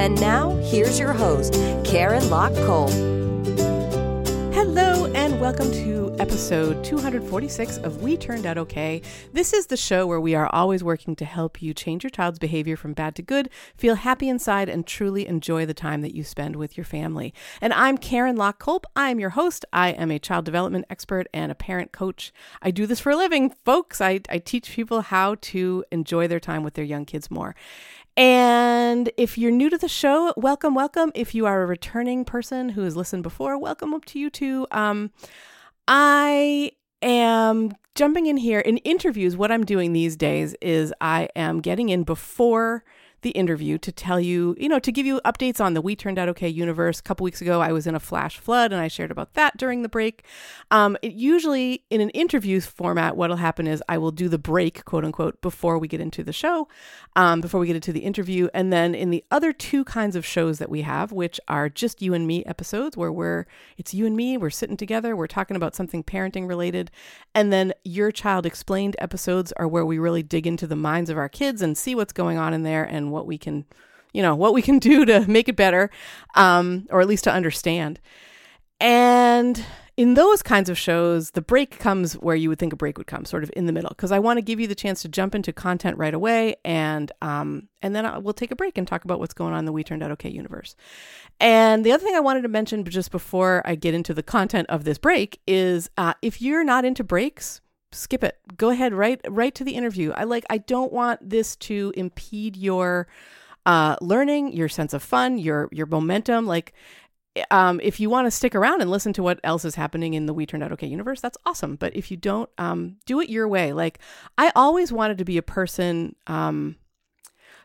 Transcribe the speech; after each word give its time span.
And 0.00 0.18
now, 0.18 0.56
here's 0.62 0.98
your 0.98 1.12
host, 1.12 1.52
Karen 1.84 2.30
Lock 2.30 2.52
Kolp. 2.52 2.90
Hello, 4.54 5.04
and 5.12 5.38
welcome 5.38 5.70
to 5.72 6.16
episode 6.18 6.82
246 6.82 7.76
of 7.78 8.02
We 8.02 8.16
Turned 8.16 8.46
Out 8.46 8.56
Okay. 8.56 9.02
This 9.34 9.52
is 9.52 9.66
the 9.66 9.76
show 9.76 10.06
where 10.06 10.20
we 10.20 10.34
are 10.34 10.48
always 10.54 10.82
working 10.82 11.16
to 11.16 11.26
help 11.26 11.60
you 11.60 11.74
change 11.74 12.02
your 12.02 12.10
child's 12.10 12.38
behavior 12.38 12.76
from 12.76 12.94
bad 12.94 13.14
to 13.16 13.22
good, 13.22 13.50
feel 13.76 13.96
happy 13.96 14.30
inside, 14.30 14.70
and 14.70 14.86
truly 14.86 15.26
enjoy 15.26 15.66
the 15.66 15.74
time 15.74 16.00
that 16.00 16.14
you 16.14 16.24
spend 16.24 16.56
with 16.56 16.78
your 16.78 16.84
family. 16.84 17.34
And 17.60 17.74
I'm 17.74 17.98
Karen 17.98 18.36
Lock 18.36 18.62
Kolp. 18.62 18.84
I'm 18.96 19.20
your 19.20 19.30
host. 19.30 19.66
I 19.70 19.90
am 19.90 20.10
a 20.10 20.18
child 20.18 20.46
development 20.46 20.86
expert 20.88 21.26
and 21.34 21.52
a 21.52 21.54
parent 21.54 21.92
coach. 21.92 22.32
I 22.62 22.70
do 22.70 22.86
this 22.86 23.00
for 23.00 23.10
a 23.10 23.16
living, 23.16 23.54
folks. 23.66 24.00
I, 24.00 24.20
I 24.30 24.38
teach 24.38 24.72
people 24.72 25.02
how 25.02 25.36
to 25.42 25.84
enjoy 25.92 26.26
their 26.26 26.40
time 26.40 26.62
with 26.62 26.72
their 26.72 26.86
young 26.86 27.04
kids 27.04 27.30
more. 27.30 27.54
And 28.16 29.10
if 29.16 29.38
you're 29.38 29.50
new 29.50 29.70
to 29.70 29.78
the 29.78 29.88
show, 29.88 30.32
welcome, 30.36 30.74
welcome. 30.74 31.12
If 31.14 31.34
you 31.34 31.46
are 31.46 31.62
a 31.62 31.66
returning 31.66 32.24
person 32.24 32.70
who 32.70 32.82
has 32.82 32.96
listened 32.96 33.22
before, 33.22 33.58
welcome 33.58 33.94
up 33.94 34.04
to 34.06 34.18
you 34.18 34.30
too. 34.30 34.66
Um, 34.70 35.10
I 35.88 36.72
am 37.02 37.72
jumping 37.94 38.26
in 38.26 38.36
here 38.36 38.60
in 38.60 38.78
interviews. 38.78 39.36
What 39.36 39.50
I'm 39.52 39.64
doing 39.64 39.92
these 39.92 40.16
days 40.16 40.54
is 40.60 40.92
I 41.00 41.28
am 41.34 41.60
getting 41.60 41.88
in 41.88 42.02
before 42.04 42.84
the 43.22 43.30
interview 43.30 43.78
to 43.78 43.92
tell 43.92 44.20
you, 44.20 44.56
you 44.58 44.68
know, 44.68 44.78
to 44.78 44.92
give 44.92 45.06
you 45.06 45.20
updates 45.24 45.60
on 45.60 45.74
the 45.74 45.80
We 45.80 45.96
Turned 45.96 46.18
Out 46.18 46.28
Okay 46.30 46.48
universe. 46.48 47.00
A 47.00 47.02
couple 47.02 47.24
weeks 47.24 47.40
ago, 47.40 47.60
I 47.60 47.72
was 47.72 47.86
in 47.86 47.94
a 47.94 48.00
flash 48.00 48.38
flood 48.38 48.72
and 48.72 48.80
I 48.80 48.88
shared 48.88 49.10
about 49.10 49.34
that 49.34 49.56
during 49.56 49.82
the 49.82 49.88
break. 49.88 50.24
Um, 50.70 50.96
it 51.02 51.12
usually, 51.12 51.84
in 51.90 52.00
an 52.00 52.10
interview 52.10 52.60
format, 52.60 53.16
what'll 53.16 53.36
happen 53.36 53.66
is 53.66 53.82
I 53.88 53.98
will 53.98 54.10
do 54.10 54.28
the 54.28 54.38
break, 54.38 54.84
quote 54.84 55.04
unquote, 55.04 55.40
before 55.40 55.78
we 55.78 55.88
get 55.88 56.00
into 56.00 56.22
the 56.22 56.32
show, 56.32 56.68
um, 57.16 57.40
before 57.40 57.60
we 57.60 57.66
get 57.66 57.76
into 57.76 57.92
the 57.92 58.00
interview. 58.00 58.48
And 58.54 58.72
then 58.72 58.94
in 58.94 59.10
the 59.10 59.24
other 59.30 59.52
two 59.52 59.84
kinds 59.84 60.16
of 60.16 60.24
shows 60.24 60.58
that 60.58 60.70
we 60.70 60.82
have, 60.82 61.12
which 61.12 61.40
are 61.48 61.68
just 61.68 62.02
you 62.02 62.14
and 62.14 62.26
me 62.26 62.44
episodes, 62.44 62.96
where 62.96 63.12
we're, 63.12 63.46
it's 63.76 63.94
you 63.94 64.06
and 64.06 64.16
me, 64.16 64.36
we're 64.36 64.50
sitting 64.50 64.76
together, 64.76 65.14
we're 65.14 65.26
talking 65.26 65.56
about 65.56 65.74
something 65.74 66.02
parenting 66.02 66.48
related. 66.48 66.90
And 67.34 67.52
then 67.52 67.72
your 67.84 68.10
child 68.10 68.46
explained 68.46 68.96
episodes 68.98 69.52
are 69.56 69.68
where 69.68 69.84
we 69.84 69.98
really 69.98 70.22
dig 70.22 70.46
into 70.46 70.66
the 70.66 70.76
minds 70.76 71.10
of 71.10 71.18
our 71.18 71.28
kids 71.28 71.62
and 71.62 71.76
see 71.76 71.94
what's 71.94 72.12
going 72.12 72.38
on 72.38 72.54
in 72.54 72.62
there 72.62 72.84
and 72.84 73.09
what 73.10 73.26
we 73.26 73.38
can, 73.38 73.64
you 74.12 74.22
know, 74.22 74.34
what 74.34 74.54
we 74.54 74.62
can 74.62 74.78
do 74.90 75.04
to 75.04 75.26
make 75.26 75.48
it 75.48 75.56
better, 75.56 75.90
um, 76.34 76.86
or 76.90 77.00
at 77.00 77.08
least 77.08 77.24
to 77.24 77.32
understand. 77.32 78.00
And 78.80 79.64
in 80.00 80.14
those 80.14 80.42
kinds 80.42 80.70
of 80.70 80.78
shows, 80.78 81.32
the 81.32 81.42
break 81.42 81.78
comes 81.78 82.14
where 82.14 82.34
you 82.34 82.48
would 82.48 82.58
think 82.58 82.72
a 82.72 82.76
break 82.76 82.96
would 82.96 83.06
come, 83.06 83.26
sort 83.26 83.42
of 83.42 83.50
in 83.54 83.66
the 83.66 83.72
middle, 83.72 83.90
because 83.90 84.10
I 84.10 84.18
want 84.18 84.38
to 84.38 84.42
give 84.42 84.58
you 84.58 84.66
the 84.66 84.74
chance 84.74 85.02
to 85.02 85.08
jump 85.08 85.34
into 85.34 85.52
content 85.52 85.98
right 85.98 86.14
away, 86.14 86.54
and 86.64 87.12
um, 87.20 87.68
and 87.82 87.94
then 87.94 88.06
I, 88.06 88.16
we'll 88.16 88.32
take 88.32 88.50
a 88.50 88.56
break 88.56 88.78
and 88.78 88.88
talk 88.88 89.04
about 89.04 89.18
what's 89.18 89.34
going 89.34 89.52
on 89.52 89.58
in 89.58 89.64
the 89.66 89.72
We 89.72 89.84
Turned 89.84 90.02
Out 90.02 90.10
Okay 90.12 90.30
universe. 90.30 90.74
And 91.38 91.84
the 91.84 91.92
other 91.92 92.02
thing 92.02 92.14
I 92.14 92.20
wanted 92.20 92.42
to 92.42 92.48
mention, 92.48 92.82
just 92.84 93.10
before 93.10 93.60
I 93.66 93.74
get 93.74 93.92
into 93.92 94.14
the 94.14 94.22
content 94.22 94.70
of 94.70 94.84
this 94.84 94.96
break, 94.96 95.38
is 95.46 95.90
uh, 95.98 96.14
if 96.22 96.40
you're 96.40 96.64
not 96.64 96.86
into 96.86 97.04
breaks, 97.04 97.60
skip 97.92 98.24
it. 98.24 98.38
Go 98.56 98.70
ahead, 98.70 98.92
right 98.92 99.20
right 99.28 99.54
to 99.54 99.64
the 99.64 99.74
interview. 99.74 100.12
I 100.12 100.24
like. 100.24 100.44
I 100.50 100.58
don't 100.58 100.92
want 100.92 101.28
this 101.28 101.56
to 101.56 101.92
impede 101.96 102.56
your 102.56 103.08
uh, 103.66 103.96
learning, 104.00 104.52
your 104.52 104.68
sense 104.68 104.94
of 104.94 105.02
fun, 105.02 105.38
your 105.38 105.68
your 105.72 105.86
momentum. 105.86 106.46
Like 106.46 106.72
um, 107.50 107.80
if 107.82 108.00
you 108.00 108.10
want 108.10 108.26
to 108.26 108.30
stick 108.30 108.54
around 108.54 108.80
and 108.80 108.90
listen 108.90 109.12
to 109.14 109.22
what 109.22 109.40
else 109.44 109.64
is 109.64 109.74
happening 109.74 110.14
in 110.14 110.26
the 110.26 110.34
We 110.34 110.46
Turned 110.46 110.62
Out 110.62 110.72
Okay 110.72 110.86
universe, 110.86 111.20
that's 111.20 111.38
awesome. 111.46 111.76
But 111.76 111.94
if 111.94 112.10
you 112.10 112.16
don't, 112.16 112.50
um, 112.58 112.96
do 113.06 113.20
it 113.20 113.28
your 113.28 113.48
way. 113.48 113.72
Like 113.72 114.00
I 114.36 114.52
always 114.56 114.92
wanted 114.92 115.18
to 115.18 115.24
be 115.24 115.38
a 115.38 115.42
person. 115.42 116.16
Um, 116.26 116.76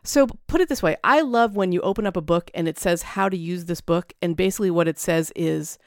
so 0.04 0.26
put 0.46 0.60
it 0.60 0.68
this 0.68 0.82
way: 0.82 0.96
I 1.02 1.20
love 1.22 1.56
when 1.56 1.72
you 1.72 1.80
open 1.80 2.06
up 2.06 2.16
a 2.16 2.22
book 2.22 2.50
and 2.54 2.68
it 2.68 2.78
says 2.78 3.02
how 3.02 3.28
to 3.28 3.36
use 3.36 3.64
this 3.64 3.80
book, 3.80 4.12
and 4.22 4.36
basically 4.36 4.70
what 4.70 4.88
it 4.88 4.98
says 4.98 5.32
is, 5.34 5.78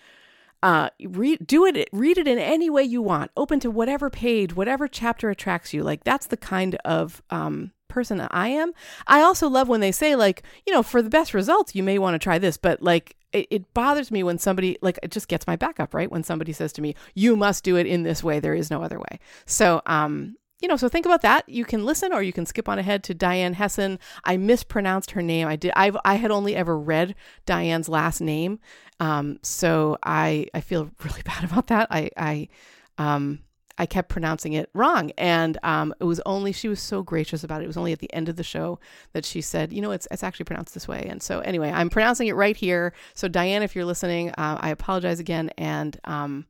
uh, 0.61 0.89
read 1.05 1.45
do 1.45 1.65
it, 1.65 1.89
read 1.91 2.17
it 2.17 2.27
in 2.27 2.37
any 2.37 2.69
way 2.69 2.83
you 2.83 3.01
want, 3.01 3.31
open 3.37 3.59
to 3.61 3.71
whatever 3.71 4.09
page, 4.09 4.55
whatever 4.55 4.87
chapter 4.87 5.29
attracts 5.29 5.73
you. 5.73 5.83
Like 5.83 6.03
that's 6.03 6.27
the 6.27 6.37
kind 6.37 6.75
of 6.85 7.21
um 7.29 7.71
person 7.87 8.21
I 8.31 8.49
am. 8.49 8.71
I 9.07 9.21
also 9.21 9.49
love 9.49 9.67
when 9.67 9.81
they 9.81 9.91
say 9.91 10.15
like, 10.15 10.43
you 10.65 10.73
know, 10.73 10.83
for 10.83 11.01
the 11.01 11.09
best 11.09 11.33
results, 11.33 11.75
you 11.75 11.83
may 11.83 11.97
want 11.97 12.15
to 12.15 12.19
try 12.19 12.37
this, 12.37 12.55
but 12.55 12.81
like 12.81 13.15
it, 13.31 13.47
it, 13.49 13.73
bothers 13.73 14.11
me 14.11 14.23
when 14.23 14.37
somebody 14.37 14.77
like 14.81 14.97
it 15.03 15.11
just 15.11 15.27
gets 15.27 15.45
my 15.45 15.55
back 15.55 15.79
up, 15.79 15.93
right? 15.93 16.11
When 16.11 16.23
somebody 16.23 16.53
says 16.53 16.73
to 16.73 16.81
me, 16.81 16.95
"You 17.13 17.35
must 17.35 17.63
do 17.63 17.75
it 17.75 17.85
in 17.85 18.03
this 18.03 18.23
way. 18.23 18.39
There 18.39 18.55
is 18.55 18.71
no 18.71 18.81
other 18.81 18.97
way." 18.97 19.19
So, 19.45 19.81
um, 19.85 20.35
you 20.59 20.67
know, 20.67 20.75
so 20.75 20.89
think 20.89 21.05
about 21.05 21.21
that. 21.21 21.47
You 21.47 21.65
can 21.65 21.85
listen 21.85 22.11
or 22.13 22.21
you 22.21 22.33
can 22.33 22.45
skip 22.45 22.67
on 22.67 22.79
ahead 22.79 23.03
to 23.05 23.13
Diane 23.13 23.55
Hessan. 23.55 23.97
I 24.23 24.37
mispronounced 24.37 25.11
her 25.11 25.21
name. 25.21 25.47
I 25.47 25.55
did. 25.55 25.71
I've 25.75 25.97
I 26.03 26.15
had 26.15 26.31
only 26.31 26.55
ever 26.55 26.77
read 26.77 27.15
Diane's 27.45 27.87
last 27.87 28.21
name, 28.21 28.59
um, 28.99 29.39
so 29.41 29.97
I 30.03 30.47
I 30.53 30.61
feel 30.61 30.91
really 31.03 31.21
bad 31.23 31.43
about 31.43 31.67
that. 31.67 31.87
I 31.89 32.09
I 32.17 32.49
um 32.97 33.39
I 33.79 33.85
kept 33.85 34.09
pronouncing 34.09 34.53
it 34.53 34.69
wrong. 34.73 35.11
And 35.17 35.57
um, 35.63 35.95
it 36.01 36.03
was 36.03 36.19
only, 36.25 36.51
she 36.51 36.67
was 36.67 36.81
so 36.81 37.01
gracious 37.01 37.45
about 37.45 37.61
it. 37.61 37.63
It 37.63 37.67
was 37.67 37.77
only 37.77 37.93
at 37.93 37.99
the 37.99 38.13
end 38.13 38.27
of 38.27 38.35
the 38.35 38.43
show 38.43 38.77
that 39.13 39.23
she 39.23 39.39
said, 39.39 39.71
you 39.71 39.81
know, 39.81 39.91
it's, 39.91 40.05
it's 40.11 40.21
actually 40.21 40.43
pronounced 40.43 40.73
this 40.73 40.87
way. 40.87 41.07
And 41.09 41.23
so, 41.23 41.39
anyway, 41.39 41.71
I'm 41.71 41.89
pronouncing 41.89 42.27
it 42.27 42.33
right 42.33 42.57
here. 42.57 42.93
So, 43.13 43.29
Diane, 43.29 43.63
if 43.63 43.75
you're 43.75 43.85
listening, 43.85 44.31
uh, 44.31 44.57
I 44.59 44.71
apologize 44.71 45.21
again. 45.21 45.49
And, 45.57 45.97
um, 46.03 46.45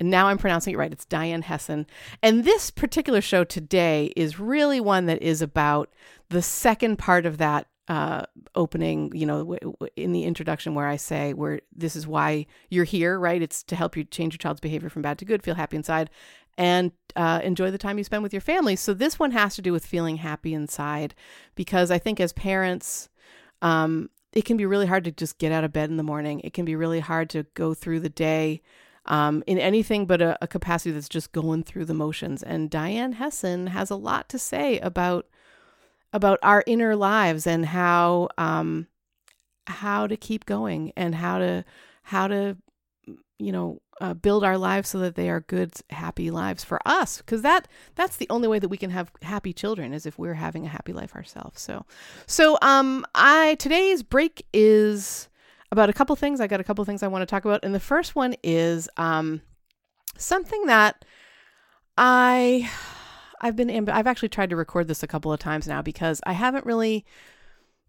and 0.00 0.10
now 0.10 0.26
I'm 0.26 0.38
pronouncing 0.38 0.74
it 0.74 0.78
right. 0.78 0.92
It's 0.92 1.04
Diane 1.04 1.42
Hessan. 1.42 1.86
And 2.22 2.42
this 2.42 2.70
particular 2.70 3.20
show 3.20 3.44
today 3.44 4.12
is 4.16 4.40
really 4.40 4.80
one 4.80 5.06
that 5.06 5.22
is 5.22 5.42
about 5.42 5.92
the 6.30 6.42
second 6.42 6.96
part 6.96 7.26
of 7.26 7.38
that 7.38 7.68
uh, 7.86 8.24
opening, 8.54 9.12
you 9.14 9.26
know, 9.26 9.38
w- 9.38 9.58
w- 9.60 9.90
in 9.96 10.12
the 10.12 10.24
introduction 10.24 10.74
where 10.74 10.86
I 10.86 10.96
say, 10.96 11.34
where 11.34 11.60
this 11.74 11.96
is 11.96 12.06
why 12.06 12.46
you're 12.70 12.84
here, 12.84 13.18
right? 13.18 13.42
It's 13.42 13.62
to 13.64 13.76
help 13.76 13.96
you 13.96 14.04
change 14.04 14.32
your 14.32 14.38
child's 14.38 14.60
behavior 14.60 14.88
from 14.88 15.02
bad 15.02 15.18
to 15.18 15.24
good, 15.24 15.42
feel 15.42 15.56
happy 15.56 15.76
inside, 15.76 16.08
and 16.56 16.92
uh, 17.16 17.40
enjoy 17.42 17.70
the 17.72 17.78
time 17.78 17.98
you 17.98 18.04
spend 18.04 18.22
with 18.22 18.32
your 18.32 18.40
family. 18.40 18.76
So 18.76 18.94
this 18.94 19.18
one 19.18 19.32
has 19.32 19.56
to 19.56 19.62
do 19.62 19.72
with 19.72 19.84
feeling 19.84 20.18
happy 20.18 20.54
inside, 20.54 21.14
because 21.56 21.90
I 21.90 21.98
think 21.98 22.20
as 22.20 22.32
parents, 22.32 23.08
um, 23.60 24.08
it 24.32 24.44
can 24.44 24.56
be 24.56 24.66
really 24.66 24.86
hard 24.86 25.02
to 25.04 25.10
just 25.10 25.38
get 25.38 25.50
out 25.50 25.64
of 25.64 25.72
bed 25.72 25.90
in 25.90 25.96
the 25.96 26.04
morning. 26.04 26.40
It 26.44 26.52
can 26.52 26.64
be 26.64 26.76
really 26.76 27.00
hard 27.00 27.28
to 27.30 27.42
go 27.54 27.74
through 27.74 28.00
the 28.00 28.08
day 28.08 28.62
um, 29.10 29.42
in 29.46 29.58
anything 29.58 30.06
but 30.06 30.22
a, 30.22 30.38
a 30.40 30.46
capacity 30.46 30.92
that's 30.92 31.08
just 31.08 31.32
going 31.32 31.64
through 31.64 31.84
the 31.84 31.94
motions. 31.94 32.42
And 32.42 32.70
Diane 32.70 33.14
Hessan 33.14 33.68
has 33.68 33.90
a 33.90 33.96
lot 33.96 34.28
to 34.30 34.38
say 34.38 34.78
about 34.78 35.26
about 36.12 36.38
our 36.42 36.64
inner 36.66 36.96
lives 36.96 37.46
and 37.46 37.66
how 37.66 38.28
um, 38.38 38.86
how 39.66 40.06
to 40.06 40.16
keep 40.16 40.46
going 40.46 40.92
and 40.96 41.14
how 41.14 41.38
to 41.38 41.64
how 42.04 42.28
to 42.28 42.56
you 43.38 43.52
know 43.52 43.82
uh, 44.00 44.14
build 44.14 44.44
our 44.44 44.56
lives 44.56 44.88
so 44.88 44.98
that 45.00 45.16
they 45.16 45.28
are 45.28 45.40
good 45.40 45.72
happy 45.90 46.30
lives 46.30 46.64
for 46.64 46.80
us 46.86 47.18
because 47.18 47.42
that 47.42 47.68
that's 47.96 48.16
the 48.16 48.26
only 48.30 48.48
way 48.48 48.58
that 48.58 48.68
we 48.68 48.76
can 48.76 48.90
have 48.90 49.10
happy 49.22 49.52
children 49.52 49.92
is 49.92 50.06
if 50.06 50.18
we're 50.18 50.34
having 50.34 50.64
a 50.64 50.68
happy 50.68 50.92
life 50.92 51.14
ourselves 51.14 51.60
so 51.60 51.84
so 52.26 52.56
um 52.62 53.04
i 53.14 53.56
today's 53.56 54.02
break 54.02 54.46
is 54.54 55.28
about 55.70 55.88
a 55.88 55.92
couple 55.92 56.14
things 56.16 56.40
i 56.40 56.46
got 56.46 56.60
a 56.60 56.64
couple 56.64 56.84
things 56.84 57.02
i 57.02 57.08
want 57.08 57.22
to 57.22 57.26
talk 57.26 57.44
about 57.44 57.60
and 57.64 57.74
the 57.74 57.80
first 57.80 58.14
one 58.14 58.34
is 58.42 58.88
um 58.96 59.40
something 60.16 60.66
that 60.66 61.04
i 61.96 62.68
i've 63.40 63.56
been 63.56 63.88
i've 63.88 64.06
actually 64.06 64.28
tried 64.28 64.50
to 64.50 64.56
record 64.56 64.88
this 64.88 65.02
a 65.02 65.06
couple 65.06 65.32
of 65.32 65.40
times 65.40 65.66
now 65.66 65.82
because 65.82 66.20
i 66.26 66.32
haven't 66.32 66.66
really 66.66 67.04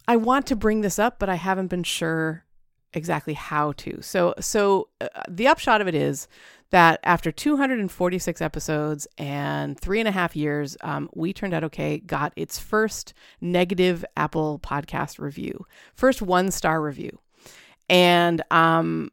i 0.07 0.15
want 0.15 0.45
to 0.45 0.55
bring 0.55 0.81
this 0.81 0.99
up 0.99 1.19
but 1.19 1.29
i 1.29 1.35
haven't 1.35 1.67
been 1.67 1.83
sure 1.83 2.45
exactly 2.93 3.33
how 3.33 3.71
to. 3.73 4.01
So, 4.01 4.33
so 4.39 4.89
uh, 4.99 5.07
the 5.29 5.47
upshot 5.47 5.81
of 5.81 5.87
it 5.87 5.95
is 5.95 6.27
that 6.71 6.99
after 7.03 7.31
246 7.31 8.41
episodes 8.41 9.07
and 9.17 9.79
three 9.79 9.99
and 9.99 10.07
a 10.07 10.11
half 10.11 10.35
years, 10.35 10.77
um, 10.81 11.09
we 11.13 11.33
turned 11.33 11.53
out 11.53 11.63
okay. 11.65 11.99
Got 11.99 12.33
its 12.35 12.59
first 12.59 13.13
negative 13.39 14.05
Apple 14.15 14.59
Podcast 14.59 15.19
review, 15.19 15.65
first 15.93 16.21
one 16.21 16.51
star 16.51 16.81
review, 16.81 17.19
and 17.91 18.41
um, 18.49 19.11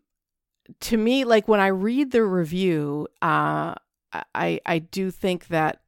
to 0.80 0.96
me, 0.96 1.24
like 1.24 1.48
when 1.48 1.60
I 1.60 1.66
read 1.66 2.12
the 2.12 2.24
review, 2.24 3.08
uh, 3.20 3.74
I 4.34 4.60
I 4.64 4.78
do 4.78 5.10
think 5.10 5.48
that 5.48 5.80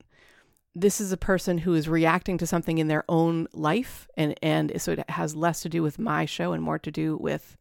this 0.75 1.01
is 1.01 1.13
a 1.13 1.17
person 1.17 1.59
who 1.59 1.75
is 1.75 1.89
reacting 1.89 2.37
to 2.39 2.47
something 2.47 2.79
in 2.79 2.89
their 2.89 3.05
own 3.09 3.47
life 3.53 4.09
and 4.17 4.35
and 4.43 4.81
so 4.81 4.93
it 4.93 5.11
has 5.11 5.35
less 5.35 5.63
to 5.63 5.69
do 5.69 5.83
with 5.83 5.99
my 5.99 6.25
show 6.25 6.53
and 6.53 6.63
more 6.63 6.79
to 6.79 6.91
do 6.91 7.17
with 7.17 7.57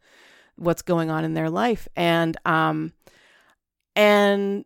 what's 0.58 0.82
going 0.84 1.10
on 1.10 1.24
in 1.24 1.34
their 1.34 1.50
life 1.50 1.88
and 1.96 2.38
um 2.46 2.94
and 3.96 4.64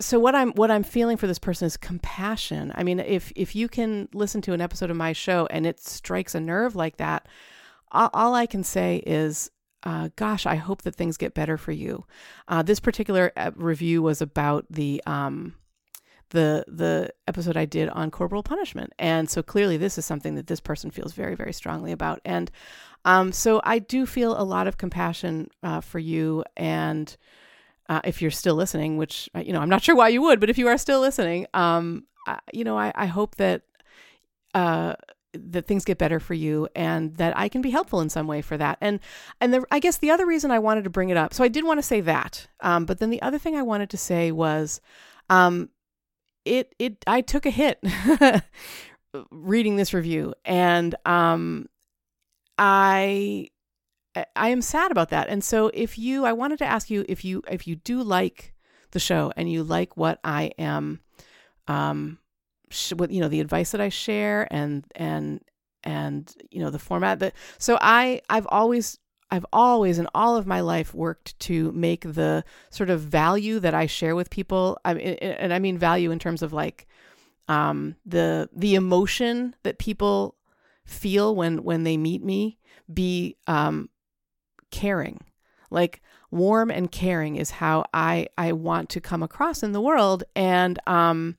so 0.00 0.18
what 0.18 0.34
I'm 0.34 0.52
what 0.52 0.70
I'm 0.70 0.82
feeling 0.82 1.16
for 1.16 1.26
this 1.26 1.38
person 1.38 1.66
is 1.66 1.76
compassion. 1.76 2.72
I 2.74 2.82
mean, 2.82 3.00
if 3.00 3.32
if 3.36 3.54
you 3.56 3.68
can 3.68 4.08
listen 4.12 4.42
to 4.42 4.52
an 4.52 4.60
episode 4.60 4.90
of 4.90 4.96
my 4.96 5.12
show 5.12 5.46
and 5.50 5.66
it 5.66 5.80
strikes 5.80 6.34
a 6.34 6.40
nerve 6.40 6.76
like 6.76 6.98
that, 6.98 7.26
all, 7.92 8.10
all 8.12 8.34
I 8.34 8.46
can 8.46 8.62
say 8.62 9.02
is, 9.06 9.50
uh, 9.86 10.08
gosh, 10.16 10.46
I 10.46 10.56
hope 10.56 10.82
that 10.82 10.96
things 10.96 11.16
get 11.16 11.32
better 11.32 11.56
for 11.56 11.70
you. 11.70 12.04
Uh, 12.48 12.62
this 12.62 12.80
particular 12.80 13.32
uh, 13.36 13.52
review 13.54 14.02
was 14.02 14.20
about 14.20 14.66
the 14.68 15.00
um, 15.06 15.54
the 16.30 16.64
the 16.66 17.10
episode 17.28 17.56
I 17.56 17.66
did 17.66 17.88
on 17.90 18.10
corporal 18.10 18.42
punishment, 18.42 18.92
and 18.98 19.30
so 19.30 19.44
clearly 19.44 19.76
this 19.76 19.96
is 19.96 20.04
something 20.04 20.34
that 20.34 20.48
this 20.48 20.58
person 20.58 20.90
feels 20.90 21.12
very 21.12 21.36
very 21.36 21.52
strongly 21.52 21.92
about, 21.92 22.20
and 22.24 22.50
um, 23.04 23.30
so 23.30 23.60
I 23.62 23.78
do 23.78 24.06
feel 24.06 24.36
a 24.36 24.42
lot 24.42 24.66
of 24.66 24.76
compassion 24.76 25.50
uh, 25.62 25.80
for 25.80 26.00
you 26.00 26.42
and 26.56 27.16
uh, 27.88 28.00
if 28.02 28.20
you're 28.20 28.32
still 28.32 28.56
listening, 28.56 28.96
which 28.96 29.30
uh, 29.36 29.40
you 29.40 29.52
know 29.52 29.60
I'm 29.60 29.68
not 29.68 29.84
sure 29.84 29.94
why 29.94 30.08
you 30.08 30.20
would, 30.22 30.40
but 30.40 30.50
if 30.50 30.58
you 30.58 30.66
are 30.66 30.78
still 30.78 31.00
listening, 31.00 31.46
um, 31.54 32.06
I, 32.26 32.40
you 32.52 32.64
know 32.64 32.76
I, 32.76 32.90
I 32.96 33.06
hope 33.06 33.36
that 33.36 33.62
that 35.36 35.66
things 35.66 35.84
get 35.84 35.98
better 35.98 36.20
for 36.20 36.34
you 36.34 36.68
and 36.74 37.16
that 37.16 37.36
I 37.36 37.48
can 37.48 37.62
be 37.62 37.70
helpful 37.70 38.00
in 38.00 38.08
some 38.08 38.26
way 38.26 38.42
for 38.42 38.56
that. 38.56 38.78
And 38.80 39.00
and 39.40 39.54
the, 39.54 39.64
I 39.70 39.78
guess 39.78 39.98
the 39.98 40.10
other 40.10 40.26
reason 40.26 40.50
I 40.50 40.58
wanted 40.58 40.84
to 40.84 40.90
bring 40.90 41.10
it 41.10 41.16
up, 41.16 41.34
so 41.34 41.44
I 41.44 41.48
did 41.48 41.64
want 41.64 41.78
to 41.78 41.82
say 41.82 42.00
that, 42.02 42.48
um, 42.60 42.84
but 42.84 42.98
then 42.98 43.10
the 43.10 43.22
other 43.22 43.38
thing 43.38 43.56
I 43.56 43.62
wanted 43.62 43.90
to 43.90 43.96
say 43.96 44.32
was, 44.32 44.80
um, 45.30 45.70
it 46.44 46.74
it 46.78 47.04
I 47.06 47.20
took 47.20 47.46
a 47.46 47.50
hit 47.50 47.82
reading 49.30 49.76
this 49.76 49.92
review, 49.92 50.34
and 50.44 50.94
um, 51.04 51.66
I 52.58 53.48
I 54.34 54.48
am 54.48 54.62
sad 54.62 54.90
about 54.90 55.10
that. 55.10 55.28
And 55.28 55.44
so 55.44 55.70
if 55.74 55.98
you 55.98 56.24
I 56.24 56.32
wanted 56.32 56.58
to 56.58 56.64
ask 56.66 56.90
you 56.90 57.04
if 57.08 57.24
you 57.24 57.42
if 57.50 57.66
you 57.66 57.76
do 57.76 58.02
like 58.02 58.54
the 58.92 59.00
show 59.00 59.32
and 59.36 59.50
you 59.50 59.62
like 59.62 59.96
what 59.96 60.18
I 60.24 60.52
am 60.58 61.00
um 61.68 62.18
sh- 62.70 62.92
what 62.94 63.10
you 63.10 63.20
know 63.20 63.28
the 63.28 63.40
advice 63.40 63.72
that 63.72 63.80
I 63.80 63.88
share 63.88 64.46
and 64.50 64.84
and 64.94 65.40
and 65.84 66.34
you 66.50 66.60
know 66.60 66.70
the 66.70 66.78
format 66.78 67.20
that 67.20 67.34
so 67.58 67.78
I 67.80 68.20
I've 68.28 68.46
always 68.50 68.98
I've 69.30 69.46
always 69.52 69.98
in 69.98 70.08
all 70.14 70.36
of 70.36 70.46
my 70.46 70.60
life 70.60 70.94
worked 70.94 71.38
to 71.40 71.72
make 71.72 72.02
the 72.02 72.44
sort 72.70 72.90
of 72.90 73.00
value 73.00 73.58
that 73.60 73.74
I 73.74 73.86
share 73.86 74.14
with 74.14 74.30
people 74.30 74.78
I 74.84 74.94
mean, 74.94 75.06
and 75.06 75.52
I 75.52 75.58
mean 75.58 75.78
value 75.78 76.10
in 76.10 76.18
terms 76.18 76.42
of 76.42 76.52
like 76.52 76.86
um 77.48 77.96
the 78.04 78.48
the 78.54 78.74
emotion 78.74 79.54
that 79.62 79.78
people 79.78 80.36
feel 80.84 81.34
when 81.34 81.62
when 81.64 81.84
they 81.84 81.96
meet 81.96 82.22
me 82.22 82.58
be 82.92 83.36
um 83.46 83.88
caring. 84.70 85.20
Like 85.70 86.00
warm 86.30 86.70
and 86.70 86.90
caring 86.90 87.36
is 87.36 87.50
how 87.50 87.84
I 87.92 88.28
I 88.38 88.52
want 88.52 88.88
to 88.90 89.00
come 89.00 89.22
across 89.22 89.62
in 89.62 89.72
the 89.72 89.80
world 89.80 90.24
and 90.34 90.78
um 90.86 91.36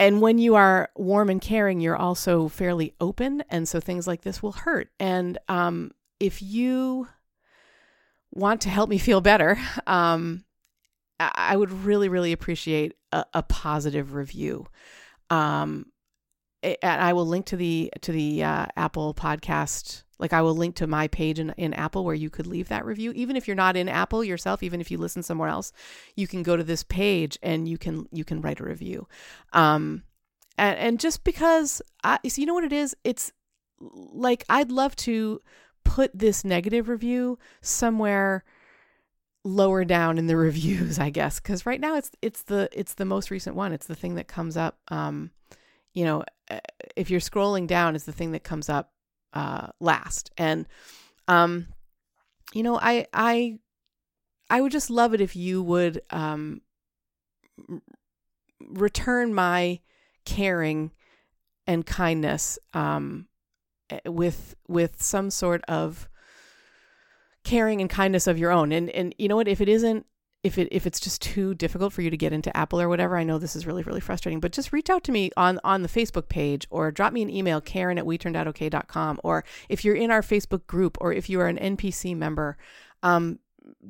and 0.00 0.22
when 0.22 0.38
you 0.38 0.56
are 0.56 0.88
warm 0.96 1.28
and 1.28 1.40
caring 1.40 1.80
you're 1.80 1.96
also 1.96 2.48
fairly 2.48 2.94
open. 3.00 3.44
And 3.50 3.68
so 3.68 3.78
things 3.78 4.06
like 4.06 4.22
this 4.22 4.42
will 4.42 4.52
hurt. 4.52 4.88
And 4.98 5.38
um 5.48 5.92
if 6.18 6.42
you 6.42 7.06
want 8.32 8.62
to 8.62 8.68
help 8.68 8.88
me 8.88 8.98
feel 8.98 9.20
better 9.20 9.58
um 9.86 10.44
I 11.20 11.54
would 11.54 11.70
really 11.70 12.08
really 12.08 12.32
appreciate 12.32 12.94
a, 13.12 13.24
a 13.34 13.42
positive 13.42 14.14
review. 14.14 14.66
Um 15.28 15.86
and 16.62 17.00
I 17.00 17.12
will 17.12 17.26
link 17.26 17.46
to 17.46 17.56
the 17.56 17.92
to 18.02 18.12
the 18.12 18.42
uh, 18.42 18.66
Apple 18.76 19.14
podcast 19.14 20.02
like 20.20 20.32
I 20.32 20.42
will 20.42 20.54
link 20.54 20.76
to 20.76 20.86
my 20.86 21.08
page 21.08 21.38
in, 21.38 21.50
in 21.56 21.72
Apple 21.74 22.04
where 22.04 22.14
you 22.14 22.30
could 22.30 22.46
leave 22.46 22.68
that 22.68 22.84
review. 22.84 23.12
Even 23.12 23.36
if 23.36 23.48
you're 23.48 23.56
not 23.56 23.76
in 23.76 23.88
Apple 23.88 24.22
yourself, 24.22 24.62
even 24.62 24.80
if 24.80 24.90
you 24.90 24.98
listen 24.98 25.22
somewhere 25.22 25.48
else, 25.48 25.72
you 26.14 26.28
can 26.28 26.42
go 26.42 26.56
to 26.56 26.62
this 26.62 26.82
page 26.84 27.38
and 27.42 27.66
you 27.66 27.78
can 27.78 28.06
you 28.12 28.24
can 28.24 28.40
write 28.40 28.60
a 28.60 28.64
review. 28.64 29.08
Um, 29.52 30.04
and, 30.58 30.78
and 30.78 31.00
just 31.00 31.24
because 31.24 31.80
I 32.04 32.18
so 32.28 32.40
you 32.40 32.46
know 32.46 32.54
what 32.54 32.64
it 32.64 32.72
is, 32.72 32.94
it's 33.02 33.32
like 33.80 34.44
I'd 34.48 34.70
love 34.70 34.94
to 34.96 35.40
put 35.84 36.16
this 36.16 36.44
negative 36.44 36.88
review 36.88 37.38
somewhere 37.62 38.44
lower 39.42 39.86
down 39.86 40.18
in 40.18 40.26
the 40.26 40.36
reviews, 40.48 40.98
I 40.98 41.08
guess, 41.08 41.40
because 41.40 41.64
right 41.64 41.80
now 41.80 41.96
it's 41.96 42.10
it's 42.20 42.42
the 42.42 42.68
it's 42.72 42.94
the 42.94 43.06
most 43.06 43.30
recent 43.30 43.56
one. 43.56 43.72
It's 43.72 43.86
the 43.86 43.94
thing 43.94 44.16
that 44.16 44.28
comes 44.28 44.58
up. 44.58 44.78
Um, 44.88 45.30
you 45.94 46.04
know, 46.04 46.24
eh, 46.50 46.60
if 46.94 47.10
you're 47.10 47.20
scrolling 47.20 47.66
down, 47.66 47.96
it's 47.96 48.04
the 48.04 48.12
thing 48.12 48.32
that 48.32 48.44
comes 48.44 48.68
up 48.68 48.92
uh, 49.32 49.68
last. 49.80 50.30
And 50.36 50.66
um, 51.28 51.68
you 52.52 52.62
know, 52.62 52.78
I 52.80 53.06
I 53.12 53.58
I 54.48 54.60
would 54.60 54.72
just 54.72 54.90
love 54.90 55.14
it 55.14 55.20
if 55.20 55.36
you 55.36 55.62
would 55.62 56.02
um, 56.10 56.62
return 58.68 59.32
my 59.34 59.80
caring 60.24 60.90
and 61.66 61.86
kindness 61.86 62.58
um, 62.74 63.28
eh, 63.90 64.00
with 64.06 64.56
with 64.66 65.02
some 65.02 65.30
sort 65.30 65.62
of 65.68 66.08
caring 67.44 67.80
and 67.80 67.88
kindness 67.88 68.26
of 68.26 68.38
your 68.38 68.50
own. 68.50 68.72
And 68.72 68.90
and 68.90 69.14
you 69.18 69.28
know 69.28 69.36
what? 69.36 69.48
If 69.48 69.60
it 69.60 69.68
isn't 69.68 70.06
if 70.42 70.56
it 70.56 70.68
if 70.70 70.86
it's 70.86 71.00
just 71.00 71.20
too 71.20 71.54
difficult 71.54 71.92
for 71.92 72.02
you 72.02 72.10
to 72.10 72.16
get 72.16 72.32
into 72.32 72.54
Apple 72.56 72.80
or 72.80 72.88
whatever, 72.88 73.16
I 73.16 73.24
know 73.24 73.38
this 73.38 73.54
is 73.54 73.66
really 73.66 73.82
really 73.82 74.00
frustrating. 74.00 74.40
But 74.40 74.52
just 74.52 74.72
reach 74.72 74.88
out 74.88 75.04
to 75.04 75.12
me 75.12 75.30
on 75.36 75.60
on 75.64 75.82
the 75.82 75.88
Facebook 75.88 76.28
page 76.28 76.66
or 76.70 76.90
drop 76.90 77.12
me 77.12 77.22
an 77.22 77.30
email, 77.30 77.60
Karen 77.60 77.98
at 77.98 78.04
WeTurnedOutOK.com, 78.04 79.20
or 79.22 79.44
if 79.68 79.84
you're 79.84 79.94
in 79.94 80.10
our 80.10 80.22
Facebook 80.22 80.66
group 80.66 80.96
or 81.00 81.12
if 81.12 81.28
you 81.28 81.40
are 81.40 81.46
an 81.46 81.58
NPC 81.58 82.16
member, 82.16 82.56
um, 83.02 83.38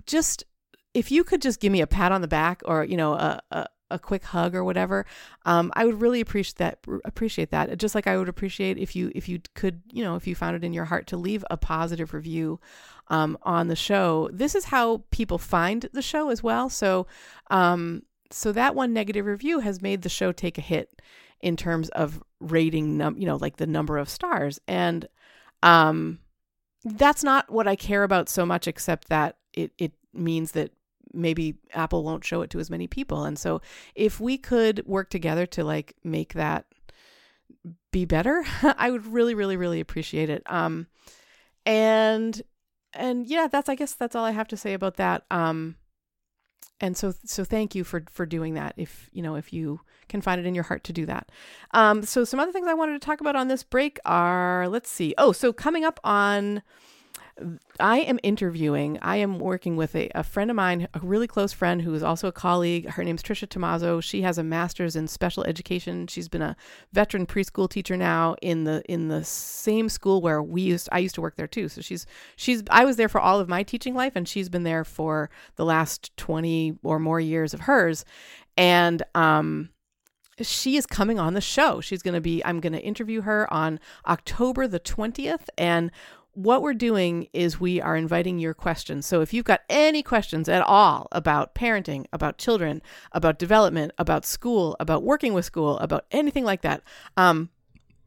just 0.06 0.44
if 0.93 1.12
you 1.12 1.23
could 1.23 1.41
just 1.41 1.61
give 1.61 1.70
me 1.70 1.81
a 1.81 1.87
pat 1.87 2.11
on 2.11 2.20
the 2.20 2.29
back 2.29 2.62
or 2.64 2.85
you 2.85 2.96
know 2.96 3.14
a, 3.14 3.41
a 3.53 3.67
a 3.90 3.98
quick 3.98 4.25
hug 4.25 4.54
or 4.54 4.64
whatever, 4.64 5.06
um, 5.44 5.72
I 5.75 5.84
would 5.84 6.00
really 6.00 6.20
appreciate 6.20 6.56
that. 6.56 6.78
Appreciate 7.04 7.50
that. 7.50 7.76
Just 7.78 7.94
like 7.94 8.06
I 8.06 8.16
would 8.16 8.28
appreciate 8.28 8.78
if 8.78 8.94
you 8.94 9.12
if 9.14 9.28
you 9.28 9.40
could, 9.54 9.82
you 9.92 10.04
know, 10.04 10.16
if 10.16 10.26
you 10.26 10.34
found 10.34 10.56
it 10.56 10.64
in 10.64 10.72
your 10.72 10.87
heart 10.87 11.06
to 11.08 11.16
leave 11.16 11.44
a 11.50 11.56
positive 11.56 12.14
review 12.14 12.60
um, 13.08 13.37
on 13.42 13.69
the 13.69 13.76
show. 13.76 14.31
This 14.32 14.54
is 14.54 14.66
how 14.66 15.02
people 15.10 15.38
find 15.38 15.88
the 15.92 16.02
show 16.02 16.31
as 16.31 16.42
well. 16.42 16.70
So, 16.70 17.06
um, 17.50 18.04
so 18.31 18.52
that 18.52 18.75
one 18.75 18.92
negative 18.92 19.26
review 19.26 19.58
has 19.58 19.82
made 19.82 20.02
the 20.02 20.08
show 20.08 20.32
take 20.32 20.56
a 20.56 20.62
hit 20.62 21.02
in 21.40 21.56
terms 21.56 21.88
of 21.90 22.22
rating, 22.38 22.96
num- 22.96 23.19
you 23.19 23.26
know, 23.26 23.36
like 23.36 23.56
the 23.56 23.66
number 23.66 23.98
of 23.98 24.08
stars, 24.08 24.60
and 24.69 25.08
um, 25.62 26.20
that's 26.84 27.25
not 27.25 27.50
what 27.50 27.66
I 27.69 27.76
care 27.76 28.04
about 28.04 28.28
so 28.28 28.46
much, 28.46 28.66
except 28.66 29.08
that 29.08 29.36
it 29.53 29.72
it 29.79 29.93
means 30.15 30.53
that 30.53 30.70
maybe 31.12 31.56
Apple 31.72 32.05
won't 32.05 32.24
show 32.24 32.43
it 32.43 32.50
to 32.50 32.60
as 32.60 32.70
many 32.70 32.86
people. 32.86 33.24
And 33.24 33.38
so 33.38 33.60
if 33.94 34.20
we 34.20 34.38
could 34.38 34.84
work 34.86 35.10
together 35.10 35.46
to 35.46 35.64
like 35.64 35.94
make 36.05 36.34
that 36.34 36.67
be 37.93 38.05
better, 38.05 38.44
I 38.62 38.90
would 38.90 39.06
really, 39.06 39.34
really, 39.34 39.56
really 39.56 39.81
appreciate 39.81 40.31
it. 40.31 40.43
Um, 40.46 40.86
and 41.67 42.40
and 42.93 43.26
yeah, 43.26 43.46
that's 43.46 43.69
I 43.69 43.74
guess 43.74 43.94
that's 43.94 44.17
all 44.17 44.24
I 44.24 44.32
have 44.32 44.48
to 44.48 44.56
say 44.56 44.74
about 44.74 44.96
that. 44.96 45.24
Um, 45.31 45.76
and 46.81 46.96
so 46.96 47.12
so 47.24 47.44
thank 47.44 47.74
you 47.74 47.84
for 47.84 48.05
for 48.10 48.26
doing 48.26 48.55
that. 48.55 48.74
If 48.76 49.08
you 49.12 49.22
know 49.22 49.36
if 49.36 49.52
you 49.52 49.81
can 50.08 50.20
find 50.20 50.40
it 50.40 50.46
in 50.46 50.55
your 50.55 50.64
heart 50.64 50.82
to 50.84 50.93
do 50.93 51.06
that. 51.06 51.31
Um, 51.72 52.02
so 52.02 52.24
some 52.24 52.40
other 52.40 52.52
things 52.52 52.67
I 52.67 52.74
wanted 52.74 53.00
to 53.00 53.06
talk 53.06 53.20
about 53.20 53.36
on 53.36 53.48
this 53.48 53.62
break 53.62 53.98
are 54.05 54.69
let's 54.69 54.90
see. 54.90 55.14
Oh, 55.19 55.32
so 55.32 55.52
coming 55.52 55.84
up 55.84 56.00
on 56.02 56.62
I 57.79 58.01
am 58.01 58.19
interviewing, 58.23 58.99
I 59.03 59.17
am 59.17 59.39
working 59.39 59.77
with 59.77 59.94
a, 59.94 60.11
a 60.15 60.23
friend 60.23 60.51
of 60.51 60.56
mine, 60.56 60.89
a 60.94 61.01
really 61.01 61.27
close 61.27 61.53
friend 61.53 61.82
who 61.82 61.94
is 61.94 62.03
also 62.03 62.29
a 62.29 62.32
colleague. 62.32 62.89
Her 62.89 63.05
name's 63.05 63.23
Trisha 63.23 63.49
Tomaso. 63.49 64.01
She 64.01 64.23
has 64.23 64.39
a 64.39 64.43
master's 64.43 64.97
in 64.97 65.09
special 65.09 65.44
education. 65.44 66.06
She's 66.06 66.29
been 66.29 66.43
a 66.43 66.56
veteran 66.93 67.27
preschool 67.27 67.69
teacher 67.69 67.97
now 67.97 68.37
in 68.43 68.65
the 68.65 68.82
in 68.91 69.09
the 69.09 69.25
same 69.25 69.89
school 69.89 70.20
where 70.20 70.43
we 70.43 70.63
used 70.63 70.89
I 70.93 70.99
used 70.99 71.15
to 71.17 71.20
work 71.20 71.37
there 71.37 71.47
too. 71.47 71.69
So 71.69 71.81
she's 71.81 72.06
she's 72.37 72.63
I 72.70 72.85
was 72.85 72.97
there 72.97 73.09
for 73.09 73.20
all 73.20 73.41
of 73.41 73.49
my 73.49 73.63
teaching 73.63 73.94
life 73.94 74.13
and 74.15 74.29
she's 74.29 74.49
been 74.49 74.65
there 74.65 74.85
for 74.85 75.31
the 75.56 75.65
last 75.65 76.17
20 76.17 76.79
or 76.82 76.99
more 76.99 77.20
years 77.20 77.55
of 77.55 77.61
hers. 77.61 78.05
And 78.56 79.03
um 79.15 79.70
she 80.43 80.77
is 80.77 80.87
coming 80.87 81.19
on 81.19 81.35
the 81.35 81.41
show. 81.41 81.81
She's 81.81 82.03
going 82.03 82.15
to 82.15 82.20
be, 82.20 82.44
I'm 82.44 82.61
going 82.61 82.73
to 82.73 82.81
interview 82.81 83.23
her 83.23 83.53
on 83.53 83.81
October 84.06 84.67
the 84.67 84.81
20th. 84.81 85.49
And 85.59 85.91
what 86.34 86.63
we're 86.63 86.75
doing 86.75 87.29
is 87.32 87.60
we 87.60 87.81
are 87.81 87.96
inviting 87.96 88.39
your 88.39 88.55
questions. 88.55 89.06
So 89.06 89.20
if 89.20 89.34
you've 89.34 89.44
got 89.44 89.63
any 89.69 90.03
questions 90.03 90.49
at 90.49 90.63
all 90.63 91.08
about 91.13 91.55
parenting, 91.55 92.06
about 92.13 92.39
children, 92.39 92.82
about 93.13 93.39
development, 93.39 93.93
about 93.99 94.25
school, 94.25 94.77
about 94.79 95.03
working 95.03 95.34
with 95.34 95.44
school, 95.44 95.79
about 95.79 96.06
anything 96.10 96.44
like 96.44 96.63
that, 96.63 96.82
um, 97.17 97.51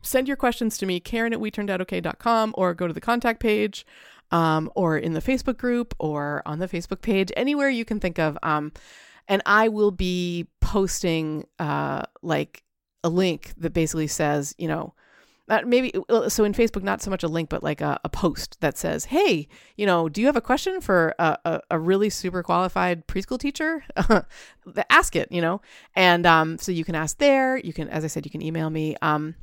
send 0.02 0.28
your 0.28 0.38
questions 0.38 0.78
to 0.78 0.86
me, 0.86 1.00
Karen 1.00 1.34
at 1.34 1.40
WeTurnedOutOK.com, 1.40 2.54
or 2.58 2.74
go 2.74 2.88
to 2.88 2.94
the 2.94 3.02
contact 3.02 3.40
page, 3.40 3.86
um, 4.32 4.72
or 4.76 4.98
in 4.98 5.14
the 5.14 5.22
Facebook 5.22 5.58
group, 5.58 5.94
or 6.00 6.42
on 6.46 6.60
the 6.60 6.68
Facebook 6.68 7.02
page, 7.02 7.32
anywhere 7.36 7.70
you 7.70 7.86
can 7.86 8.00
think 8.00 8.20
of. 8.20 8.38
Um, 8.42 8.72
and 9.28 9.42
I 9.46 9.68
will 9.70 9.92
be 9.92 10.48
posting 10.60 11.46
uh, 11.60 12.04
like 12.22 12.64
a 13.04 13.10
link 13.10 13.54
that 13.58 13.74
basically 13.74 14.08
says, 14.08 14.56
you 14.58 14.68
know, 14.68 14.94
uh, 15.50 15.62
maybe 15.66 15.92
so 16.30 16.44
in 16.46 16.54
Facebook, 16.54 16.84
not 16.84 17.02
so 17.02 17.10
much 17.10 17.24
a 17.24 17.28
link, 17.28 17.50
but 17.50 17.64
like 17.64 17.82
a, 17.82 18.00
a 18.04 18.10
post 18.10 18.58
that 18.62 18.78
says, 18.78 19.06
"Hey, 19.06 19.48
you 19.76 19.86
know, 19.86 20.08
do 20.08 20.22
you 20.22 20.28
have 20.28 20.38
a 20.38 20.42
question 20.42 20.80
for 20.80 21.14
a, 21.20 21.38
a, 21.44 21.62
a 21.72 21.80
really 21.80 22.10
super 22.10 22.44
qualified 22.44 23.08
preschool 23.08 23.40
teacher? 23.40 23.84
ask 24.90 25.16
it." 25.16 25.32
You 25.32 25.42
know, 25.42 25.62
and 25.96 26.26
um, 26.26 26.58
so 26.58 26.72
you 26.72 26.86
can 26.86 26.96
ask 26.96 27.18
there. 27.18 27.58
You 27.58 27.74
can, 27.74 27.90
as 27.90 28.04
I 28.04 28.08
said, 28.08 28.26
you 28.26 28.32
can 28.32 28.42
email 28.42 28.70
me. 28.70 28.96
Um, 29.02 29.36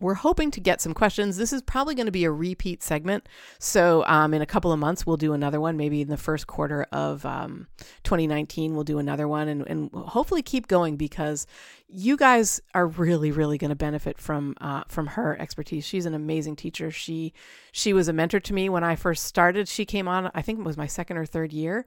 we're 0.00 0.14
hoping 0.14 0.50
to 0.52 0.60
get 0.60 0.80
some 0.80 0.94
questions. 0.94 1.36
This 1.36 1.52
is 1.52 1.62
probably 1.62 1.94
going 1.94 2.06
to 2.06 2.12
be 2.12 2.24
a 2.24 2.30
repeat 2.30 2.82
segment. 2.82 3.28
So, 3.58 4.04
um, 4.06 4.32
in 4.32 4.42
a 4.42 4.46
couple 4.46 4.72
of 4.72 4.78
months, 4.78 5.06
we'll 5.06 5.16
do 5.16 5.32
another 5.32 5.60
one. 5.60 5.76
Maybe 5.76 6.02
in 6.02 6.08
the 6.08 6.16
first 6.16 6.46
quarter 6.46 6.86
of 6.92 7.26
um, 7.26 7.66
2019, 8.04 8.74
we'll 8.74 8.84
do 8.84 8.98
another 8.98 9.26
one 9.26 9.48
and, 9.48 9.66
and 9.66 9.90
hopefully 9.92 10.42
keep 10.42 10.68
going 10.68 10.96
because 10.96 11.46
you 11.88 12.16
guys 12.16 12.60
are 12.74 12.86
really, 12.86 13.30
really 13.30 13.58
going 13.58 13.70
to 13.70 13.76
benefit 13.76 14.18
from 14.18 14.54
uh, 14.60 14.82
from 14.88 15.08
her 15.08 15.40
expertise. 15.40 15.84
She's 15.84 16.06
an 16.06 16.14
amazing 16.14 16.56
teacher. 16.56 16.90
She 16.90 17.32
she 17.72 17.92
was 17.92 18.08
a 18.08 18.12
mentor 18.12 18.40
to 18.40 18.52
me 18.52 18.68
when 18.68 18.84
I 18.84 18.94
first 18.94 19.24
started. 19.24 19.68
She 19.68 19.84
came 19.84 20.06
on, 20.06 20.30
I 20.34 20.42
think 20.42 20.58
it 20.60 20.64
was 20.64 20.76
my 20.76 20.86
second 20.86 21.16
or 21.16 21.26
third 21.26 21.52
year, 21.52 21.86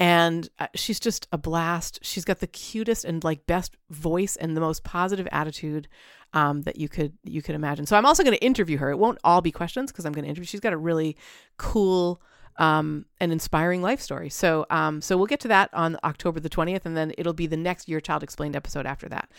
and 0.00 0.48
uh, 0.58 0.66
she's 0.74 0.98
just 0.98 1.28
a 1.30 1.38
blast. 1.38 2.00
She's 2.02 2.24
got 2.24 2.40
the 2.40 2.46
cutest 2.46 3.04
and 3.04 3.22
like 3.22 3.46
best 3.46 3.76
voice 3.90 4.34
and 4.34 4.56
the 4.56 4.60
most 4.60 4.82
positive 4.82 5.28
attitude 5.30 5.86
um, 6.32 6.62
that 6.62 6.76
you 6.76 6.88
could 6.88 7.12
you 7.22 7.42
could 7.42 7.54
imagine. 7.54 7.84
So 7.84 7.96
I'm 7.96 8.06
also 8.06 8.24
going 8.24 8.36
to 8.36 8.42
interview 8.42 8.78
her. 8.78 8.90
It 8.90 8.98
won't 8.98 9.18
all 9.22 9.42
be 9.42 9.52
questions 9.52 9.92
because 9.92 10.06
I'm 10.06 10.12
going 10.12 10.24
to 10.24 10.30
interview. 10.30 10.46
She's 10.46 10.60
got 10.60 10.72
a 10.72 10.78
really 10.78 11.18
cool 11.58 12.22
um, 12.56 13.04
and 13.20 13.30
inspiring 13.30 13.82
life 13.82 14.00
story. 14.00 14.30
So 14.30 14.64
um, 14.70 15.02
so 15.02 15.18
we'll 15.18 15.26
get 15.26 15.40
to 15.40 15.48
that 15.48 15.68
on 15.74 15.98
October 16.02 16.40
the 16.40 16.48
20th, 16.48 16.86
and 16.86 16.96
then 16.96 17.12
it'll 17.18 17.34
be 17.34 17.46
the 17.46 17.58
next 17.58 17.86
Your 17.86 18.00
Child 18.00 18.22
Explained 18.22 18.56
episode 18.56 18.86
after 18.86 19.06
that. 19.10 19.30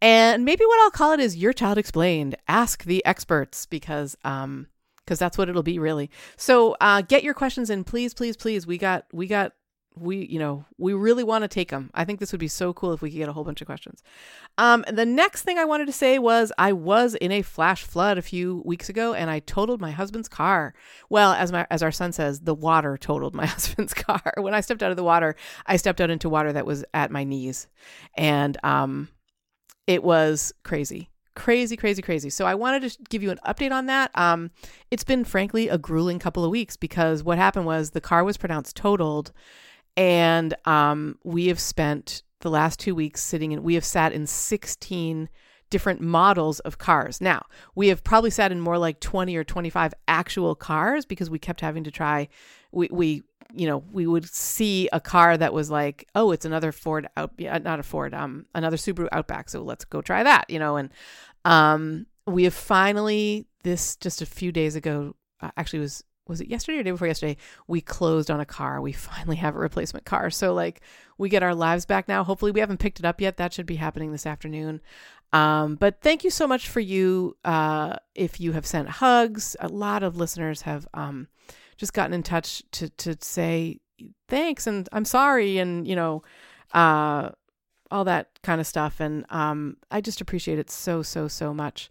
And 0.00 0.46
maybe 0.46 0.64
what 0.64 0.80
I'll 0.80 0.90
call 0.90 1.12
it 1.12 1.20
is 1.20 1.36
Your 1.36 1.52
Child 1.52 1.76
Explained. 1.76 2.36
Ask 2.48 2.84
the 2.84 3.04
experts 3.04 3.66
because 3.66 4.16
um 4.24 4.68
because 5.04 5.18
that's 5.18 5.36
what 5.36 5.50
it'll 5.50 5.62
be 5.62 5.78
really. 5.78 6.10
So 6.38 6.74
uh, 6.80 7.02
get 7.02 7.22
your 7.22 7.34
questions 7.34 7.68
in, 7.68 7.84
please, 7.84 8.14
please, 8.14 8.36
please. 8.36 8.66
We 8.66 8.78
got 8.78 9.04
we 9.12 9.26
got 9.26 9.52
we 9.98 10.26
you 10.26 10.38
know 10.38 10.64
we 10.76 10.92
really 10.92 11.24
want 11.24 11.42
to 11.42 11.48
take 11.48 11.70
them 11.70 11.90
i 11.94 12.04
think 12.04 12.20
this 12.20 12.30
would 12.32 12.38
be 12.38 12.48
so 12.48 12.72
cool 12.72 12.92
if 12.92 13.00
we 13.00 13.10
could 13.10 13.16
get 13.16 13.28
a 13.28 13.32
whole 13.32 13.44
bunch 13.44 13.60
of 13.60 13.66
questions. 13.66 14.02
Um 14.58 14.84
the 14.90 15.06
next 15.06 15.42
thing 15.42 15.58
i 15.58 15.64
wanted 15.64 15.86
to 15.86 15.92
say 15.92 16.18
was 16.18 16.52
i 16.58 16.72
was 16.72 17.14
in 17.16 17.32
a 17.32 17.42
flash 17.42 17.82
flood 17.82 18.18
a 18.18 18.22
few 18.22 18.62
weeks 18.64 18.88
ago 18.88 19.14
and 19.14 19.30
i 19.30 19.40
totaled 19.40 19.80
my 19.80 19.90
husband's 19.90 20.28
car. 20.28 20.74
Well 21.08 21.32
as 21.32 21.50
my 21.50 21.66
as 21.70 21.82
our 21.82 21.92
son 21.92 22.12
says 22.12 22.40
the 22.40 22.54
water 22.54 22.96
totaled 22.98 23.34
my 23.34 23.46
husband's 23.56 23.94
car. 23.94 24.34
When 24.36 24.54
i 24.54 24.60
stepped 24.60 24.82
out 24.82 24.90
of 24.90 24.96
the 24.96 25.04
water 25.04 25.34
i 25.66 25.76
stepped 25.76 26.00
out 26.00 26.10
into 26.10 26.28
water 26.28 26.52
that 26.52 26.66
was 26.66 26.84
at 26.92 27.10
my 27.10 27.24
knees. 27.24 27.66
And 28.16 28.58
um 28.62 29.08
it 29.86 30.04
was 30.04 30.52
crazy 30.62 31.10
crazy 31.34 31.76
crazy 31.76 32.02
crazy. 32.02 32.30
So 32.30 32.46
i 32.46 32.54
wanted 32.54 32.90
to 32.90 32.98
give 33.08 33.22
you 33.22 33.30
an 33.30 33.38
update 33.46 33.72
on 33.72 33.86
that. 33.86 34.10
Um 34.14 34.50
it's 34.90 35.04
been 35.04 35.24
frankly 35.24 35.68
a 35.68 35.78
grueling 35.78 36.18
couple 36.18 36.44
of 36.44 36.50
weeks 36.50 36.76
because 36.76 37.22
what 37.22 37.38
happened 37.38 37.64
was 37.64 37.90
the 37.90 38.00
car 38.00 38.24
was 38.24 38.36
pronounced 38.36 38.76
totaled 38.76 39.32
and 39.96 40.54
um, 40.64 41.18
we 41.24 41.46
have 41.46 41.60
spent 41.60 42.22
the 42.40 42.50
last 42.50 42.78
two 42.78 42.94
weeks 42.94 43.22
sitting 43.22 43.52
in, 43.52 43.62
we 43.62 43.74
have 43.74 43.84
sat 43.84 44.12
in 44.12 44.26
16 44.26 45.28
different 45.70 46.00
models 46.00 46.60
of 46.60 46.78
cars. 46.78 47.20
Now, 47.20 47.46
we 47.74 47.88
have 47.88 48.04
probably 48.04 48.30
sat 48.30 48.52
in 48.52 48.60
more 48.60 48.78
like 48.78 49.00
20 49.00 49.34
or 49.36 49.44
25 49.44 49.94
actual 50.06 50.54
cars 50.54 51.04
because 51.04 51.28
we 51.30 51.38
kept 51.38 51.60
having 51.60 51.84
to 51.84 51.90
try, 51.90 52.28
we, 52.70 52.88
we, 52.92 53.22
you 53.52 53.66
know, 53.66 53.82
we 53.90 54.06
would 54.06 54.28
see 54.28 54.88
a 54.92 55.00
car 55.00 55.36
that 55.36 55.52
was 55.52 55.70
like, 55.70 56.06
oh, 56.14 56.30
it's 56.30 56.44
another 56.44 56.72
Ford 56.72 57.08
out, 57.16 57.32
not 57.38 57.80
a 57.80 57.82
Ford, 57.82 58.14
um, 58.14 58.46
another 58.54 58.76
Subaru 58.76 59.08
Outback. 59.12 59.48
So 59.48 59.62
let's 59.62 59.84
go 59.84 60.02
try 60.02 60.22
that, 60.22 60.48
you 60.48 60.58
know, 60.58 60.76
and, 60.76 60.90
um, 61.44 62.06
we 62.26 62.44
have 62.44 62.54
finally 62.54 63.46
this 63.62 63.96
just 63.96 64.20
a 64.20 64.26
few 64.26 64.52
days 64.52 64.76
ago, 64.76 65.14
uh, 65.40 65.50
actually 65.56 65.78
was 65.80 66.04
was 66.28 66.40
it 66.40 66.48
yesterday 66.48 66.78
or 66.78 66.82
day 66.82 66.90
before 66.90 67.06
yesterday? 67.06 67.36
We 67.66 67.80
closed 67.80 68.30
on 68.30 68.40
a 68.40 68.46
car. 68.46 68.80
We 68.80 68.92
finally 68.92 69.36
have 69.36 69.54
a 69.54 69.60
replacement 69.60 70.04
car. 70.04 70.30
So 70.30 70.54
like 70.54 70.80
we 71.18 71.28
get 71.28 71.42
our 71.42 71.54
lives 71.54 71.86
back 71.86 72.08
now. 72.08 72.24
Hopefully 72.24 72.50
we 72.50 72.60
haven't 72.60 72.80
picked 72.80 72.98
it 72.98 73.04
up 73.04 73.20
yet. 73.20 73.36
That 73.36 73.52
should 73.52 73.66
be 73.66 73.76
happening 73.76 74.12
this 74.12 74.26
afternoon. 74.26 74.80
Um, 75.32 75.74
but 75.74 76.00
thank 76.00 76.24
you 76.24 76.30
so 76.30 76.46
much 76.46 76.68
for 76.68 76.80
you 76.80 77.36
uh, 77.44 77.96
if 78.14 78.40
you 78.40 78.52
have 78.52 78.66
sent 78.66 78.88
hugs. 78.88 79.56
A 79.60 79.68
lot 79.68 80.02
of 80.02 80.16
listeners 80.16 80.62
have 80.62 80.86
um, 80.94 81.28
just 81.76 81.92
gotten 81.92 82.12
in 82.12 82.22
touch 82.22 82.62
to 82.72 82.88
to 82.90 83.16
say 83.20 83.80
thanks 84.28 84.66
and 84.66 84.88
i'm 84.92 85.06
sorry 85.06 85.58
and 85.58 85.88
you 85.88 85.96
know 85.96 86.22
uh, 86.74 87.30
all 87.90 88.04
that 88.04 88.28
kind 88.42 88.60
of 88.60 88.66
stuff. 88.66 89.00
And 89.00 89.24
um, 89.30 89.76
i 89.90 90.00
just 90.00 90.20
appreciate 90.20 90.58
it 90.58 90.70
so 90.70 91.02
so 91.02 91.28
so 91.28 91.54
much. 91.54 91.90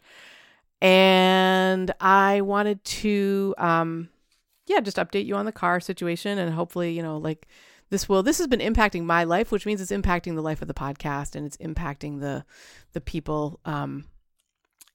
And 0.82 1.94
i 2.00 2.42
wanted 2.42 2.84
to 2.86 3.56
um, 3.58 4.10
yeah, 4.66 4.80
just 4.80 4.98
update 4.98 5.26
you 5.26 5.36
on 5.36 5.46
the 5.46 5.52
car 5.52 5.80
situation 5.80 6.38
and 6.38 6.54
hopefully, 6.54 6.92
you 6.92 7.04
know, 7.04 7.18
like 7.18 7.48
this 7.90 8.10
will 8.10 8.24
this 8.24 8.40
has 8.40 8.48
been 8.48 8.60
impacting 8.60 9.04
my 9.04 9.24
life, 9.24 9.52
which 9.52 9.66
means 9.66 9.82
it's 9.82 9.92
impacting 9.92 10.36
the 10.36 10.42
life 10.42 10.62
of 10.62 10.68
the 10.68 10.74
podcast 10.74 11.36
and 11.36 11.46
it's 11.46 11.58
impacting 11.58 12.20
the 12.20 12.44
the 12.94 13.02
people 13.02 13.60
um 13.66 14.06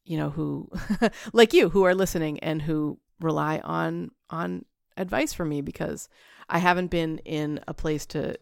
you 0.05 0.17
know 0.17 0.31
who 0.31 0.69
like 1.33 1.53
you 1.53 1.69
who 1.69 1.85
are 1.85 1.95
listening 1.95 2.41
and 2.41 2.63
who 2.63 2.99
rely 3.21 3.59
on 3.59 4.11
on 4.29 4.65
advice 4.97 5.33
from 5.33 5.49
me 5.49 5.61
because 5.61 6.09
I 6.49 6.59
haven't 6.59 6.89
been 6.89 7.19
in 7.19 7.61
a 7.69 7.75
place 7.75 8.07
to 8.07 8.37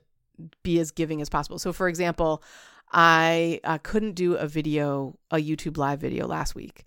be 0.63 0.79
as 0.81 0.91
giving 0.91 1.21
as 1.21 1.29
possible. 1.29 1.59
So 1.59 1.73
for 1.73 1.89
example, 1.89 2.43
I 2.91 3.61
uh, 3.65 3.79
couldn't 3.83 4.13
do 4.13 4.35
a 4.35 4.47
video, 4.47 5.19
a 5.31 5.37
YouTube 5.37 5.77
live 5.77 6.01
video 6.01 6.27
last 6.27 6.55
week 6.55 6.85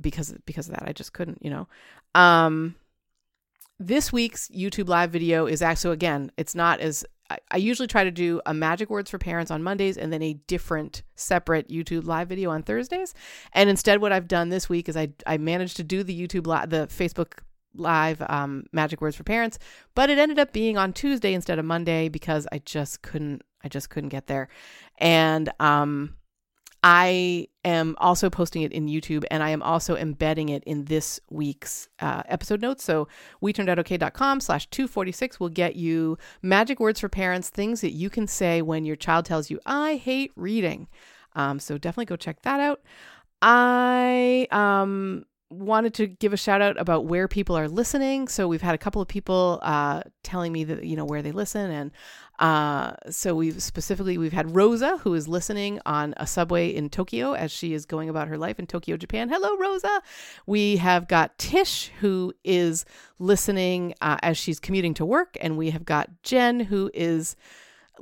because 0.00 0.34
because 0.46 0.68
of 0.68 0.74
that. 0.74 0.88
I 0.88 0.92
just 0.92 1.12
couldn't, 1.12 1.44
you 1.44 1.50
know. 1.50 1.68
Um 2.14 2.76
this 3.86 4.12
week's 4.12 4.48
YouTube 4.48 4.88
live 4.88 5.10
video 5.10 5.46
is 5.46 5.62
actually, 5.62 5.94
again, 5.94 6.30
it's 6.36 6.54
not 6.54 6.80
as 6.80 7.04
I, 7.50 7.56
usually 7.56 7.86
try 7.86 8.04
to 8.04 8.10
do 8.10 8.40
a 8.44 8.52
magic 8.52 8.90
words 8.90 9.10
for 9.10 9.18
parents 9.18 9.50
on 9.50 9.62
Mondays 9.62 9.96
and 9.96 10.12
then 10.12 10.22
a 10.22 10.34
different 10.34 11.02
separate 11.14 11.68
YouTube 11.68 12.04
live 12.04 12.28
video 12.28 12.50
on 12.50 12.62
Thursdays. 12.62 13.14
And 13.54 13.70
instead, 13.70 14.00
what 14.00 14.12
I've 14.12 14.28
done 14.28 14.50
this 14.50 14.68
week 14.68 14.88
is 14.88 14.96
I, 14.96 15.08
I 15.26 15.38
managed 15.38 15.76
to 15.78 15.84
do 15.84 16.02
the 16.02 16.18
YouTube 16.18 16.46
live, 16.46 16.70
the 16.70 16.88
Facebook 16.88 17.38
live 17.74 18.22
um, 18.28 18.64
magic 18.72 19.00
words 19.00 19.16
for 19.16 19.24
parents, 19.24 19.58
but 19.94 20.10
it 20.10 20.18
ended 20.18 20.38
up 20.38 20.52
being 20.52 20.76
on 20.76 20.92
Tuesday 20.92 21.32
instead 21.32 21.58
of 21.58 21.64
Monday 21.64 22.08
because 22.08 22.46
I 22.52 22.58
just 22.58 23.00
couldn't, 23.02 23.42
I 23.64 23.68
just 23.68 23.88
couldn't 23.88 24.10
get 24.10 24.26
there. 24.26 24.48
And, 24.98 25.50
um, 25.58 26.16
I 26.82 27.46
am 27.64 27.94
also 27.98 28.28
posting 28.28 28.62
it 28.62 28.72
in 28.72 28.86
YouTube 28.86 29.24
and 29.30 29.42
I 29.42 29.50
am 29.50 29.62
also 29.62 29.96
embedding 29.96 30.48
it 30.48 30.64
in 30.64 30.86
this 30.86 31.20
week's 31.30 31.88
uh, 32.00 32.22
episode 32.26 32.60
notes. 32.60 32.82
So 32.82 33.06
we 33.40 33.52
turned 33.52 33.68
out 33.68 33.78
okay.com 33.78 34.40
slash 34.40 34.66
246 34.70 35.38
will 35.38 35.48
get 35.48 35.76
you 35.76 36.18
magic 36.42 36.80
words 36.80 36.98
for 36.98 37.08
parents, 37.08 37.50
things 37.50 37.82
that 37.82 37.92
you 37.92 38.10
can 38.10 38.26
say 38.26 38.62
when 38.62 38.84
your 38.84 38.96
child 38.96 39.26
tells 39.26 39.48
you, 39.48 39.60
I 39.64 39.96
hate 39.96 40.32
reading. 40.34 40.88
Um, 41.34 41.60
so 41.60 41.78
definitely 41.78 42.06
go 42.06 42.16
check 42.16 42.42
that 42.42 42.58
out. 42.58 42.82
I 43.40 44.48
um, 44.50 45.24
wanted 45.52 45.94
to 45.94 46.06
give 46.06 46.32
a 46.32 46.36
shout 46.36 46.62
out 46.62 46.80
about 46.80 47.04
where 47.06 47.28
people 47.28 47.56
are 47.56 47.68
listening. 47.68 48.28
So 48.28 48.48
we've 48.48 48.62
had 48.62 48.74
a 48.74 48.78
couple 48.78 49.02
of 49.02 49.08
people 49.08 49.58
uh, 49.62 50.02
telling 50.22 50.52
me 50.52 50.64
that 50.64 50.84
you 50.84 50.96
know 50.96 51.04
where 51.04 51.22
they 51.22 51.32
listen, 51.32 51.70
and 51.70 51.90
uh, 52.38 52.94
so 53.10 53.34
we've 53.34 53.62
specifically 53.62 54.18
we've 54.18 54.32
had 54.32 54.54
Rosa 54.54 54.98
who 54.98 55.14
is 55.14 55.28
listening 55.28 55.80
on 55.86 56.14
a 56.16 56.26
subway 56.26 56.68
in 56.68 56.88
Tokyo 56.90 57.34
as 57.34 57.52
she 57.52 57.74
is 57.74 57.86
going 57.86 58.08
about 58.08 58.28
her 58.28 58.38
life 58.38 58.58
in 58.58 58.66
Tokyo, 58.66 58.96
Japan. 58.96 59.28
Hello, 59.28 59.56
Rosa. 59.56 60.02
We 60.46 60.76
have 60.78 61.06
got 61.08 61.38
Tish 61.38 61.92
who 62.00 62.32
is 62.44 62.84
listening 63.18 63.94
uh, 64.00 64.16
as 64.22 64.38
she's 64.38 64.58
commuting 64.58 64.94
to 64.94 65.04
work, 65.04 65.36
and 65.40 65.56
we 65.56 65.70
have 65.70 65.84
got 65.84 66.22
Jen 66.22 66.60
who 66.60 66.90
is 66.94 67.36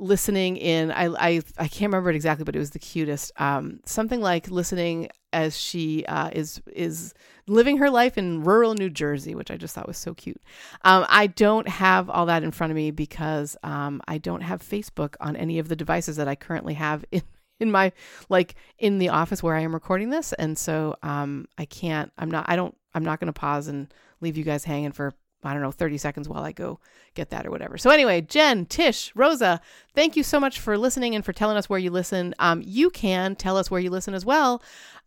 listening 0.01 0.57
in 0.57 0.91
I, 0.91 1.05
I 1.05 1.41
I 1.57 1.67
can't 1.67 1.91
remember 1.91 2.09
it 2.09 2.15
exactly, 2.15 2.43
but 2.43 2.55
it 2.55 2.59
was 2.59 2.71
the 2.71 2.79
cutest. 2.79 3.31
Um, 3.39 3.79
something 3.85 4.19
like 4.19 4.49
listening 4.49 5.09
as 5.31 5.57
she 5.57 6.03
uh, 6.07 6.29
is 6.33 6.61
is 6.73 7.13
living 7.47 7.77
her 7.77 7.89
life 7.89 8.17
in 8.17 8.43
rural 8.43 8.73
New 8.73 8.89
Jersey, 8.89 9.35
which 9.35 9.51
I 9.51 9.57
just 9.57 9.75
thought 9.75 9.87
was 9.87 9.97
so 9.97 10.13
cute. 10.13 10.41
Um, 10.83 11.05
I 11.07 11.27
don't 11.27 11.67
have 11.67 12.09
all 12.09 12.25
that 12.25 12.43
in 12.43 12.51
front 12.51 12.71
of 12.71 12.75
me 12.75 12.91
because 12.91 13.55
um, 13.63 14.01
I 14.07 14.17
don't 14.17 14.41
have 14.41 14.61
Facebook 14.61 15.15
on 15.21 15.35
any 15.35 15.59
of 15.59 15.69
the 15.69 15.75
devices 15.75 16.17
that 16.17 16.27
I 16.27 16.35
currently 16.35 16.73
have 16.73 17.05
in 17.11 17.21
in 17.59 17.71
my 17.71 17.93
like 18.27 18.55
in 18.79 18.97
the 18.97 19.09
office 19.09 19.43
where 19.43 19.55
I 19.55 19.61
am 19.61 19.73
recording 19.73 20.09
this, 20.09 20.33
and 20.33 20.57
so 20.57 20.95
um, 21.03 21.47
I 21.57 21.65
can't. 21.65 22.11
I'm 22.17 22.31
not. 22.31 22.45
I 22.47 22.55
don't. 22.55 22.75
I'm 22.93 23.05
not 23.05 23.19
going 23.19 23.31
to 23.31 23.39
pause 23.39 23.67
and 23.67 23.93
leave 24.19 24.35
you 24.35 24.43
guys 24.43 24.65
hanging 24.65 24.91
for 24.91 25.13
I 25.43 25.53
don't 25.53 25.61
know, 25.61 25.71
30 25.71 25.97
seconds 25.97 26.29
while 26.29 26.43
I 26.43 26.51
go 26.51 26.79
get 27.15 27.29
that 27.31 27.45
or 27.45 27.51
whatever. 27.51 27.77
So, 27.77 27.89
anyway, 27.89 28.21
Jen, 28.21 28.65
Tish, 28.65 29.11
Rosa, 29.15 29.61
thank 29.93 30.15
you 30.15 30.23
so 30.23 30.39
much 30.39 30.59
for 30.59 30.77
listening 30.77 31.15
and 31.15 31.25
for 31.25 31.33
telling 31.33 31.57
us 31.57 31.69
where 31.69 31.79
you 31.79 31.91
listen. 31.91 32.35
Um, 32.39 32.61
you 32.65 32.89
can 32.89 33.35
tell 33.35 33.57
us 33.57 33.71
where 33.71 33.81
you 33.81 33.89
listen 33.89 34.13
as 34.13 34.25
well 34.25 34.61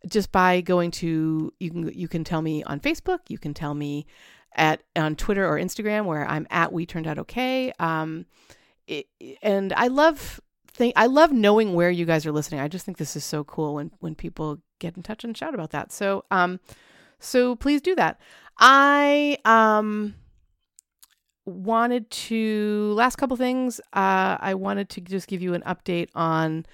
just 0.07 0.31
by 0.31 0.61
going 0.61 0.91
to, 0.91 1.53
you 1.59 1.71
can, 1.71 1.91
you 1.93 2.07
can 2.07 2.23
tell 2.23 2.41
me 2.41 2.63
on 2.63 2.79
Facebook, 2.79 3.19
you 3.27 3.37
can 3.37 3.53
tell 3.53 3.73
me 3.73 4.05
at 4.55 4.83
on 4.95 5.15
Twitter 5.15 5.45
or 5.45 5.57
Instagram 5.57 6.05
where 6.05 6.25
I'm 6.27 6.47
at 6.49 6.71
We 6.71 6.85
Turned 6.85 7.07
Out 7.07 7.19
Okay. 7.19 7.73
Um, 7.79 8.25
it, 8.87 9.07
and 9.41 9.73
I 9.73 9.87
love 9.87 10.39
think 10.75 10.93
I 10.95 11.07
love 11.07 11.31
knowing 11.31 11.73
where 11.73 11.89
you 11.89 12.05
guys 12.05 12.25
are 12.25 12.31
listening. 12.31 12.59
I 12.59 12.67
just 12.67 12.85
think 12.85 12.97
this 12.97 13.15
is 13.15 13.23
so 13.23 13.43
cool 13.43 13.75
when 13.75 13.91
when 13.99 14.15
people 14.15 14.59
get 14.79 14.95
in 14.97 15.03
touch 15.03 15.23
and 15.23 15.35
shout 15.35 15.53
about 15.53 15.71
that. 15.71 15.91
So 15.91 16.25
um 16.31 16.59
so 17.19 17.55
please 17.55 17.81
do 17.81 17.95
that. 17.95 18.19
I 18.59 19.37
um 19.45 20.15
wanted 21.45 22.09
to 22.09 22.93
last 22.95 23.17
couple 23.17 23.37
things 23.37 23.79
uh 23.93 24.37
I 24.39 24.55
wanted 24.55 24.89
to 24.89 25.01
just 25.01 25.27
give 25.27 25.41
you 25.41 25.53
an 25.53 25.61
update 25.61 26.09
on 26.15 26.65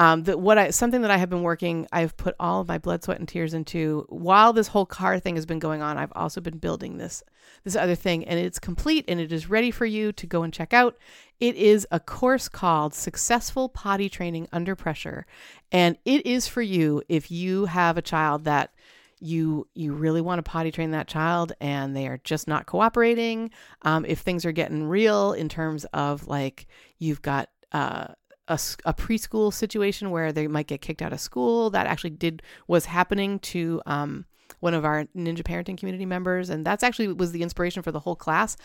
um, 0.00 0.22
that 0.24 0.40
what 0.40 0.56
I 0.56 0.70
something 0.70 1.02
that 1.02 1.10
I 1.10 1.18
have 1.18 1.28
been 1.28 1.42
working, 1.42 1.86
I've 1.92 2.16
put 2.16 2.34
all 2.40 2.62
of 2.62 2.68
my 2.68 2.78
blood, 2.78 3.04
sweat, 3.04 3.18
and 3.18 3.28
tears 3.28 3.52
into. 3.52 4.06
While 4.08 4.54
this 4.54 4.68
whole 4.68 4.86
car 4.86 5.18
thing 5.18 5.34
has 5.34 5.44
been 5.44 5.58
going 5.58 5.82
on, 5.82 5.98
I've 5.98 6.12
also 6.16 6.40
been 6.40 6.56
building 6.56 6.96
this 6.96 7.22
this 7.64 7.76
other 7.76 7.94
thing, 7.94 8.24
and 8.24 8.40
it's 8.40 8.58
complete 8.58 9.04
and 9.08 9.20
it 9.20 9.30
is 9.30 9.50
ready 9.50 9.70
for 9.70 9.84
you 9.84 10.10
to 10.12 10.26
go 10.26 10.42
and 10.42 10.54
check 10.54 10.72
out. 10.72 10.96
It 11.38 11.54
is 11.56 11.86
a 11.90 12.00
course 12.00 12.48
called 12.48 12.94
Successful 12.94 13.68
Potty 13.68 14.08
Training 14.08 14.48
Under 14.52 14.74
Pressure, 14.74 15.26
and 15.70 15.98
it 16.06 16.24
is 16.24 16.46
for 16.46 16.62
you 16.62 17.02
if 17.10 17.30
you 17.30 17.66
have 17.66 17.98
a 17.98 18.02
child 18.02 18.44
that 18.44 18.72
you 19.20 19.68
you 19.74 19.92
really 19.92 20.20
want 20.20 20.38
to 20.38 20.50
potty 20.50 20.70
train 20.70 20.90
that 20.92 21.06
child 21.06 21.52
and 21.60 21.94
they 21.94 22.06
are 22.06 22.20
just 22.24 22.48
not 22.48 22.66
cooperating 22.66 23.50
um, 23.82 24.04
if 24.06 24.20
things 24.20 24.44
are 24.44 24.52
getting 24.52 24.84
real 24.84 25.32
in 25.32 25.48
terms 25.48 25.84
of 25.92 26.26
like 26.26 26.66
you've 26.98 27.22
got 27.22 27.50
uh, 27.72 28.06
a, 28.50 28.58
a, 28.84 28.92
preschool 28.92 29.52
situation 29.52 30.10
where 30.10 30.32
they 30.32 30.48
might 30.48 30.66
get 30.66 30.80
kicked 30.80 31.02
out 31.02 31.12
of 31.12 31.20
school. 31.20 31.70
That 31.70 31.86
actually 31.86 32.10
did 32.10 32.42
was 32.66 32.84
happening 32.84 33.38
to 33.40 33.80
um, 33.86 34.26
one 34.58 34.74
of 34.74 34.84
our 34.84 35.04
ninja 35.16 35.42
parenting 35.42 35.78
community 35.78 36.04
members, 36.04 36.50
and 36.50 36.66
that's 36.66 36.82
actually 36.82 37.12
was 37.12 37.30
the 37.32 37.42
inspiration 37.42 37.82
for 37.82 37.92
the 37.92 38.00
whole 38.00 38.16
class. 38.16 38.56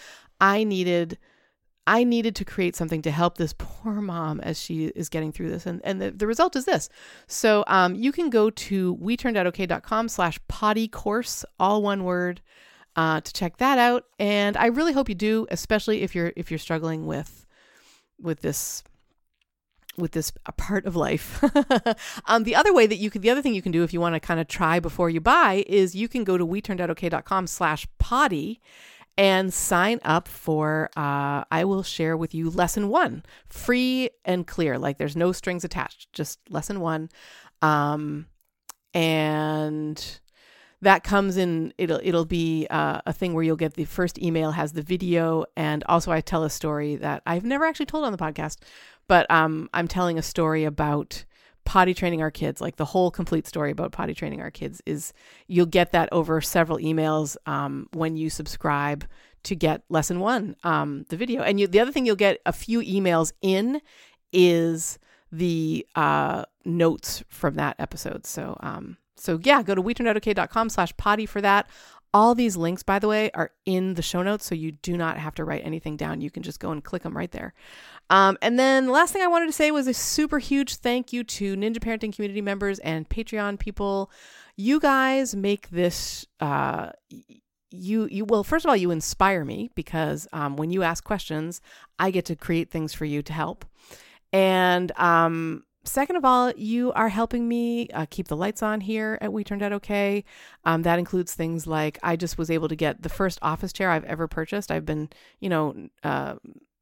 I 0.41 0.63
needed. 0.63 1.17
I 1.87 2.03
needed 2.03 2.35
to 2.37 2.45
create 2.45 2.75
something 2.75 3.01
to 3.03 3.11
help 3.11 3.37
this 3.37 3.53
poor 3.57 4.01
mom 4.01 4.39
as 4.39 4.59
she 4.59 4.85
is 4.87 5.07
getting 5.09 5.31
through 5.31 5.49
this. 5.49 5.65
And, 5.65 5.81
and 5.83 6.01
the, 6.01 6.11
the 6.11 6.25
result 6.25 6.55
is 6.55 6.65
this. 6.65 6.89
So 7.27 7.63
um, 7.67 7.93
you 7.95 8.11
can 8.11 8.29
go 8.29 8.49
to 8.49 8.95
weturnedoutokay.com 8.97 10.09
slash 10.09 10.39
potty 10.47 10.87
course, 10.87 11.45
all 11.59 11.83
one 11.83 12.03
word, 12.03 12.41
uh, 12.95 13.21
to 13.21 13.33
check 13.33 13.57
that 13.57 13.77
out. 13.77 14.05
And 14.17 14.57
I 14.57 14.67
really 14.67 14.93
hope 14.93 15.09
you 15.09 15.15
do, 15.15 15.45
especially 15.51 16.01
if 16.01 16.15
you're 16.15 16.33
if 16.35 16.49
you're 16.49 16.57
struggling 16.57 17.05
with 17.05 17.45
with 18.19 18.41
this 18.41 18.83
with 19.97 20.11
this 20.11 20.31
a 20.45 20.51
part 20.51 20.85
of 20.85 20.95
life. 20.95 21.43
um, 22.25 22.43
the 22.43 22.55
other 22.55 22.73
way 22.73 22.87
that 22.87 22.97
you 22.97 23.09
could, 23.09 23.21
the 23.21 23.29
other 23.29 23.41
thing 23.41 23.53
you 23.53 23.61
can 23.61 23.71
do 23.71 23.83
if 23.83 23.93
you 23.93 24.01
want 24.01 24.15
to 24.15 24.19
kind 24.19 24.39
of 24.39 24.47
try 24.47 24.79
before 24.79 25.09
you 25.09 25.21
buy 25.21 25.63
is 25.67 25.95
you 25.95 26.07
can 26.07 26.23
go 26.23 26.37
to 26.37 26.45
weturnedoutokay.com 26.45 27.47
slash 27.47 27.87
potty 27.97 28.61
and 29.17 29.53
sign 29.53 29.99
up 30.03 30.27
for, 30.27 30.89
uh, 30.97 31.43
I 31.49 31.63
will 31.63 31.83
share 31.83 32.17
with 32.17 32.33
you 32.33 32.49
lesson 32.49 32.89
one, 32.89 33.23
free 33.47 34.09
and 34.25 34.45
clear. 34.45 34.77
Like 34.77 34.97
there's 34.97 35.15
no 35.15 35.31
strings 35.31 35.63
attached, 35.63 36.11
just 36.13 36.39
lesson 36.49 36.79
one. 36.81 37.09
Um, 37.61 38.27
and 38.93 40.19
that 40.81 41.03
comes 41.03 41.35
in 41.37 41.73
it'll 41.77 41.99
it'll 42.03 42.25
be 42.25 42.67
uh, 42.69 43.01
a 43.05 43.13
thing 43.13 43.33
where 43.33 43.43
you'll 43.43 43.55
get 43.55 43.73
the 43.73 43.85
first 43.85 44.21
email 44.21 44.51
has 44.51 44.73
the 44.73 44.81
video 44.81 45.45
and 45.55 45.83
also 45.87 46.11
I 46.11 46.21
tell 46.21 46.43
a 46.43 46.49
story 46.49 46.95
that 46.97 47.23
I've 47.25 47.43
never 47.43 47.65
actually 47.65 47.87
told 47.87 48.05
on 48.05 48.11
the 48.11 48.17
podcast 48.17 48.57
but 49.07 49.29
um, 49.31 49.69
I'm 49.73 49.87
telling 49.87 50.17
a 50.17 50.21
story 50.21 50.63
about 50.63 51.25
potty 51.65 51.93
training 51.93 52.21
our 52.21 52.31
kids 52.31 52.61
like 52.61 52.77
the 52.77 52.85
whole 52.85 53.11
complete 53.11 53.47
story 53.47 53.71
about 53.71 53.91
potty 53.91 54.13
training 54.13 54.41
our 54.41 54.51
kids 54.51 54.81
is 54.85 55.11
you'll 55.47 55.65
get 55.65 55.91
that 55.91 56.07
over 56.11 56.39
several 56.39 56.77
emails 56.77 57.35
um, 57.45 57.89
when 57.91 58.15
you 58.15 58.29
subscribe 58.29 59.05
to 59.43 59.55
get 59.55 59.83
lesson 59.89 60.19
one 60.19 60.55
um, 60.63 61.05
the 61.09 61.17
video. 61.17 61.41
And 61.41 61.59
you, 61.59 61.67
the 61.67 61.79
other 61.79 61.91
thing 61.91 62.05
you'll 62.05 62.15
get 62.15 62.39
a 62.45 62.53
few 62.53 62.81
emails 62.81 63.33
in 63.41 63.81
is 64.31 64.99
the 65.31 65.85
uh, 65.95 66.45
notes 66.63 67.23
from 67.29 67.55
that 67.55 67.75
episode. 67.79 68.25
So 68.25 68.57
um, 68.61 68.97
so 69.17 69.39
yeah 69.43 69.63
go 69.63 69.73
to 69.75 69.81
weturnedoutokay.com 69.81 70.69
slash 70.69 70.95
potty 70.97 71.25
for 71.25 71.41
that 71.41 71.67
all 72.15 72.33
these 72.33 72.55
links, 72.55 72.81
by 72.81 72.97
the 72.97 73.09
way, 73.09 73.29
are 73.33 73.51
in 73.65 73.95
the 73.95 74.01
show 74.01 74.23
notes, 74.23 74.45
so 74.45 74.55
you 74.55 74.71
do 74.71 74.95
not 74.95 75.17
have 75.17 75.35
to 75.35 75.43
write 75.43 75.65
anything 75.65 75.97
down. 75.97 76.21
You 76.21 76.31
can 76.31 76.43
just 76.43 76.61
go 76.61 76.71
and 76.71 76.81
click 76.81 77.03
them 77.03 77.15
right 77.15 77.29
there. 77.29 77.53
Um, 78.09 78.37
and 78.41 78.57
then 78.57 78.85
the 78.85 78.93
last 78.93 79.11
thing 79.11 79.21
I 79.21 79.27
wanted 79.27 79.47
to 79.47 79.51
say 79.51 79.69
was 79.69 79.85
a 79.85 79.93
super 79.93 80.39
huge 80.39 80.77
thank 80.77 81.11
you 81.11 81.25
to 81.25 81.57
Ninja 81.57 81.79
Parenting 81.79 82.15
community 82.15 82.39
members 82.39 82.79
and 82.79 83.09
Patreon 83.09 83.59
people. 83.59 84.09
You 84.55 84.79
guys 84.79 85.35
make 85.35 85.69
this. 85.71 86.25
Uh, 86.39 86.91
you 87.71 88.07
you 88.09 88.23
well 88.23 88.43
first 88.45 88.63
of 88.63 88.69
all 88.69 88.77
you 88.77 88.89
inspire 88.89 89.43
me 89.43 89.69
because 89.75 90.29
um, 90.31 90.55
when 90.55 90.69
you 90.69 90.81
ask 90.81 91.03
questions 91.03 91.59
i 91.99 92.09
get 92.09 92.23
to 92.23 92.33
create 92.33 92.71
things 92.71 92.93
for 92.93 93.03
you 93.03 93.21
to 93.21 93.33
help 93.33 93.65
and 94.31 94.97
um, 94.97 95.63
second 95.85 96.15
of 96.15 96.25
all, 96.25 96.51
you 96.55 96.91
are 96.93 97.09
helping 97.09 97.47
me 97.47 97.89
uh, 97.89 98.05
keep 98.09 98.27
the 98.27 98.35
lights 98.35 98.61
on 98.63 98.81
here 98.81 99.17
at 99.21 99.31
We 99.31 99.43
Turned 99.43 99.63
Out 99.63 99.73
Okay. 99.73 100.23
Um, 100.63 100.83
that 100.83 100.99
includes 100.99 101.33
things 101.33 101.67
like 101.67 101.97
I 102.03 102.15
just 102.15 102.37
was 102.37 102.49
able 102.51 102.67
to 102.67 102.75
get 102.75 103.01
the 103.01 103.09
first 103.09 103.39
office 103.41 103.73
chair 103.73 103.91
I've 103.91 104.05
ever 104.05 104.27
purchased. 104.27 104.71
I've 104.71 104.85
been, 104.85 105.09
you 105.39 105.49
know, 105.49 105.75
uh, 106.03 106.35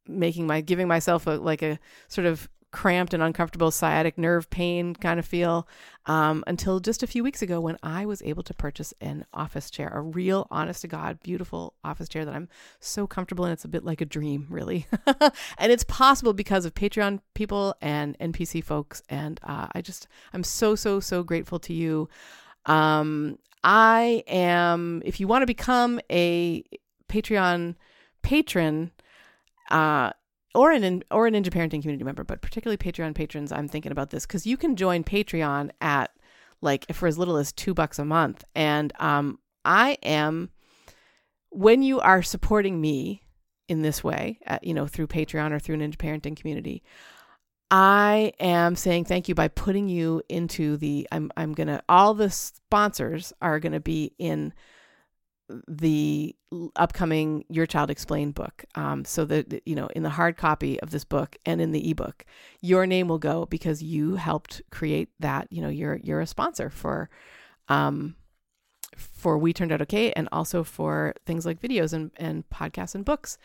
making 0.06 0.46
my 0.46 0.60
giving 0.60 0.88
myself 0.88 1.26
a 1.26 1.30
like 1.30 1.62
a 1.62 1.78
sort 2.08 2.26
of 2.26 2.48
cramped 2.74 3.14
and 3.14 3.22
uncomfortable 3.22 3.70
sciatic 3.70 4.18
nerve 4.18 4.50
pain 4.50 4.96
kind 4.96 5.20
of 5.20 5.24
feel 5.24 5.68
um, 6.06 6.42
until 6.48 6.80
just 6.80 7.04
a 7.04 7.06
few 7.06 7.22
weeks 7.22 7.40
ago 7.40 7.60
when 7.60 7.78
I 7.84 8.04
was 8.04 8.20
able 8.22 8.42
to 8.42 8.52
purchase 8.52 8.92
an 9.00 9.24
office 9.32 9.70
chair, 9.70 9.92
a 9.94 10.00
real, 10.00 10.48
honest 10.50 10.80
to 10.80 10.88
God, 10.88 11.20
beautiful 11.22 11.74
office 11.84 12.08
chair 12.08 12.24
that 12.24 12.34
I'm 12.34 12.48
so 12.80 13.06
comfortable 13.06 13.46
in. 13.46 13.52
It's 13.52 13.64
a 13.64 13.68
bit 13.68 13.84
like 13.84 14.00
a 14.00 14.04
dream, 14.04 14.48
really. 14.50 14.88
and 15.06 15.70
it's 15.70 15.84
possible 15.84 16.32
because 16.32 16.64
of 16.64 16.74
Patreon 16.74 17.20
people 17.34 17.76
and 17.80 18.18
NPC 18.18 18.62
folks. 18.64 19.04
And 19.08 19.38
uh, 19.44 19.68
I 19.72 19.80
just, 19.80 20.08
I'm 20.32 20.42
so, 20.42 20.74
so, 20.74 20.98
so 20.98 21.22
grateful 21.22 21.60
to 21.60 21.72
you. 21.72 22.08
Um, 22.66 23.38
I 23.62 24.24
am, 24.26 25.00
if 25.04 25.20
you 25.20 25.28
want 25.28 25.42
to 25.42 25.46
become 25.46 26.00
a 26.10 26.64
Patreon 27.08 27.76
patron, 28.22 28.90
uh, 29.70 30.10
or 30.54 30.70
an 30.72 31.02
or 31.10 31.26
a 31.26 31.30
Ninja 31.30 31.48
Parenting 31.48 31.82
community 31.82 32.04
member, 32.04 32.24
but 32.24 32.42
particularly 32.42 32.76
Patreon 32.76 33.14
patrons, 33.14 33.52
I'm 33.52 33.68
thinking 33.68 33.92
about 33.92 34.10
this 34.10 34.26
because 34.26 34.46
you 34.46 34.56
can 34.56 34.76
join 34.76 35.04
Patreon 35.04 35.70
at 35.80 36.10
like 36.60 36.86
for 36.94 37.06
as 37.06 37.18
little 37.18 37.36
as 37.36 37.52
two 37.52 37.74
bucks 37.74 37.98
a 37.98 38.04
month, 38.04 38.44
and 38.54 38.92
um, 38.98 39.38
I 39.64 39.98
am 40.02 40.50
when 41.50 41.82
you 41.82 42.00
are 42.00 42.22
supporting 42.22 42.80
me 42.80 43.22
in 43.68 43.82
this 43.82 44.04
way, 44.04 44.38
you 44.62 44.74
know, 44.74 44.86
through 44.86 45.06
Patreon 45.06 45.52
or 45.52 45.58
through 45.58 45.78
Ninja 45.78 45.96
Parenting 45.96 46.36
community. 46.36 46.82
I 47.70 48.32
am 48.38 48.76
saying 48.76 49.06
thank 49.06 49.28
you 49.28 49.34
by 49.34 49.48
putting 49.48 49.88
you 49.88 50.22
into 50.28 50.76
the 50.76 51.08
I'm 51.10 51.32
I'm 51.36 51.54
to 51.68 51.82
all 51.88 52.14
the 52.14 52.30
sponsors 52.30 53.32
are 53.40 53.58
to 53.72 53.80
be 53.80 54.12
in 54.18 54.52
the 55.68 56.34
upcoming 56.76 57.44
Your 57.48 57.66
Child 57.66 57.90
Explained 57.90 58.34
book. 58.34 58.64
Um, 58.74 59.04
so 59.04 59.24
that, 59.26 59.62
you 59.66 59.74
know, 59.74 59.88
in 59.94 60.02
the 60.02 60.10
hard 60.10 60.36
copy 60.36 60.80
of 60.80 60.90
this 60.90 61.04
book 61.04 61.36
and 61.44 61.60
in 61.60 61.72
the 61.72 61.90
ebook, 61.90 62.24
your 62.60 62.86
name 62.86 63.08
will 63.08 63.18
go 63.18 63.46
because 63.46 63.82
you 63.82 64.16
helped 64.16 64.62
create 64.70 65.10
that. 65.20 65.48
You 65.50 65.62
know, 65.62 65.68
you're 65.68 65.96
you're 65.96 66.20
a 66.20 66.26
sponsor 66.26 66.70
for 66.70 67.10
um 67.68 68.16
for 68.96 69.38
We 69.38 69.52
Turned 69.52 69.72
Out 69.72 69.82
Okay 69.82 70.12
and 70.12 70.28
also 70.32 70.62
for 70.62 71.14
things 71.26 71.44
like 71.44 71.60
videos 71.60 71.92
and, 71.92 72.10
and 72.16 72.48
podcasts 72.50 72.94
and 72.94 73.04
books. 73.04 73.38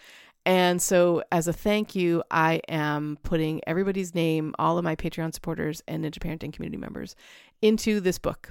And 0.46 0.82
so, 0.82 1.22
as 1.32 1.48
a 1.48 1.54
thank 1.54 1.96
you, 1.96 2.24
I 2.32 2.62
am 2.70 3.18
putting 3.24 3.62
everybody's 3.68 4.16
name, 4.16 4.56
all 4.58 4.78
of 4.78 4.84
my 4.84 4.96
Patreon 4.96 5.34
supporters 5.34 5.84
and 5.88 6.04
Ninja 6.04 6.20
Parenting 6.20 6.54
community 6.54 6.78
members, 6.78 7.16
into 7.62 8.00
this 8.00 8.18
book. 8.18 8.50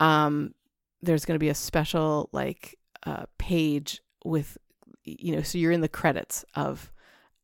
Um, 0.00 0.54
there's 1.02 1.24
going 1.24 1.36
to 1.36 1.38
be 1.38 1.50
a 1.50 1.54
special 1.54 2.28
like 2.32 2.77
uh, 3.04 3.24
page 3.38 4.00
with 4.24 4.58
you 5.04 5.34
know 5.34 5.42
so 5.42 5.58
you're 5.58 5.72
in 5.72 5.80
the 5.80 5.88
credits 5.88 6.44
of 6.54 6.92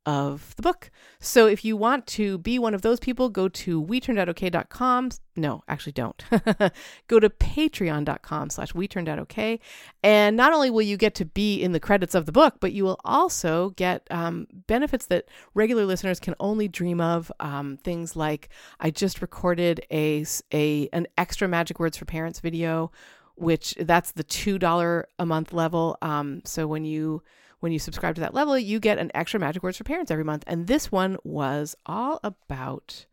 of 0.06 0.54
the 0.56 0.62
book. 0.62 0.90
So 1.18 1.46
if 1.46 1.64
you 1.64 1.76
want 1.76 2.06
to 2.08 2.38
be 2.38 2.58
one 2.58 2.74
of 2.74 2.82
those 2.82 3.00
people, 3.00 3.28
go 3.30 3.48
to 3.48 3.80
we 3.80 4.00
turned 4.00 4.18
out 4.18 4.28
weturnedoutokay.com. 4.28 5.10
No, 5.36 5.62
actually 5.66 5.92
don't. 5.92 6.22
go 7.08 7.18
to 7.18 7.30
patreon.com 7.30 8.50
slash 8.50 8.72
weturnedoutokay. 8.72 9.60
And 10.02 10.36
not 10.36 10.52
only 10.52 10.70
will 10.70 10.82
you 10.82 10.96
get 10.96 11.14
to 11.16 11.24
be 11.24 11.62
in 11.62 11.72
the 11.72 11.80
credits 11.80 12.14
of 12.14 12.26
the 12.26 12.32
book, 12.32 12.56
but 12.60 12.72
you 12.72 12.84
will 12.84 13.00
also 13.04 13.70
get 13.70 14.06
um, 14.10 14.46
benefits 14.66 15.06
that 15.06 15.24
regular 15.54 15.86
listeners 15.86 16.20
can 16.20 16.34
only 16.38 16.68
dream 16.68 17.00
of. 17.00 17.32
Um, 17.40 17.78
things 17.78 18.14
like 18.14 18.50
I 18.80 18.90
just 18.90 19.22
recorded 19.22 19.84
a, 19.90 20.24
a 20.52 20.88
an 20.92 21.06
extra 21.16 21.48
Magic 21.48 21.80
Words 21.80 21.96
for 21.96 22.04
Parents 22.04 22.40
video 22.40 22.92
which 23.36 23.74
that's 23.78 24.12
the 24.12 24.24
two 24.24 24.58
dollar 24.58 25.08
a 25.18 25.26
month 25.26 25.52
level. 25.52 25.96
Um, 26.02 26.42
so 26.44 26.66
when 26.66 26.84
you 26.84 27.22
when 27.60 27.72
you 27.72 27.78
subscribe 27.78 28.14
to 28.16 28.20
that 28.20 28.34
level, 28.34 28.58
you 28.58 28.78
get 28.78 28.98
an 28.98 29.10
extra 29.14 29.40
Magic 29.40 29.62
Words 29.62 29.78
for 29.78 29.84
Parents 29.84 30.10
every 30.10 30.24
month. 30.24 30.44
And 30.46 30.66
this 30.66 30.92
one 30.92 31.16
was 31.24 31.74
all 31.86 32.20
about, 32.22 33.06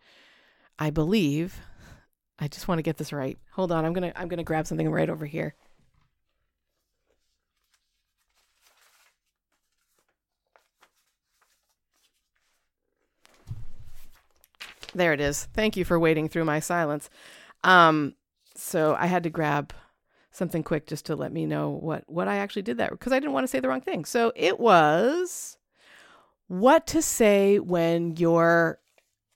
I 0.77 0.89
believe, 0.89 1.62
I 2.38 2.47
just 2.49 2.67
want 2.67 2.79
to 2.79 2.84
get 2.84 2.97
this 2.97 3.13
right. 3.13 3.38
Hold 3.53 3.71
on, 3.71 3.86
I'm 3.86 3.93
gonna 3.93 4.12
I'm 4.15 4.27
gonna 4.27 4.43
grab 4.43 4.67
something 4.67 4.89
right 4.89 5.10
over 5.10 5.25
here. 5.25 5.55
There 14.93 15.13
it 15.13 15.21
is. 15.21 15.47
Thank 15.53 15.77
you 15.77 15.86
for 15.86 15.97
waiting 15.99 16.27
through 16.27 16.45
my 16.45 16.60
silence. 16.60 17.10
Um, 17.63 18.15
so 18.55 18.95
I 18.99 19.05
had 19.05 19.23
to 19.23 19.29
grab 19.29 19.73
something 20.32 20.63
quick 20.63 20.88
just 20.88 21.06
to 21.06 21.15
let 21.15 21.32
me 21.32 21.46
know 21.46 21.70
what 21.70 22.04
what 22.08 22.28
I 22.28 22.38
actually 22.38 22.62
did 22.63 22.78
that 22.78 22.91
because 22.91 23.12
I 23.12 23.20
didn't 23.20 23.34
want 23.34 23.44
to 23.44 23.48
say 23.50 23.60
the 23.60 23.67
wrong 23.67 23.82
thing. 23.82 24.06
So 24.06 24.32
it 24.36 24.60
was 24.60 25.58
what 26.48 26.88
to 26.88 27.02
say 27.02 27.60
when 27.60 28.15
your 28.17 28.80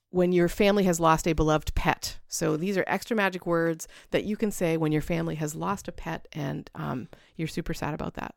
when 0.10 0.32
your 0.32 0.48
family 0.48 0.86
has 0.86 1.00
lost 1.00 1.28
a 1.28 1.34
beloved 1.34 1.76
pet. 1.76 2.20
So 2.30 2.56
these 2.56 2.78
are 2.78 2.86
extra 2.88 3.18
magic 3.18 3.46
words 3.46 3.88
that 4.12 4.24
you 4.24 4.38
can 4.38 4.50
say 4.50 4.78
when 4.78 4.94
your 4.94 5.02
family 5.02 5.36
has 5.36 5.56
lost 5.56 5.90
a 5.90 5.92
pet 5.92 6.28
and 6.32 6.70
um, 6.74 7.10
you're 7.36 7.50
super 7.50 7.74
sad 7.74 7.94
about 7.94 8.14
that 8.14 8.34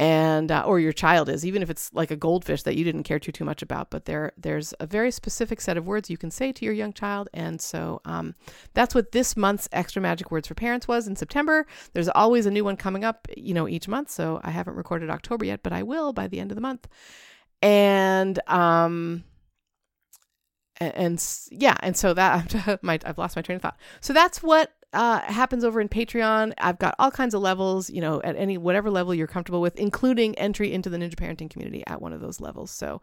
and 0.00 0.50
uh, 0.50 0.64
or 0.66 0.80
your 0.80 0.94
child 0.94 1.28
is 1.28 1.44
even 1.44 1.62
if 1.62 1.68
it's 1.68 1.92
like 1.92 2.10
a 2.10 2.16
goldfish 2.16 2.62
that 2.62 2.74
you 2.74 2.84
didn't 2.84 3.02
care 3.02 3.18
too 3.18 3.30
too 3.30 3.44
much 3.44 3.60
about 3.60 3.90
but 3.90 4.06
there 4.06 4.32
there's 4.38 4.72
a 4.80 4.86
very 4.86 5.10
specific 5.10 5.60
set 5.60 5.76
of 5.76 5.86
words 5.86 6.08
you 6.08 6.16
can 6.16 6.30
say 6.30 6.52
to 6.52 6.64
your 6.64 6.72
young 6.72 6.94
child. 6.94 7.28
And 7.34 7.60
so 7.60 8.00
um, 8.06 8.34
that's 8.72 8.94
what 8.94 9.12
this 9.12 9.36
month's 9.36 9.68
extra 9.72 10.00
magic 10.00 10.30
words 10.30 10.48
for 10.48 10.54
parents 10.54 10.88
was 10.88 11.06
in 11.06 11.16
september. 11.16 11.66
There's 11.92 12.08
always 12.08 12.46
a 12.46 12.50
new 12.50 12.64
one 12.64 12.78
coming 12.78 13.04
up 13.04 13.28
you 13.36 13.52
know 13.52 13.68
each 13.68 13.88
month. 13.88 14.10
So 14.10 14.40
i 14.42 14.50
haven't 14.50 14.74
recorded 14.74 15.10
october 15.10 15.44
yet 15.44 15.62
but 15.62 15.72
i 15.74 15.82
will 15.82 16.14
by 16.14 16.26
the 16.28 16.40
end 16.40 16.50
of 16.50 16.54
the 16.54 16.62
month. 16.62 16.88
And 17.60 18.40
um 18.48 19.24
and, 20.78 20.94
and 20.94 21.38
yeah 21.50 21.76
and 21.80 21.94
so 21.94 22.14
that 22.14 22.82
my, 22.82 22.98
i've 23.04 23.18
lost 23.18 23.36
my 23.36 23.42
train 23.42 23.56
of 23.56 23.62
thought. 23.62 23.78
So 24.00 24.14
that's 24.14 24.42
what 24.42 24.72
uh, 24.92 25.20
happens 25.20 25.64
over 25.64 25.80
in 25.80 25.88
Patreon. 25.88 26.52
I've 26.58 26.78
got 26.78 26.94
all 26.98 27.10
kinds 27.10 27.34
of 27.34 27.42
levels, 27.42 27.90
you 27.90 28.00
know, 28.00 28.20
at 28.22 28.36
any 28.36 28.58
whatever 28.58 28.90
level 28.90 29.14
you're 29.14 29.26
comfortable 29.26 29.60
with, 29.60 29.76
including 29.76 30.36
entry 30.38 30.72
into 30.72 30.90
the 30.90 30.96
Ninja 30.96 31.14
Parenting 31.14 31.48
community 31.48 31.84
at 31.86 32.02
one 32.02 32.12
of 32.12 32.20
those 32.20 32.40
levels. 32.40 32.70
So 32.70 33.00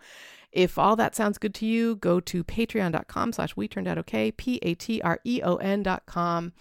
if 0.52 0.78
all 0.78 0.96
that 0.98 1.16
sounds 1.16 1.38
good 1.38 1.54
to 1.56 1.66
you, 1.66 1.96
go 1.96 2.20
to 2.20 2.44
patreon.com 2.44 3.34
slash 3.34 3.56
we 3.56 3.68
turned 3.68 3.88
out 3.88 3.98
okay, 4.00 4.32
P-A-T-R-E-O-N 4.32 5.84
dot 5.84 6.06
com. 6.06 6.54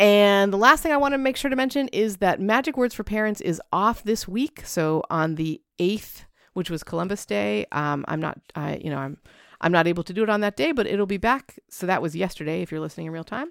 And 0.00 0.52
the 0.52 0.58
last 0.58 0.82
thing 0.82 0.92
I 0.92 0.96
want 0.96 1.12
to 1.12 1.18
make 1.18 1.36
sure 1.36 1.50
to 1.50 1.56
mention 1.56 1.88
is 1.88 2.18
that 2.18 2.40
Magic 2.40 2.76
Words 2.76 2.94
for 2.94 3.04
Parents 3.04 3.40
is 3.40 3.60
off 3.72 4.02
this 4.02 4.26
week. 4.26 4.62
So 4.64 5.02
on 5.10 5.36
the 5.36 5.60
8th, 5.78 6.24
which 6.54 6.70
was 6.70 6.82
Columbus 6.84 7.26
Day, 7.26 7.66
um, 7.72 8.04
I'm 8.08 8.20
not, 8.20 8.40
I, 8.54 8.76
you 8.76 8.90
know, 8.90 8.98
I'm, 8.98 9.18
I'm 9.60 9.72
not 9.72 9.88
able 9.88 10.04
to 10.04 10.12
do 10.12 10.22
it 10.22 10.30
on 10.30 10.40
that 10.40 10.56
day, 10.56 10.70
but 10.70 10.86
it'll 10.86 11.06
be 11.06 11.16
back. 11.16 11.58
So 11.68 11.86
that 11.86 12.00
was 12.00 12.14
yesterday 12.14 12.62
if 12.62 12.70
you're 12.70 12.80
listening 12.80 13.06
in 13.06 13.12
real 13.12 13.24
time 13.24 13.50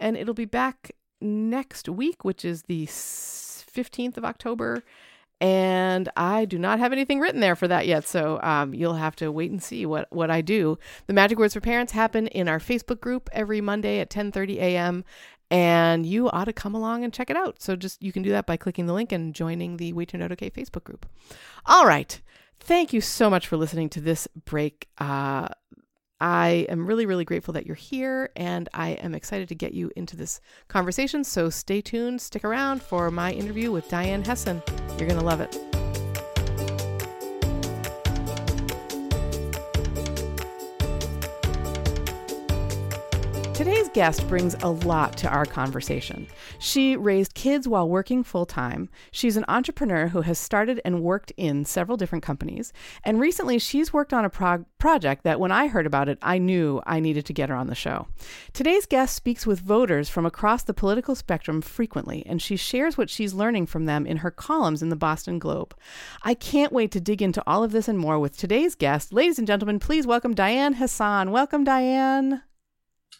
and 0.00 0.16
it'll 0.16 0.34
be 0.34 0.44
back 0.44 0.92
next 1.20 1.88
week, 1.88 2.24
which 2.24 2.44
is 2.44 2.62
the 2.62 2.86
15th 2.86 4.16
of 4.16 4.24
October. 4.24 4.82
And 5.40 6.08
I 6.16 6.44
do 6.44 6.58
not 6.58 6.78
have 6.78 6.92
anything 6.92 7.20
written 7.20 7.40
there 7.40 7.56
for 7.56 7.68
that 7.68 7.86
yet, 7.86 8.06
so 8.06 8.40
um, 8.42 8.72
you'll 8.72 8.94
have 8.94 9.16
to 9.16 9.32
wait 9.32 9.50
and 9.50 9.62
see 9.62 9.84
what 9.84 10.06
what 10.10 10.30
I 10.30 10.40
do. 10.40 10.78
The 11.06 11.12
Magic 11.12 11.38
Words 11.38 11.54
for 11.54 11.60
Parents 11.60 11.92
happen 11.92 12.28
in 12.28 12.48
our 12.48 12.60
Facebook 12.60 13.00
group 13.00 13.28
every 13.32 13.60
Monday 13.60 13.98
at 13.98 14.10
10:30 14.10 14.56
a.m. 14.56 15.04
And 15.50 16.06
you 16.06 16.30
ought 16.30 16.46
to 16.46 16.52
come 16.52 16.74
along 16.74 17.04
and 17.04 17.12
check 17.12 17.30
it 17.30 17.36
out. 17.36 17.60
So 17.60 17.76
just 17.76 18.02
you 18.02 18.12
can 18.12 18.22
do 18.22 18.30
that 18.30 18.46
by 18.46 18.56
clicking 18.56 18.86
the 18.86 18.94
link 18.94 19.12
and 19.12 19.34
joining 19.34 19.76
the 19.76 19.92
We 19.92 20.06
Turned 20.06 20.22
Out 20.22 20.32
Okay 20.32 20.50
Facebook 20.50 20.84
group. 20.84 21.04
All 21.66 21.84
right. 21.84 22.20
Thank 22.58 22.92
you 22.92 23.00
so 23.00 23.28
much 23.28 23.46
for 23.46 23.56
listening 23.56 23.90
to 23.90 24.00
this 24.00 24.26
break. 24.46 24.88
Uh, 24.98 25.48
I 26.20 26.66
am 26.68 26.86
really, 26.86 27.06
really 27.06 27.24
grateful 27.24 27.54
that 27.54 27.66
you're 27.66 27.74
here 27.74 28.30
and 28.36 28.68
I 28.72 28.90
am 28.90 29.14
excited 29.14 29.48
to 29.48 29.54
get 29.54 29.74
you 29.74 29.90
into 29.96 30.16
this 30.16 30.40
conversation. 30.68 31.24
So 31.24 31.50
stay 31.50 31.80
tuned, 31.80 32.20
stick 32.20 32.44
around 32.44 32.82
for 32.82 33.10
my 33.10 33.32
interview 33.32 33.70
with 33.70 33.88
Diane 33.88 34.22
Hessan. 34.22 34.62
You're 34.98 35.08
going 35.08 35.20
to 35.20 35.26
love 35.26 35.40
it. 35.40 35.83
Today's 43.64 43.88
guest 43.94 44.28
brings 44.28 44.54
a 44.62 44.68
lot 44.68 45.16
to 45.16 45.28
our 45.30 45.46
conversation. 45.46 46.26
She 46.58 46.98
raised 46.98 47.32
kids 47.32 47.66
while 47.66 47.88
working 47.88 48.22
full 48.22 48.44
time. 48.44 48.90
She's 49.10 49.38
an 49.38 49.46
entrepreneur 49.48 50.08
who 50.08 50.20
has 50.20 50.38
started 50.38 50.82
and 50.84 51.02
worked 51.02 51.32
in 51.38 51.64
several 51.64 51.96
different 51.96 52.22
companies. 52.22 52.74
And 53.04 53.18
recently, 53.18 53.58
she's 53.58 53.90
worked 53.90 54.12
on 54.12 54.26
a 54.26 54.28
prog- 54.28 54.66
project 54.76 55.24
that 55.24 55.40
when 55.40 55.50
I 55.50 55.68
heard 55.68 55.86
about 55.86 56.10
it, 56.10 56.18
I 56.20 56.36
knew 56.36 56.82
I 56.84 57.00
needed 57.00 57.24
to 57.24 57.32
get 57.32 57.48
her 57.48 57.54
on 57.54 57.68
the 57.68 57.74
show. 57.74 58.06
Today's 58.52 58.84
guest 58.84 59.16
speaks 59.16 59.46
with 59.46 59.60
voters 59.60 60.10
from 60.10 60.26
across 60.26 60.62
the 60.62 60.74
political 60.74 61.14
spectrum 61.14 61.62
frequently, 61.62 62.22
and 62.26 62.42
she 62.42 62.56
shares 62.56 62.98
what 62.98 63.08
she's 63.08 63.32
learning 63.32 63.64
from 63.64 63.86
them 63.86 64.06
in 64.06 64.18
her 64.18 64.30
columns 64.30 64.82
in 64.82 64.90
the 64.90 64.94
Boston 64.94 65.38
Globe. 65.38 65.74
I 66.22 66.34
can't 66.34 66.70
wait 66.70 66.90
to 66.90 67.00
dig 67.00 67.22
into 67.22 67.42
all 67.46 67.64
of 67.64 67.72
this 67.72 67.88
and 67.88 67.98
more 67.98 68.18
with 68.18 68.36
today's 68.36 68.74
guest. 68.74 69.10
Ladies 69.10 69.38
and 69.38 69.46
gentlemen, 69.46 69.78
please 69.78 70.06
welcome 70.06 70.34
Diane 70.34 70.74
Hassan. 70.74 71.30
Welcome, 71.30 71.64
Diane. 71.64 72.42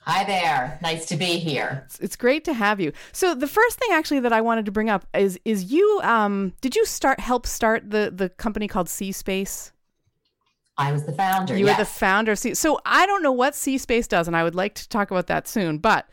Hi 0.06 0.22
there. 0.24 0.78
Nice 0.82 1.06
to 1.06 1.16
be 1.16 1.38
here. 1.38 1.84
It's, 1.86 1.98
it's, 1.98 2.16
great 2.16 2.44
to 2.44 2.52
have 2.52 2.78
you. 2.78 2.92
So 3.12 3.34
the 3.34 3.46
first 3.46 3.78
thing 3.78 3.88
actually 3.92 4.20
that 4.20 4.34
I 4.34 4.42
wanted 4.42 4.66
to 4.66 4.72
bring 4.72 4.90
up 4.90 5.06
is 5.14 5.38
is 5.46 5.72
you 5.72 6.00
um 6.02 6.52
did 6.60 6.76
you 6.76 6.84
start 6.84 7.20
help 7.20 7.46
start 7.46 7.90
the 7.90 8.12
the 8.14 8.28
company 8.28 8.68
called 8.68 8.90
C 8.90 9.12
Space? 9.12 9.72
I 10.76 10.92
was 10.92 11.04
the 11.04 11.12
founder. 11.12 11.56
You 11.56 11.64
yes. 11.64 11.78
were 11.78 11.84
the 11.84 11.90
founder 11.90 12.32
of 12.32 12.38
C. 12.38 12.54
So 12.54 12.78
I 12.84 13.06
don't 13.06 13.22
know 13.22 13.32
what 13.32 13.54
C 13.54 13.78
Space 13.78 14.06
does 14.06 14.26
and 14.26 14.36
I 14.36 14.44
would 14.44 14.54
like 14.54 14.74
to 14.74 14.88
talk 14.90 15.10
about 15.10 15.26
that 15.28 15.48
soon, 15.48 15.78
but 15.78 16.06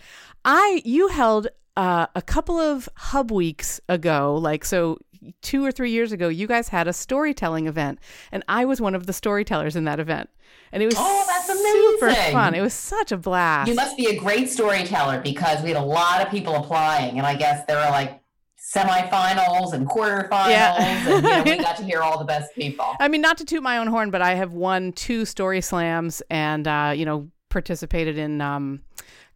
I 0.46 0.82
you 0.86 1.10
held 1.10 1.48
uh, 1.76 2.08
a 2.16 2.22
couple 2.22 2.58
of 2.60 2.88
hub 2.96 3.30
weeks 3.30 3.82
ago, 3.90 4.36
like 4.36 4.64
so 4.64 5.00
two 5.42 5.66
or 5.66 5.72
three 5.72 5.92
years 5.92 6.12
ago, 6.12 6.28
you 6.28 6.48
guys 6.48 6.70
had 6.70 6.88
a 6.88 6.94
storytelling 6.94 7.68
event, 7.68 8.00
and 8.32 8.44
I 8.48 8.66
was 8.66 8.82
one 8.82 8.96
of 8.96 9.06
the 9.08 9.14
storytellers 9.14 9.76
in 9.76 9.86
that 9.86 10.00
event 10.00 10.30
and 10.72 10.82
it 10.82 10.86
was 10.86 10.96
oh, 10.98 11.26
that's 11.28 11.50
amazing. 11.50 11.98
super 12.00 12.32
fun. 12.32 12.56
It 12.56 12.62
was 12.62 12.74
such 12.74 13.12
a 13.12 13.18
blast. 13.18 13.68
You 13.68 13.76
must 13.76 13.98
be 13.98 14.08
a 14.08 14.16
great 14.18 14.50
storyteller 14.50 15.22
because 15.22 15.62
we 15.62 15.70
had 15.70 15.78
a 15.78 15.86
lot 15.86 16.22
of 16.22 16.30
people 16.30 16.56
applying, 16.56 17.18
and 17.18 17.28
I 17.28 17.36
guess 17.36 17.66
there 17.66 17.78
were 17.78 17.92
like 17.92 18.22
semifinals 18.58 19.74
and 19.74 19.88
quarterfinals, 19.88 20.50
yeah. 20.50 20.76
and 20.80 21.08
you 21.08 21.22
know, 21.22 21.44
we 21.44 21.58
got 21.64 21.78
to 21.78 21.84
hear 21.84 22.02
all 22.02 22.18
the 22.18 22.26
best 22.26 22.54
people. 22.56 22.86
I 23.00 23.08
mean, 23.08 23.22
not 23.22 23.38
to 23.40 23.46
toot 23.46 23.64
my 23.64 23.78
own 23.78 23.88
horn, 23.88 24.12
but 24.12 24.22
I 24.22 24.36
have 24.36 24.54
won 24.54 24.94
two 24.94 25.26
story 25.26 25.62
slams, 25.62 26.22
and 26.30 26.68
uh, 26.68 26.94
you 26.96 27.06
know, 27.06 27.30
participated 27.50 28.18
in. 28.18 28.42
Um, 28.42 28.82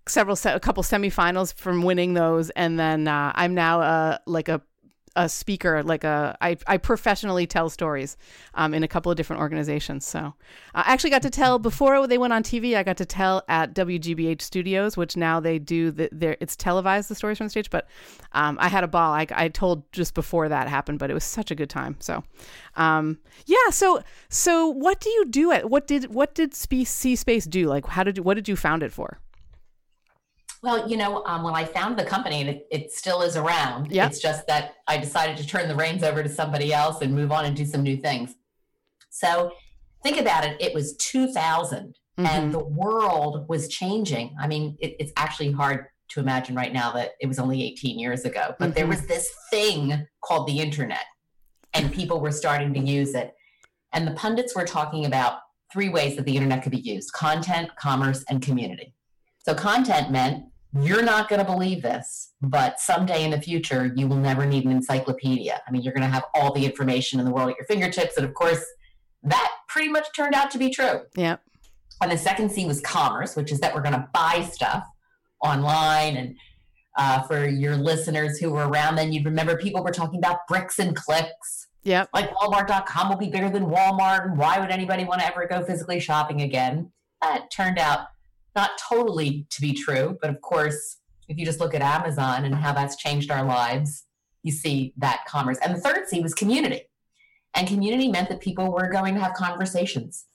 several 0.08 0.36
se- 0.36 0.54
a 0.54 0.60
couple 0.60 0.84
semifinals 0.84 1.52
from 1.56 1.82
winning 1.82 2.14
those 2.14 2.52
and 2.52 2.80
then 2.80 3.08
uh, 3.08 3.32
i'm 3.34 3.56
now 3.56 3.82
uh, 3.82 4.16
like 4.28 4.48
a 4.48 4.62
a 5.16 5.30
speaker, 5.30 5.82
like 5.84 6.04
a 6.04 6.38
I, 6.42 6.58
I 6.68 6.78
professionally 6.78 7.48
tell 7.48 7.70
stories 7.70 8.18
um, 8.54 8.74
in 8.74 8.84
a 8.84 8.88
couple 8.88 9.12
of 9.12 9.16
different 9.18 9.42
organizations. 9.42 10.06
So 10.06 10.34
I 10.74 10.84
actually 10.92 11.10
got 11.10 11.22
to 11.22 11.30
tell 11.30 11.60
before 11.60 12.06
they 12.08 12.18
went 12.18 12.34
on 12.34 12.44
TV. 12.44 12.76
I 12.76 12.84
got 12.84 12.98
to 12.98 13.06
tell 13.06 13.44
at 13.48 13.74
WGBH 13.74 14.42
Studios, 14.42 14.98
which 14.98 15.16
now 15.16 15.40
they 15.40 15.60
do 15.60 15.92
the, 15.92 16.38
it's 16.42 16.56
televised 16.56 17.10
the 17.10 17.16
stories 17.16 17.38
from 17.38 17.48
the 17.48 17.52
stage. 17.52 17.70
But 17.70 17.88
um, 18.34 18.58
I 18.60 18.68
had 18.68 18.84
a 18.84 18.88
ball. 18.88 19.14
I, 19.14 19.28
I 19.32 19.48
told 19.48 19.92
just 19.92 20.14
before 20.14 20.50
that 20.50 20.68
happened, 20.68 21.00
but 21.00 21.10
it 21.10 21.14
was 21.14 21.24
such 21.24 21.52
a 21.52 21.56
good 21.56 21.70
time. 21.70 21.96
So 22.00 22.24
um, 22.76 23.20
yeah. 23.46 23.70
So 23.72 24.02
so 24.30 24.68
what 24.68 25.00
do 25.00 25.10
you 25.10 25.26
do 25.26 25.52
at 25.52 25.70
what 25.70 25.88
did 25.88 26.14
what 26.14 26.36
did 26.36 26.54
C 26.54 26.86
Space 26.86 27.46
do? 27.46 27.68
Like 27.68 27.86
how 27.88 28.04
did 28.04 28.18
you, 28.18 28.24
what 28.24 28.36
did 28.36 28.48
you 28.48 28.56
found 28.56 28.84
it 28.84 28.92
for? 28.92 29.20
Well, 30.66 30.90
you 30.90 30.98
know, 30.98 31.24
um, 31.26 31.44
when 31.44 31.54
I 31.54 31.64
found 31.64 31.96
the 31.96 32.04
company, 32.04 32.42
and 32.42 32.50
it, 32.50 32.68
it 32.72 32.92
still 32.92 33.22
is 33.22 33.38
around. 33.38 33.92
Yep. 33.92 34.10
It's 34.10 34.20
just 34.20 34.48
that 34.48 34.74
I 34.88 34.98
decided 34.98 35.38
to 35.38 35.46
turn 35.46 35.68
the 35.68 35.76
reins 35.76 36.04
over 36.04 36.24
to 36.24 36.30
somebody 36.30 36.74
else 36.74 37.02
and 37.02 37.14
move 37.14 37.32
on 37.32 37.46
and 37.46 37.56
do 37.56 37.66
some 37.66 37.84
new 37.84 37.96
things. 37.96 38.34
So 39.12 39.52
think 40.02 40.20
about 40.20 40.44
it. 40.44 40.60
It 40.60 40.74
was 40.74 40.96
2000 40.98 41.96
mm-hmm. 42.18 42.26
and 42.26 42.52
the 42.52 42.64
world 42.64 43.48
was 43.48 43.68
changing. 43.68 44.36
I 44.42 44.48
mean, 44.48 44.76
it, 44.80 44.96
it's 45.00 45.14
actually 45.18 45.52
hard 45.52 45.86
to 46.10 46.20
imagine 46.20 46.56
right 46.56 46.74
now 46.74 46.92
that 46.94 47.12
it 47.22 47.28
was 47.28 47.38
only 47.38 47.64
18 47.64 48.00
years 48.00 48.26
ago, 48.26 48.56
but 48.58 48.70
mm-hmm. 48.70 48.74
there 48.74 48.88
was 48.88 49.06
this 49.06 49.30
thing 49.52 50.08
called 50.24 50.48
the 50.48 50.60
internet 50.60 51.06
and 51.76 51.94
people 51.94 52.20
were 52.20 52.32
starting 52.32 52.74
to 52.74 52.80
use 52.80 53.14
it. 53.14 53.36
And 53.94 54.08
the 54.08 54.14
pundits 54.14 54.56
were 54.56 54.66
talking 54.66 55.06
about 55.06 55.40
three 55.72 55.90
ways 55.90 56.16
that 56.16 56.26
the 56.26 56.36
internet 56.36 56.64
could 56.64 56.72
be 56.72 56.80
used 56.80 57.14
content, 57.14 57.70
commerce, 57.76 58.24
and 58.30 58.42
community. 58.42 58.96
So, 59.46 59.54
content 59.54 60.12
meant 60.12 60.46
you're 60.82 61.04
not 61.04 61.30
going 61.30 61.40
to 61.40 61.46
believe 61.46 61.82
this, 61.82 62.34
but 62.42 62.80
someday 62.80 63.24
in 63.24 63.32
the 63.32 63.40
future, 63.40 63.92
you 63.96 64.08
will 64.08 64.18
never 64.18 64.46
need 64.46 64.66
an 64.66 64.72
encyclopedia. 64.72 65.62
I 65.66 65.72
mean, 65.72 65.82
you're 65.84 65.94
going 65.94 66.04
to 66.04 66.14
have 66.14 66.26
all 66.34 66.54
the 66.54 66.66
information 66.66 67.20
in 67.20 67.26
the 67.26 67.32
world 67.32 67.50
at 67.52 67.58
your 67.58 67.66
fingertips. 67.66 68.18
And 68.18 68.26
of 68.26 68.34
course, 68.34 68.64
that 69.24 69.52
pretty 69.70 69.90
much 69.90 70.08
turned 70.16 70.34
out 70.34 70.52
to 70.52 70.58
be 70.58 70.70
true. 70.70 71.02
Yeah. 71.16 71.38
And 72.02 72.12
the 72.12 72.18
second 72.18 72.52
C 72.52 72.66
was 72.66 72.82
commerce, 72.82 73.36
which 73.36 73.52
is 73.52 73.60
that 73.62 73.74
we're 73.74 73.82
going 73.82 73.94
to 73.94 74.08
buy 74.14 74.48
stuff 74.52 74.86
online. 75.42 76.18
And 76.18 76.36
uh, 76.98 77.22
for 77.24 77.48
your 77.48 77.78
listeners 77.78 78.38
who 78.38 78.52
were 78.52 78.68
around 78.68 78.96
then, 78.96 79.14
you'd 79.14 79.26
remember 79.26 79.58
people 79.58 79.84
were 79.84 79.92
talking 79.92 80.20
about 80.20 80.40
bricks 80.48 80.80
and 80.80 80.96
clicks. 80.96 81.68
Yeah. 81.84 82.06
Like 82.14 82.34
Walmart.com 82.34 83.10
will 83.10 83.18
be 83.18 83.30
bigger 83.30 83.50
than 83.50 83.68
Walmart. 83.68 84.26
And 84.26 84.38
why 84.38 84.60
would 84.60 84.72
anybody 84.72 85.06
want 85.06 85.22
to 85.22 85.28
ever 85.28 85.48
go 85.48 85.64
physically 85.64 86.00
shopping 86.00 86.42
again? 86.42 86.92
That 87.22 87.50
turned 87.52 87.80
out 87.80 88.08
not 88.56 88.72
totally 88.78 89.46
to 89.50 89.62
be 89.62 89.74
true, 89.74 90.18
but 90.22 90.30
of 90.30 90.42
course, 90.42 90.98
if 91.28 91.38
you 91.38 91.46
just 91.46 91.60
look 91.60 91.74
at 91.74 91.82
Amazon 91.82 92.46
and 92.46 92.54
how 92.56 92.74
that's 92.74 92.96
changed 92.96 93.32
our 93.32 93.46
lives, 93.46 94.06
you 94.44 94.52
see 94.52 94.94
that 94.98 95.26
commerce. 95.28 95.58
And 95.64 95.76
the 95.76 95.80
third 95.80 96.08
C 96.08 96.22
was 96.22 96.34
community. 96.34 96.84
And 97.56 97.68
community 97.68 98.10
meant 98.10 98.30
that 98.30 98.42
people 98.42 98.72
were 98.72 98.90
going 98.90 99.16
to 99.16 99.20
have 99.20 99.34
conversations 99.34 100.26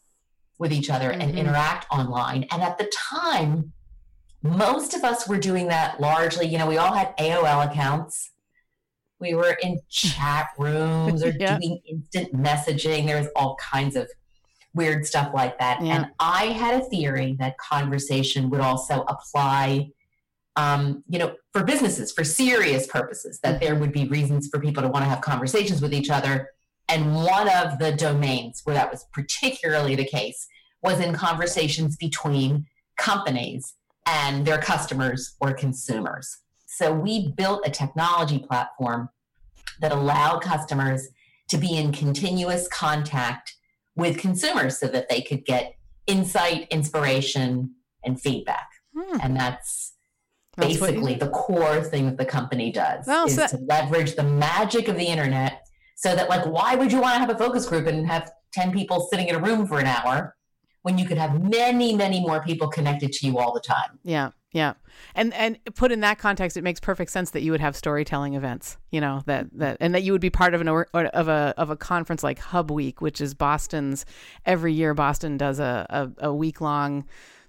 with 0.58 0.72
each 0.72 0.90
other 0.90 1.10
mm-hmm. 1.10 1.20
and 1.20 1.38
interact 1.38 1.86
online. 1.90 2.46
And 2.50 2.62
at 2.62 2.78
the 2.78 2.90
time, 2.94 3.72
most 4.42 4.94
of 4.94 5.04
us 5.04 5.28
were 5.28 5.38
doing 5.38 5.68
that 5.68 6.00
largely. 6.00 6.46
You 6.46 6.58
know, 6.58 6.66
we 6.66 6.78
all 6.78 6.92
had 6.92 7.16
AOL 7.18 7.70
accounts. 7.70 8.32
We 9.18 9.34
were 9.34 9.56
in 9.62 9.80
chat 9.88 10.48
rooms 10.58 11.22
or 11.22 11.32
Yeah. 11.38 11.58
doing 11.58 11.80
instant 11.86 12.34
messaging. 12.34 13.06
There 13.06 13.18
was 13.18 13.28
all 13.36 13.56
kinds 13.56 13.96
of 13.96 14.08
weird 14.74 15.06
stuff 15.06 15.32
like 15.34 15.58
that. 15.58 15.82
Yeah. 15.82 15.96
And 15.96 16.06
I 16.18 16.46
had 16.46 16.80
a 16.80 16.84
theory 16.84 17.36
that 17.38 17.58
conversation 17.58 18.50
would 18.50 18.60
also 18.60 19.04
apply, 19.08 19.90
um, 20.56 21.02
you 21.08 21.18
know, 21.18 21.34
for 21.52 21.64
businesses, 21.64 22.12
for 22.12 22.24
serious 22.24 22.86
purposes, 22.86 23.40
that 23.42 23.60
there 23.60 23.74
would 23.74 23.92
be 23.92 24.06
reasons 24.06 24.48
for 24.48 24.60
people 24.60 24.82
to 24.82 24.88
want 24.88 25.04
to 25.04 25.08
have 25.08 25.20
conversations 25.20 25.82
with 25.82 25.92
each 25.92 26.10
other. 26.10 26.50
And 26.88 27.14
one 27.14 27.48
of 27.48 27.78
the 27.78 27.92
domains 27.92 28.62
where 28.64 28.74
that 28.74 28.90
was 28.90 29.06
particularly 29.12 29.96
the 29.96 30.04
case 30.04 30.46
was 30.82 31.00
in 31.00 31.14
conversations 31.14 31.96
between 31.96 32.66
companies 32.96 33.74
and 34.06 34.46
their 34.46 34.58
customers 34.58 35.36
or 35.40 35.52
consumers. 35.52 36.38
So 36.66 36.92
we 36.92 37.32
built 37.32 37.66
a 37.66 37.70
technology 37.70 38.38
platform 38.38 39.08
that 39.80 39.92
allowed 39.92 40.42
customers 40.42 41.08
to 41.48 41.58
be 41.58 41.76
in 41.76 41.92
continuous 41.92 42.68
contact 42.68 43.56
with 43.96 44.18
consumers 44.18 44.78
so 44.78 44.86
that 44.88 45.08
they 45.08 45.20
could 45.20 45.44
get 45.44 45.74
insight, 46.06 46.66
inspiration, 46.70 47.74
and 48.04 48.20
feedback. 48.20 48.68
Hmm. 48.96 49.18
And 49.22 49.36
that's, 49.36 49.94
That's 50.56 50.78
basically 50.78 51.14
the 51.14 51.28
core 51.30 51.82
thing 51.82 52.06
that 52.06 52.16
the 52.18 52.24
company 52.24 52.72
does 52.72 53.06
Well, 53.06 53.26
is 53.26 53.34
so- 53.36 53.46
to 53.46 53.58
leverage 53.68 54.16
the 54.16 54.24
magic 54.24 54.88
of 54.88 54.96
the 54.96 55.04
internet 55.06 55.62
so 55.96 56.16
that 56.16 56.28
like 56.28 56.46
why 56.46 56.74
would 56.74 56.90
you 56.90 57.00
want 57.00 57.14
to 57.14 57.18
have 57.20 57.30
a 57.30 57.36
focus 57.38 57.66
group 57.66 57.86
and 57.86 58.06
have 58.06 58.30
10 58.54 58.72
people 58.72 59.06
sitting 59.10 59.28
in 59.28 59.34
a 59.34 59.38
room 59.38 59.66
for 59.66 59.78
an 59.78 59.86
hour 59.86 60.34
when 60.82 60.96
you 60.96 61.04
could 61.06 61.18
have 61.18 61.40
many 61.42 61.94
many 61.94 62.20
more 62.20 62.42
people 62.42 62.68
connected 62.68 63.12
to 63.12 63.26
you 63.26 63.38
all 63.38 63.52
the 63.52 63.60
time 63.60 63.98
Yeah, 64.02 64.30
yeah, 64.52 64.74
and 65.14 65.32
and 65.34 65.58
put 65.76 65.92
in 65.92 66.00
that 66.00 66.18
context, 66.18 66.56
it 66.56 66.62
makes 66.62 66.80
perfect 66.80 67.12
sense 67.12 67.30
that 67.30 67.42
you 67.42 67.52
would 67.52 67.60
have 67.60 67.76
storytelling 67.76 68.34
events. 68.34 68.78
You 68.90 69.00
know 69.00 69.22
that 69.26 69.46
that 69.52 69.76
and 69.80 69.94
that 69.94 70.02
you 70.02 70.12
would 70.12 70.20
be 70.20 70.30
part 70.30 70.54
of 70.54 70.60
an 70.60 70.68
or, 70.68 70.86
of 70.92 71.28
a 71.28 71.54
of 71.56 71.70
a 71.70 71.76
conference 71.76 72.24
like 72.24 72.38
Hub 72.40 72.70
Week, 72.70 73.00
which 73.00 73.20
is 73.20 73.32
Boston's 73.32 74.04
every 74.44 74.72
year. 74.72 74.92
Boston 74.92 75.36
does 75.36 75.60
a 75.60 75.86
a, 75.90 76.28
a 76.28 76.34
week 76.34 76.60
long 76.60 77.04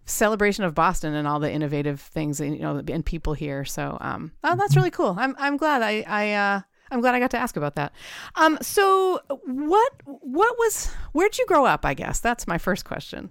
celebration 0.06 0.64
of 0.64 0.76
Boston 0.76 1.14
and 1.14 1.28
all 1.28 1.40
the 1.40 1.52
innovative 1.52 2.02
things 2.02 2.40
and 2.40 2.56
you 2.56 2.62
know 2.62 2.84
and 2.88 3.06
people 3.06 3.34
here. 3.34 3.66
So 3.66 3.98
um, 4.00 4.32
oh, 4.44 4.56
that's 4.56 4.76
really 4.76 4.92
cool. 4.92 5.16
I'm 5.18 5.36
I'm 5.40 5.58
glad 5.58 5.82
I 5.82 6.04
I. 6.08 6.34
Uh, 6.34 6.62
I'm 6.94 7.00
glad 7.00 7.16
I 7.16 7.20
got 7.20 7.32
to 7.32 7.38
ask 7.38 7.56
about 7.56 7.76
that. 7.76 7.94
Um, 8.36 8.58
so 8.62 9.22
what 9.46 9.94
what 10.04 10.58
was 10.60 10.88
where'd 11.14 11.38
you 11.38 11.46
grow 11.46 11.66
up? 11.66 11.86
I 11.86 11.94
guess 11.94 12.20
that's 12.20 12.48
my 12.48 12.58
first 12.58 12.84
question. 12.84 13.30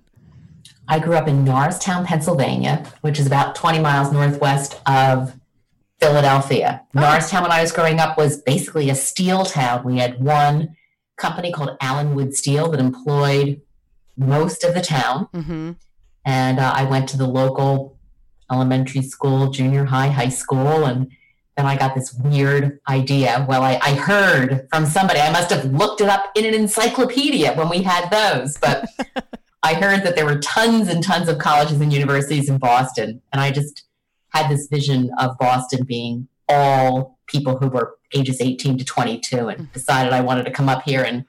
I 0.91 0.99
grew 0.99 1.15
up 1.15 1.29
in 1.29 1.45
norristown 1.45 2.05
pennsylvania 2.05 2.85
which 3.01 3.19
is 3.21 3.27
about 3.27 3.55
20 3.55 3.79
miles 3.79 4.13
northwest 4.13 4.81
of 4.87 5.35
philadelphia 6.01 6.83
norristown 6.95 7.43
when 7.43 7.53
i 7.53 7.61
was 7.63 7.73
growing 7.73 7.99
up 8.01 8.19
was 8.19 8.39
basically 8.43 8.91
a 8.91 8.95
steel 8.95 9.45
town 9.45 9.85
we 9.85 9.99
had 9.99 10.23
one 10.23 10.77
company 11.17 11.53
called 11.53 11.77
Alan 11.81 12.15
Wood 12.15 12.35
steel 12.35 12.71
that 12.71 12.81
employed 12.81 13.61
most 14.17 14.65
of 14.65 14.75
the 14.75 14.81
town 14.81 15.29
Mm-hmm. 15.35 15.73
and 16.25 16.59
uh, 16.59 16.73
I 16.75 16.85
went 16.85 17.09
to 17.11 17.19
the 17.19 17.27
local 17.27 17.99
elementary 18.51 19.03
school, 19.03 19.51
junior 19.51 19.85
high, 19.85 20.09
high 20.09 20.29
school, 20.31 20.85
and 20.85 21.09
then 21.57 21.67
I 21.67 21.77
got 21.77 21.95
this 21.95 22.13
weird 22.15 22.81
idea. 22.89 23.47
Well, 23.49 23.63
I, 23.63 23.79
I 23.83 23.95
heard 23.95 24.67
from 24.71 24.87
somebody. 24.87 25.21
I 25.21 25.31
must 25.31 25.51
have 25.51 25.67
looked 25.67 26.01
it 26.01 26.09
up 26.09 26.25
in 26.35 26.45
an 26.47 26.55
encyclopedia 26.55 27.55
when 27.55 27.69
we 27.69 27.83
had 27.83 28.11
those, 28.11 28.57
but 28.57 28.87
I 29.63 29.75
heard 29.75 30.05
that 30.05 30.17
there 30.17 30.25
were 30.25 30.39
tons 30.39 30.89
and 30.89 31.03
tons 31.03 31.29
of 31.29 31.39
colleges 31.39 31.81
and 31.81 31.93
universities 31.93 32.49
in 32.49 32.59
Boston, 32.59 33.21
and 33.33 33.41
I 33.41 33.51
just 33.51 33.85
had 34.31 34.51
this 34.51 34.69
vision 34.69 35.11
of 35.19 35.37
Boston 35.39 35.85
being 35.85 36.29
all 36.49 37.19
people 37.27 37.57
who 37.59 37.69
were 37.69 37.97
ages 38.15 38.41
18 38.41 38.79
to 38.79 38.85
22 38.85 39.49
and 39.49 39.73
decided 39.73 40.13
I 40.13 40.21
wanted 40.21 40.45
to 40.47 40.51
come 40.51 40.69
up 40.69 40.83
here 40.83 41.03
and 41.03 41.25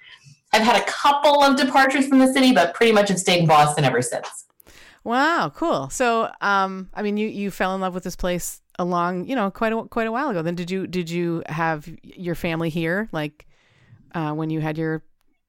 I've 0.53 0.63
had 0.63 0.81
a 0.81 0.85
couple 0.85 1.43
of 1.43 1.55
departures 1.55 2.07
from 2.07 2.19
the 2.19 2.31
city, 2.31 2.51
but 2.51 2.73
pretty 2.73 2.91
much 2.91 3.09
have 3.09 3.19
stayed 3.19 3.39
in 3.39 3.47
Boston 3.47 3.85
ever 3.85 4.01
since. 4.01 4.45
Wow, 5.03 5.51
cool. 5.55 5.89
So, 5.89 6.29
um, 6.41 6.89
I 6.93 7.01
mean, 7.01 7.17
you 7.17 7.27
you 7.27 7.49
fell 7.51 7.73
in 7.73 7.81
love 7.81 7.93
with 7.93 8.03
this 8.03 8.15
place 8.15 8.61
along, 8.77 9.27
you 9.27 9.35
know, 9.35 9.49
quite 9.49 9.73
a 9.73 9.83
quite 9.83 10.07
a 10.07 10.11
while 10.11 10.29
ago. 10.29 10.41
Then 10.41 10.55
did 10.55 10.69
you 10.69 10.87
did 10.87 11.09
you 11.09 11.41
have 11.47 11.89
your 12.03 12.35
family 12.35 12.69
here, 12.69 13.09
like 13.11 13.47
uh, 14.13 14.33
when 14.33 14.49
you 14.49 14.59
had 14.59 14.77
your 14.77 15.03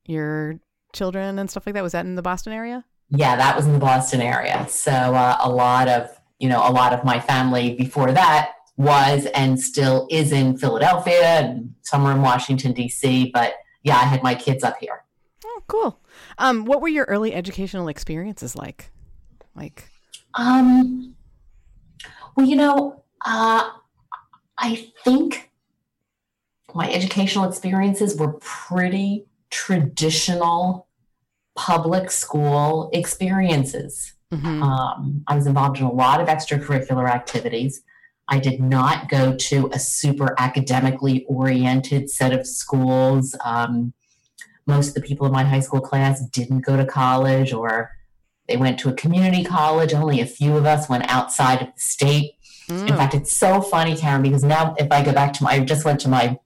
your 0.07 0.61
children 0.93 1.39
and 1.39 1.51
stuff 1.51 1.67
like 1.67 1.75
that? 1.75 1.83
Was 1.83 1.93
that 1.93 2.05
in 2.05 2.15
the 2.15 2.23
Boston 2.23 2.53
area? 2.53 2.85
Yeah, 3.11 3.37
that 3.37 3.57
was 3.57 3.67
in 3.67 3.73
the 3.73 3.79
Boston 3.79 4.21
area. 4.21 4.67
So 4.69 4.91
uh, 4.93 5.37
a 5.41 5.51
lot 5.51 5.89
of 5.89 6.09
you 6.39 6.49
know 6.49 6.67
a 6.67 6.73
lot 6.73 6.93
of 6.93 7.05
my 7.05 7.21
family 7.21 7.75
before 7.75 8.13
that 8.13 8.53
was 8.77 9.27
and 9.27 9.61
still 9.61 10.07
is 10.11 10.33
in 10.33 10.57
Philadelphia 10.57 11.23
and 11.23 11.75
somewhere 11.83 12.13
in 12.13 12.23
Washington 12.23 12.73
D.C. 12.73 13.31
But 13.33 13.55
yeah, 13.83 13.97
I 13.97 14.05
had 14.05 14.23
my 14.23 14.35
kids 14.35 14.65
up 14.65 14.77
here. 14.81 15.05
Oh, 15.45 15.63
cool. 15.67 16.01
Um, 16.39 16.65
what 16.65 16.81
were 16.81 16.89
your 16.89 17.05
early 17.07 17.35
educational 17.35 17.89
experiences 17.89 18.57
like? 18.57 18.91
Like, 19.55 19.85
Um, 20.35 21.15
well, 22.37 22.47
you 22.47 22.57
know, 22.57 23.05
uh, 23.27 23.71
I 24.57 24.89
think 25.05 25.51
my 26.75 26.91
educational 26.91 27.47
experiences 27.49 28.17
were 28.17 28.33
pretty 28.41 29.27
traditional 29.53 30.89
public 31.55 32.11
school 32.11 32.89
experiences. 32.93 34.15
mhm. 34.33 34.63
Um, 34.63 35.23
I 35.27 35.35
was 35.37 35.47
involved 35.47 35.79
in 35.79 35.85
a 35.85 35.93
lot 35.93 36.21
of 36.23 36.29
extracurricular 36.29 37.09
activities. 37.09 37.83
I 38.29 38.39
did 38.39 38.61
not 38.61 39.09
go 39.11 39.37
to 39.37 39.69
a 39.73 39.79
super 39.79 40.35
academically 40.39 41.27
oriented 41.29 42.09
set 42.09 42.33
of 42.33 42.47
schools. 42.47 43.37
Um, 43.45 43.93
most 44.67 44.89
of 44.89 44.95
the 44.95 45.03
people 45.03 45.27
in 45.27 45.33
my 45.33 45.43
high 45.45 45.61
school 45.61 45.81
class 45.83 46.25
didn't 46.39 46.61
go 46.61 46.77
to 46.79 46.87
college 46.87 47.53
or 47.53 47.91
they 48.49 48.57
went 48.57 48.79
to 48.81 48.89
a 48.89 48.95
community 48.95 49.45
college. 49.45 49.93
Only 49.93 50.21
a 50.23 50.27
few 50.27 50.57
of 50.57 50.65
us 50.65 50.89
went 50.89 51.05
outside 51.11 51.61
of 51.61 51.69
the 51.75 51.81
state. 51.81 52.33
In 52.69 52.77
Mm. 52.87 52.97
fact, 52.97 53.15
it's 53.15 53.37
so 53.37 53.61
funny, 53.61 53.95
Karen, 53.97 54.23
because 54.23 54.45
now 54.45 54.75
if 54.79 54.91
I 54.91 55.03
go 55.03 55.13
back 55.13 55.33
to 55.35 55.45
my, 55.45 55.51
I 55.53 55.61
just 55.61 55.85
went 55.85 56.01
to 56.01 56.09
my 56.09 56.39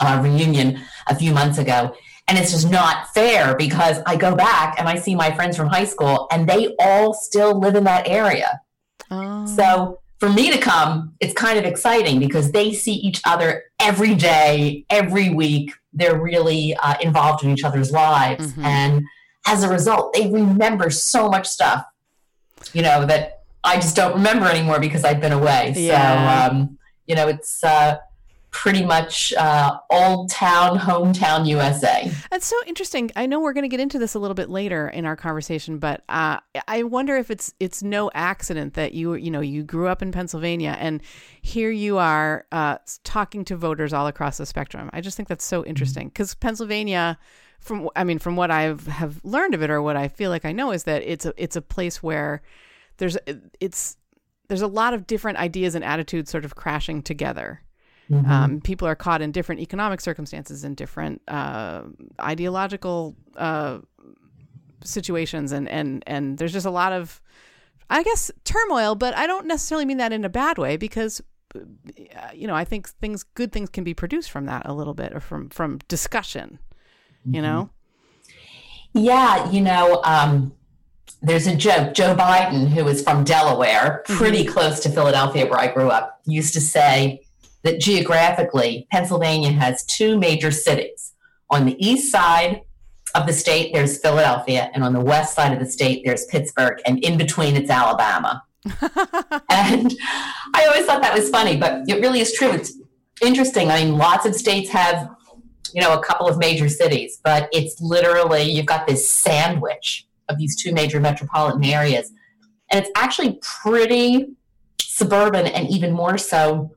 uh, 0.00 0.18
reunion 0.22 0.80
a 1.08 1.14
few 1.14 1.32
months 1.34 1.58
ago, 1.58 1.94
and 2.32 2.38
it's 2.40 2.50
just 2.50 2.70
not 2.70 3.12
fair 3.12 3.54
because 3.56 3.98
I 4.06 4.16
go 4.16 4.34
back 4.34 4.76
and 4.78 4.88
I 4.88 4.96
see 4.96 5.14
my 5.14 5.30
friends 5.32 5.54
from 5.54 5.66
high 5.68 5.84
school, 5.84 6.28
and 6.32 6.48
they 6.48 6.74
all 6.78 7.12
still 7.12 7.60
live 7.60 7.74
in 7.74 7.84
that 7.84 8.08
area. 8.08 8.58
Oh. 9.10 9.46
So 9.54 10.00
for 10.18 10.30
me 10.30 10.50
to 10.50 10.56
come, 10.56 11.12
it's 11.20 11.34
kind 11.34 11.58
of 11.58 11.66
exciting 11.66 12.18
because 12.20 12.50
they 12.52 12.72
see 12.72 12.94
each 12.94 13.20
other 13.26 13.64
every 13.78 14.14
day, 14.14 14.86
every 14.88 15.28
week. 15.28 15.72
They're 15.92 16.18
really 16.18 16.74
uh, 16.82 16.94
involved 17.02 17.44
in 17.44 17.50
each 17.50 17.64
other's 17.64 17.90
lives, 17.92 18.54
Mhm. 18.54 18.64
and 18.64 19.04
as 19.46 19.62
a 19.62 19.68
result, 19.68 20.14
they 20.14 20.30
remember 20.30 20.88
so 20.88 21.28
much 21.28 21.46
stuff. 21.46 21.84
You 22.72 22.80
know 22.80 23.04
that 23.04 23.40
I 23.62 23.74
just 23.76 23.94
don't 23.94 24.14
remember 24.14 24.46
anymore 24.46 24.80
because 24.80 25.04
I've 25.04 25.20
been 25.20 25.32
away. 25.32 25.74
Yeah. 25.76 26.48
So 26.48 26.54
um, 26.56 26.78
you 27.06 27.14
know, 27.14 27.28
it's 27.28 27.62
uh, 27.62 27.96
pretty 28.52 28.84
much 28.84 29.32
uh, 29.32 29.78
old 29.90 30.30
town, 30.30 30.78
hometown 30.78 31.46
USA. 31.46 32.12
That's 32.30 32.46
so 32.46 32.56
interesting. 32.66 33.10
I 33.16 33.26
know 33.26 33.40
we're 33.40 33.54
going 33.54 33.64
to 33.64 33.68
get 33.68 33.80
into 33.80 33.98
this 33.98 34.14
a 34.14 34.18
little 34.18 34.34
bit 34.34 34.48
later 34.48 34.88
in 34.88 35.04
our 35.04 35.16
conversation, 35.16 35.78
but 35.78 36.04
uh, 36.08 36.38
I 36.68 36.84
wonder 36.84 37.16
if 37.16 37.30
it's 37.30 37.54
it's 37.58 37.82
no 37.82 38.10
accident 38.14 38.74
that 38.74 38.92
you 38.92 39.14
you 39.14 39.30
know 39.30 39.40
you 39.40 39.64
grew 39.64 39.88
up 39.88 40.02
in 40.02 40.12
Pennsylvania 40.12 40.76
and 40.78 41.02
here 41.40 41.70
you 41.70 41.98
are 41.98 42.46
uh, 42.52 42.76
talking 43.04 43.44
to 43.46 43.56
voters 43.56 43.92
all 43.92 44.06
across 44.06 44.36
the 44.36 44.46
spectrum. 44.46 44.90
I 44.92 45.00
just 45.00 45.16
think 45.16 45.28
that's 45.28 45.44
so 45.44 45.64
interesting 45.64 46.08
because 46.08 46.34
Pennsylvania, 46.34 47.18
from 47.58 47.88
I 47.96 48.04
mean 48.04 48.18
from 48.18 48.36
what 48.36 48.50
I 48.50 48.74
have 48.88 49.18
learned 49.24 49.54
of 49.54 49.62
it 49.62 49.70
or 49.70 49.82
what 49.82 49.96
I 49.96 50.08
feel 50.08 50.30
like 50.30 50.44
I 50.44 50.52
know 50.52 50.72
is 50.72 50.84
that 50.84 51.02
it's 51.02 51.24
a 51.24 51.32
it's 51.36 51.56
a 51.56 51.62
place 51.62 52.02
where 52.02 52.42
there's 52.98 53.16
it's 53.60 53.96
there's 54.48 54.62
a 54.62 54.66
lot 54.66 54.92
of 54.92 55.06
different 55.06 55.38
ideas 55.38 55.74
and 55.74 55.82
attitudes 55.82 56.30
sort 56.30 56.44
of 56.44 56.54
crashing 56.54 57.02
together. 57.02 57.62
Mm-hmm. 58.12 58.30
Um, 58.30 58.60
people 58.60 58.86
are 58.86 58.94
caught 58.94 59.22
in 59.22 59.32
different 59.32 59.62
economic 59.62 60.00
circumstances 60.00 60.64
and 60.64 60.76
different 60.76 61.22
uh, 61.28 61.84
ideological 62.20 63.16
uh, 63.36 63.78
situations, 64.84 65.50
and 65.50 65.66
and 65.68 66.04
and 66.06 66.36
there's 66.36 66.52
just 66.52 66.66
a 66.66 66.70
lot 66.70 66.92
of, 66.92 67.22
I 67.88 68.02
guess, 68.02 68.30
turmoil. 68.44 68.96
But 68.96 69.16
I 69.16 69.26
don't 69.26 69.46
necessarily 69.46 69.86
mean 69.86 69.96
that 69.96 70.12
in 70.12 70.26
a 70.26 70.28
bad 70.28 70.58
way 70.58 70.76
because, 70.76 71.22
uh, 71.54 71.60
you 72.34 72.46
know, 72.46 72.54
I 72.54 72.66
think 72.66 72.86
things, 72.88 73.22
good 73.22 73.50
things, 73.50 73.70
can 73.70 73.82
be 73.82 73.94
produced 73.94 74.30
from 74.30 74.44
that 74.44 74.66
a 74.66 74.74
little 74.74 74.94
bit 74.94 75.14
or 75.14 75.20
from 75.20 75.48
from 75.48 75.78
discussion. 75.88 76.58
You 77.24 77.40
know, 77.40 77.70
Yeah, 78.92 79.50
you 79.50 79.60
know, 79.60 80.02
um, 80.04 80.52
there's 81.22 81.46
a 81.46 81.56
joke. 81.56 81.94
Joe 81.94 82.14
Biden, 82.14 82.68
who 82.68 82.86
is 82.88 83.02
from 83.02 83.24
Delaware, 83.24 84.02
pretty 84.06 84.44
close 84.44 84.80
to 84.80 84.90
Philadelphia, 84.90 85.46
where 85.46 85.58
I 85.58 85.72
grew 85.72 85.88
up, 85.88 86.20
used 86.26 86.52
to 86.54 86.60
say 86.60 87.22
that 87.62 87.80
geographically, 87.80 88.86
Pennsylvania 88.90 89.52
has 89.52 89.84
two 89.84 90.18
major 90.18 90.50
cities. 90.50 91.12
On 91.50 91.64
the 91.64 91.76
east 91.84 92.10
side 92.10 92.62
of 93.14 93.26
the 93.26 93.32
state, 93.32 93.72
there's 93.72 93.98
Philadelphia, 93.98 94.70
and 94.74 94.82
on 94.82 94.92
the 94.92 95.00
west 95.00 95.34
side 95.34 95.52
of 95.52 95.58
the 95.58 95.70
state, 95.70 96.02
there's 96.04 96.24
Pittsburgh, 96.26 96.80
and 96.86 97.02
in 97.04 97.18
between, 97.18 97.56
it's 97.56 97.70
Alabama. 97.70 98.42
and 99.50 99.94
I 100.54 100.66
always 100.66 100.86
thought 100.86 101.02
that 101.02 101.14
was 101.14 101.28
funny, 101.30 101.56
but 101.56 101.88
it 101.88 102.00
really 102.00 102.20
is 102.20 102.32
true. 102.32 102.50
It's 102.50 102.78
interesting. 103.22 103.70
I 103.70 103.84
mean, 103.84 103.96
lots 103.96 104.24
of 104.24 104.34
states 104.34 104.70
have, 104.70 105.10
you 105.74 105.82
know, 105.82 105.98
a 105.98 106.02
couple 106.02 106.28
of 106.28 106.38
major 106.38 106.68
cities, 106.68 107.20
but 107.22 107.48
it's 107.52 107.80
literally 107.80 108.42
you've 108.42 108.66
got 108.66 108.86
this 108.86 109.08
sandwich 109.08 110.06
of 110.28 110.38
these 110.38 110.60
two 110.60 110.72
major 110.72 111.00
metropolitan 111.00 111.64
areas. 111.64 112.12
And 112.70 112.80
it's 112.80 112.90
actually 112.96 113.40
pretty 113.62 114.28
suburban 114.80 115.46
and 115.46 115.68
even 115.68 115.92
more 115.92 116.18
so 116.18 116.74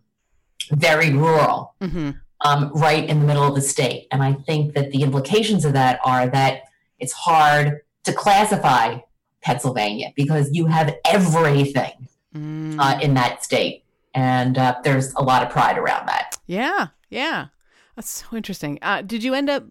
very 0.71 1.11
rural, 1.11 1.75
mm-hmm. 1.81 2.11
um, 2.41 2.71
right 2.73 3.07
in 3.07 3.19
the 3.19 3.25
middle 3.25 3.43
of 3.43 3.55
the 3.55 3.61
state. 3.61 4.07
And 4.11 4.23
I 4.23 4.33
think 4.33 4.73
that 4.73 4.91
the 4.91 5.03
implications 5.03 5.65
of 5.65 5.73
that 5.73 5.99
are 6.03 6.27
that 6.27 6.63
it's 6.99 7.13
hard 7.13 7.81
to 8.03 8.13
classify 8.13 8.99
Pennsylvania 9.41 10.11
because 10.15 10.49
you 10.51 10.65
have 10.65 10.95
everything 11.05 12.07
mm. 12.35 12.79
uh, 12.79 12.99
in 13.01 13.13
that 13.15 13.43
state. 13.43 13.83
And 14.13 14.57
uh, 14.57 14.75
there's 14.83 15.13
a 15.13 15.23
lot 15.23 15.43
of 15.43 15.49
pride 15.49 15.77
around 15.77 16.07
that. 16.07 16.37
Yeah, 16.47 16.87
yeah. 17.09 17.47
That's 17.95 18.09
so 18.09 18.35
interesting. 18.35 18.79
Uh, 18.81 19.01
did 19.01 19.23
you 19.23 19.33
end 19.33 19.49
up? 19.49 19.63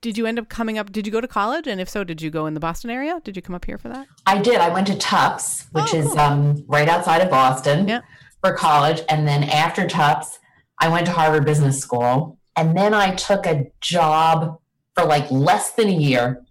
Did 0.00 0.16
you 0.16 0.24
end 0.24 0.38
up 0.38 0.48
coming 0.48 0.78
up? 0.78 0.90
Did 0.90 1.06
you 1.06 1.12
go 1.12 1.20
to 1.20 1.28
college? 1.28 1.66
And 1.66 1.80
if 1.80 1.88
so, 1.88 2.02
did 2.04 2.22
you 2.22 2.30
go 2.30 2.46
in 2.46 2.54
the 2.54 2.60
Boston 2.60 2.88
area? 2.88 3.20
Did 3.22 3.36
you 3.36 3.42
come 3.42 3.54
up 3.54 3.66
here 3.66 3.76
for 3.76 3.88
that? 3.88 4.06
I 4.24 4.40
did. 4.40 4.56
I 4.56 4.70
went 4.70 4.86
to 4.86 4.96
Tufts, 4.96 5.66
which 5.72 5.92
oh, 5.92 5.98
is 5.98 6.16
um, 6.16 6.64
right 6.66 6.88
outside 6.88 7.20
of 7.20 7.28
Boston, 7.28 7.86
yeah. 7.86 8.00
For 8.46 8.54
college. 8.54 9.02
And 9.08 9.26
then 9.26 9.44
after 9.44 9.86
Tufts, 9.86 10.38
I 10.78 10.88
went 10.88 11.06
to 11.06 11.12
Harvard 11.12 11.44
Business 11.44 11.80
School, 11.80 12.38
and 12.54 12.76
then 12.76 12.94
I 12.94 13.14
took 13.14 13.46
a 13.46 13.70
job 13.80 14.60
for 14.94 15.04
like 15.04 15.30
less 15.30 15.72
than 15.72 15.88
a 15.88 15.92
year 15.92 16.44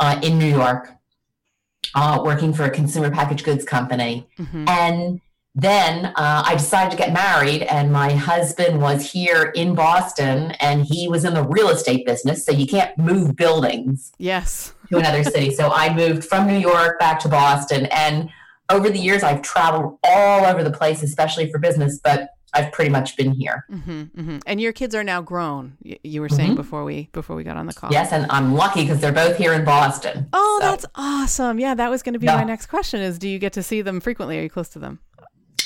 uh, 0.00 0.20
in 0.22 0.38
New 0.38 0.48
York, 0.48 0.90
uh, 1.94 2.20
working 2.24 2.52
for 2.52 2.64
a 2.64 2.70
consumer 2.70 3.10
packaged 3.10 3.44
goods 3.44 3.64
company, 3.64 4.28
mm-hmm. 4.38 4.68
and 4.68 5.20
then 5.56 6.06
uh, 6.06 6.42
I 6.46 6.54
decided 6.54 6.90
to 6.92 6.96
get 6.96 7.12
married, 7.12 7.62
and 7.62 7.92
my 7.92 8.12
husband 8.12 8.80
was 8.80 9.12
here 9.12 9.52
in 9.54 9.74
Boston, 9.74 10.52
and 10.60 10.84
he 10.84 11.08
was 11.08 11.24
in 11.24 11.34
the 11.34 11.44
real 11.44 11.68
estate 11.68 12.06
business. 12.06 12.44
So 12.44 12.52
you 12.52 12.66
can't 12.66 12.96
move 12.98 13.36
buildings, 13.36 14.12
yes, 14.18 14.72
to 14.90 14.98
another 14.98 15.22
city. 15.22 15.50
So 15.54 15.70
I 15.70 15.94
moved 15.94 16.24
from 16.24 16.46
New 16.46 16.58
York 16.58 16.98
back 16.98 17.20
to 17.20 17.28
Boston, 17.28 17.86
and 17.86 18.30
over 18.70 18.90
the 18.90 18.98
years, 18.98 19.22
I've 19.22 19.42
traveled 19.42 19.98
all 20.02 20.44
over 20.44 20.64
the 20.64 20.70
place, 20.70 21.02
especially 21.02 21.50
for 21.50 21.58
business. 21.58 22.00
But 22.02 22.30
I've 22.54 22.70
pretty 22.72 22.90
much 22.90 23.16
been 23.16 23.32
here. 23.32 23.66
Mm-hmm, 23.70 23.90
mm-hmm. 23.90 24.38
And 24.46 24.60
your 24.60 24.72
kids 24.72 24.94
are 24.94 25.02
now 25.02 25.20
grown. 25.20 25.76
You 25.82 26.20
were 26.20 26.28
saying 26.28 26.50
mm-hmm. 26.50 26.56
before 26.56 26.84
we 26.84 27.08
before 27.12 27.34
we 27.34 27.42
got 27.42 27.56
on 27.56 27.66
the 27.66 27.74
call. 27.74 27.90
Yes, 27.92 28.12
and 28.12 28.26
I'm 28.30 28.54
lucky 28.54 28.82
because 28.82 29.00
they're 29.00 29.12
both 29.12 29.36
here 29.36 29.52
in 29.52 29.64
Boston. 29.64 30.28
Oh, 30.32 30.58
so. 30.60 30.66
that's 30.66 30.86
awesome! 30.94 31.58
Yeah, 31.58 31.74
that 31.74 31.90
was 31.90 32.02
going 32.02 32.12
to 32.12 32.18
be 32.18 32.26
yeah. 32.26 32.36
my 32.36 32.44
next 32.44 32.66
question: 32.66 33.00
is 33.00 33.18
do 33.18 33.28
you 33.28 33.38
get 33.38 33.52
to 33.54 33.62
see 33.62 33.82
them 33.82 34.00
frequently? 34.00 34.38
Are 34.38 34.42
you 34.42 34.50
close 34.50 34.68
to 34.70 34.78
them? 34.78 35.00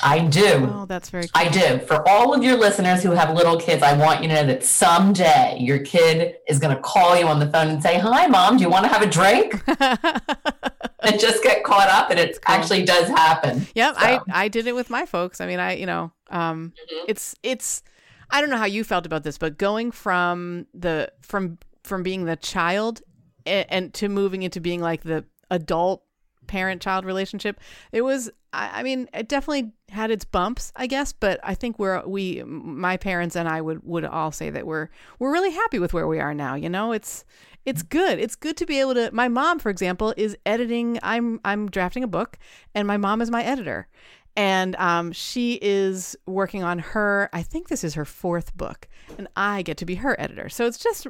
I 0.03 0.21
do. 0.21 0.69
Oh, 0.73 0.87
that's 0.87 1.11
very 1.11 1.25
cool. 1.25 1.31
I 1.35 1.49
do. 1.49 1.79
For 1.81 2.07
all 2.09 2.35
of 2.35 2.43
your 2.43 2.57
listeners 2.57 3.03
who 3.03 3.11
have 3.13 3.35
little 3.35 3.59
kids, 3.59 3.83
I 3.83 3.97
want 3.97 4.23
you 4.23 4.29
to 4.29 4.35
know 4.35 4.47
that 4.47 4.65
someday 4.65 5.59
your 5.61 5.81
kid 5.81 6.37
is 6.49 6.59
going 6.59 6.75
to 6.75 6.81
call 6.81 7.17
you 7.17 7.27
on 7.27 7.39
the 7.41 7.49
phone 7.51 7.69
and 7.69 7.83
say, 7.83 7.99
Hi, 7.99 8.27
mom, 8.27 8.57
do 8.57 8.63
you 8.63 8.71
want 8.71 8.85
to 8.85 8.89
have 8.89 9.03
a 9.03 9.07
drink? 9.07 9.63
and 11.01 11.21
just 11.21 11.43
get 11.43 11.65
caught 11.65 11.89
up. 11.89 12.11
And 12.11 12.19
it 12.19 12.39
cool. 12.45 12.55
actually 12.55 12.85
does 12.85 13.09
happen. 13.09 13.67
Yep. 13.75 13.95
So. 13.95 14.01
I, 14.01 14.21
I 14.31 14.49
did 14.49 14.67
it 14.67 14.75
with 14.75 14.91
my 14.91 15.07
folks. 15.07 15.41
I 15.41 15.47
mean, 15.47 15.61
I, 15.61 15.77
you 15.77 15.87
know, 15.87 16.13
um, 16.31 16.73
mm-hmm. 16.77 17.05
it's, 17.09 17.35
it's, 17.43 17.83
I 18.31 18.41
don't 18.41 18.51
know 18.51 18.59
how 18.59 18.67
you 18.67 18.85
felt 18.85 19.07
about 19.07 19.25
this, 19.25 19.39
but 19.39 19.59
going 19.59 19.91
from 19.91 20.67
the, 20.75 21.13
from, 21.23 21.59
from 21.83 22.03
being 22.03 22.25
the 22.25 22.37
child 22.37 23.03
and, 23.47 23.67
and 23.69 23.95
to 23.95 24.09
moving 24.09 24.43
into 24.43 24.61
being 24.61 24.81
like 24.81 25.03
the 25.03 25.25
adult 25.51 26.03
parent 26.49 26.83
child 26.83 27.05
relationship, 27.05 27.61
it 27.93 28.03
was 28.03 28.31
I, 28.53 28.81
I 28.81 28.83
mean, 28.83 29.09
it 29.15 29.29
definitely 29.29 29.73
had 29.91 30.11
its 30.11 30.25
bumps, 30.25 30.73
I 30.75 30.87
guess, 30.87 31.13
but 31.13 31.39
I 31.43 31.55
think 31.55 31.79
we're 31.79 32.05
we 32.07 32.43
my 32.45 32.97
parents 32.97 33.37
and 33.37 33.49
I 33.49 33.61
would 33.61 33.85
would 33.85 34.05
all 34.05 34.33
say 34.33 34.51
that 34.51 34.67
we're 34.67 34.89
we're 35.19 35.33
really 35.33 35.53
happy 35.53 35.79
with 35.79 35.93
where 35.93 36.09
we 36.09 36.21
are 36.21 36.35
now. 36.35 36.55
You 36.55 36.69
know, 36.69 36.93
it's 36.93 37.25
it's 37.65 37.83
good. 37.83 38.19
It's 38.19 38.35
good 38.35 38.57
to 38.57 38.67
be 38.67 38.81
able 38.81 38.95
to. 38.95 39.11
My 39.13 39.29
mom, 39.29 39.59
for 39.59 39.71
example, 39.71 40.15
is 40.17 40.37
editing. 40.47 40.99
I'm 41.03 41.41
I'm 41.45 41.71
drafting 41.71 42.03
a 42.03 42.09
book, 42.09 42.39
and 42.75 42.89
my 42.89 42.97
mom 42.97 43.21
is 43.21 43.31
my 43.31 43.43
editor, 43.45 43.89
and 44.37 44.75
um, 44.77 45.13
she 45.13 45.59
is 45.61 46.17
working 46.27 46.63
on 46.63 46.79
her. 46.79 47.29
I 47.33 47.43
think 47.43 47.69
this 47.69 47.85
is 47.85 47.95
her 47.95 48.05
fourth 48.05 48.57
book, 48.57 48.89
and 49.19 49.29
I 49.37 49.63
get 49.63 49.77
to 49.79 49.85
be 49.85 49.97
her 49.97 50.19
editor. 50.19 50.49
So 50.49 50.67
it's 50.67 50.79
just 50.79 51.07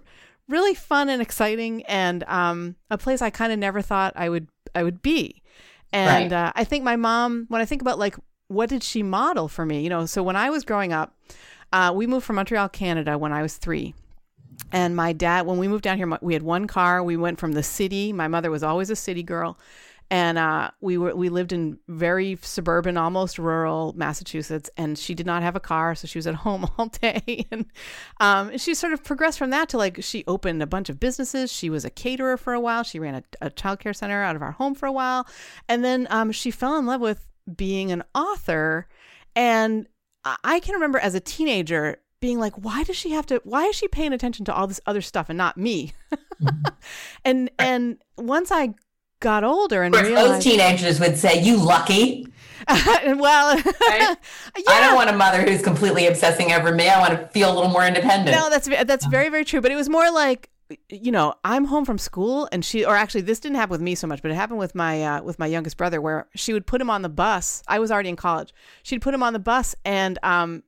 really 0.49 0.75
fun 0.75 1.09
and 1.09 1.23
exciting, 1.23 1.85
and 1.85 2.25
um, 2.25 2.75
a 2.91 2.99
place 2.99 3.23
I 3.23 3.31
kind 3.31 3.53
of 3.53 3.59
never 3.59 3.81
thought 3.81 4.15
I 4.17 4.29
would 4.29 4.49
I 4.79 4.83
would 4.83 5.03
be. 5.03 5.43
And 5.93 6.33
right. 6.33 6.47
uh, 6.47 6.53
I 6.55 6.65
think 6.65 6.85
my 6.85 6.97
mom, 6.97 7.47
when 7.49 7.61
I 7.61 7.65
think 7.65 7.83
about 7.83 7.99
like, 7.99 8.17
what 8.49 8.69
did 8.69 8.83
she 8.83 9.03
model 9.03 9.49
for 9.49 9.67
me? 9.67 9.83
You 9.83 9.91
know, 9.91 10.07
so 10.07 10.23
when 10.23 10.37
I 10.37 10.51
was 10.51 10.65
growing 10.65 10.93
up, 10.93 11.15
uh, 11.73 11.93
we 11.95 12.07
moved 12.07 12.25
from 12.25 12.37
Montreal, 12.37 12.69
Canada 12.71 13.19
when 13.19 13.33
I 13.33 13.43
was 13.43 13.57
three. 13.57 13.95
And 14.73 14.97
my 14.97 15.13
dad, 15.13 15.47
when 15.47 15.59
we 15.59 15.69
moved 15.69 15.85
down 15.85 15.97
here, 15.97 16.19
we 16.21 16.33
had 16.33 16.43
one 16.43 16.67
car. 16.67 17.03
We 17.03 17.17
went 17.17 17.39
from 17.39 17.53
the 17.53 17.63
city. 17.63 18.13
My 18.13 18.29
mother 18.29 18.51
was 18.51 18.63
always 18.63 18.91
a 18.91 18.97
city 18.97 19.23
girl 19.23 19.59
and 20.11 20.39
uh, 20.39 20.71
we 20.81 20.97
were 20.97 21.15
we 21.15 21.29
lived 21.29 21.53
in 21.53 21.79
very 21.89 22.39
suburban, 22.41 22.97
almost 22.97 23.39
rural 23.39 23.93
Massachusetts, 23.97 24.71
and 24.77 24.99
she 24.99 25.15
did 25.15 25.27
not 25.27 25.43
have 25.43 25.55
a 25.55 25.61
car, 25.61 25.95
so 25.95 26.07
she 26.07 26.19
was 26.19 26.27
at 26.27 26.35
home 26.47 26.67
all 26.79 26.87
day. 26.87 27.47
and 27.51 27.67
um, 28.21 28.57
she 28.57 28.75
sort 28.75 28.93
of 28.93 29.05
progressed 29.05 29.39
from 29.39 29.51
that 29.51 29.69
to 29.71 29.79
like 29.79 30.03
she 30.03 30.25
opened 30.27 30.63
a 30.63 30.67
bunch 30.67 30.89
of 30.89 30.99
businesses. 30.99 31.53
She 31.53 31.69
was 31.69 31.85
a 31.85 31.91
caterer 31.91 32.37
for 32.37 32.55
a 32.55 32.61
while. 32.61 32.83
She 32.83 32.99
ran 32.99 33.17
a, 33.17 33.23
a 33.43 33.51
child 33.51 33.81
care 33.81 33.93
center 33.93 34.23
out 34.23 34.37
of 34.37 34.43
our 34.43 34.53
home 34.53 34.75
for 34.75 34.87
a 34.87 34.93
while, 34.93 35.27
and 35.69 35.85
then 35.85 36.07
um, 36.11 36.33
she 36.33 36.51
fell 36.51 36.79
in 36.79 36.87
love 36.87 37.01
with 37.01 37.27
being 37.55 37.93
an 37.93 38.03
author. 38.15 38.89
And 39.37 39.87
I 40.25 40.61
can 40.61 40.75
remember 40.75 40.99
as 40.99 41.15
a 41.15 41.21
teenager 41.21 41.99
being 42.21 42.39
like, 42.39 42.55
why 42.55 42.83
does 42.83 42.97
she 42.97 43.11
have 43.11 43.27
to? 43.27 43.41
Why 43.45 43.65
is 43.67 43.77
she 43.77 43.89
paying 43.89 44.13
attention 44.13 44.45
to 44.47 44.55
all 44.55 44.67
this 44.67 44.81
other 44.87 45.01
stuff 45.01 45.29
and 45.29 45.39
not 45.39 45.57
me? 45.57 45.93
mm-hmm. 46.43 46.75
And 47.25 47.51
and 47.59 47.99
once 48.17 48.51
I 48.51 48.75
got 49.21 49.45
older 49.45 49.83
and 49.83 49.95
realized 49.95 50.31
most 50.31 50.43
teenagers 50.43 51.01
would 51.01 51.19
say, 51.19 51.43
"You 51.43 51.57
lucky." 51.57 52.27
well, 52.69 53.57
right? 53.57 53.65
yeah. 53.67 54.15
I 54.69 54.81
don't 54.81 54.95
want 54.95 55.09
a 55.11 55.17
mother 55.17 55.43
who's 55.43 55.63
completely 55.63 56.07
obsessing 56.07 56.53
over 56.53 56.73
me. 56.75 56.89
I 56.89 57.01
want 57.01 57.19
to 57.19 57.27
feel 57.29 57.53
a 57.53 57.55
little 57.55 57.71
more 57.71 57.87
independent. 57.87 58.37
No, 58.37 58.51
that's 58.51 58.69
that's 58.69 59.07
very 59.07 59.29
very 59.29 59.45
true. 59.45 59.61
But 59.61 59.71
it 59.73 59.77
was 59.77 59.89
more 59.89 60.11
like 60.11 60.51
you 60.91 61.11
know 61.11 61.35
i'm 61.45 61.65
home 61.65 61.85
from 61.87 61.97
school 61.97 62.47
and 62.53 62.63
she 62.63 62.85
or 62.85 62.95
actually 62.95 63.23
this 63.23 63.41
didn't 63.41 63.57
happen 63.57 63.71
with 63.71 63.81
me 63.81 63.95
so 63.95 64.07
much 64.07 64.21
but 64.21 64.31
it 64.31 64.35
happened 64.35 64.59
with 64.59 64.75
my 64.75 65.03
uh, 65.03 65.23
with 65.23 65.39
my 65.39 65.47
youngest 65.47 65.79
brother 65.79 65.99
where 65.99 66.29
she 66.35 66.53
would 66.53 66.67
put 66.67 66.79
him 66.79 66.91
on 66.91 67.01
the 67.01 67.09
bus 67.09 67.63
i 67.69 67.79
was 67.79 67.91
already 67.91 68.11
in 68.11 68.17
college 68.17 68.53
she'd 68.83 69.01
put 69.01 69.15
him 69.15 69.23
on 69.23 69.33
the 69.33 69.39
bus 69.39 69.75
and 69.87 70.19
um 70.23 70.63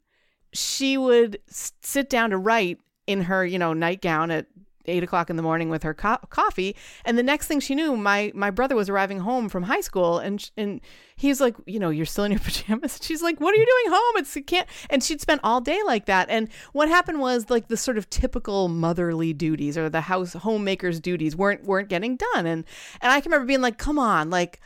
she 0.54 0.96
would 0.96 1.38
sit 1.48 2.08
down 2.08 2.30
to 2.30 2.38
write 2.38 2.78
in 3.06 3.22
her 3.22 3.44
you 3.44 3.58
know 3.58 3.74
nightgown 3.74 4.30
at 4.30 4.46
eight 4.87 5.03
o'clock 5.03 5.31
in 5.31 5.37
the 5.37 5.43
morning 5.43 5.69
with 5.69 5.83
her 5.83 5.95
co- 5.95 6.19
coffee. 6.31 6.77
And 7.05 7.19
the 7.19 7.23
next 7.23 7.47
thing 7.47 7.61
she 7.61 7.75
knew, 7.75 7.97
my 7.97 8.33
my 8.35 8.51
brother 8.51 8.75
was 8.75 8.88
arriving 8.88 9.21
home 9.21 9.49
from 9.49 9.64
high 9.64 9.81
school, 9.81 10.19
and 10.19 10.51
and 10.57 10.81
he's 11.16 11.40
like, 11.40 11.55
you 11.66 11.79
know, 11.79 11.90
you're 11.90 12.07
still 12.07 12.25
in 12.25 12.33
your 12.33 12.40
pajamas. 12.45 12.99
She's 13.03 13.23
like, 13.23 13.40
what 13.40 13.55
are 13.55 13.59
you 13.59 13.66
doing 13.66 13.95
home? 13.97 14.16
It's 14.16 14.35
you 14.35 14.43
can't. 14.43 14.69
And 14.88 15.03
she'd 15.03 15.21
spent 15.21 15.40
all 15.45 15.61
day 15.61 15.81
like 15.87 16.07
that. 16.07 16.29
And 16.31 16.49
what 16.73 16.88
happened 16.88 17.21
was 17.21 17.51
like 17.51 17.69
the 17.69 17.77
sort 17.77 17.99
of 17.99 18.09
typical 18.11 18.69
motherly 18.69 19.33
duties 19.33 19.77
or 19.77 19.88
the 19.88 20.03
house 20.03 20.35
homemaker's 20.35 21.01
duties 21.01 21.37
weren't 21.37 21.64
weren't 21.64 21.88
getting 21.88 22.16
done. 22.16 22.47
And 22.47 22.64
and 23.01 23.12
I 23.12 23.21
can 23.21 23.31
remember 23.31 23.47
being 23.47 23.61
like, 23.61 23.79
come 23.79 23.99
on, 23.99 24.31
like 24.31 24.61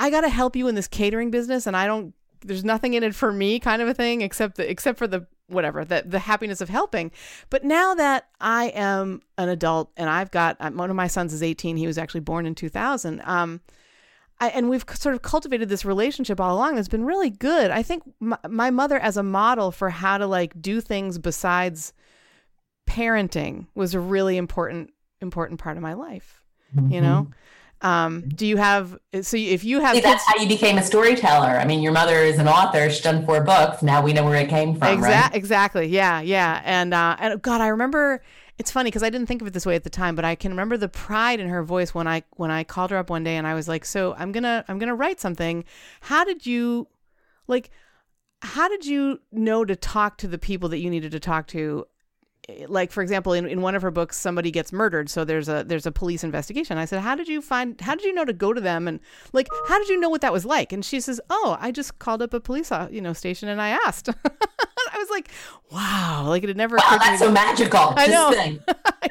I 0.00 0.08
got 0.08 0.22
to 0.22 0.30
help 0.30 0.56
you 0.56 0.66
in 0.66 0.74
this 0.74 0.88
catering 0.88 1.30
business, 1.30 1.66
and 1.66 1.76
I 1.76 1.86
don't. 1.86 2.14
There's 2.42 2.64
nothing 2.64 2.94
in 2.94 3.02
it 3.02 3.14
for 3.14 3.32
me, 3.32 3.58
kind 3.58 3.82
of 3.82 3.88
a 3.88 3.94
thing, 3.94 4.22
except 4.22 4.56
the, 4.56 4.70
except 4.70 4.98
for 4.98 5.06
the 5.06 5.26
whatever 5.48 5.84
the 5.84 6.04
the 6.06 6.20
happiness 6.20 6.60
of 6.60 6.68
helping. 6.68 7.10
But 7.50 7.64
now 7.64 7.94
that 7.94 8.28
i 8.40 8.66
am 8.66 9.20
an 9.36 9.48
adult 9.48 9.90
and 9.96 10.08
i've 10.08 10.30
got 10.30 10.58
one 10.74 10.90
of 10.90 10.96
my 10.96 11.08
sons 11.08 11.32
is 11.32 11.42
18 11.42 11.76
he 11.76 11.86
was 11.86 11.98
actually 11.98 12.20
born 12.20 12.46
in 12.46 12.54
2000 12.54 13.20
um 13.24 13.60
I, 14.40 14.48
and 14.48 14.70
we've 14.70 14.84
sort 14.94 15.14
of 15.14 15.22
cultivated 15.22 15.68
this 15.68 15.84
relationship 15.84 16.40
all 16.40 16.56
along 16.56 16.76
that's 16.76 16.88
been 16.88 17.04
really 17.04 17.28
good. 17.28 17.70
I 17.70 17.82
think 17.82 18.04
my, 18.20 18.38
my 18.48 18.70
mother 18.70 18.98
as 18.98 19.18
a 19.18 19.22
model 19.22 19.70
for 19.70 19.90
how 19.90 20.16
to 20.16 20.26
like 20.26 20.60
do 20.62 20.80
things 20.80 21.18
besides 21.18 21.92
parenting 22.88 23.66
was 23.74 23.94
a 23.94 24.00
really 24.00 24.36
important 24.36 24.90
important 25.20 25.60
part 25.60 25.76
of 25.76 25.82
my 25.82 25.92
life 25.92 26.42
mm-hmm. 26.74 26.90
you 26.92 27.00
know 27.00 27.28
um, 27.82 28.28
do 28.28 28.46
you 28.46 28.56
have 28.58 28.98
so 29.22 29.36
if 29.36 29.64
you 29.64 29.80
have 29.80 29.96
See, 29.96 30.02
that's 30.02 30.24
how 30.26 30.36
you 30.36 30.48
became 30.48 30.76
a 30.76 30.82
storyteller. 30.82 31.48
I 31.48 31.64
mean, 31.64 31.80
your 31.82 31.92
mother 31.92 32.16
is 32.16 32.38
an 32.38 32.46
author; 32.46 32.90
she's 32.90 33.00
done 33.00 33.24
four 33.24 33.42
books. 33.42 33.82
Now 33.82 34.02
we 34.02 34.12
know 34.12 34.24
where 34.24 34.36
it 34.36 34.48
came 34.48 34.74
from. 34.74 34.88
Exactly. 34.88 35.08
Right? 35.08 35.34
Exactly. 35.34 35.86
Yeah. 35.86 36.20
Yeah. 36.20 36.60
And 36.64 36.92
uh, 36.92 37.16
and 37.18 37.40
God, 37.40 37.60
I 37.60 37.68
remember. 37.68 38.22
It's 38.58 38.70
funny 38.70 38.88
because 38.88 39.02
I 39.02 39.08
didn't 39.08 39.26
think 39.26 39.40
of 39.40 39.48
it 39.48 39.54
this 39.54 39.64
way 39.64 39.74
at 39.74 39.84
the 39.84 39.90
time, 39.90 40.14
but 40.14 40.26
I 40.26 40.34
can 40.34 40.50
remember 40.50 40.76
the 40.76 40.88
pride 40.88 41.40
in 41.40 41.48
her 41.48 41.62
voice 41.62 41.94
when 41.94 42.06
I 42.06 42.24
when 42.36 42.50
I 42.50 42.62
called 42.62 42.90
her 42.90 42.98
up 42.98 43.08
one 43.08 43.24
day 43.24 43.36
and 43.36 43.46
I 43.46 43.54
was 43.54 43.66
like, 43.68 43.86
"So 43.86 44.14
I'm 44.18 44.32
gonna 44.32 44.66
I'm 44.68 44.78
gonna 44.78 44.94
write 44.94 45.18
something. 45.18 45.64
How 46.02 46.26
did 46.26 46.44
you, 46.44 46.86
like, 47.46 47.70
how 48.42 48.68
did 48.68 48.84
you 48.84 49.20
know 49.32 49.64
to 49.64 49.74
talk 49.74 50.18
to 50.18 50.28
the 50.28 50.36
people 50.36 50.68
that 50.68 50.78
you 50.78 50.90
needed 50.90 51.12
to 51.12 51.20
talk 51.20 51.46
to 51.48 51.86
like 52.68 52.90
for 52.90 53.02
example 53.02 53.32
in, 53.32 53.46
in 53.46 53.60
one 53.60 53.74
of 53.74 53.82
her 53.82 53.90
books 53.90 54.16
somebody 54.16 54.50
gets 54.50 54.72
murdered 54.72 55.08
so 55.08 55.24
there's 55.24 55.48
a 55.48 55.64
there's 55.64 55.86
a 55.86 55.92
police 55.92 56.24
investigation. 56.24 56.78
I 56.78 56.84
said 56.84 57.00
how 57.00 57.14
did 57.14 57.28
you 57.28 57.40
find 57.40 57.80
how 57.80 57.94
did 57.94 58.04
you 58.04 58.14
know 58.14 58.24
to 58.24 58.32
go 58.32 58.52
to 58.52 58.60
them 58.60 58.88
and 58.88 59.00
like 59.32 59.48
how 59.68 59.78
did 59.78 59.88
you 59.88 59.98
know 60.00 60.08
what 60.08 60.20
that 60.22 60.32
was 60.32 60.44
like? 60.44 60.72
And 60.72 60.84
she 60.84 61.00
says 61.00 61.20
oh 61.30 61.56
i 61.60 61.70
just 61.70 61.98
called 61.98 62.22
up 62.22 62.34
a 62.34 62.40
police 62.40 62.72
uh, 62.72 62.88
you 62.90 63.00
know 63.00 63.12
station 63.12 63.48
and 63.48 63.60
i 63.60 63.68
asked. 63.68 64.08
I 64.92 64.98
was 64.98 65.10
like 65.10 65.30
wow 65.70 66.24
like 66.26 66.42
it 66.42 66.48
had 66.48 66.56
never 66.56 66.76
Wow, 66.76 66.82
occurred 66.86 66.98
to 66.98 67.04
me 67.04 67.08
that's 67.10 67.22
so 67.22 67.30
magical. 67.30 67.94
I 67.96 68.06
this 68.06 68.14
know. 68.14 68.30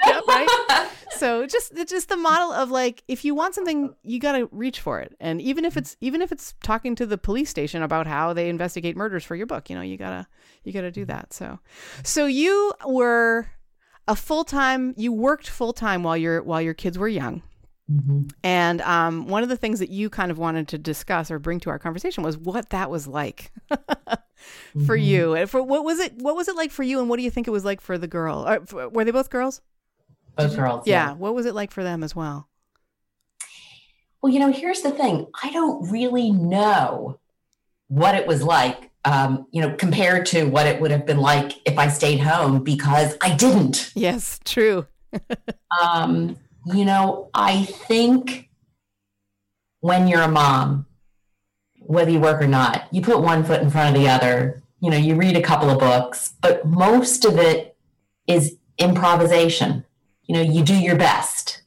yeah, 0.06 0.20
right? 0.28 0.90
so 1.12 1.46
just 1.46 1.74
just 1.88 2.10
the 2.10 2.18
model 2.18 2.52
of 2.52 2.72
like 2.72 3.04
if 3.08 3.26
you 3.26 3.36
want 3.36 3.56
something 3.56 3.94
you 4.04 4.20
got 4.20 4.34
to 4.34 4.48
reach 4.52 4.80
for 4.80 5.00
it 5.00 5.16
and 5.20 5.42
even 5.42 5.66
if 5.66 5.74
mm-hmm. 5.74 5.80
it's 5.80 5.98
even 6.02 6.22
if 6.22 6.32
it's 6.32 6.54
talking 6.64 6.96
to 6.96 7.06
the 7.06 7.18
police 7.18 7.50
station 7.50 7.82
about 7.82 8.08
how 8.08 8.34
they 8.34 8.50
investigate 8.50 8.96
murders 8.96 9.24
for 9.24 9.36
your 9.36 9.46
book 9.46 9.70
you 9.70 9.76
know 9.76 9.82
you 9.82 9.98
got 9.98 10.10
to 10.10 10.28
you 10.64 10.72
got 10.72 10.82
to 10.82 10.92
do 10.92 11.02
mm-hmm. 11.02 11.12
that 11.12 11.34
so 11.34 11.60
so 12.04 12.26
you 12.26 12.74
were 12.86 13.48
a 14.08 14.16
full-time 14.16 14.94
you 14.98 15.12
worked 15.12 15.50
full-time 15.50 16.04
while 16.04 16.18
your 16.18 16.42
while 16.44 16.62
your 16.62 16.74
kids 16.74 16.98
were 16.98 17.08
young 17.08 17.42
Mhm. 17.90 18.32
and 18.44 18.82
um, 18.82 19.28
one 19.28 19.42
of 19.42 19.50
the 19.50 19.58
things 19.58 19.80
that 19.80 19.90
you 19.90 20.10
kind 20.12 20.30
of 20.30 20.38
wanted 20.38 20.68
to 20.68 20.78
discuss 20.78 21.32
or 21.32 21.40
bring 21.40 21.60
to 21.62 21.70
our 21.72 21.80
conversation 21.80 22.24
was 22.24 22.38
what 22.38 22.70
that 22.70 22.92
was 22.92 23.08
like 23.08 23.52
for 24.86 24.96
Mhm. 24.98 25.04
you. 25.06 25.34
And 25.34 25.50
for 25.50 25.64
what 25.64 25.84
was 25.84 26.00
it? 26.00 26.14
What 26.18 26.36
was 26.36 26.48
it 26.48 26.56
like 26.56 26.72
for 26.72 26.84
you? 26.84 27.00
And 27.00 27.10
what 27.10 27.18
do 27.18 27.24
you 27.24 27.32
think 27.32 27.48
it 27.48 27.52
was 27.52 27.66
like 27.66 27.82
for 27.82 27.98
the 27.98 28.08
girl? 28.08 28.48
Or, 28.48 28.62
f- 28.62 28.74
were 28.94 29.04
they 29.04 29.12
both 29.12 29.30
girls? 29.32 29.62
Both 30.38 30.56
girls. 30.56 30.86
Yeah. 30.88 31.14
What 31.14 31.34
was 31.34 31.46
it 31.48 31.56
like 31.56 31.72
for 31.72 31.84
them 31.84 32.04
as 32.04 32.16
well? 32.16 32.48
Well, 34.22 34.32
you 34.32 34.40
know, 34.40 34.52
here's 34.52 34.82
the 34.82 34.92
thing. 34.92 35.28
I 35.44 35.52
don't 35.52 35.90
really 35.90 36.32
know 36.32 37.20
what 37.88 38.16
it 38.16 38.28
was 38.28 38.44
like, 38.44 38.92
um, 39.06 39.48
you 39.52 39.62
know, 39.62 39.74
compared 39.76 40.26
to 40.28 40.44
what 40.44 40.68
it 40.68 40.80
would 40.82 40.92
have 40.92 41.06
been 41.06 41.20
like 41.20 41.54
if 41.66 41.78
I 41.80 41.88
stayed 41.88 42.20
home 42.20 42.64
because 42.64 43.18
I 43.22 43.36
didn't. 43.36 43.92
Yes, 43.96 44.40
true. 44.46 44.86
Um, 45.82 46.36
you 46.66 46.86
know, 46.86 47.30
I 47.34 47.64
think 47.64 48.50
when 49.82 50.08
you're 50.08 50.22
a 50.22 50.28
mom, 50.28 50.86
whether 51.80 52.12
you 52.12 52.20
work 52.20 52.42
or 52.42 52.48
not, 52.48 52.88
you 52.92 53.02
put 53.02 53.22
one 53.22 53.44
foot 53.44 53.62
in 53.62 53.70
front 53.70 53.96
of 53.96 54.02
the 54.02 54.10
other. 54.10 54.62
You 54.80 54.92
know, 54.92 54.98
you 54.98 55.16
read 55.16 55.36
a 55.36 55.42
couple 55.42 55.70
of 55.70 55.80
books, 55.80 56.34
but 56.42 56.66
most 56.66 57.26
of 57.26 57.38
it 57.38 57.76
is 58.28 58.58
improvisation. 58.78 59.86
You 60.24 60.36
know, 60.36 60.42
you 60.42 60.64
do 60.64 60.76
your 60.76 60.96
best. 60.96 61.64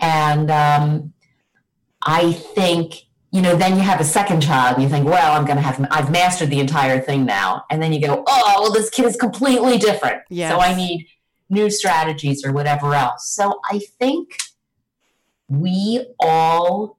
And 0.00 0.50
um, 0.50 1.12
I 2.02 2.32
think, 2.32 2.94
you 3.32 3.42
know, 3.42 3.56
then 3.56 3.76
you 3.76 3.82
have 3.82 4.00
a 4.00 4.04
second 4.04 4.40
child 4.40 4.74
and 4.74 4.82
you 4.82 4.88
think, 4.88 5.06
well, 5.06 5.36
I'm 5.36 5.44
going 5.44 5.56
to 5.56 5.62
have, 5.62 5.86
I've 5.90 6.10
mastered 6.10 6.50
the 6.50 6.60
entire 6.60 7.00
thing 7.00 7.26
now. 7.26 7.64
And 7.70 7.82
then 7.82 7.92
you 7.92 8.00
go, 8.00 8.24
oh, 8.26 8.60
well, 8.62 8.72
this 8.72 8.88
kid 8.90 9.04
is 9.04 9.16
completely 9.16 9.76
different. 9.78 10.22
Yes. 10.30 10.52
So 10.52 10.60
I 10.60 10.74
need 10.74 11.06
new 11.50 11.68
strategies 11.70 12.44
or 12.44 12.52
whatever 12.52 12.94
else. 12.94 13.30
So 13.30 13.60
I 13.70 13.80
think 13.98 14.36
we 15.48 16.06
all 16.20 16.98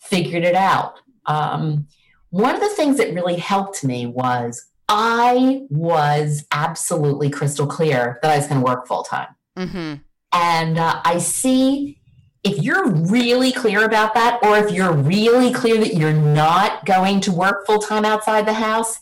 figured 0.00 0.44
it 0.44 0.54
out. 0.54 1.00
Um, 1.24 1.88
one 2.30 2.54
of 2.54 2.60
the 2.60 2.68
things 2.68 2.98
that 2.98 3.14
really 3.14 3.36
helped 3.36 3.82
me 3.82 4.06
was 4.06 4.66
I 4.88 5.62
was 5.70 6.44
absolutely 6.52 7.30
crystal 7.30 7.66
clear 7.66 8.18
that 8.22 8.30
I 8.30 8.36
was 8.36 8.46
going 8.46 8.60
to 8.60 8.64
work 8.64 8.86
full 8.86 9.02
time. 9.02 9.28
Mm-hmm. 9.56 9.94
And 10.32 10.78
uh, 10.78 11.00
I 11.04 11.18
see 11.18 11.98
if 12.44 12.62
you're 12.62 12.88
really 12.88 13.50
clear 13.50 13.84
about 13.84 14.14
that, 14.14 14.38
or 14.42 14.58
if 14.58 14.70
you're 14.70 14.92
really 14.92 15.52
clear 15.52 15.78
that 15.78 15.94
you're 15.94 16.12
not 16.12 16.84
going 16.84 17.20
to 17.22 17.32
work 17.32 17.66
full 17.66 17.78
time 17.78 18.04
outside 18.04 18.46
the 18.46 18.52
house, 18.52 19.00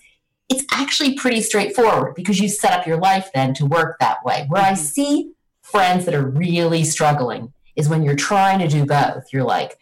it's 0.49 0.65
actually 0.73 1.15
pretty 1.15 1.41
straightforward 1.41 2.15
because 2.15 2.39
you 2.39 2.49
set 2.49 2.73
up 2.73 2.87
your 2.87 2.99
life 2.99 3.31
then 3.35 3.55
to 3.55 3.67
work 3.67 3.97
that 4.01 4.25
way. 4.25 4.45
Where 4.49 4.63
I 4.63 4.73
Mhm. 4.73 4.79
see 4.79 5.31
friends 5.63 6.05
that 6.05 6.15
are 6.15 6.27
really 6.29 6.85
struggling 6.85 7.53
is 7.77 7.89
when 7.89 8.03
you're 8.03 8.15
trying 8.17 8.59
to 8.61 8.69
do 8.69 8.85
both. 8.85 9.25
You're 9.33 9.45
like 9.45 9.79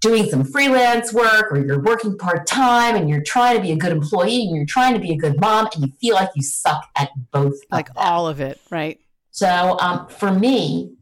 doing 0.00 0.28
some 0.30 0.44
freelance 0.44 1.12
work 1.12 1.52
or 1.52 1.58
you're 1.64 1.82
working 1.82 2.16
part 2.16 2.46
time 2.46 2.94
and 2.96 3.08
you're 3.10 3.22
trying 3.22 3.56
to 3.56 3.62
be 3.62 3.72
a 3.72 3.76
good 3.76 3.92
employee 3.92 4.42
and 4.46 4.56
you're 4.56 4.64
trying 4.66 4.94
to 4.94 5.00
be 5.00 5.12
a 5.12 5.16
good 5.16 5.38
mom 5.40 5.68
and 5.74 5.84
you 5.86 5.92
feel 6.00 6.14
like 6.14 6.30
you 6.34 6.42
suck 6.42 6.84
at 6.96 7.10
both. 7.32 7.54
Like 7.70 7.88
them. 7.88 7.96
all 7.98 8.26
of 8.28 8.40
it, 8.40 8.60
right? 8.70 8.98
So 9.30 9.76
um, 9.80 10.08
for 10.08 10.30
me, 10.32 10.92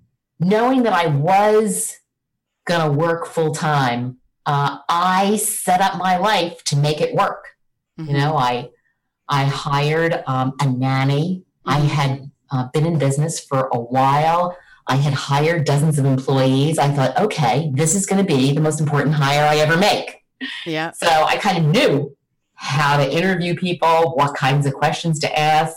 knowing 0.40 0.82
that 0.82 0.92
I 0.92 1.07
was 1.07 1.96
going 2.66 2.80
to 2.84 2.90
work 2.92 3.26
full 3.26 3.54
time, 3.54 4.16
uh, 4.46 4.78
I 4.88 5.36
set 5.36 5.80
up 5.80 5.96
my 5.98 6.16
life 6.16 6.64
to 6.64 6.76
make 6.76 7.00
it 7.00 7.14
work. 7.14 7.44
Mhm. 7.98 8.09
You 8.09 8.12
know, 8.14 8.36
I 8.36 8.70
I 9.29 9.45
hired 9.45 10.22
um, 10.27 10.55
a 10.61 10.66
nanny. 10.66 11.43
I 11.64 11.81
Mhm. 11.81 11.89
had 11.89 12.31
uh, 12.51 12.68
been 12.72 12.87
in 12.87 12.99
business 12.99 13.41
for 13.41 13.68
a 13.72 13.79
while. 13.79 14.57
I 14.87 14.97
had 14.97 15.12
hired 15.14 15.64
dozens 15.64 15.99
of 15.99 16.05
employees. 16.05 16.79
I 16.79 16.89
thought, 16.91 17.18
okay, 17.18 17.72
this 17.74 17.97
is 17.97 18.07
going 18.07 18.24
to 18.24 18.35
be 18.37 18.53
the 18.53 18.61
most 18.61 18.81
important 18.81 19.16
hire 19.16 19.45
I 19.45 19.57
ever 19.57 19.77
make. 19.77 20.22
Yeah. 20.64 20.93
So 20.93 21.09
I 21.09 21.37
kind 21.39 21.59
of 21.59 21.64
knew 21.64 22.16
how 22.55 22.97
to 22.99 23.12
interview 23.12 23.57
people, 23.57 24.12
what 24.14 24.35
kinds 24.37 24.64
of 24.64 24.74
questions 24.74 25.18
to 25.20 25.39
ask. 25.39 25.74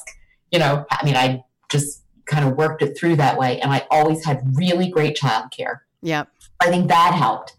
You 0.51 0.59
know, 0.59 0.85
I 0.91 1.03
mean, 1.03 1.15
I 1.15 1.43
just 1.71 2.03
kind 2.27 2.47
of 2.47 2.55
worked 2.55 2.83
it 2.83 2.95
through 2.95 3.15
that 3.15 3.37
way. 3.39 3.59
And 3.61 3.71
I 3.71 3.87
always 3.89 4.23
had 4.23 4.41
really 4.55 4.89
great 4.89 5.17
childcare. 5.17 5.79
Yeah. 6.03 6.25
I 6.61 6.67
think 6.67 6.87
that 6.89 7.15
helped. 7.15 7.53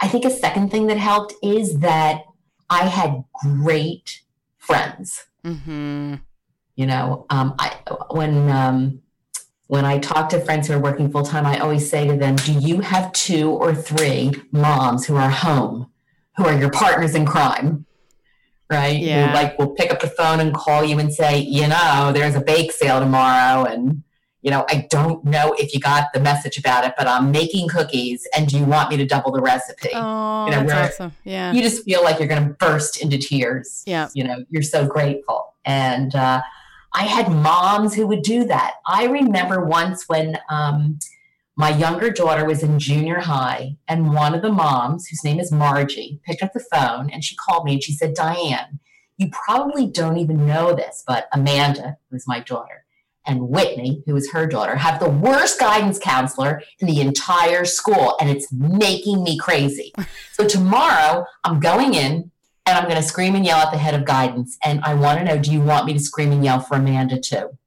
I 0.00 0.08
think 0.08 0.24
a 0.24 0.30
second 0.30 0.70
thing 0.70 0.86
that 0.86 0.96
helped 0.96 1.34
is 1.42 1.80
that 1.80 2.22
I 2.70 2.86
had 2.86 3.22
great 3.34 4.22
friends. 4.70 5.24
Mm-hmm. 5.44 6.14
You 6.76 6.86
know, 6.86 7.26
um, 7.30 7.54
I 7.58 7.76
when 8.10 8.48
um, 8.50 9.02
when 9.66 9.84
I 9.84 9.98
talk 9.98 10.28
to 10.30 10.40
friends 10.40 10.68
who 10.68 10.74
are 10.74 10.80
working 10.80 11.10
full 11.10 11.24
time, 11.24 11.46
I 11.46 11.58
always 11.58 11.88
say 11.88 12.06
to 12.06 12.16
them, 12.16 12.36
"Do 12.36 12.52
you 12.52 12.80
have 12.80 13.12
two 13.12 13.50
or 13.50 13.74
three 13.74 14.32
moms 14.52 15.06
who 15.06 15.16
are 15.16 15.30
home, 15.30 15.90
who 16.36 16.44
are 16.44 16.58
your 16.58 16.70
partners 16.70 17.14
in 17.14 17.26
crime?" 17.26 17.86
Right? 18.70 18.98
Yeah. 19.00 19.28
Who 19.28 19.34
like 19.34 19.58
will 19.58 19.74
pick 19.74 19.92
up 19.92 20.00
the 20.00 20.08
phone 20.08 20.40
and 20.40 20.54
call 20.54 20.84
you 20.84 20.98
and 20.98 21.12
say, 21.12 21.40
"You 21.40 21.68
know, 21.68 22.12
there's 22.14 22.36
a 22.36 22.40
bake 22.40 22.72
sale 22.72 23.00
tomorrow, 23.00 23.64
and 23.64 24.02
you 24.42 24.50
know, 24.50 24.64
I 24.68 24.86
don't 24.90 25.24
know 25.24 25.54
if 25.58 25.74
you 25.74 25.80
got 25.80 26.12
the 26.14 26.20
message 26.20 26.56
about 26.58 26.84
it, 26.84 26.94
but 26.96 27.06
I'm 27.06 27.30
making 27.30 27.68
cookies, 27.68 28.26
and 28.36 28.48
do 28.48 28.58
you 28.58 28.64
want 28.64 28.90
me 28.90 28.96
to 28.96 29.06
double 29.06 29.32
the 29.32 29.40
recipe?" 29.42 29.90
Oh, 29.92 30.46
You 30.46 30.52
know, 30.52 30.64
that's 30.66 30.94
awesome. 31.00 31.12
Yeah. 31.24 31.52
You 31.52 31.62
just 31.62 31.84
feel 31.84 32.02
like 32.02 32.18
you're 32.18 32.28
going 32.28 32.46
to 32.48 32.54
burst 32.54 33.02
into 33.02 33.18
tears 33.18 33.82
Yeah. 33.86 34.08
you 34.14 34.24
know 34.24 34.44
you're 34.50 34.62
so 34.62 34.86
grateful 34.86 35.54
and 35.64 36.14
uh, 36.14 36.40
i 36.94 37.02
had 37.04 37.30
moms 37.30 37.94
who 37.94 38.06
would 38.06 38.22
do 38.22 38.44
that 38.44 38.74
i 38.86 39.04
remember 39.04 39.64
once 39.64 40.08
when 40.08 40.38
um, 40.48 40.98
my 41.56 41.68
younger 41.70 42.10
daughter 42.10 42.44
was 42.46 42.62
in 42.62 42.78
junior 42.78 43.20
high 43.20 43.76
and 43.88 44.14
one 44.14 44.34
of 44.34 44.40
the 44.42 44.50
moms 44.50 45.06
whose 45.08 45.22
name 45.22 45.38
is 45.38 45.52
margie 45.52 46.18
picked 46.24 46.42
up 46.42 46.52
the 46.54 46.64
phone 46.72 47.10
and 47.10 47.22
she 47.24 47.36
called 47.36 47.64
me 47.66 47.74
and 47.74 47.82
she 47.82 47.92
said 47.92 48.14
diane 48.14 48.78
you 49.18 49.28
probably 49.44 49.86
don't 49.86 50.16
even 50.16 50.46
know 50.46 50.74
this 50.74 51.04
but 51.06 51.28
amanda 51.32 51.96
who's 52.10 52.26
my 52.26 52.40
daughter 52.40 52.84
and 53.26 53.48
whitney 53.48 54.02
who 54.06 54.16
is 54.16 54.30
her 54.30 54.46
daughter 54.46 54.76
have 54.76 54.98
the 54.98 55.08
worst 55.08 55.60
guidance 55.60 55.98
counselor 55.98 56.62
in 56.78 56.86
the 56.86 57.00
entire 57.00 57.64
school 57.64 58.16
and 58.20 58.30
it's 58.30 58.50
making 58.52 59.22
me 59.22 59.36
crazy 59.36 59.92
so 60.32 60.46
tomorrow 60.46 61.24
i'm 61.44 61.60
going 61.60 61.94
in 61.94 62.30
and 62.70 62.78
I'm 62.78 62.84
going 62.84 63.02
to 63.02 63.06
scream 63.06 63.34
and 63.34 63.44
yell 63.44 63.58
at 63.58 63.72
the 63.72 63.78
head 63.78 63.94
of 63.94 64.04
guidance. 64.04 64.56
And 64.62 64.80
I 64.84 64.94
want 64.94 65.18
to 65.18 65.24
know 65.24 65.38
do 65.38 65.50
you 65.50 65.60
want 65.60 65.86
me 65.86 65.92
to 65.92 65.98
scream 65.98 66.30
and 66.30 66.44
yell 66.44 66.60
for 66.60 66.76
Amanda 66.76 67.18
too? 67.18 67.58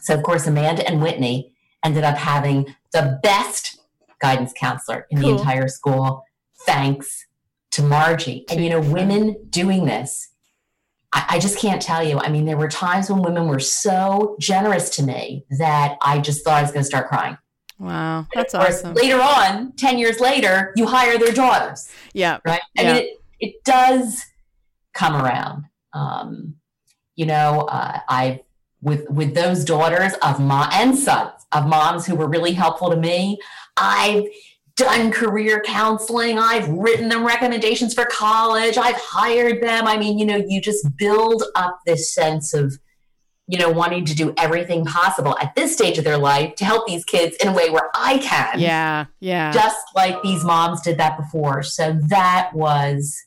So, 0.00 0.14
of 0.14 0.22
course, 0.22 0.46
Amanda 0.46 0.86
and 0.88 1.02
Whitney 1.02 1.52
ended 1.84 2.04
up 2.04 2.16
having 2.16 2.74
the 2.92 3.18
best 3.22 3.80
guidance 4.20 4.52
counselor 4.56 5.06
in 5.10 5.20
Cool. 5.20 5.30
the 5.30 5.38
entire 5.38 5.68
school, 5.68 6.24
thanks 6.60 7.26
to 7.72 7.82
Margie. 7.82 8.44
And, 8.48 8.62
you 8.62 8.70
know, 8.70 8.80
women 8.80 9.36
doing 9.48 9.86
this, 9.86 10.28
I, 11.12 11.24
I 11.30 11.38
just 11.38 11.58
can't 11.58 11.80
tell 11.82 12.02
you. 12.02 12.18
I 12.18 12.28
mean, 12.28 12.44
there 12.44 12.56
were 12.56 12.68
times 12.68 13.10
when 13.10 13.22
women 13.22 13.46
were 13.46 13.58
so 13.60 14.36
generous 14.40 14.88
to 14.96 15.02
me 15.02 15.44
that 15.58 15.96
I 16.02 16.18
just 16.20 16.44
thought 16.44 16.58
I 16.58 16.62
was 16.62 16.70
going 16.72 16.82
to 16.82 16.86
start 16.88 17.08
crying. 17.08 17.36
Wow. 17.78 18.26
That's 18.34 18.54
awesome. 18.54 18.94
Later 18.94 19.20
on, 19.20 19.72
10 19.72 19.98
years 19.98 20.20
later, 20.20 20.72
you 20.76 20.86
hire 20.86 21.18
their 21.18 21.32
daughters 21.32 21.88
Yeah. 22.12 22.38
right? 22.46 22.60
I 22.78 22.82
Yeah. 22.82 22.92
mean, 22.94 23.02
it, 23.02 23.16
it 23.40 23.64
does 23.64 24.22
come 24.94 25.16
around. 25.16 25.64
Um, 25.92 26.54
you 27.16 27.26
know, 27.26 27.62
uh, 27.62 27.98
I 28.08 28.40
with 28.80 29.08
with 29.10 29.34
those 29.34 29.64
daughters 29.64 30.12
of 30.22 30.40
mom 30.40 30.68
and 30.72 30.96
sons 30.98 31.32
of 31.52 31.66
moms 31.66 32.06
who 32.06 32.14
were 32.16 32.28
really 32.28 32.52
helpful 32.52 32.88
to 32.90 32.96
me. 32.96 33.38
I've 33.76 34.24
done 34.76 35.10
career 35.12 35.60
counseling. 35.64 36.38
I've 36.38 36.68
written 36.68 37.08
them 37.08 37.26
recommendations 37.26 37.94
for 37.94 38.04
college. 38.06 38.76
I've 38.78 38.96
hired 38.96 39.62
them. 39.62 39.86
I 39.86 39.96
mean, 39.96 40.18
you 40.18 40.26
know, 40.26 40.36
you 40.36 40.60
just 40.60 40.96
build 40.96 41.44
up 41.54 41.80
this 41.86 42.12
sense 42.12 42.54
of 42.54 42.78
you 43.48 43.58
know 43.58 43.68
wanting 43.70 44.04
to 44.04 44.14
do 44.14 44.32
everything 44.38 44.84
possible 44.84 45.36
at 45.40 45.54
this 45.56 45.74
stage 45.74 45.98
of 45.98 46.04
their 46.04 46.16
life 46.16 46.54
to 46.54 46.64
help 46.64 46.86
these 46.86 47.04
kids 47.04 47.36
in 47.42 47.48
a 47.48 47.52
way 47.52 47.70
where 47.70 47.90
I 47.94 48.18
can 48.18 48.60
Yeah. 48.60 49.06
Yeah. 49.18 49.52
just 49.52 49.84
like 49.96 50.22
these 50.22 50.44
moms 50.44 50.80
did 50.80 50.96
that 50.98 51.16
before. 51.18 51.62
So 51.64 51.98
that 52.08 52.50
was 52.54 53.20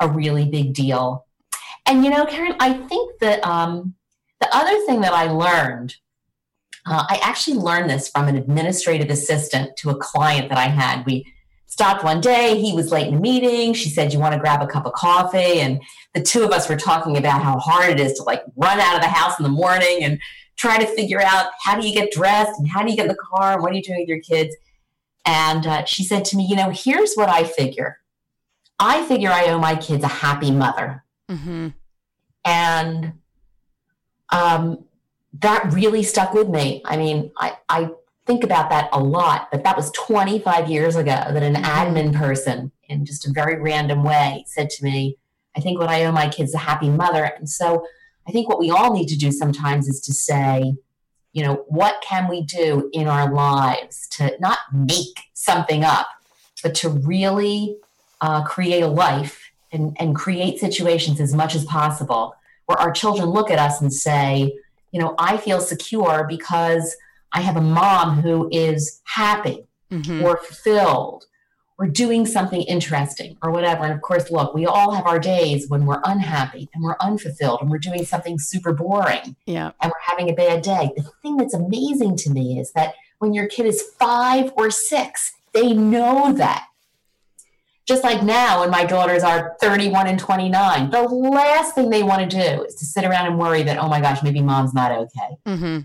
a 0.00 0.08
really 0.08 0.48
big 0.48 0.72
deal. 0.72 1.26
And 1.84 2.04
you 2.04 2.10
know, 2.10 2.26
Karen, 2.26 2.54
I 2.60 2.74
think 2.74 3.18
that 3.20 3.44
um, 3.44 3.94
the 4.40 4.48
other 4.54 4.78
thing 4.86 5.00
that 5.00 5.12
I 5.12 5.30
learned 5.30 5.96
Uh, 6.86 7.04
I 7.08 7.20
actually 7.22 7.56
learned 7.56 7.90
this 7.90 8.08
from 8.08 8.28
an 8.28 8.36
administrative 8.36 9.10
assistant 9.10 9.76
to 9.78 9.90
a 9.90 9.96
client 9.96 10.48
that 10.48 10.58
I 10.58 10.68
had. 10.68 11.04
We 11.04 11.26
stopped 11.66 12.04
one 12.04 12.20
day. 12.20 12.58
He 12.58 12.72
was 12.72 12.92
late 12.92 13.08
in 13.08 13.14
a 13.14 13.20
meeting. 13.20 13.74
She 13.74 13.90
said, 13.90 14.12
You 14.12 14.18
want 14.18 14.34
to 14.34 14.40
grab 14.40 14.62
a 14.62 14.66
cup 14.66 14.86
of 14.86 14.92
coffee? 14.92 15.60
And 15.60 15.82
the 16.14 16.22
two 16.22 16.44
of 16.44 16.52
us 16.52 16.68
were 16.68 16.76
talking 16.76 17.16
about 17.16 17.42
how 17.42 17.58
hard 17.58 17.90
it 17.90 18.00
is 18.00 18.14
to 18.14 18.22
like 18.22 18.42
run 18.56 18.80
out 18.80 18.94
of 18.94 19.02
the 19.02 19.08
house 19.08 19.38
in 19.38 19.42
the 19.42 19.50
morning 19.50 20.02
and 20.02 20.20
try 20.56 20.78
to 20.78 20.86
figure 20.86 21.20
out 21.20 21.50
how 21.62 21.78
do 21.78 21.86
you 21.86 21.92
get 21.92 22.12
dressed 22.12 22.58
and 22.58 22.68
how 22.68 22.82
do 22.82 22.90
you 22.90 22.96
get 22.96 23.02
in 23.02 23.08
the 23.08 23.18
car 23.34 23.54
and 23.54 23.62
what 23.62 23.72
are 23.72 23.74
you 23.74 23.82
doing 23.82 24.00
with 24.00 24.08
your 24.08 24.20
kids. 24.20 24.54
And 25.26 25.66
uh, 25.66 25.84
she 25.84 26.04
said 26.04 26.24
to 26.26 26.36
me, 26.36 26.46
You 26.46 26.56
know, 26.56 26.70
here's 26.70 27.14
what 27.14 27.28
I 27.28 27.44
figure 27.44 27.98
I 28.78 29.04
figure 29.06 29.30
I 29.30 29.46
owe 29.48 29.58
my 29.58 29.74
kids 29.76 30.04
a 30.04 30.08
happy 30.08 30.50
mother. 30.50 31.04
Mm-hmm. 31.30 31.68
And 32.44 33.12
um, 34.30 34.85
that 35.40 35.72
really 35.72 36.02
stuck 36.02 36.34
with 36.34 36.48
me. 36.48 36.82
I 36.84 36.96
mean, 36.96 37.30
I, 37.36 37.56
I 37.68 37.90
think 38.26 38.44
about 38.44 38.70
that 38.70 38.88
a 38.92 39.00
lot, 39.00 39.48
but 39.50 39.64
that 39.64 39.76
was 39.76 39.90
25 39.92 40.70
years 40.70 40.96
ago 40.96 41.10
that 41.10 41.42
an 41.42 41.54
mm-hmm. 41.54 41.64
admin 41.64 42.14
person, 42.14 42.72
in 42.88 43.04
just 43.04 43.26
a 43.26 43.32
very 43.32 43.60
random 43.60 44.04
way, 44.04 44.44
said 44.46 44.70
to 44.70 44.84
me, 44.84 45.16
I 45.56 45.60
think 45.60 45.78
what 45.78 45.88
I 45.88 46.04
owe 46.04 46.12
my 46.12 46.28
kids 46.28 46.50
is 46.50 46.54
a 46.54 46.58
happy 46.58 46.88
mother. 46.88 47.24
And 47.24 47.48
so 47.48 47.86
I 48.28 48.32
think 48.32 48.48
what 48.48 48.58
we 48.58 48.70
all 48.70 48.92
need 48.92 49.08
to 49.08 49.16
do 49.16 49.32
sometimes 49.32 49.88
is 49.88 50.00
to 50.02 50.12
say, 50.12 50.74
you 51.32 51.42
know, 51.42 51.64
what 51.68 52.02
can 52.02 52.28
we 52.28 52.42
do 52.42 52.88
in 52.92 53.08
our 53.08 53.32
lives 53.32 54.08
to 54.12 54.36
not 54.40 54.58
make 54.72 55.24
something 55.34 55.84
up, 55.84 56.08
but 56.62 56.74
to 56.76 56.88
really 56.88 57.76
uh, 58.20 58.42
create 58.44 58.82
a 58.82 58.88
life 58.88 59.50
and, 59.72 59.96
and 60.00 60.14
create 60.14 60.58
situations 60.58 61.20
as 61.20 61.34
much 61.34 61.54
as 61.54 61.64
possible 61.64 62.34
where 62.66 62.78
our 62.78 62.90
children 62.90 63.28
look 63.28 63.50
at 63.50 63.58
us 63.58 63.80
and 63.80 63.92
say, 63.92 64.52
you 64.92 65.00
know, 65.00 65.14
I 65.18 65.36
feel 65.36 65.60
secure 65.60 66.26
because 66.28 66.96
I 67.32 67.40
have 67.40 67.56
a 67.56 67.60
mom 67.60 68.22
who 68.22 68.48
is 68.50 69.00
happy 69.04 69.66
mm-hmm. 69.90 70.22
or 70.24 70.38
fulfilled 70.38 71.24
or 71.78 71.86
doing 71.86 72.24
something 72.24 72.62
interesting 72.62 73.36
or 73.42 73.50
whatever. 73.50 73.84
And 73.84 73.92
of 73.92 74.00
course, 74.00 74.30
look, 74.30 74.54
we 74.54 74.64
all 74.64 74.92
have 74.92 75.06
our 75.06 75.18
days 75.18 75.68
when 75.68 75.84
we're 75.84 76.00
unhappy 76.04 76.68
and 76.74 76.82
we're 76.82 76.96
unfulfilled 77.00 77.60
and 77.60 77.70
we're 77.70 77.78
doing 77.78 78.04
something 78.04 78.38
super 78.38 78.72
boring. 78.72 79.36
Yeah. 79.44 79.72
And 79.82 79.92
we're 79.92 80.06
having 80.06 80.30
a 80.30 80.34
bad 80.34 80.62
day. 80.62 80.90
The 80.96 81.02
thing 81.22 81.36
that's 81.36 81.54
amazing 81.54 82.16
to 82.18 82.30
me 82.30 82.58
is 82.58 82.72
that 82.72 82.94
when 83.18 83.34
your 83.34 83.46
kid 83.46 83.66
is 83.66 83.82
five 83.98 84.52
or 84.56 84.70
six, 84.70 85.32
they 85.52 85.74
know 85.74 86.32
that. 86.32 86.66
Just 87.86 88.02
like 88.02 88.22
now, 88.22 88.60
when 88.60 88.70
my 88.70 88.84
daughters 88.84 89.22
are 89.22 89.56
31 89.60 90.08
and 90.08 90.18
29, 90.18 90.90
the 90.90 91.02
last 91.02 91.74
thing 91.74 91.90
they 91.90 92.02
want 92.02 92.28
to 92.28 92.36
do 92.36 92.64
is 92.64 92.74
to 92.76 92.84
sit 92.84 93.04
around 93.04 93.26
and 93.26 93.38
worry 93.38 93.62
that, 93.62 93.78
oh 93.78 93.88
my 93.88 94.00
gosh, 94.00 94.22
maybe 94.24 94.42
mom's 94.42 94.74
not 94.74 94.90
okay. 94.90 95.36
Mm-hmm. 95.46 95.78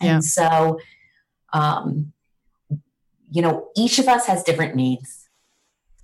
Yeah. 0.00 0.14
And 0.14 0.24
so, 0.24 0.78
um, 1.52 2.12
you 3.30 3.42
know, 3.42 3.68
each 3.76 3.98
of 3.98 4.06
us 4.06 4.26
has 4.26 4.44
different 4.44 4.76
needs. 4.76 5.28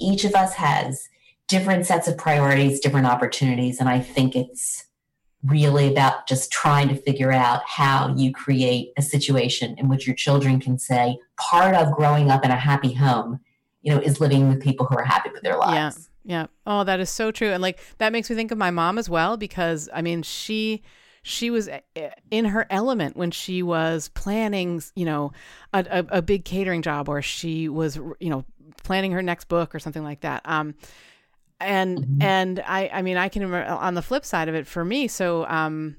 Each 0.00 0.24
of 0.24 0.34
us 0.34 0.54
has 0.54 1.08
different 1.46 1.86
sets 1.86 2.08
of 2.08 2.18
priorities, 2.18 2.80
different 2.80 3.06
opportunities. 3.06 3.78
And 3.78 3.88
I 3.88 4.00
think 4.00 4.34
it's 4.34 4.86
really 5.44 5.88
about 5.88 6.26
just 6.26 6.50
trying 6.50 6.88
to 6.88 6.96
figure 6.96 7.30
out 7.30 7.62
how 7.66 8.12
you 8.16 8.32
create 8.32 8.92
a 8.96 9.02
situation 9.02 9.76
in 9.78 9.88
which 9.88 10.06
your 10.06 10.16
children 10.16 10.58
can 10.58 10.78
say, 10.78 11.18
part 11.36 11.74
of 11.74 11.92
growing 11.92 12.30
up 12.30 12.44
in 12.44 12.50
a 12.50 12.56
happy 12.56 12.94
home 12.94 13.40
you 13.84 13.94
know, 13.94 14.00
is 14.00 14.18
living 14.20 14.48
with 14.48 14.62
people 14.62 14.86
who 14.86 14.96
are 14.96 15.04
happy 15.04 15.30
with 15.30 15.42
their 15.42 15.58
lives. 15.58 16.08
Yeah. 16.08 16.10
Yeah. 16.26 16.46
Oh, 16.66 16.84
that 16.84 17.00
is 17.00 17.10
so 17.10 17.30
true. 17.30 17.50
And 17.50 17.60
like 17.60 17.78
that 17.98 18.10
makes 18.10 18.30
me 18.30 18.36
think 18.36 18.50
of 18.50 18.56
my 18.56 18.70
mom 18.70 18.96
as 18.98 19.10
well 19.10 19.36
because 19.36 19.90
I 19.92 20.00
mean, 20.00 20.22
she 20.22 20.82
she 21.22 21.50
was 21.50 21.68
eh, 21.68 21.80
eh, 21.94 22.10
in 22.30 22.46
her 22.46 22.66
element 22.70 23.14
when 23.14 23.30
she 23.30 23.62
was 23.62 24.08
planning, 24.08 24.82
you 24.96 25.04
know, 25.04 25.32
a, 25.74 25.84
a, 25.90 26.18
a 26.18 26.22
big 26.22 26.46
catering 26.46 26.80
job 26.80 27.10
or 27.10 27.20
she 27.20 27.68
was, 27.68 27.96
you 27.96 28.30
know, 28.30 28.46
planning 28.84 29.12
her 29.12 29.22
next 29.22 29.48
book 29.48 29.74
or 29.74 29.78
something 29.78 30.02
like 30.02 30.20
that. 30.20 30.40
Um, 30.46 30.74
and 31.60 31.98
mm-hmm. 31.98 32.22
and 32.22 32.64
I 32.66 32.88
I 32.90 33.02
mean 33.02 33.18
I 33.18 33.28
can 33.28 33.42
remember 33.42 33.70
on 33.70 33.92
the 33.92 34.02
flip 34.02 34.24
side 34.24 34.48
of 34.48 34.54
it 34.54 34.66
for 34.66 34.82
me. 34.82 35.08
So 35.08 35.46
um, 35.46 35.96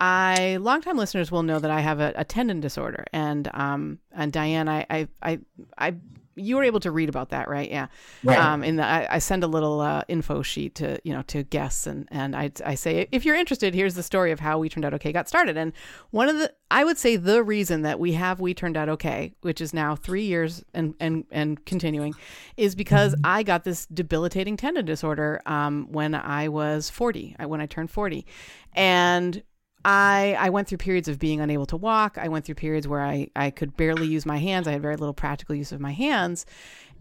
I 0.00 0.56
longtime 0.56 0.96
listeners 0.96 1.30
will 1.30 1.42
know 1.42 1.58
that 1.58 1.70
I 1.70 1.80
have 1.80 2.00
a, 2.00 2.14
a 2.16 2.24
tendon 2.24 2.60
disorder, 2.60 3.04
and 3.12 3.50
um, 3.52 3.98
and 4.12 4.32
Diane, 4.32 4.70
I 4.70 4.86
I 4.88 5.08
I, 5.22 5.38
I 5.76 5.94
you 6.36 6.56
were 6.56 6.64
able 6.64 6.80
to 6.80 6.90
read 6.90 7.08
about 7.08 7.30
that, 7.30 7.48
right? 7.48 7.68
Yeah. 7.68 7.86
Right. 8.22 8.38
Um, 8.38 8.62
and 8.62 8.80
I, 8.80 9.06
I, 9.10 9.18
send 9.18 9.42
a 9.42 9.46
little 9.46 9.80
uh, 9.80 10.02
info 10.06 10.42
sheet 10.42 10.74
to 10.76 10.98
you 11.02 11.12
know 11.12 11.22
to 11.22 11.42
guests, 11.42 11.86
and 11.86 12.06
and 12.10 12.36
I 12.36 12.50
I 12.64 12.74
say 12.74 13.08
if 13.10 13.24
you're 13.24 13.34
interested, 13.34 13.74
here's 13.74 13.94
the 13.94 14.02
story 14.02 14.30
of 14.32 14.40
how 14.40 14.58
we 14.58 14.68
turned 14.68 14.84
out 14.84 14.94
okay 14.94 15.12
got 15.12 15.28
started. 15.28 15.56
And 15.56 15.72
one 16.10 16.28
of 16.28 16.38
the 16.38 16.52
I 16.70 16.84
would 16.84 16.98
say 16.98 17.16
the 17.16 17.42
reason 17.42 17.82
that 17.82 17.98
we 17.98 18.12
have 18.12 18.38
we 18.38 18.52
turned 18.52 18.76
out 18.76 18.88
okay, 18.90 19.32
which 19.40 19.60
is 19.60 19.72
now 19.72 19.96
three 19.96 20.24
years 20.24 20.62
and 20.74 20.94
and 21.00 21.24
and 21.30 21.64
continuing, 21.64 22.14
is 22.56 22.74
because 22.74 23.14
mm-hmm. 23.14 23.26
I 23.26 23.42
got 23.42 23.64
this 23.64 23.86
debilitating 23.86 24.56
tendon 24.56 24.84
disorder 24.84 25.40
um, 25.46 25.88
when 25.90 26.14
I 26.14 26.48
was 26.48 26.90
40, 26.90 27.36
when 27.46 27.60
I 27.60 27.66
turned 27.66 27.90
40, 27.90 28.26
and 28.74 29.42
I 29.86 30.36
I 30.38 30.50
went 30.50 30.66
through 30.66 30.78
periods 30.78 31.06
of 31.06 31.18
being 31.20 31.40
unable 31.40 31.64
to 31.66 31.76
walk. 31.76 32.18
I 32.18 32.26
went 32.26 32.44
through 32.44 32.56
periods 32.56 32.88
where 32.88 33.00
I 33.00 33.28
I 33.36 33.50
could 33.50 33.76
barely 33.76 34.08
use 34.08 34.26
my 34.26 34.36
hands. 34.36 34.66
I 34.66 34.72
had 34.72 34.82
very 34.82 34.96
little 34.96 35.14
practical 35.14 35.54
use 35.54 35.70
of 35.70 35.80
my 35.80 35.92
hands, 35.92 36.44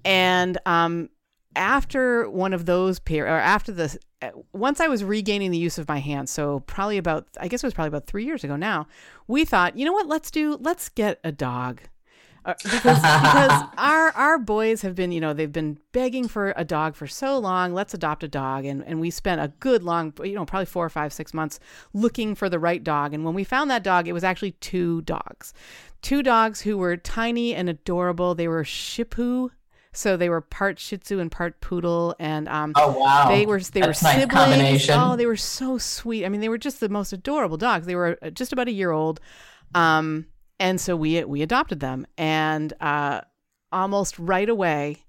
and 0.06 0.60
um, 0.68 1.10
after 1.56 2.30
one 2.30 2.54
of 2.54 2.68
those 2.68 3.00
periods, 3.00 3.32
or 3.32 3.38
after 3.38 3.72
the 3.72 3.98
once 4.54 4.80
I 4.80 4.88
was 4.88 5.04
regaining 5.04 5.50
the 5.50 5.58
use 5.58 5.80
of 5.80 5.88
my 5.88 5.98
hands, 5.98 6.30
so 6.30 6.60
probably 6.62 7.00
about 7.00 7.28
I 7.42 7.48
guess 7.48 7.64
it 7.64 7.68
was 7.68 7.74
probably 7.74 7.90
about 7.90 8.06
three 8.06 8.24
years 8.24 8.44
ago 8.44 8.56
now, 8.56 8.88
we 9.28 9.46
thought, 9.46 9.76
you 9.76 9.84
know 9.84 9.94
what, 9.94 10.06
let's 10.08 10.30
do 10.30 10.58
let's 10.62 10.88
get 10.90 11.20
a 11.24 11.32
dog. 11.32 11.82
Uh, 12.46 12.54
because 12.64 13.00
because 13.00 13.64
our 13.78 14.12
our 14.12 14.38
boys 14.38 14.84
have 14.84 14.94
been 14.94 15.12
you 15.12 15.20
know 15.20 15.34
they've 15.34 15.52
been 15.52 15.80
begging 15.94 16.28
for 16.28 16.54
a 16.56 16.64
dog 16.64 16.96
for 16.96 17.08
so 17.08 17.40
long 17.40 17.74
let's 17.74 17.94
adopt 17.96 18.24
a 18.24 18.28
dog 18.28 18.66
and 18.66 18.84
and 18.86 19.02
we 19.02 19.10
spent 19.10 19.42
a 19.42 19.48
good 19.60 19.82
long 19.82 20.14
you 20.24 20.36
know 20.36 20.46
probably 20.46 20.68
four 20.68 20.86
or 20.86 20.90
five 20.90 21.12
six 21.12 21.34
months 21.34 21.60
looking 21.94 22.36
for 22.36 22.48
the 22.48 22.60
right 22.60 22.84
dog 22.84 23.16
and 23.16 23.26
when 23.26 23.34
we 23.34 23.44
found 23.44 23.72
that 23.72 23.82
dog 23.82 24.08
it 24.08 24.14
was 24.14 24.24
actually 24.24 24.52
two 24.52 25.02
dogs 25.02 25.56
two 26.04 26.22
dogs 26.22 26.62
who 26.62 26.78
were 26.78 26.96
tiny 26.96 27.56
and 27.56 27.68
adorable 27.68 28.36
they 28.36 28.48
were 28.48 28.64
Shih-Tzu 28.64 29.50
so 29.92 30.18
they 30.18 30.30
were 30.30 30.42
part 30.42 30.78
Shih 30.78 30.98
Tzu 30.98 31.20
and 31.20 31.32
part 31.32 31.62
Poodle, 31.62 32.16
and 32.20 32.50
um, 32.50 32.74
oh 32.76 33.00
wow, 33.00 33.30
they 33.30 33.46
were 33.46 33.62
they 33.62 33.80
That's 33.80 34.04
were 34.04 34.10
nice 34.10 34.20
siblings. 34.20 34.90
Oh, 34.90 35.16
they 35.16 35.26
were 35.26 35.38
so 35.38 35.78
sweet. 35.78 36.26
I 36.26 36.30
mean, 36.30 36.42
they 36.42 36.50
were 36.50 36.58
just 36.58 36.82
the 36.82 36.90
most 36.90 37.14
adorable 37.14 37.56
dogs. 37.56 37.86
They 37.86 37.96
were 37.96 38.18
uh, 38.22 38.30
just 38.30 38.52
about 38.52 38.68
a 38.68 38.74
year 38.74 38.92
old. 38.92 39.22
Um, 39.74 40.28
and 40.60 40.80
so 40.80 40.96
we 40.96 41.24
we 41.24 41.42
adopted 41.42 41.80
them, 41.80 42.06
and 42.18 42.74
uh, 42.80 43.22
almost 43.72 44.18
right 44.20 44.50
away, 44.50 45.06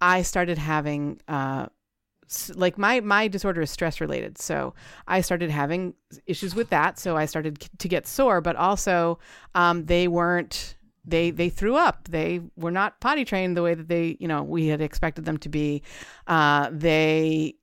I 0.00 0.22
started 0.22 0.58
having 0.58 1.20
uh, 1.28 1.66
like 2.54 2.78
my 2.78 3.00
my 3.00 3.28
disorder 3.28 3.62
is 3.62 3.70
stress 3.70 4.00
related, 4.00 4.38
so 4.38 4.74
I 5.06 5.20
started 5.20 5.50
having 5.50 5.94
issues 6.26 6.54
with 6.54 6.70
that. 6.70 6.98
So 6.98 7.16
I 7.16 7.26
started 7.26 7.66
to 7.78 7.88
get 7.88 8.06
sore, 8.06 8.40
but 8.40 8.56
also 8.56 9.18
um, 9.54 9.86
they 9.86 10.08
weren't 10.08 10.76
they 11.04 11.30
they 11.30 11.48
threw 11.48 11.76
up. 11.76 12.08
They 12.08 12.40
were 12.56 12.70
not 12.70 13.00
potty 13.00 13.24
trained 13.24 13.56
the 13.56 13.62
way 13.62 13.74
that 13.74 13.88
they 13.88 14.16
you 14.20 14.28
know 14.28 14.42
we 14.42 14.68
had 14.68 14.80
expected 14.80 15.24
them 15.24 15.38
to 15.38 15.48
be. 15.48 15.82
Uh, 16.26 16.70
they 16.72 17.54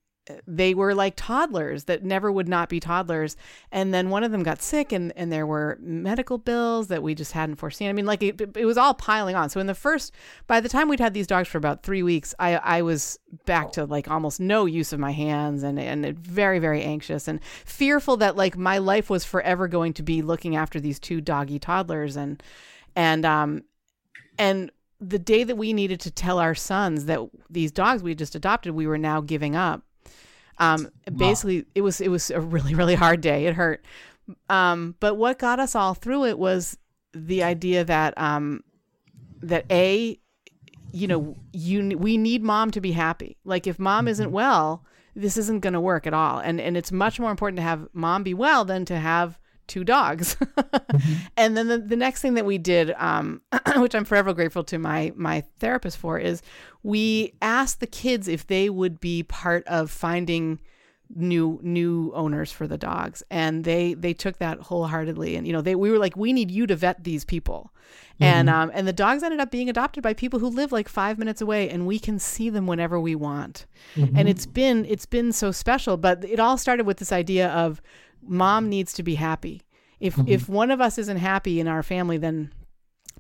they 0.48 0.74
were 0.74 0.94
like 0.94 1.14
toddlers 1.16 1.86
that 1.86 2.04
never 2.04 2.32
would 2.32 2.48
not 2.48 2.70
be 2.70 2.80
toddlers. 2.80 3.36
And 3.72 3.94
then 3.94 4.10
one 4.10 4.24
of 4.24 4.32
them 4.32 4.44
got 4.44 4.62
sick, 4.62 4.92
and, 4.92 5.14
and 5.16 5.32
there 5.32 5.46
were 5.46 5.78
medical 5.82 6.38
bills 6.38 6.88
that 6.88 7.04
we 7.04 7.16
just 7.16 7.32
hadn't 7.32 7.56
foreseen. 7.56 7.90
I 7.90 7.94
mean, 7.94 8.06
like 8.06 8.24
it, 8.24 8.40
it 8.56 8.66
was 8.66 8.78
all 8.78 8.94
piling 8.94 9.36
on. 9.36 9.50
So 9.50 9.60
in 9.60 9.68
the 9.68 9.76
first, 9.76 10.14
by 10.48 10.60
the 10.60 10.70
time 10.70 10.90
we'd 10.90 11.00
had 11.00 11.14
these 11.14 11.28
dogs 11.28 11.48
for 11.48 11.58
about 11.58 11.84
three 11.84 12.04
weeks, 12.04 12.34
I, 12.40 12.56
I 12.58 12.82
was 12.82 13.20
back 13.46 13.72
to 13.74 13.86
like 13.86 14.10
almost 14.10 14.40
no 14.40 14.66
use 14.66 14.94
of 14.94 15.00
my 15.00 15.12
hands 15.12 15.64
and, 15.64 15.80
and 15.80 16.18
very, 16.18 16.60
very 16.60 16.84
anxious 16.84 17.28
and 17.28 17.44
fearful 17.44 18.18
that 18.18 18.36
like 18.36 18.58
my 18.58 18.78
life 18.78 19.10
was 19.10 19.26
forever 19.26 19.68
going 19.68 19.94
to 19.94 20.04
be 20.04 20.22
looking 20.22 20.56
after 20.56 20.80
these 20.80 21.00
two 21.00 21.22
doggy 21.22 21.60
toddlers. 21.60 22.16
And, 22.16 22.42
and, 22.96 23.26
um, 23.26 23.64
and 24.38 24.72
the 25.02 25.20
day 25.20 25.44
that 25.44 25.56
we 25.56 25.72
needed 25.74 26.00
to 26.02 26.12
tell 26.12 26.40
our 26.40 26.56
sons 26.56 27.06
that 27.06 27.20
these 27.50 27.72
dogs 27.72 28.04
we 28.04 28.14
just 28.16 28.36
adopted, 28.36 28.74
we 28.74 28.88
were 28.88 28.98
now 28.98 29.22
giving 29.22 29.56
up 29.56 29.84
um, 30.60 30.90
basically, 31.16 31.66
it 31.76 31.82
was 31.82 32.02
it 32.02 32.10
was 32.10 32.30
a 32.32 32.40
really 32.40 32.76
really 32.76 32.96
hard 32.96 33.22
day. 33.22 33.46
It 33.46 33.56
hurt, 33.56 33.84
um, 34.50 34.96
but 35.00 35.16
what 35.16 35.40
got 35.40 35.60
us 35.60 35.76
all 35.76 35.94
through 35.94 36.26
it 36.26 36.38
was 36.38 36.78
the 37.14 37.44
idea 37.44 37.84
that 37.84 38.14
um, 38.18 38.64
that 39.42 39.66
a, 39.72 40.20
you 40.92 41.08
know, 41.08 41.36
you 41.54 41.98
we 41.98 42.18
need 42.18 42.44
mom 42.44 42.72
to 42.72 42.82
be 42.82 42.92
happy. 42.92 43.38
Like 43.44 43.68
if 43.68 43.80
mom 43.80 44.08
isn't 44.08 44.28
mm-hmm. 44.28 44.36
well, 44.36 44.86
this 45.16 45.38
isn't 45.38 45.62
going 45.62 45.74
to 45.74 45.82
work 45.82 46.06
at 46.06 46.14
all. 46.14 46.40
And 46.40 46.60
and 46.60 46.78
it's 46.78 46.92
much 46.92 47.20
more 47.20 47.32
important 47.32 47.58
to 47.58 47.64
have 47.64 47.88
mom 47.94 48.24
be 48.24 48.34
well 48.34 48.66
than 48.66 48.86
to 48.86 48.98
have 48.98 49.40
two 49.70 49.84
dogs. 49.86 50.36
mm-hmm. 50.36 51.14
And 51.38 51.56
then 51.56 51.68
the, 51.68 51.78
the 51.78 51.96
next 51.96 52.22
thing 52.22 52.34
that 52.34 52.46
we 52.46 52.58
did, 52.58 52.92
um, 52.98 53.42
which 53.78 53.96
I'm 53.96 54.04
forever 54.04 54.34
grateful 54.34 54.64
to 54.66 54.78
my 54.78 55.14
my 55.16 55.44
therapist 55.60 55.98
for, 55.98 56.20
is 56.20 56.42
we 56.84 57.34
asked 57.42 57.80
the 57.80 57.88
kids 57.88 58.28
if 58.28 58.46
they 58.48 58.70
would 58.70 59.00
be 59.00 59.24
part 59.24 59.66
of 59.68 59.90
finding 59.90 60.60
new 61.16 61.60
new 61.64 62.12
owners 62.14 62.52
for 62.52 62.68
the 62.68 62.78
dogs. 62.78 63.24
And 63.30 63.64
they 63.64 63.94
they 63.94 64.14
took 64.14 64.38
that 64.38 64.60
wholeheartedly. 64.60 65.36
And 65.36 65.48
you 65.48 65.54
know 65.54 65.62
they 65.62 65.76
we 65.76 65.92
were 65.92 65.98
like 65.98 66.16
we 66.16 66.34
need 66.34 66.52
you 66.52 66.68
to 66.68 66.76
vet 66.76 67.04
these 67.04 67.26
people. 67.26 67.72
And 68.22 68.50
um 68.50 68.72
and 68.74 68.88
the 68.88 68.94
dogs 68.94 69.24
ended 69.24 69.40
up 69.40 69.50
being 69.50 69.70
adopted 69.70 70.04
by 70.04 70.14
people 70.14 70.40
who 70.40 70.50
live 70.50 70.72
like 70.72 70.88
5 70.90 71.18
minutes 71.18 71.42
away 71.42 71.70
and 71.70 71.88
we 71.88 72.00
can 72.00 72.20
see 72.20 72.50
them 72.50 72.68
whenever 72.68 73.00
we 73.00 73.16
want. 73.16 73.66
And 74.16 74.30
it's 74.30 74.46
been 74.46 74.86
it's 74.86 75.06
been 75.06 75.32
so 75.32 75.52
special 75.52 75.98
but 75.98 76.24
it 76.24 76.40
all 76.40 76.58
started 76.58 76.86
with 76.86 76.98
this 76.98 77.12
idea 77.12 77.50
of 77.50 77.82
mom 78.22 78.70
needs 78.70 78.94
to 78.94 79.04
be 79.04 79.16
happy 79.16 79.62
if 80.00 80.16
mm-hmm. 80.16 80.28
if 80.28 80.48
one 80.48 80.72
of 80.72 80.82
us 80.82 80.98
isn't 80.98 81.18
happy 81.18 81.60
in 81.60 81.68
our 81.68 81.84
family 81.84 82.18
then 82.18 82.52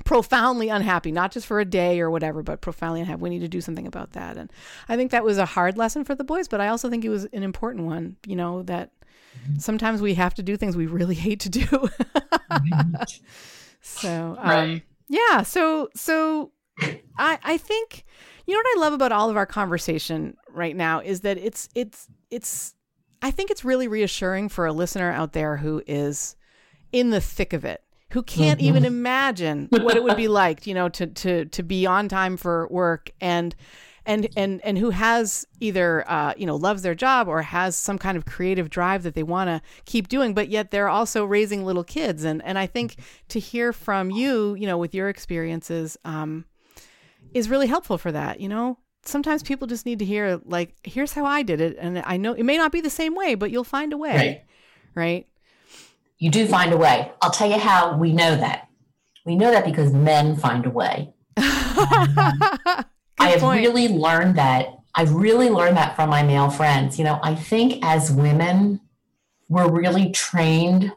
profoundly 0.05 0.69
unhappy, 0.69 1.11
not 1.11 1.31
just 1.31 1.45
for 1.45 1.59
a 1.59 1.65
day 1.65 1.99
or 1.99 2.09
whatever, 2.09 2.43
but 2.43 2.61
profoundly 2.61 3.01
unhappy. 3.01 3.21
We 3.21 3.29
need 3.29 3.39
to 3.39 3.47
do 3.47 3.61
something 3.61 3.87
about 3.87 4.13
that. 4.13 4.37
And 4.37 4.51
I 4.87 4.95
think 4.95 5.11
that 5.11 5.23
was 5.23 5.37
a 5.37 5.45
hard 5.45 5.77
lesson 5.77 6.03
for 6.03 6.15
the 6.15 6.23
boys, 6.23 6.47
but 6.47 6.61
I 6.61 6.67
also 6.67 6.89
think 6.89 7.05
it 7.05 7.09
was 7.09 7.25
an 7.25 7.43
important 7.43 7.85
one, 7.85 8.17
you 8.25 8.35
know, 8.35 8.63
that 8.63 8.91
mm-hmm. 9.37 9.59
sometimes 9.59 10.01
we 10.01 10.15
have 10.15 10.33
to 10.35 10.43
do 10.43 10.57
things 10.57 10.75
we 10.75 10.87
really 10.87 11.15
hate 11.27 11.39
to 11.41 11.49
do. 11.49 11.65
Mm-hmm. 11.65 13.03
so, 13.81 14.35
um, 14.39 14.49
Right. 14.49 14.83
yeah, 15.07 15.43
so, 15.43 15.89
so 15.95 16.51
I, 17.17 17.37
I 17.43 17.57
think, 17.57 18.05
you 18.45 18.53
know 18.53 18.59
what 18.59 18.77
I 18.77 18.81
love 18.81 18.93
about 18.93 19.11
all 19.11 19.29
of 19.29 19.37
our 19.37 19.45
conversation 19.45 20.35
right 20.49 20.75
now 20.75 21.01
is 21.01 21.21
that 21.21 21.37
it's, 21.37 21.69
it's, 21.75 22.07
it's, 22.31 22.73
I 23.21 23.31
think 23.31 23.51
it's 23.51 23.65
really 23.65 23.87
reassuring 23.87 24.49
for 24.49 24.65
a 24.65 24.73
listener 24.73 25.11
out 25.11 25.33
there 25.33 25.57
who 25.57 25.83
is 25.87 26.35
in 26.91 27.09
the 27.09 27.21
thick 27.21 27.53
of 27.53 27.65
it 27.65 27.83
who 28.11 28.23
can't 28.23 28.59
even 28.59 28.85
imagine 28.85 29.67
what 29.69 29.95
it 29.95 30.03
would 30.03 30.17
be 30.17 30.27
like, 30.27 30.65
you 30.65 30.73
know, 30.73 30.89
to 30.89 31.07
to 31.07 31.45
to 31.45 31.63
be 31.63 31.85
on 31.85 32.09
time 32.09 32.37
for 32.37 32.67
work 32.69 33.11
and 33.21 33.55
and 34.05 34.27
and 34.35 34.61
and 34.63 34.77
who 34.77 34.89
has 34.89 35.45
either 35.59 36.09
uh, 36.09 36.33
you 36.35 36.47
know 36.47 36.55
loves 36.55 36.81
their 36.81 36.95
job 36.95 37.27
or 37.27 37.43
has 37.43 37.75
some 37.75 37.99
kind 37.99 38.17
of 38.17 38.25
creative 38.25 38.69
drive 38.69 39.03
that 39.03 39.13
they 39.13 39.23
want 39.23 39.49
to 39.49 39.61
keep 39.85 40.07
doing, 40.07 40.33
but 40.33 40.49
yet 40.49 40.71
they're 40.71 40.89
also 40.89 41.23
raising 41.23 41.63
little 41.63 41.83
kids. 41.83 42.23
And 42.23 42.43
and 42.43 42.57
I 42.57 42.65
think 42.65 42.95
to 43.29 43.39
hear 43.39 43.71
from 43.71 44.09
you, 44.09 44.55
you 44.55 44.65
know, 44.65 44.77
with 44.77 44.95
your 44.95 45.09
experiences, 45.09 45.95
um, 46.03 46.45
is 47.35 47.49
really 47.49 47.67
helpful 47.67 47.99
for 47.99 48.11
that. 48.11 48.39
You 48.39 48.49
know, 48.49 48.79
sometimes 49.03 49.43
people 49.43 49.67
just 49.67 49.85
need 49.85 49.99
to 49.99 50.05
hear 50.05 50.39
like, 50.45 50.75
here's 50.83 51.13
how 51.13 51.25
I 51.25 51.41
did 51.43 51.61
it, 51.61 51.77
and 51.79 51.99
I 52.05 52.17
know 52.17 52.33
it 52.33 52.43
may 52.43 52.57
not 52.57 52.71
be 52.71 52.81
the 52.81 52.89
same 52.89 53.15
way, 53.15 53.35
but 53.35 53.51
you'll 53.51 53.63
find 53.63 53.93
a 53.93 53.97
way, 53.97 54.15
Right. 54.15 54.43
right? 54.95 55.27
You 56.17 56.29
do 56.29 56.45
find 56.47 56.73
a 56.73 56.77
way. 56.77 57.11
I'll 57.21 57.31
tell 57.31 57.49
you 57.49 57.57
how 57.57 57.95
we 57.97 58.11
know 58.11 58.35
that. 58.35 58.67
We 59.25 59.35
know 59.35 59.51
that 59.51 59.65
because 59.65 59.93
men 59.93 60.35
find 60.35 60.65
a 60.65 60.69
way. 60.69 61.13
I 61.37 62.85
have 63.19 63.41
point. 63.41 63.59
really 63.61 63.87
learned 63.87 64.37
that. 64.37 64.67
I've 64.95 65.13
really 65.13 65.49
learned 65.49 65.77
that 65.77 65.95
from 65.95 66.09
my 66.09 66.23
male 66.23 66.49
friends. 66.49 66.97
You 66.97 67.05
know, 67.05 67.19
I 67.23 67.35
think 67.35 67.83
as 67.85 68.11
women, 68.11 68.81
we're 69.47 69.69
really 69.71 70.11
trained 70.11 70.91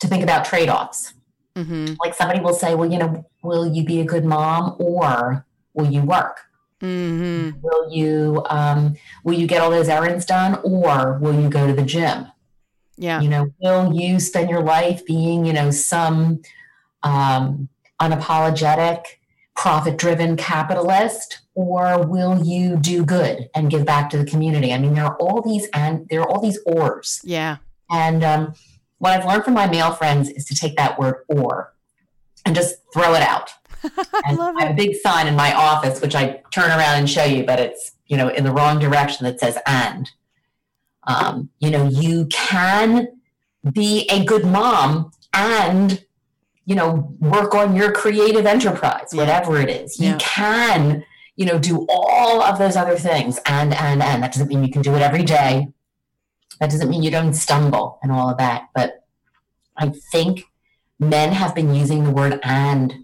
to 0.00 0.06
think 0.08 0.22
about 0.22 0.44
trade 0.44 0.68
offs. 0.68 1.14
Mm-hmm. 1.56 1.94
Like 2.04 2.14
somebody 2.14 2.40
will 2.40 2.54
say, 2.54 2.74
well, 2.74 2.90
you 2.90 2.98
know, 2.98 3.24
will 3.42 3.72
you 3.72 3.84
be 3.84 4.00
a 4.00 4.04
good 4.04 4.24
mom 4.24 4.74
or 4.78 5.46
will 5.74 5.90
you 5.90 6.02
work? 6.02 6.40
Mm-hmm. 6.84 7.60
Will 7.62 7.92
you 7.92 8.44
um, 8.50 8.96
will 9.24 9.34
you 9.34 9.46
get 9.46 9.62
all 9.62 9.70
those 9.70 9.88
errands 9.88 10.24
done 10.24 10.60
or 10.62 11.18
will 11.18 11.40
you 11.40 11.48
go 11.48 11.66
to 11.66 11.72
the 11.72 11.82
gym? 11.82 12.26
Yeah. 12.96 13.20
You 13.20 13.28
know, 13.28 13.52
will 13.60 13.92
you 13.92 14.20
spend 14.20 14.50
your 14.50 14.62
life 14.62 15.04
being, 15.04 15.44
you 15.44 15.52
know, 15.52 15.70
some 15.70 16.42
um, 17.02 17.68
unapologetic, 18.00 19.04
profit 19.56 19.96
driven 19.96 20.36
capitalist, 20.36 21.40
or 21.54 22.06
will 22.06 22.44
you 22.44 22.76
do 22.76 23.04
good 23.04 23.48
and 23.54 23.70
give 23.70 23.84
back 23.84 24.10
to 24.10 24.18
the 24.18 24.24
community? 24.24 24.72
I 24.72 24.78
mean, 24.78 24.94
there 24.94 25.06
are 25.06 25.16
all 25.16 25.42
these 25.42 25.68
and 25.72 26.06
there 26.08 26.20
are 26.20 26.28
all 26.28 26.40
these 26.40 26.58
ors. 26.66 27.20
Yeah. 27.24 27.56
And 27.90 28.22
um, 28.22 28.54
what 28.98 29.12
I've 29.12 29.26
learned 29.26 29.44
from 29.44 29.54
my 29.54 29.66
male 29.66 29.92
friends 29.92 30.28
is 30.30 30.44
to 30.46 30.54
take 30.54 30.76
that 30.76 30.98
word 30.98 31.24
or 31.28 31.74
and 32.44 32.54
just 32.54 32.76
throw 32.92 33.14
it 33.14 33.22
out. 33.22 33.50
I 33.98 34.22
And 34.26 34.38
love 34.38 34.54
I 34.56 34.62
have 34.62 34.70
it. 34.70 34.72
a 34.72 34.76
big 34.76 34.96
sign 34.96 35.26
in 35.26 35.36
my 35.36 35.52
office, 35.54 36.00
which 36.00 36.14
I 36.14 36.42
turn 36.50 36.70
around 36.70 36.98
and 36.98 37.08
show 37.10 37.24
you, 37.24 37.44
but 37.44 37.60
it's, 37.60 37.92
you 38.06 38.16
know, 38.16 38.28
in 38.28 38.44
the 38.44 38.52
wrong 38.52 38.78
direction 38.78 39.24
that 39.24 39.40
says 39.40 39.58
and. 39.66 40.10
Um, 41.06 41.50
you 41.58 41.70
know, 41.70 41.86
you 41.88 42.26
can 42.26 43.08
be 43.72 44.08
a 44.10 44.24
good 44.24 44.46
mom 44.46 45.12
and, 45.34 46.02
you 46.64 46.74
know, 46.74 47.14
work 47.20 47.54
on 47.54 47.76
your 47.76 47.92
creative 47.92 48.46
enterprise, 48.46 49.08
Yeah. 49.12 49.20
whatever 49.20 49.58
it 49.60 49.68
is. 49.68 49.98
You 50.00 50.10
Yeah. 50.10 50.18
can, 50.18 51.04
you 51.36 51.44
know, 51.44 51.58
do 51.58 51.86
all 51.90 52.42
of 52.42 52.58
those 52.58 52.74
other 52.76 52.96
things. 52.96 53.38
And, 53.44 53.74
and, 53.74 54.02
and 54.02 54.22
that 54.22 54.32
doesn't 54.32 54.48
mean 54.48 54.64
you 54.64 54.72
can 54.72 54.80
do 54.82 54.94
it 54.94 55.02
every 55.02 55.24
day. 55.24 55.68
That 56.60 56.70
doesn't 56.70 56.88
mean 56.88 57.02
you 57.02 57.10
don't 57.10 57.34
stumble 57.34 57.98
and 58.02 58.10
all 58.10 58.30
of 58.30 58.38
that. 58.38 58.68
But 58.74 59.04
I 59.76 59.92
think 60.12 60.44
men 60.98 61.32
have 61.32 61.54
been 61.54 61.74
using 61.74 62.04
the 62.04 62.10
word 62.12 62.40
and 62.44 63.03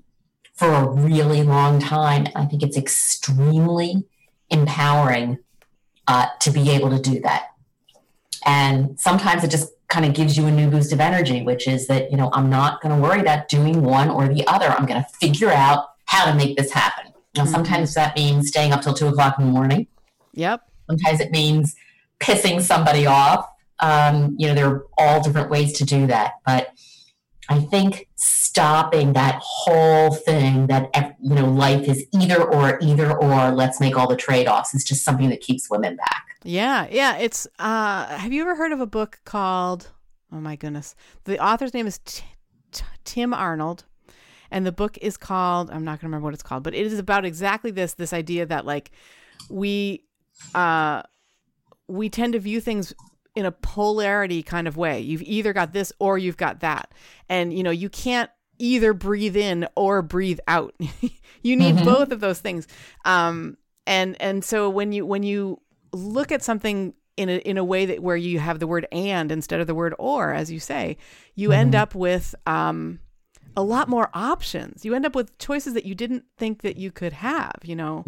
for 0.61 0.69
a 0.75 0.87
really 0.87 1.43
long 1.43 1.81
time. 1.81 2.27
I 2.37 2.45
think 2.45 2.63
it's 2.63 2.77
extremely 2.77 4.05
empowering 4.51 5.39
uh, 6.07 6.27
to 6.41 6.51
be 6.51 6.69
able 6.71 6.91
to 6.91 7.01
do 7.01 7.19
that. 7.21 7.47
And 8.45 9.01
sometimes 9.01 9.43
it 9.43 9.51
just 9.51 9.73
kind 9.89 10.05
of 10.05 10.13
gives 10.13 10.37
you 10.37 10.45
a 10.45 10.51
new 10.51 10.69
boost 10.69 10.93
of 10.93 11.01
energy, 11.01 11.41
which 11.41 11.67
is 11.67 11.87
that, 11.87 12.11
you 12.11 12.19
know, 12.19 12.29
I'm 12.35 12.51
not 12.51 12.83
going 12.83 12.95
to 12.95 13.01
worry 13.01 13.21
about 13.21 13.49
doing 13.49 13.81
one 13.81 14.11
or 14.11 14.29
the 14.29 14.47
other. 14.47 14.67
I'm 14.67 14.85
going 14.85 15.03
to 15.03 15.09
figure 15.19 15.51
out 15.51 15.93
how 16.05 16.31
to 16.31 16.37
make 16.37 16.59
this 16.59 16.71
happen. 16.73 17.15
Now, 17.35 17.47
sometimes 17.47 17.95
that 17.95 18.15
means 18.15 18.49
staying 18.49 18.73
up 18.73 18.83
till 18.83 18.93
two 18.93 19.09
o'clock 19.09 19.39
in 19.39 19.47
the 19.47 19.53
morning. 19.53 19.87
Yep. 20.35 20.61
Sometimes 20.91 21.21
it 21.21 21.31
means 21.31 21.75
pissing 22.21 22.61
somebody 22.61 23.07
off. 23.07 23.49
Um, 23.79 24.37
you 24.39 24.47
know, 24.47 24.55
there 24.55 24.69
are 24.69 24.87
all 24.99 25.23
different 25.23 25.49
ways 25.49 25.73
to 25.79 25.87
do 25.87 26.07
that. 26.09 26.35
But 26.45 26.75
I 27.51 27.59
think 27.59 28.09
stopping 28.15 29.13
that 29.15 29.41
whole 29.43 30.15
thing 30.15 30.69
that, 30.69 31.17
you 31.21 31.35
know, 31.35 31.47
life 31.47 31.89
is 31.89 32.07
either 32.15 32.43
or, 32.43 32.79
either 32.81 33.13
or, 33.13 33.51
let's 33.51 33.81
make 33.81 33.99
all 33.99 34.09
the 34.09 34.17
trade 34.17 34.47
offs 34.47 34.73
is 34.73 34.85
just 34.85 35.05
something 35.05 35.29
that 35.31 35.41
keeps 35.41 35.69
women 35.69 35.97
back. 35.97 36.39
Yeah. 36.45 36.87
Yeah. 36.91 37.17
It's, 37.17 37.49
uh, 37.59 38.07
have 38.07 38.33
you 38.33 38.43
ever 38.43 38.55
heard 38.55 38.71
of 38.71 38.81
a 38.81 38.87
book 38.87 39.19
called, 39.25 39.91
oh 40.33 40.41
my 40.41 40.55
goodness, 40.55 40.95
the 41.25 41.45
author's 41.45 41.75
name 41.75 41.89
is 41.89 41.99
T- 41.99 42.25
T- 42.71 42.85
Tim 43.05 43.35
Arnold. 43.35 43.85
And 44.53 44.65
the 44.65 44.73
book 44.73 44.97
is 45.03 45.17
called, 45.17 45.71
I'm 45.71 45.85
not 45.85 45.93
going 45.93 46.03
to 46.03 46.07
remember 46.07 46.27
what 46.27 46.35
it's 46.35 46.43
called, 46.45 46.63
but 46.63 46.75
it 46.75 46.87
is 46.87 46.99
about 47.01 47.25
exactly 47.25 47.73
this, 47.73 47.95
this 47.95 48.13
idea 48.13 48.47
that 48.47 48.65
like 48.65 48.93
we, 49.49 50.05
uh, 50.55 51.03
we 51.89 52.09
tend 52.09 52.35
to 52.35 52.39
view 52.39 52.61
things 52.61 52.95
in 53.41 53.47
a 53.47 53.53
polarity 53.53 54.43
kind 54.43 54.69
of 54.69 54.77
way. 54.77 55.01
You've 55.01 55.23
either 55.23 55.53
got 55.53 55.73
this 55.73 55.93
or 55.99 56.19
you've 56.19 56.37
got 56.37 56.61
that. 56.61 56.93
And 57.29 57.53
you 57.53 57.63
know, 57.65 57.71
you 57.71 57.89
can't 57.89 58.31
either 58.59 58.93
breathe 58.93 59.37
in 59.37 59.67
or 59.75 60.03
breathe 60.03 60.39
out. 60.47 60.75
you 61.43 61.57
need 61.57 61.77
Mhm. 61.77 61.85
both 61.85 62.13
of 62.13 62.21
those 62.21 62.39
things. 62.41 62.69
Um 63.05 63.57
and 63.87 64.21
and 64.21 64.45
so 64.45 64.69
when 64.71 64.93
you 64.93 65.05
when 65.07 65.23
you 65.23 65.61
look 65.93 66.31
at 66.31 66.43
something 66.43 66.95
in 67.17 67.29
a 67.29 67.39
in 67.39 67.59
a 67.59 67.65
way 67.65 67.87
that 67.87 68.03
where 68.03 68.17
you 68.17 68.39
have 68.39 68.59
the 68.61 68.67
word 68.67 68.87
and 68.93 69.33
instead 69.33 69.61
of 69.61 69.67
the 69.67 69.75
word 69.75 69.95
or 69.99 70.33
as 70.33 70.53
you 70.53 70.61
say, 70.61 70.97
you 71.35 71.53
end 71.53 71.75
up 71.75 71.95
with 71.95 72.35
um 72.47 73.01
a 73.57 73.63
lot 73.63 73.89
more 73.89 74.11
options. 74.15 74.85
You 74.85 74.95
end 74.95 75.05
up 75.05 75.15
with 75.15 75.37
choices 75.39 75.75
that 75.75 75.85
you 75.85 75.95
didn't 75.95 76.25
think 76.39 76.63
that 76.63 76.77
you 76.77 76.91
could 76.91 77.13
have, 77.13 77.57
you 77.63 77.77
know. 77.77 78.05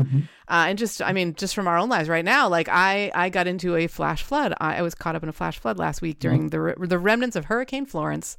Uh, 0.48 0.66
and 0.68 0.78
just, 0.78 1.02
I 1.02 1.12
mean, 1.12 1.34
just 1.34 1.54
from 1.54 1.66
our 1.66 1.78
own 1.78 1.88
lives 1.88 2.08
right 2.08 2.24
now, 2.24 2.48
like 2.48 2.68
I, 2.68 3.10
I 3.14 3.28
got 3.28 3.46
into 3.46 3.76
a 3.76 3.86
flash 3.86 4.22
flood. 4.22 4.54
I, 4.60 4.76
I 4.76 4.82
was 4.82 4.94
caught 4.94 5.16
up 5.16 5.22
in 5.22 5.28
a 5.28 5.32
flash 5.32 5.58
flood 5.58 5.78
last 5.78 6.02
week 6.02 6.18
during 6.18 6.50
the 6.50 6.60
re- 6.60 6.74
the 6.78 6.98
remnants 6.98 7.36
of 7.36 7.46
Hurricane 7.46 7.86
Florence. 7.86 8.38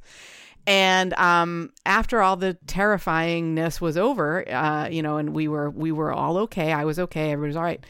And 0.66 1.12
um, 1.14 1.72
after 1.84 2.22
all 2.22 2.36
the 2.36 2.56
terrifyingness 2.66 3.80
was 3.80 3.96
over, 3.98 4.48
uh, 4.50 4.88
you 4.88 5.02
know, 5.02 5.18
and 5.18 5.34
we 5.34 5.46
were 5.46 5.68
we 5.70 5.92
were 5.92 6.12
all 6.12 6.38
okay. 6.38 6.72
I 6.72 6.84
was 6.84 6.98
okay. 6.98 7.32
Everybody 7.32 7.50
was 7.50 7.56
all 7.56 7.62
right. 7.62 7.84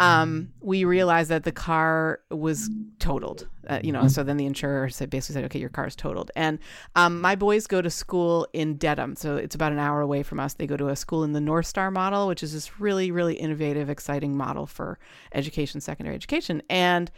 Um, 0.00 0.52
we 0.60 0.84
realized 0.84 1.30
that 1.30 1.44
the 1.44 1.52
car 1.52 2.20
was 2.30 2.70
totaled. 2.98 3.48
Uh, 3.68 3.80
you 3.82 3.92
know, 3.92 4.08
so 4.08 4.22
then 4.22 4.36
the 4.36 4.46
insurer 4.46 4.88
said 4.88 5.10
basically 5.10 5.34
said, 5.34 5.44
"Okay, 5.44 5.58
your 5.58 5.68
car 5.68 5.86
is 5.86 5.96
totaled." 5.96 6.30
And 6.36 6.58
um, 6.94 7.20
my 7.20 7.34
boys 7.34 7.66
go 7.66 7.82
to 7.82 7.90
school 7.90 8.46
in 8.52 8.76
Dedham, 8.76 9.16
so 9.16 9.36
it's 9.36 9.54
about 9.54 9.72
an 9.72 9.78
hour 9.78 10.00
away 10.00 10.22
from 10.22 10.40
us. 10.40 10.54
They 10.54 10.66
go 10.66 10.76
to 10.76 10.88
a 10.88 10.96
school 10.96 11.24
in 11.24 11.32
the 11.32 11.40
North 11.40 11.66
Star 11.66 11.90
model, 11.90 12.28
which 12.28 12.42
is 12.42 12.52
this 12.52 12.80
really, 12.80 13.10
really 13.10 13.34
innovative, 13.34 13.90
exciting 13.90 14.36
model 14.36 14.66
for 14.66 14.98
education, 15.34 15.80
secondary 15.80 16.14
education. 16.14 16.62
And 16.70 17.10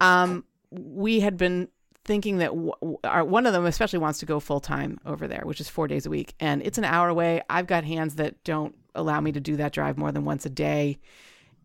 um, 0.00 0.44
we 0.70 1.20
had 1.20 1.36
been 1.36 1.68
thinking 2.04 2.38
that 2.38 2.48
w- 2.48 2.98
our, 3.04 3.24
one 3.24 3.46
of 3.46 3.52
them 3.52 3.66
especially 3.66 3.98
wants 3.98 4.18
to 4.20 4.26
go 4.26 4.40
full 4.40 4.60
time 4.60 4.98
over 5.06 5.28
there, 5.28 5.42
which 5.44 5.60
is 5.60 5.68
four 5.68 5.86
days 5.88 6.06
a 6.06 6.10
week, 6.10 6.34
and 6.40 6.62
it's 6.62 6.78
an 6.78 6.84
hour 6.84 7.08
away. 7.08 7.42
I've 7.48 7.66
got 7.66 7.84
hands 7.84 8.16
that 8.16 8.42
don't 8.44 8.74
allow 8.94 9.20
me 9.20 9.32
to 9.32 9.40
do 9.40 9.56
that 9.56 9.72
drive 9.72 9.96
more 9.98 10.12
than 10.12 10.24
once 10.24 10.44
a 10.46 10.50
day, 10.50 10.98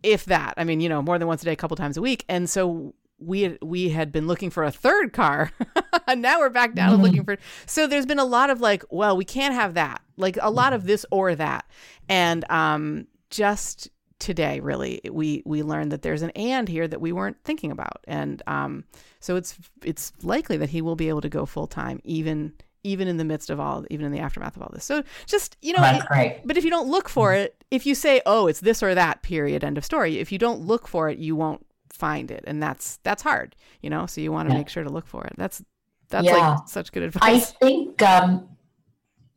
if 0.04 0.26
that. 0.26 0.54
I 0.58 0.64
mean, 0.64 0.80
you 0.80 0.90
know, 0.90 1.02
more 1.02 1.18
than 1.18 1.28
once 1.28 1.42
a 1.42 1.46
day, 1.46 1.54
a 1.54 1.56
couple 1.56 1.78
times 1.78 1.98
a 1.98 2.02
week, 2.02 2.26
and 2.30 2.50
so. 2.50 2.94
We 3.20 3.42
had, 3.42 3.58
we 3.64 3.90
had 3.90 4.12
been 4.12 4.28
looking 4.28 4.52
for 4.52 4.64
a 4.64 4.70
third 4.70 5.12
car, 5.12 5.52
and 6.08 6.22
now 6.22 6.38
we're 6.38 6.52
back 6.52 6.76
down 6.76 6.92
to 6.92 6.98
looking 7.04 7.24
for. 7.24 7.38
So 7.66 7.88
there's 7.88 8.06
been 8.06 8.20
a 8.20 8.24
lot 8.24 8.52
of 8.52 8.62
like, 8.62 8.84
well, 8.92 9.18
we 9.18 9.26
can't 9.26 9.56
have 9.56 9.74
that, 9.74 10.04
like 10.18 10.38
a 10.40 10.52
lot 10.52 10.72
of 10.72 10.84
this 10.86 11.04
or 11.10 11.34
that, 11.34 11.66
and 12.08 12.46
um, 12.52 13.08
just 13.32 13.90
today 14.20 14.60
really 14.60 15.00
we 15.12 15.44
we 15.46 15.62
learned 15.62 15.92
that 15.92 16.02
there's 16.02 16.24
an 16.24 16.32
and 16.32 16.68
here 16.68 16.88
that 16.88 17.00
we 17.00 17.12
weren't 17.12 17.38
thinking 17.44 17.72
about 17.72 18.04
and 18.08 18.42
um 18.48 18.84
so 19.20 19.36
it's 19.36 19.58
it's 19.84 20.12
likely 20.24 20.58
that 20.58 20.70
he 20.70 20.82
will 20.82 20.96
be 20.96 21.08
able 21.10 21.22
to 21.22 21.30
go 21.30 21.46
full 21.46 21.68
time 21.68 22.00
even 22.04 22.52
even 22.84 23.08
in 23.08 23.18
the 23.18 23.26
midst 23.26 23.50
of 23.50 23.60
all 23.60 23.86
even 23.90 24.06
in 24.06 24.12
the 24.12 24.20
aftermath 24.20 24.56
of 24.56 24.62
all 24.62 24.70
this 24.74 24.84
so 24.86 25.04
just 25.26 25.58
you 25.62 25.74
know 25.74 25.82
That's 25.82 26.06
it- 26.12 26.42
but 26.46 26.58
if 26.58 26.64
you 26.64 26.70
don't 26.70 26.88
look 26.88 27.10
for 27.10 27.34
it 27.34 27.56
if 27.72 27.86
you 27.86 27.96
say 27.96 28.22
oh 28.26 28.48
it's 28.48 28.60
this 28.62 28.82
or 28.84 28.96
that 28.96 29.22
period 29.24 29.64
end 29.64 29.78
of 29.78 29.86
story 29.86 30.20
if 30.20 30.32
you 30.32 30.38
don't 30.38 30.62
look 30.62 30.88
for 30.88 31.10
it 31.10 31.18
you 31.18 31.36
won't 31.36 31.66
find 31.90 32.30
it 32.32 32.44
and 32.48 32.62
that's 32.62 32.98
that's 33.04 33.24
hard 33.24 33.56
you 33.82 33.90
know 33.90 34.06
so 34.06 34.22
you 34.22 34.32
want 34.32 34.48
to 34.50 34.54
Yeah. 34.54 34.60
make 34.60 34.70
sure 34.70 34.84
to 34.84 34.90
look 34.90 35.08
for 35.08 35.24
it 35.26 35.34
that's 35.38 35.64
that's 36.10 36.26
Yeah. 36.26 36.36
like 36.56 36.68
such 36.70 36.92
good 36.94 37.04
advice. 37.04 37.22
I 37.22 37.40
think 37.40 38.02
um, 38.02 38.48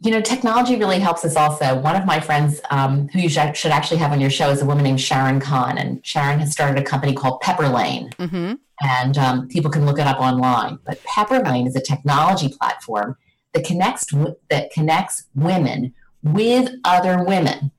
you 0.03 0.11
know 0.13 0.21
technology 0.21 0.77
really 0.77 0.99
helps 1.01 1.25
us 1.25 1.35
also. 1.37 1.75
One 1.81 1.97
of 1.97 2.07
my 2.07 2.21
friends 2.21 2.61
um, 2.71 3.09
who 3.09 3.19
you 3.19 3.29
should 3.29 3.57
should 3.57 3.73
actually 3.73 3.97
have 3.99 4.13
on 4.13 4.21
your 4.21 4.31
show 4.31 4.51
is 4.51 4.63
a 4.63 4.65
woman 4.65 4.85
named 4.85 5.01
Sharon 5.01 5.41
Kan, 5.41 5.79
and 5.79 6.05
Sharon 6.07 6.39
has 6.39 6.53
started 6.53 6.79
a 6.81 6.85
company 6.85 7.13
called 7.13 7.41
Pepper 7.41 7.69
Lane, 7.69 8.11
mm-hmm 8.19 8.55
and 8.83 9.19
um, 9.19 9.47
people 9.49 9.71
can 9.71 9.85
look 9.85 9.99
it 9.99 10.07
up 10.07 10.19
online. 10.21 10.79
But 10.87 11.03
Pepper 11.05 11.41
Lane 11.41 11.67
is 11.67 11.77
a 11.77 11.83
technology 11.83 12.49
platform 12.49 13.17
that 13.53 13.65
connects 13.65 14.07
that 14.51 14.71
connects 14.73 15.25
women 15.35 15.95
with 16.23 16.71
other 16.85 17.25
women. 17.25 17.71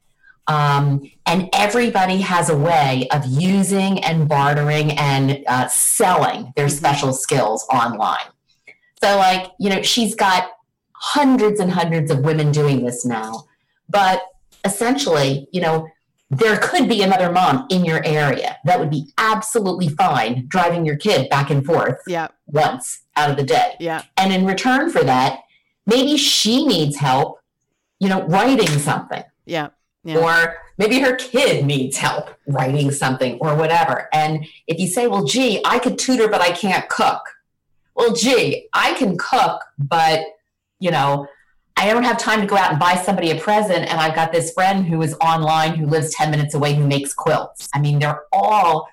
Um, 0.47 1.09
and 1.26 1.49
everybody 1.53 2.17
has 2.22 2.49
a 2.49 2.57
way 2.57 3.07
of 3.11 3.26
using 3.26 4.03
and 4.03 4.28
bartering 4.28 4.91
and 4.97 5.43
uh, 5.47 5.67
selling 5.67 6.51
their 6.55 6.65
Mhm. 6.67 6.78
special 6.78 7.13
skills 7.13 7.65
online. 7.72 8.28
So, 9.01 9.17
like, 9.17 9.51
you 9.59 9.69
know, 9.69 9.82
she's 9.82 10.15
got 10.15 10.49
hundreds 10.93 11.59
and 11.59 11.72
hundreds 11.72 12.11
of 12.11 12.19
women 12.19 12.51
doing 12.51 12.84
this 12.86 13.05
now. 13.05 13.45
But 13.89 14.24
essentially, 14.65 15.47
you 15.51 15.61
know, 15.61 15.88
there 16.30 16.57
could 16.57 16.88
be 16.88 17.01
another 17.01 17.32
mom 17.32 17.65
in 17.69 17.84
your 17.84 18.01
area 18.05 18.57
that 18.65 18.80
would 18.80 18.89
be 18.89 19.11
absolutely 19.17 19.89
fine 19.89 20.45
driving 20.47 20.86
your 20.86 20.95
kid 20.95 21.30
back 21.30 21.49
and 21.49 21.65
forth 21.65 21.97
yeah 22.07 22.28
once 22.47 23.01
out 23.17 23.30
of 23.30 23.36
the 23.38 23.43
day. 23.43 23.76
yeah 23.80 24.03
And 24.17 24.32
in 24.32 24.45
return 24.45 24.89
for 24.89 25.03
that, 25.03 25.39
maybe 25.86 26.18
she 26.18 26.66
needs 26.66 26.98
help, 26.98 27.40
you 28.00 28.10
know, 28.10 28.22
writing 28.28 28.68
something 28.68 29.24
yeah 29.46 29.70
Yeah. 30.04 30.18
or 30.18 30.56
maybe 30.78 31.00
her 31.00 31.16
kid 31.16 31.66
needs 31.66 31.98
help 31.98 32.30
writing 32.48 32.92
something 32.92 33.38
or 33.40 33.56
whatever. 33.56 34.08
And 34.14 34.46
if 34.68 34.80
you 34.80 34.88
say, 34.88 35.08
well, 35.08 35.24
gee, 35.26 35.62
I 35.66 35.80
could 35.80 35.98
tutor, 36.00 36.28
but 36.28 36.42
I 36.42 36.52
can't 36.52 36.88
cook. 36.90 37.22
Well, 37.96 38.14
gee, 38.14 38.68
I 38.74 38.94
can 38.94 39.18
cook, 39.18 39.62
but, 39.78 40.22
you 40.80 40.92
know, 40.92 41.28
I 41.78 41.92
don't 41.92 42.04
have 42.04 42.18
time 42.18 42.42
to 42.42 42.48
go 42.48 42.56
out 42.56 42.72
and 42.72 42.80
buy 42.80 42.96
somebody 42.96 43.32
a 43.32 43.36
present. 43.40 43.90
And 43.90 44.00
I've 44.00 44.16
got 44.16 44.32
this 44.32 44.54
friend 44.54 44.86
who 44.86 45.02
is 45.02 45.16
online 45.22 45.76
who 45.76 45.86
lives 45.88 46.14
10 46.16 46.32
minutes 46.32 46.54
away 46.56 46.74
who 46.76 46.86
makes 46.88 47.14
quilts. 47.14 47.70
I 47.74 47.80
mean, 47.80 48.00
they're 48.00 48.22
all 48.32 48.88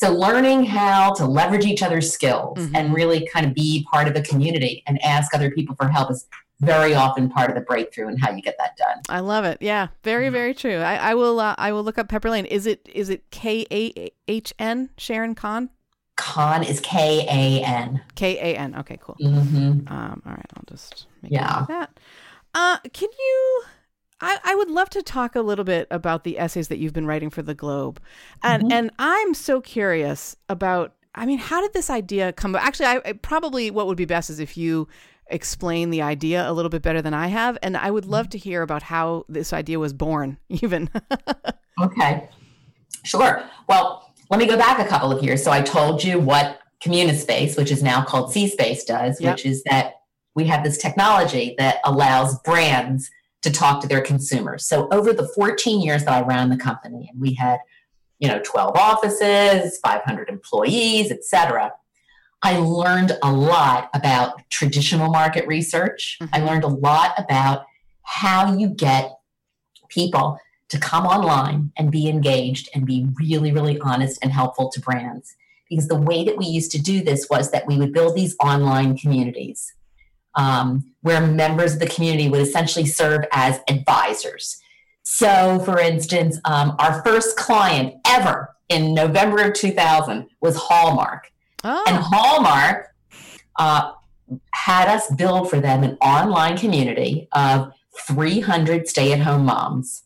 so 0.00 0.12
learning 0.14 0.64
how 0.64 1.12
to 1.14 1.24
leverage 1.26 1.64
each 1.66 1.82
other's 1.82 2.12
skills 2.12 2.56
Mhm. 2.56 2.70
and 2.76 2.94
really 2.94 3.26
kind 3.34 3.44
of 3.44 3.52
be 3.52 3.84
part 3.90 4.06
of 4.06 4.14
a 4.14 4.22
community 4.22 4.84
and 4.86 5.02
ask 5.04 5.34
other 5.34 5.50
people 5.50 5.74
for 5.74 5.88
help 5.88 6.08
is 6.12 6.28
very 6.60 6.94
often 6.94 7.28
part 7.28 7.48
of 7.50 7.56
the 7.56 7.60
breakthrough 7.62 8.06
and 8.06 8.20
how 8.20 8.30
you 8.30 8.40
get 8.40 8.54
that 8.58 8.76
done. 8.76 8.98
I 9.08 9.18
love 9.18 9.44
it. 9.44 9.58
Yeah, 9.60 9.88
very, 10.04 10.28
very 10.28 10.54
true. 10.54 10.76
I, 10.78 11.10
I 11.10 11.14
will. 11.16 11.40
Uh, 11.40 11.56
I 11.58 11.72
will 11.72 11.82
look 11.82 11.98
up 11.98 12.08
Pepper 12.08 12.30
Lane. 12.30 12.44
Is 12.46 12.64
it 12.66 12.88
is 12.94 13.10
it 13.10 13.28
K 13.32 13.66
A 13.72 14.10
H 14.28 14.52
N 14.58 14.90
Sharon 14.96 15.34
Kan? 15.34 15.70
Kan 16.16 16.62
is 16.62 16.78
K 16.80 17.24
A 17.28 17.64
N. 17.64 18.00
K 18.14 18.38
A 18.38 18.56
N. 18.56 18.74
Okay, 18.80 18.98
cool. 19.02 19.16
Mm-hmm. 19.20 19.92
Um, 19.92 20.22
all 20.26 20.32
right, 20.32 20.46
I'll 20.56 20.64
just 20.68 21.06
make 21.22 21.32
Yeah. 21.32 21.40
yeah. 21.42 21.64
that. 21.68 21.90
Uh, 22.54 22.78
can 22.92 23.08
you? 23.18 23.62
I, 24.20 24.38
I 24.44 24.54
would 24.54 24.70
love 24.70 24.90
to 24.90 25.02
talk 25.02 25.36
a 25.36 25.40
little 25.42 25.64
bit 25.64 25.86
about 25.90 26.24
the 26.24 26.38
essays 26.38 26.68
that 26.68 26.78
you've 26.78 26.92
been 26.92 27.06
writing 27.06 27.30
for 27.30 27.42
the 27.42 27.54
Globe, 27.54 28.00
and 28.42 28.64
Mhm. 28.64 28.72
and 28.72 28.90
I'm 28.98 29.34
so 29.34 29.60
curious 29.60 30.36
about. 30.48 30.94
I 31.14 31.26
mean, 31.26 31.38
how 31.38 31.60
did 31.60 31.72
this 31.72 31.90
idea 31.90 32.32
come? 32.32 32.54
Actually, 32.54 32.86
I, 32.86 33.00
I 33.04 33.12
probably 33.14 33.70
what 33.72 33.86
would 33.88 33.96
be 33.96 34.04
best 34.04 34.30
is 34.30 34.38
if 34.38 34.56
you 34.56 34.86
explain 35.30 35.90
the 35.90 36.00
idea 36.00 36.48
a 36.48 36.52
little 36.52 36.68
bit 36.68 36.80
better 36.82 37.02
than 37.02 37.12
I 37.14 37.26
have, 37.28 37.58
and 37.62 37.76
I 37.76 37.90
would 37.90 38.04
love 38.04 38.28
to 38.30 38.38
hear 38.38 38.62
about 38.62 38.82
how 38.84 39.24
this 39.28 39.52
idea 39.52 39.78
was 39.80 39.92
born, 39.92 40.38
even. 40.48 40.88
Okay. 41.82 42.28
Sure. 43.04 43.42
Well, 43.68 44.12
let 44.30 44.38
me 44.38 44.46
go 44.46 44.56
back 44.56 44.78
a 44.78 44.88
couple 44.88 45.10
of 45.10 45.22
years. 45.24 45.42
So 45.42 45.50
I 45.50 45.60
told 45.62 46.04
you 46.04 46.18
what 46.20 46.60
Communispace, 46.84 47.56
which 47.56 47.70
is 47.72 47.82
now 47.82 48.04
called 48.04 48.32
C 48.32 48.46
Space, 48.48 48.84
does, 48.84 49.20
Yep. 49.20 49.34
which 49.36 49.46
is 49.46 49.62
that 49.64 49.94
we 50.34 50.44
have 50.44 50.62
this 50.62 50.78
technology 50.78 51.54
that 51.58 51.78
allows 51.84 52.38
brands 52.40 53.10
to 53.42 53.50
talk 53.50 53.80
to 53.82 53.88
their 53.88 54.00
consumers. 54.00 54.66
So 54.66 54.88
over 54.90 55.12
the 55.12 55.28
14 55.28 55.80
years 55.80 56.04
that 56.04 56.12
I 56.12 56.26
ran 56.26 56.50
the 56.50 56.56
company, 56.56 57.08
and 57.10 57.20
we 57.20 57.34
had, 57.34 57.60
you 58.18 58.28
know, 58.28 58.40
12 58.44 58.76
offices, 58.76 59.78
500 59.78 60.28
employees, 60.28 61.10
et 61.10 61.24
cetera. 61.24 61.72
I 62.42 62.58
learned 62.58 63.16
a 63.22 63.32
lot 63.32 63.90
about 63.94 64.42
traditional 64.50 65.10
market 65.10 65.46
research. 65.46 66.18
I 66.32 66.40
Mhm. 66.40 66.46
learned 66.46 66.64
a 66.64 66.68
lot 66.68 67.14
about 67.18 67.64
how 68.02 68.54
you 68.54 68.68
get 68.68 69.18
people 69.88 70.38
to 70.68 70.78
come 70.78 71.06
online 71.06 71.72
and 71.76 71.90
be 71.90 72.08
engaged 72.08 72.68
and 72.74 72.86
be 72.86 73.06
really, 73.18 73.52
really 73.52 73.78
honest 73.80 74.18
and 74.22 74.32
helpful 74.32 74.68
to 74.70 74.80
brands. 74.80 75.34
Because 75.68 75.88
the 75.88 76.00
way 76.00 76.24
that 76.24 76.36
we 76.36 76.46
used 76.46 76.70
to 76.72 76.78
do 76.80 77.02
this 77.02 77.28
was 77.28 77.50
that 77.50 77.66
we 77.66 77.76
would 77.76 77.92
build 77.92 78.14
these 78.14 78.36
online 78.42 78.96
communities 78.96 79.72
um, 80.34 80.92
where 81.02 81.26
members 81.26 81.74
of 81.74 81.80
the 81.80 81.86
community 81.86 82.28
would 82.28 82.40
essentially 82.40 82.86
serve 82.86 83.24
as 83.32 83.60
advisors. 83.68 84.60
So, 85.02 85.58
for 85.60 85.80
instance, 85.80 86.38
um, 86.44 86.76
our 86.78 87.02
first 87.02 87.36
client 87.36 87.94
ever 88.06 88.54
in 88.68 88.94
November 88.94 89.42
of 89.42 89.54
2000 89.54 90.28
was 90.40 90.56
Hallmark. 90.56 91.30
And 91.64 91.98
Oh, 91.98 92.08
Hallmark 92.12 92.94
uh, 93.58 93.92
had 94.52 94.88
us 94.88 95.10
build 95.14 95.50
for 95.50 95.60
them 95.60 95.82
an 95.82 95.96
online 96.00 96.56
community 96.56 97.28
of 97.32 97.72
300 98.06 98.86
stay 98.88 99.12
at 99.12 99.20
home 99.20 99.46
moms 99.46 100.02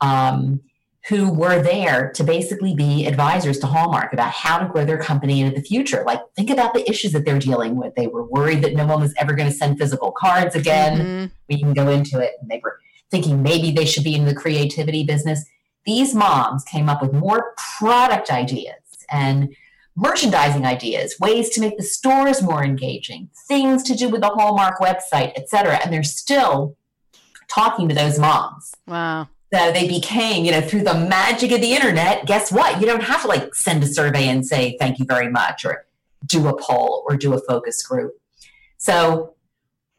um, 0.00 0.60
who 1.08 1.30
were 1.32 1.62
there 1.62 2.10
to 2.12 2.24
basically 2.24 2.74
be 2.74 3.06
advisors 3.06 3.58
to 3.60 3.66
Hallmark 3.66 4.12
about 4.12 4.32
how 4.32 4.58
to 4.58 4.66
grow 4.66 4.84
their 4.84 4.98
company 4.98 5.40
into 5.40 5.54
the 5.54 5.64
future. 5.64 6.02
Like, 6.04 6.20
think 6.34 6.50
about 6.50 6.74
the 6.74 6.88
issues 6.90 7.12
that 7.12 7.24
they're 7.24 7.38
dealing 7.38 7.76
with. 7.76 7.94
They 7.94 8.08
were 8.08 8.24
worried 8.24 8.62
that 8.62 8.74
no 8.74 8.86
one 8.86 9.00
was 9.00 9.14
ever 9.16 9.32
going 9.34 9.48
to 9.48 9.54
send 9.54 9.78
physical 9.78 10.10
cards 10.10 10.56
again 10.56 10.98
mhm. 10.98 11.30
we 11.48 11.60
can 11.60 11.74
go 11.74 11.88
into 11.88 12.18
it. 12.18 12.32
And 12.40 12.50
they 12.50 12.60
were 12.62 12.80
thinking 13.10 13.42
maybe 13.42 13.70
they 13.70 13.84
should 13.84 14.02
be 14.02 14.16
in 14.16 14.24
the 14.24 14.34
creativity 14.34 15.04
business. 15.04 15.44
These 15.84 16.12
moms 16.12 16.64
came 16.64 16.88
up 16.88 17.00
with 17.00 17.12
more 17.12 17.54
product 17.78 18.30
ideas 18.30 18.74
and 19.08 19.54
merchandising 19.94 20.66
ideas, 20.66 21.14
ways 21.20 21.50
to 21.50 21.60
make 21.60 21.76
the 21.76 21.84
stores 21.84 22.42
more 22.42 22.64
engaging, 22.64 23.30
things 23.46 23.84
to 23.84 23.94
do 23.94 24.08
with 24.08 24.22
the 24.22 24.28
Hallmark 24.28 24.80
website, 24.80 25.32
et 25.36 25.48
cetera. 25.48 25.76
And 25.76 25.92
they're 25.92 26.02
still 26.02 26.76
talking 27.48 27.88
to 27.88 27.94
those 27.94 28.18
moms. 28.18 28.74
wow. 28.88 29.28
So 29.52 29.70
they 29.72 29.86
became, 29.86 30.44
you 30.44 30.50
know, 30.50 30.60
through 30.60 30.82
the 30.82 30.94
magic 30.94 31.52
of 31.52 31.60
the 31.60 31.72
internet, 31.72 32.26
guess 32.26 32.50
what? 32.50 32.80
You 32.80 32.86
don't 32.86 33.02
have 33.02 33.22
to 33.22 33.28
like 33.28 33.54
send 33.54 33.82
a 33.82 33.86
survey 33.86 34.28
and 34.28 34.44
say 34.44 34.76
thank 34.78 34.98
you 34.98 35.04
very 35.04 35.30
much 35.30 35.64
or 35.64 35.86
do 36.24 36.48
a 36.48 36.60
poll 36.60 37.04
or 37.08 37.16
do 37.16 37.32
a 37.32 37.40
focus 37.40 37.82
group. 37.82 38.14
So 38.78 39.34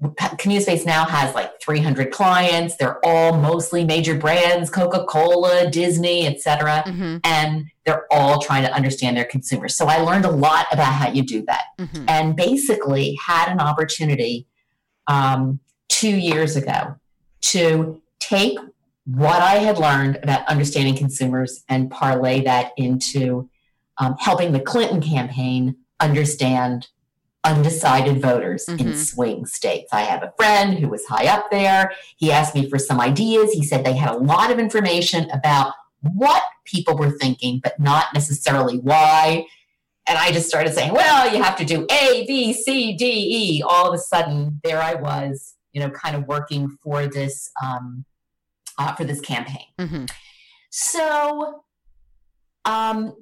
CommuniSpace 0.04 0.86
now 0.86 1.06
has 1.06 1.34
like 1.34 1.60
300 1.62 2.12
clients. 2.12 2.76
They're 2.76 3.04
all 3.04 3.36
mostly 3.38 3.84
major 3.84 4.16
brands, 4.16 4.70
Coca-Cola, 4.70 5.72
Disney, 5.72 6.28
etc. 6.28 6.84
cetera. 6.86 6.96
hmm 6.96 7.18
And 7.24 7.66
they're 7.86 8.06
all 8.12 8.40
trying 8.42 8.64
to 8.64 8.74
understand 8.74 9.18
their 9.18 9.26
consumers. 9.26 9.76
So 9.76 9.88
I 9.88 9.98
learned 9.98 10.26
a 10.26 10.32
lot 10.32 10.68
about 10.72 10.94
how 10.94 11.10
you 11.10 11.24
do 11.24 11.44
that 11.46 11.64
hmm 11.80 12.06
and 12.08 12.36
basically 12.36 13.18
had 13.26 13.52
an 13.52 13.60
opportunity 13.60 14.48
um, 15.08 15.60
two 15.88 16.16
years 16.16 16.56
ago 16.56 16.96
to 17.42 18.02
take 18.20 18.60
what 19.08 19.42
I 19.42 19.56
had 19.56 19.78
learned 19.78 20.20
about 20.22 20.46
understanding 20.48 20.96
consumers 20.96 21.64
and 21.70 21.90
parlay 21.90 22.44
that 22.44 22.74
into 22.78 23.50
um, 23.98 24.16
helping 24.20 24.52
the 24.52 24.60
Clinton 24.60 25.02
campaign 25.02 25.76
understand 26.00 26.88
undecided 27.44 28.22
voters 28.22 28.68
in 28.68 28.78
Mhm. 28.78 28.96
swing 28.96 29.46
states. 29.46 29.90
I 29.94 30.02
have 30.02 30.22
a 30.24 30.34
friend 30.38 30.78
who 30.78 30.90
was 30.90 31.06
high 31.06 31.28
up 31.28 31.50
there. 31.50 31.94
He 32.18 32.32
asked 32.32 32.54
me 32.54 32.70
for 32.70 32.78
some 32.78 33.00
ideas. 33.00 33.54
He 33.54 33.64
said 33.64 33.86
they 33.86 33.94
had 33.96 34.10
a 34.14 34.18
lot 34.18 34.52
of 34.52 34.60
information 34.60 35.30
about 35.32 35.74
what 36.02 36.44
people 36.66 36.98
were 36.98 37.12
thinking, 37.12 37.60
but 37.64 37.80
not 37.80 38.14
necessarily 38.14 38.78
why. 38.80 39.46
And 40.08 40.18
I 40.18 40.32
just 40.32 40.48
started 40.50 40.74
saying, 40.74 40.94
well, 40.94 41.34
you 41.34 41.42
have 41.42 41.56
to 41.58 41.66
do 41.66 41.86
A, 41.90 42.26
B, 42.28 42.54
C, 42.54 42.94
D, 42.94 43.06
E. 43.58 43.64
All 43.64 43.88
of 43.88 43.94
a 43.94 43.98
sudden, 43.98 44.60
there 44.64 44.82
I 44.82 44.96
was, 44.96 45.56
you 45.72 45.80
know, 45.82 45.90
kind 45.90 46.16
of 46.16 46.28
working 46.28 46.78
for 46.84 47.08
this 47.08 47.50
um, 47.64 48.06
uh, 48.78 48.94
for 48.96 49.04
this 49.04 49.20
campaign. 49.22 49.66
hmm 49.80 50.06
So, 50.70 51.64
um, 52.66 53.14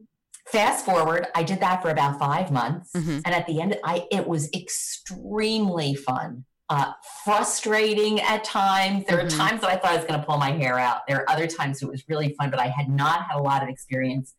fast 0.48 0.86
forward, 0.86 1.28
I 1.36 1.44
did 1.44 1.60
that 1.62 1.82
for 1.82 1.90
about 1.90 2.20
five 2.20 2.52
months, 2.52 2.92
Mhm. 2.94 3.22
and 3.26 3.34
at 3.36 3.46
the 3.48 3.62
end, 3.62 3.78
I 3.84 4.08
it 4.12 4.28
was 4.28 4.50
extremely 4.54 5.96
fun 5.96 6.46
uh, 6.70 6.94
frustrating 7.24 8.20
at 8.22 8.44
times. 8.44 9.06
There 9.06 9.20
Mhm. 9.20 9.26
are 9.26 9.30
times 9.30 9.62
that 9.62 9.70
I 9.70 9.76
thought 9.78 9.92
I 9.92 9.98
was 9.98 10.06
going 10.06 10.20
to 10.20 10.26
pull 10.26 10.38
my 10.40 10.50
hair 10.52 10.80
out. 10.80 11.06
There 11.08 11.18
are 11.22 11.30
other 11.30 11.46
times 11.46 11.84
it 11.84 11.88
was 11.88 12.04
really 12.10 12.34
fun, 12.40 12.50
but 12.50 12.60
I 12.60 12.70
had 12.70 12.90
not 12.90 13.28
had 13.28 13.38
a 13.38 13.40
lot 13.40 13.62
of 13.62 13.70
experience 13.70 14.34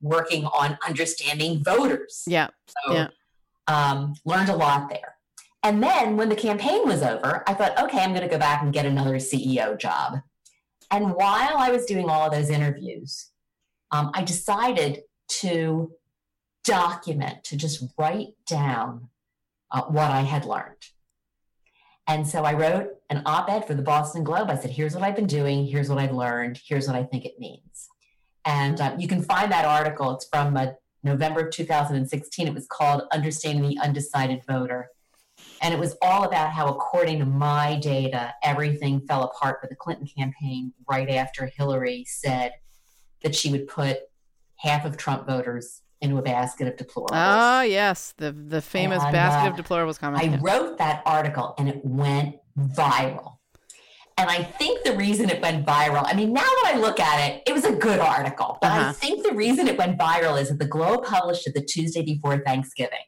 working 0.00 0.44
on 0.46 0.78
understanding 0.86 1.62
voters. 1.64 2.22
Yeah. 2.28 2.50
So, 2.68 2.94
Yeah. 2.94 3.08
um, 3.66 4.14
learned 4.24 4.48
a 4.48 4.54
lot 4.56 4.90
there. 4.90 5.16
And 5.64 5.82
then 5.82 6.16
when 6.16 6.28
the 6.28 6.36
campaign 6.36 6.82
was 6.86 7.02
over, 7.02 7.42
I 7.48 7.54
thought, 7.54 7.76
okay, 7.76 7.98
I'm 8.00 8.10
going 8.10 8.22
to 8.22 8.28
go 8.28 8.38
back 8.38 8.62
and 8.62 8.72
get 8.72 8.86
another 8.86 9.16
CEO 9.18 9.76
job. 9.76 10.20
And 10.92 11.14
while 11.14 11.56
I 11.56 11.70
was 11.70 11.86
doing 11.86 12.08
all 12.08 12.26
of 12.26 12.32
those 12.32 12.50
interviews, 12.50 13.30
um, 13.90 14.10
I 14.14 14.22
decided 14.22 15.02
to 15.40 15.90
document, 16.64 17.42
to 17.44 17.56
just 17.56 17.84
write 17.98 18.34
down 18.46 19.08
uh, 19.70 19.82
what 19.82 20.10
I 20.10 20.20
had 20.20 20.44
learned. 20.44 20.76
And 22.06 22.26
so 22.26 22.44
I 22.44 22.52
wrote 22.52 22.90
an 23.10 23.22
op 23.26 23.48
ed 23.48 23.66
for 23.66 23.74
the 23.74 23.82
Boston 23.82 24.22
Globe. 24.22 24.50
I 24.50 24.56
said, 24.56 24.70
here's 24.70 24.94
what 24.94 25.02
I've 25.02 25.16
been 25.16 25.26
doing, 25.26 25.66
here's 25.66 25.88
what 25.88 25.98
I've 25.98 26.12
learned, 26.12 26.60
here's 26.64 26.86
what 26.86 26.96
I 26.96 27.04
think 27.04 27.24
it 27.24 27.38
means. 27.38 27.88
And 28.44 28.80
um, 28.80 29.00
you 29.00 29.08
can 29.08 29.22
find 29.22 29.50
that 29.52 29.64
article. 29.64 30.14
It's 30.14 30.26
from 30.26 30.56
uh, 30.56 30.72
November 31.04 31.46
of 31.46 31.52
2016. 31.52 32.46
It 32.46 32.54
was 32.54 32.66
called 32.66 33.04
Understanding 33.12 33.68
the 33.68 33.78
Undecided 33.78 34.42
Voter. 34.46 34.90
And 35.62 35.72
it 35.72 35.78
was 35.78 35.96
all 36.02 36.24
about 36.24 36.50
how, 36.50 36.66
according 36.68 37.20
to 37.20 37.24
my 37.24 37.76
data, 37.80 38.34
everything 38.42 39.00
fell 39.06 39.22
apart 39.22 39.60
for 39.60 39.68
the 39.68 39.76
Clinton 39.76 40.08
campaign 40.18 40.72
right 40.90 41.08
after 41.08 41.46
Hillary 41.46 42.04
said 42.06 42.52
that 43.22 43.34
she 43.34 43.50
would 43.52 43.68
put 43.68 43.98
half 44.56 44.84
of 44.84 44.96
Trump 44.96 45.26
voters 45.26 45.82
into 46.00 46.18
a 46.18 46.22
basket 46.22 46.66
of 46.66 46.74
deplorables. 46.74 47.10
Ah, 47.12 47.62
yes, 47.62 48.12
the 48.16 48.32
the 48.32 48.60
famous 48.60 49.04
And, 49.04 49.12
basket 49.12 49.46
uh, 49.48 49.50
of 49.52 49.64
deplorables 49.64 50.00
comment. 50.00 50.22
I 50.34 50.36
wrote 50.38 50.78
that 50.78 51.02
article 51.06 51.54
and 51.58 51.68
it 51.68 51.80
went 51.84 52.36
viral. 52.58 53.36
And 54.18 54.28
I 54.28 54.42
think 54.42 54.82
the 54.84 54.94
reason 54.96 55.30
it 55.30 55.40
went 55.40 55.64
viral, 55.64 56.02
I 56.04 56.14
mean, 56.14 56.32
now 56.32 56.42
that 56.42 56.72
I 56.74 56.78
look 56.78 56.98
at 57.00 57.30
it, 57.30 57.42
it 57.46 57.52
was 57.52 57.64
a 57.64 57.72
good 57.72 57.98
article. 58.00 58.58
But 58.60 58.72
I 58.72 58.78
Uh-huh. 58.80 58.92
think 58.92 59.24
the 59.26 59.34
reason 59.34 59.68
it 59.68 59.78
went 59.78 59.96
viral 59.98 60.40
is 60.40 60.48
that 60.48 60.58
the 60.58 60.66
Globe 60.66 61.04
published 61.04 61.46
it 61.46 61.54
the 61.54 61.62
Tuesday 61.64 62.02
before 62.02 62.38
Thanksgiving. 62.44 62.98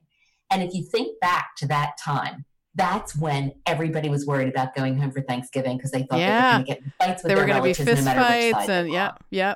And 0.51 0.63
if 0.63 0.75
you 0.75 0.85
think 0.85 1.19
back 1.21 1.57
to 1.59 1.67
that 1.69 1.93
time, 2.03 2.45
that's 2.75 3.17
when 3.17 3.53
everybody 3.67 4.09
was 4.09 4.27
worried 4.27 4.49
about 4.49 4.75
going 4.75 4.99
home 4.99 5.13
for 5.13 5.21
Thanksgiving 5.23 5.77
because 5.77 5.91
they 5.93 6.03
thought 6.03 6.19
Yeah. 6.19 6.59
they 6.59 6.59
were 6.59 6.65
going 6.65 6.65
to 6.65 6.73
get 6.73 6.83
fights 6.99 7.23
with 7.23 7.33
were 7.33 7.37
their 7.37 7.47
going 7.47 7.57
to 7.59 7.63
be 7.63 7.69
relatives 7.69 7.89
fist 7.89 7.99
no 8.01 8.05
matter 8.15 8.21
fights 8.21 8.57
side 8.59 8.69
they 8.69 8.79
and 8.81 8.89
were 8.89 8.95
yeah, 8.95 9.11
yeah. 9.31 9.55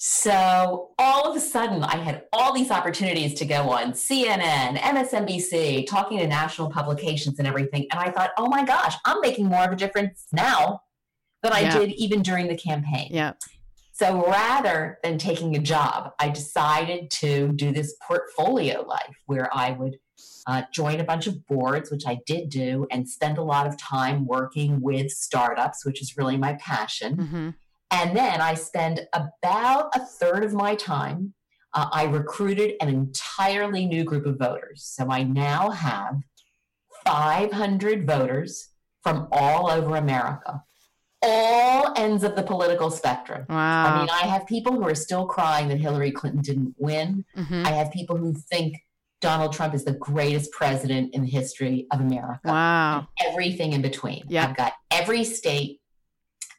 So 0.00 0.90
all 0.98 1.28
of 1.28 1.36
a 1.36 1.40
sudden, 1.40 1.82
I 1.82 1.96
had 1.96 2.22
all 2.32 2.52
these 2.54 2.70
opportunities 2.70 3.34
to 3.34 3.44
go 3.44 3.70
on 3.70 3.92
CNN, 3.92 4.78
MSNBC, 4.78 5.88
talking 5.88 6.18
to 6.18 6.26
national 6.28 6.70
publications 6.70 7.40
and 7.40 7.48
everything. 7.48 7.86
And 7.90 7.98
I 8.00 8.12
thought, 8.12 8.30
oh 8.38 8.46
my 8.48 8.64
gosh, 8.64 8.94
I'm 9.04 9.20
making 9.20 9.46
more 9.46 9.64
of 9.64 9.72
a 9.72 9.76
difference 9.76 10.26
now 10.32 10.82
than 11.42 11.52
I 11.52 11.60
Yeah. 11.62 11.78
did 11.80 11.92
even 11.94 12.22
during 12.22 12.46
the 12.46 12.56
campaign. 12.56 13.08
Yeah. 13.10 13.32
So 13.98 14.24
rather 14.28 14.98
than 15.02 15.18
taking 15.18 15.56
a 15.56 15.58
job, 15.58 16.12
I 16.20 16.28
decided 16.28 17.10
to 17.22 17.50
do 17.52 17.72
this 17.72 17.96
portfolio 18.06 18.82
life 18.82 19.16
where 19.26 19.50
I 19.52 19.72
would 19.72 19.96
uh, 20.46 20.62
join 20.72 21.00
a 21.00 21.04
bunch 21.04 21.26
of 21.26 21.44
boards, 21.46 21.90
which 21.90 22.04
I 22.06 22.20
did 22.24 22.48
do, 22.48 22.86
and 22.92 23.08
spend 23.08 23.38
a 23.38 23.42
lot 23.42 23.66
of 23.66 23.76
time 23.76 24.24
working 24.24 24.80
with 24.80 25.10
startups, 25.10 25.84
which 25.84 26.00
is 26.00 26.16
really 26.16 26.36
my 26.36 26.54
passion. 26.54 27.16
hmm 27.16 27.50
And 27.90 28.16
then 28.16 28.40
I 28.40 28.54
spend 28.54 29.00
about 29.12 29.90
a 29.96 30.00
third 30.00 30.44
of 30.44 30.54
my 30.54 30.76
time. 30.76 31.34
Uh, 31.74 31.88
I 31.90 32.04
recruited 32.04 32.74
an 32.80 32.88
entirely 32.88 33.84
new 33.84 34.04
group 34.04 34.26
of 34.26 34.38
voters. 34.38 34.84
So 34.84 35.10
I 35.10 35.24
now 35.24 35.70
have 35.70 36.20
500 37.04 38.06
voters 38.06 38.68
from 39.02 39.26
all 39.32 39.68
over 39.68 39.96
America, 39.96 40.62
all 41.22 41.92
ends 41.96 42.22
of 42.24 42.36
the 42.36 42.42
political 42.42 42.90
spectrum. 42.90 43.44
Wow. 43.48 43.84
I 43.96 43.98
mean, 44.00 44.08
I 44.10 44.26
have 44.26 44.46
people 44.46 44.72
who 44.72 44.84
are 44.84 44.94
still 44.94 45.26
crying 45.26 45.68
that 45.68 45.78
Hillary 45.78 46.12
Clinton 46.12 46.42
didn't 46.42 46.74
win. 46.78 47.24
hmm 47.34 47.62
I 47.66 47.70
have 47.72 47.90
people 47.90 48.16
who 48.16 48.34
think 48.34 48.76
Donald 49.20 49.52
Trump 49.52 49.74
is 49.74 49.84
the 49.84 49.92
greatest 49.94 50.52
president 50.52 51.12
in 51.14 51.22
the 51.22 51.28
history 51.28 51.86
of 51.90 52.00
America 52.00 52.40
Wow. 52.44 53.08
everything 53.26 53.72
in 53.72 53.82
between. 53.82 54.22
Yeah. 54.28 54.46
I've 54.48 54.56
got 54.56 54.74
every 54.92 55.24
state, 55.24 55.80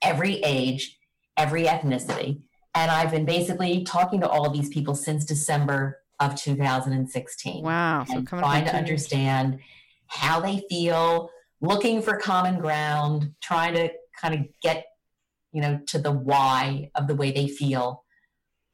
every 0.03 0.41
age, 0.43 0.97
every 1.37 1.63
ethnicity. 1.63 2.41
And 2.75 2.91
I've 2.91 3.11
been 3.11 3.25
basically 3.25 3.83
talking 3.85 4.19
to 4.21 4.27
all 4.27 4.45
of 4.45 4.51
these 4.53 4.69
people 4.69 4.93
since 4.93 5.23
December 5.25 5.99
of 6.19 6.35
2016. 6.35 7.63
Wow. 7.63 8.05
And 8.09 8.27
up 8.31 8.39
trying 8.39 8.65
to 8.65 8.75
understand 8.75 9.59
how 10.07 10.41
they 10.41 10.61
feel, 10.69 11.29
looking 11.61 12.01
for 12.01 12.17
common 12.17 12.59
ground, 12.59 13.33
trying 13.41 13.73
to 13.75 13.89
kind 14.19 14.33
of 14.33 14.41
get, 14.61 14.85
you 15.51 15.61
know, 15.61 15.79
to 15.87 15.99
the 15.99 16.11
why 16.11 16.91
of 16.95 17.07
the 17.07 17.15
way 17.15 17.31
they 17.31 17.47
feel. 17.47 18.03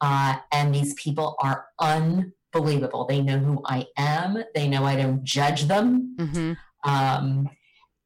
Uh, 0.01 0.35
and 0.51 0.73
these 0.73 0.93
people 0.95 1.35
are 1.39 1.65
unbelievable. 1.79 3.05
They 3.05 3.21
know 3.21 3.39
who 3.39 3.61
I 3.65 3.85
am. 3.97 4.43
They 4.53 4.67
know 4.67 4.83
I 4.85 4.95
don't 4.95 5.23
judge 5.23 5.63
them. 5.63 6.15
Mhm. 6.19 6.57
Um, 6.83 7.49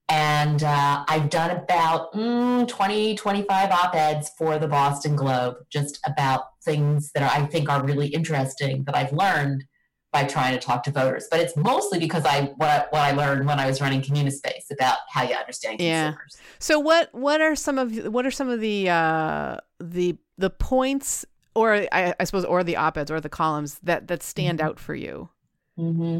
and 0.09 0.63
uh, 0.63 1.05
I've 1.07 1.29
done 1.29 1.51
about 1.51 2.13
mm, 2.13 2.67
20, 2.67 3.15
25 3.15 3.71
op 3.71 3.95
eds 3.95 4.31
for 4.37 4.57
the 4.57 4.67
Boston 4.67 5.15
Globe, 5.15 5.57
just 5.69 5.99
about 6.03 6.45
things 6.65 7.11
that 7.13 7.23
I 7.23 7.45
think 7.45 7.69
are 7.69 7.85
really 7.85 8.07
interesting 8.07 8.83
that 8.85 8.95
I've 8.95 9.13
learned 9.13 9.65
by 10.11 10.23
trying 10.23 10.53
to 10.53 10.59
talk 10.59 10.83
to 10.83 10.91
voters. 10.91 11.27
But 11.29 11.39
it's 11.39 11.55
mostly 11.55 11.99
because 11.99 12.25
I 12.25 12.45
what, 12.57 12.67
I- 12.69 12.85
what 12.89 13.01
I 13.01 13.11
learned 13.11 13.45
when 13.45 13.59
I 13.59 13.67
was 13.67 13.79
running 13.81 14.01
Communispace 14.01 14.67
about 14.71 14.97
how 15.11 15.23
you 15.23 15.35
understand 15.35 15.79
Yeah. 15.79 16.07
consumers. 16.11 16.37
So 16.59 16.79
what 16.79 17.13
what 17.13 17.41
are 17.41 17.55
some 17.55 17.77
of 17.77 17.95
what 18.13 18.25
are 18.25 18.31
some 18.31 18.49
of 18.49 18.59
the 18.59 18.89
uh 18.89 19.57
the 19.79 20.17
the 20.37 20.49
points 20.49 21.25
or 21.55 21.73
I, 21.91 22.13
I 22.19 22.23
suppose 22.23 22.45
or 22.45 22.63
the 22.63 22.75
op-eds 22.77 23.11
or 23.11 23.19
the 23.21 23.29
columns 23.29 23.79
that 23.83 24.07
that 24.07 24.23
stand 24.23 24.59
Mhm. 24.59 24.63
out 24.63 24.79
for 24.79 24.95
you? 24.95 25.29
hmm 25.77 26.19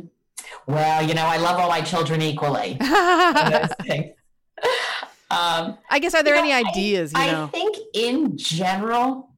Well, 0.67 1.03
you 1.07 1.13
know, 1.13 1.25
I 1.25 1.37
love 1.37 1.59
all 1.59 1.69
my 1.69 1.81
children 1.81 2.21
equally. 2.21 2.77
Of 2.81 3.71
I. 3.89 4.15
Um, 5.31 5.77
guess 5.99 6.15
are 6.15 6.23
there 6.23 6.35
any 6.35 6.49
know, 6.49 6.55
I- 6.57 6.69
ideas, 6.69 7.13
you 7.13 7.19
I 7.19 7.47
think 7.47 7.77
in 7.93 8.37
general, 8.37 9.28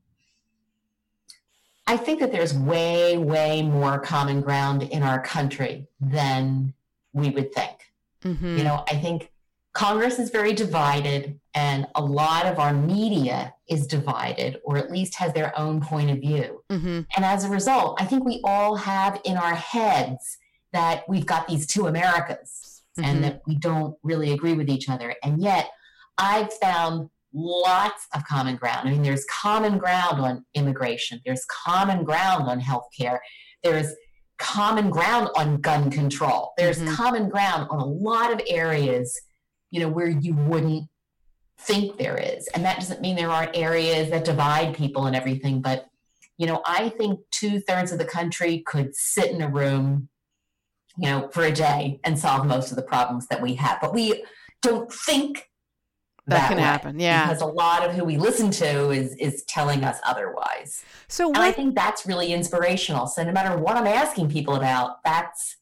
I 1.91 1.97
think 1.97 2.21
that 2.21 2.31
there's 2.31 2.53
way, 2.53 3.17
way 3.17 3.61
more 3.61 3.99
common 3.99 4.39
ground 4.39 4.81
in 4.83 5.03
our 5.03 5.21
country 5.21 5.87
than 5.99 6.73
we 7.11 7.31
would 7.31 7.53
think. 7.53 7.91
Mhm. 8.23 8.57
You 8.59 8.63
know, 8.63 8.85
I 8.89 8.95
think 8.95 9.29
Congress 9.73 10.17
is 10.17 10.29
very 10.29 10.53
divided, 10.53 11.37
and 11.53 11.85
a 11.95 12.01
lot 12.01 12.45
of 12.45 12.59
our 12.59 12.71
media 12.73 13.55
is 13.67 13.87
divided, 13.87 14.61
or 14.63 14.77
at 14.77 14.89
least 14.89 15.15
has 15.15 15.33
their 15.33 15.57
own 15.59 15.81
point 15.81 16.09
of 16.09 16.19
view. 16.19 16.63
Mhm. 16.69 17.07
And 17.13 17.25
as 17.25 17.43
a 17.43 17.49
result, 17.49 18.01
I 18.01 18.05
think 18.05 18.23
we 18.23 18.39
all 18.45 18.77
have 18.77 19.19
in 19.25 19.35
our 19.35 19.55
heads 19.55 20.37
that 20.71 21.03
we've 21.09 21.25
got 21.25 21.49
these 21.49 21.67
two 21.67 21.87
Americas 21.87 22.83
Mhm. 22.97 23.03
and 23.05 23.23
that 23.25 23.41
we 23.45 23.55
don't 23.55 23.97
really 24.01 24.31
agree 24.31 24.53
with 24.53 24.69
each 24.69 24.87
other. 24.87 25.13
And 25.23 25.41
yet, 25.41 25.71
I've 26.17 26.53
found 26.53 27.09
lots 27.33 28.07
of 28.13 28.23
common 28.25 28.55
ground. 28.55 28.87
I 28.87 28.91
mean, 28.91 29.03
there's 29.03 29.25
common 29.25 29.77
ground 29.77 30.19
on 30.19 30.45
immigration, 30.53 31.21
there's 31.25 31.45
common 31.45 32.03
ground 32.03 32.49
on 32.49 32.59
healthcare, 32.59 33.19
there's 33.63 33.93
common 34.37 34.89
ground 34.89 35.29
on 35.35 35.61
gun 35.61 35.91
control, 35.91 36.53
there's 36.57 36.79
Mhm. 36.79 36.95
common 36.95 37.29
ground 37.29 37.67
on 37.69 37.79
a 37.79 37.85
lot 37.85 38.31
of 38.31 38.41
areas, 38.47 39.19
you 39.69 39.79
know, 39.79 39.87
where 39.87 40.07
you 40.07 40.33
wouldn't 40.33 40.89
think 41.59 41.97
there 41.97 42.17
is. 42.17 42.47
And 42.55 42.65
that 42.65 42.79
doesn't 42.79 43.01
mean 43.01 43.15
there 43.15 43.29
aren't 43.29 43.55
areas 43.55 44.09
that 44.09 44.25
divide 44.25 44.75
people 44.75 45.05
and 45.05 45.15
everything, 45.15 45.61
but 45.61 45.87
you 46.37 46.47
know, 46.47 46.63
I 46.65 46.89
think 46.89 47.19
two 47.29 47.59
thirds 47.59 47.91
of 47.91 47.99
the 47.99 48.05
country 48.05 48.63
could 48.65 48.95
sit 48.95 49.29
in 49.29 49.43
a 49.43 49.47
room, 49.47 50.09
you 50.97 51.07
know, 51.07 51.29
for 51.31 51.43
a 51.43 51.51
day 51.51 51.99
and 52.03 52.17
solve 52.17 52.47
most 52.47 52.71
of 52.71 52.77
the 52.77 52.81
problems 52.81 53.27
that 53.27 53.43
we 53.43 53.53
have. 53.55 53.79
But 53.79 53.93
we 53.93 54.25
don't 54.63 54.91
think 54.91 55.50
That 56.31 56.47
can 56.47 56.57
way, 56.57 56.63
happen, 56.63 56.99
yeah. 56.99 57.27
Because 57.27 57.41
a 57.41 57.45
lot 57.45 57.87
of 57.87 57.95
who 57.95 58.03
we 58.03 58.17
listen 58.17 58.51
to 58.51 58.91
is 58.91 59.15
is 59.15 59.43
telling 59.43 59.83
us 59.83 59.99
otherwise. 60.03 60.83
So 61.07 61.27
And 61.27 61.37
I 61.37 61.51
think 61.51 61.75
that's 61.75 62.05
really 62.05 62.33
inspirational. 62.33 63.07
So 63.07 63.23
no 63.23 63.31
matter 63.31 63.57
what 63.57 63.75
I'm 63.77 63.87
asking 63.87 64.29
people 64.29 64.55
about, 64.55 65.03
that's 65.03 65.57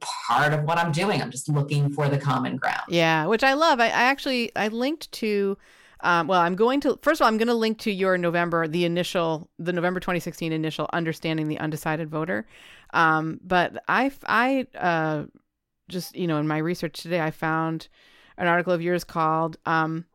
part 0.00 0.52
of 0.52 0.64
what 0.64 0.78
I'm 0.78 0.92
doing. 0.92 1.20
I'm 1.20 1.30
just 1.30 1.48
looking 1.48 1.90
for 1.90 2.08
the 2.08 2.18
common 2.18 2.56
ground. 2.56 2.82
Yeah, 2.88 3.26
which 3.26 3.42
I 3.42 3.54
love. 3.54 3.80
I, 3.80 3.86
I 3.86 4.04
actually 4.04 4.52
I 4.56 4.68
linked 4.68 5.10
to 5.12 5.56
um, 6.00 6.28
well, 6.28 6.40
I'm 6.40 6.54
going 6.54 6.80
to 6.82 6.98
first 7.02 7.20
of 7.20 7.24
all, 7.24 7.28
I'm 7.28 7.38
going 7.38 7.48
to 7.48 7.54
link 7.54 7.78
to 7.80 7.90
your 7.90 8.16
November, 8.16 8.68
the 8.68 8.84
initial, 8.84 9.50
the 9.58 9.72
November 9.72 10.00
2016 10.00 10.52
initial 10.52 10.88
understanding 10.92 11.48
the 11.48 11.58
undecided 11.58 12.08
voter. 12.08 12.46
Um, 12.90 13.40
but 13.42 13.82
I, 13.88 14.12
I 14.26 14.66
uh, 14.76 15.24
just 15.88 16.14
you 16.14 16.26
know 16.26 16.38
in 16.38 16.46
my 16.46 16.58
research 16.58 17.02
today, 17.02 17.20
I 17.20 17.30
found 17.30 17.88
an 18.38 18.46
article 18.46 18.72
of 18.72 18.82
yours 18.82 19.04
called 19.04 19.58
um, 19.66 20.06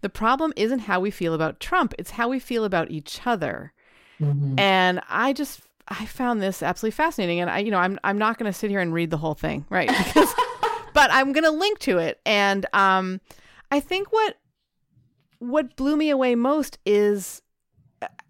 "The 0.00 0.08
problem 0.08 0.52
isn't 0.56 0.80
how 0.80 1.00
we 1.00 1.10
feel 1.10 1.34
about 1.34 1.60
Trump; 1.60 1.94
it's 1.98 2.12
how 2.12 2.28
we 2.28 2.38
feel 2.38 2.64
about 2.64 2.90
each 2.90 3.26
other." 3.26 3.72
Mhm. 4.20 4.60
and 4.60 5.00
I 5.08 5.32
just 5.32 5.62
I 5.90 6.06
found 6.06 6.40
this 6.40 6.62
absolutely 6.62 6.94
fascinating. 6.94 7.40
And 7.40 7.50
I, 7.50 7.58
you 7.58 7.70
know, 7.70 7.78
I'm 7.78 7.98
I'm 8.04 8.16
not 8.18 8.38
going 8.38 8.50
to 8.50 8.56
sit 8.56 8.70
here 8.70 8.80
and 8.80 8.94
read 8.94 9.10
the 9.10 9.16
whole 9.16 9.34
thing, 9.34 9.66
right? 9.70 9.88
Because 9.88 10.32
but 10.94 11.10
I'm 11.12 11.32
going 11.32 11.44
to 11.44 11.50
link 11.50 11.80
to 11.80 11.98
it. 11.98 12.20
And 12.24 12.64
um, 12.72 13.20
I 13.70 13.80
think 13.80 14.12
what 14.12 14.36
what 15.40 15.74
blew 15.74 15.96
me 15.96 16.10
away 16.10 16.34
most 16.34 16.78
is 16.86 17.42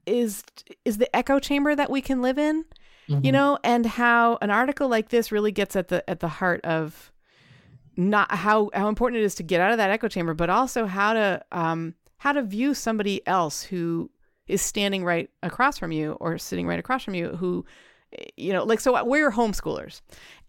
is 0.06 0.42
is 0.84 0.98
the 0.98 1.14
echo 1.14 1.38
chamber 1.38 1.74
that 1.76 1.90
we 1.90 2.00
can 2.00 2.22
live 2.22 2.38
in, 2.38 2.64
mm-hmm. 3.08 3.24
you 3.24 3.32
know, 3.32 3.58
and 3.62 3.84
how 3.84 4.38
an 4.40 4.50
article 4.50 4.88
like 4.88 5.10
this 5.10 5.30
really 5.30 5.52
gets 5.52 5.76
at 5.76 5.88
the 5.88 6.08
at 6.08 6.20
the 6.20 6.28
heart 6.28 6.64
of 6.64 7.12
not 8.00 8.32
how 8.34 8.70
how 8.72 8.88
important 8.88 9.20
it 9.20 9.24
is 9.24 9.34
to 9.36 9.42
get 9.42 9.60
out 9.60 9.72
of 9.72 9.76
that 9.76 9.90
echo 9.90 10.08
chamber, 10.08 10.34
but 10.34 10.48
also 10.48 10.86
how 10.86 11.12
to 11.12 11.44
um, 11.52 11.94
how 12.18 12.32
to 12.32 12.42
view 12.42 12.74
somebody 12.74 13.26
else 13.26 13.62
who 13.62 14.10
is 14.46 14.62
standing 14.62 15.04
right 15.04 15.30
across 15.42 15.78
from 15.78 15.92
you 15.92 16.12
or 16.12 16.38
sitting 16.38 16.66
right 16.66 16.78
across 16.78 17.04
from 17.04 17.14
you 17.14 17.28
who 17.36 17.64
you 18.36 18.52
know 18.52 18.64
like 18.64 18.80
so 18.80 19.04
we're 19.04 19.30
homeschoolers 19.30 20.00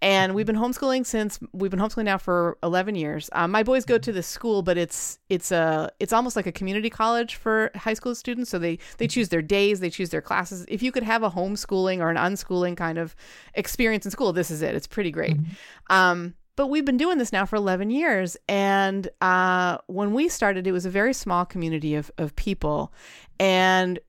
and 0.01 0.33
we've 0.33 0.47
been 0.47 0.55
homeschooling 0.55 1.05
since 1.05 1.39
we've 1.53 1.69
been 1.69 1.79
homeschooling 1.79 2.05
now 2.05 2.17
for 2.17 2.57
11 2.63 2.95
years. 2.95 3.29
Um, 3.33 3.51
my 3.51 3.61
boys 3.61 3.85
go 3.85 3.99
to 3.99 4.11
this 4.11 4.25
school 4.25 4.63
but 4.63 4.77
it's 4.77 5.19
it's 5.29 5.51
a 5.51 5.91
it's 5.99 6.11
almost 6.11 6.35
like 6.35 6.47
a 6.47 6.51
community 6.51 6.89
college 6.89 7.35
for 7.35 7.69
high 7.75 7.93
school 7.93 8.15
students. 8.15 8.49
So 8.49 8.57
they 8.57 8.79
they 8.97 9.07
choose 9.07 9.29
their 9.29 9.43
days 9.43 9.79
they 9.79 9.91
choose 9.91 10.09
their 10.09 10.21
classes. 10.21 10.65
If 10.69 10.81
you 10.81 10.91
could 10.91 11.03
have 11.03 11.21
a 11.21 11.29
homeschooling 11.29 11.99
or 11.99 12.09
an 12.09 12.17
unschooling 12.17 12.75
kind 12.75 12.97
of 12.97 13.15
experience 13.53 14.05
in 14.05 14.11
school 14.11 14.33
this 14.33 14.49
is 14.49 14.61
it. 14.61 14.73
It's 14.73 14.87
pretty 14.87 15.11
great. 15.11 15.37
Mm-hmm. 15.37 15.93
um, 15.95 16.33
but 16.55 16.67
we've 16.67 16.85
been 16.85 16.97
doing 16.97 17.17
this 17.17 17.31
now 17.31 17.45
for 17.45 17.55
11 17.55 17.89
years. 17.89 18.37
And 18.47 19.09
uh, 19.21 19.77
when 19.87 20.13
we 20.13 20.29
started, 20.29 20.67
it 20.67 20.71
was 20.71 20.85
a 20.85 20.89
very 20.89 21.13
small 21.13 21.45
community 21.45 21.95
of, 21.95 22.11
of 22.17 22.35
people. 22.35 22.93
And 23.39 23.99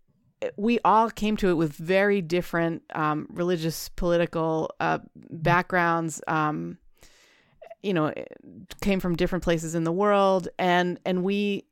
we 0.56 0.78
all 0.84 1.10
came 1.10 1.36
to 1.38 1.48
it 1.48 1.54
with 1.54 1.72
very 1.72 2.20
different 2.20 2.82
um, 2.94 3.26
religious, 3.30 3.88
political 3.90 4.70
uh, 4.80 4.98
backgrounds. 5.14 6.20
Um, 6.26 6.78
you 7.82 7.92
know, 7.92 8.12
came 8.80 9.00
from 9.00 9.16
different 9.16 9.42
places 9.42 9.74
in 9.74 9.84
the 9.84 9.92
world, 9.92 10.48
and 10.58 11.00
and 11.04 11.24
we. 11.24 11.64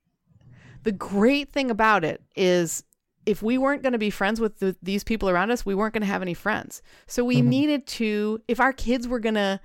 The 0.83 0.93
great 0.93 1.53
thing 1.53 1.71
about 1.71 2.05
it 2.05 2.23
is 2.35 2.85
if 3.27 3.43
we 3.43 3.59
weren't 3.59 3.83
going 3.83 3.93
to 3.93 3.99
be 3.99 4.09
friends 4.09 4.41
with 4.41 4.61
the, 4.61 4.75
these 4.83 5.05
people 5.05 5.29
around 5.29 5.51
us, 5.51 5.67
we 5.67 5.75
weren't 5.75 5.93
going 5.93 6.01
to 6.01 6.07
have 6.07 6.23
any 6.23 6.33
friends. 6.33 6.81
So 7.07 7.23
we 7.23 7.37
mm-hmm. 7.37 7.49
needed 7.51 7.87
to, 7.87 8.41
if 8.49 8.61
our 8.61 8.73
kids 8.73 9.07
were 9.07 9.21
going 9.21 9.35
to 9.35 9.61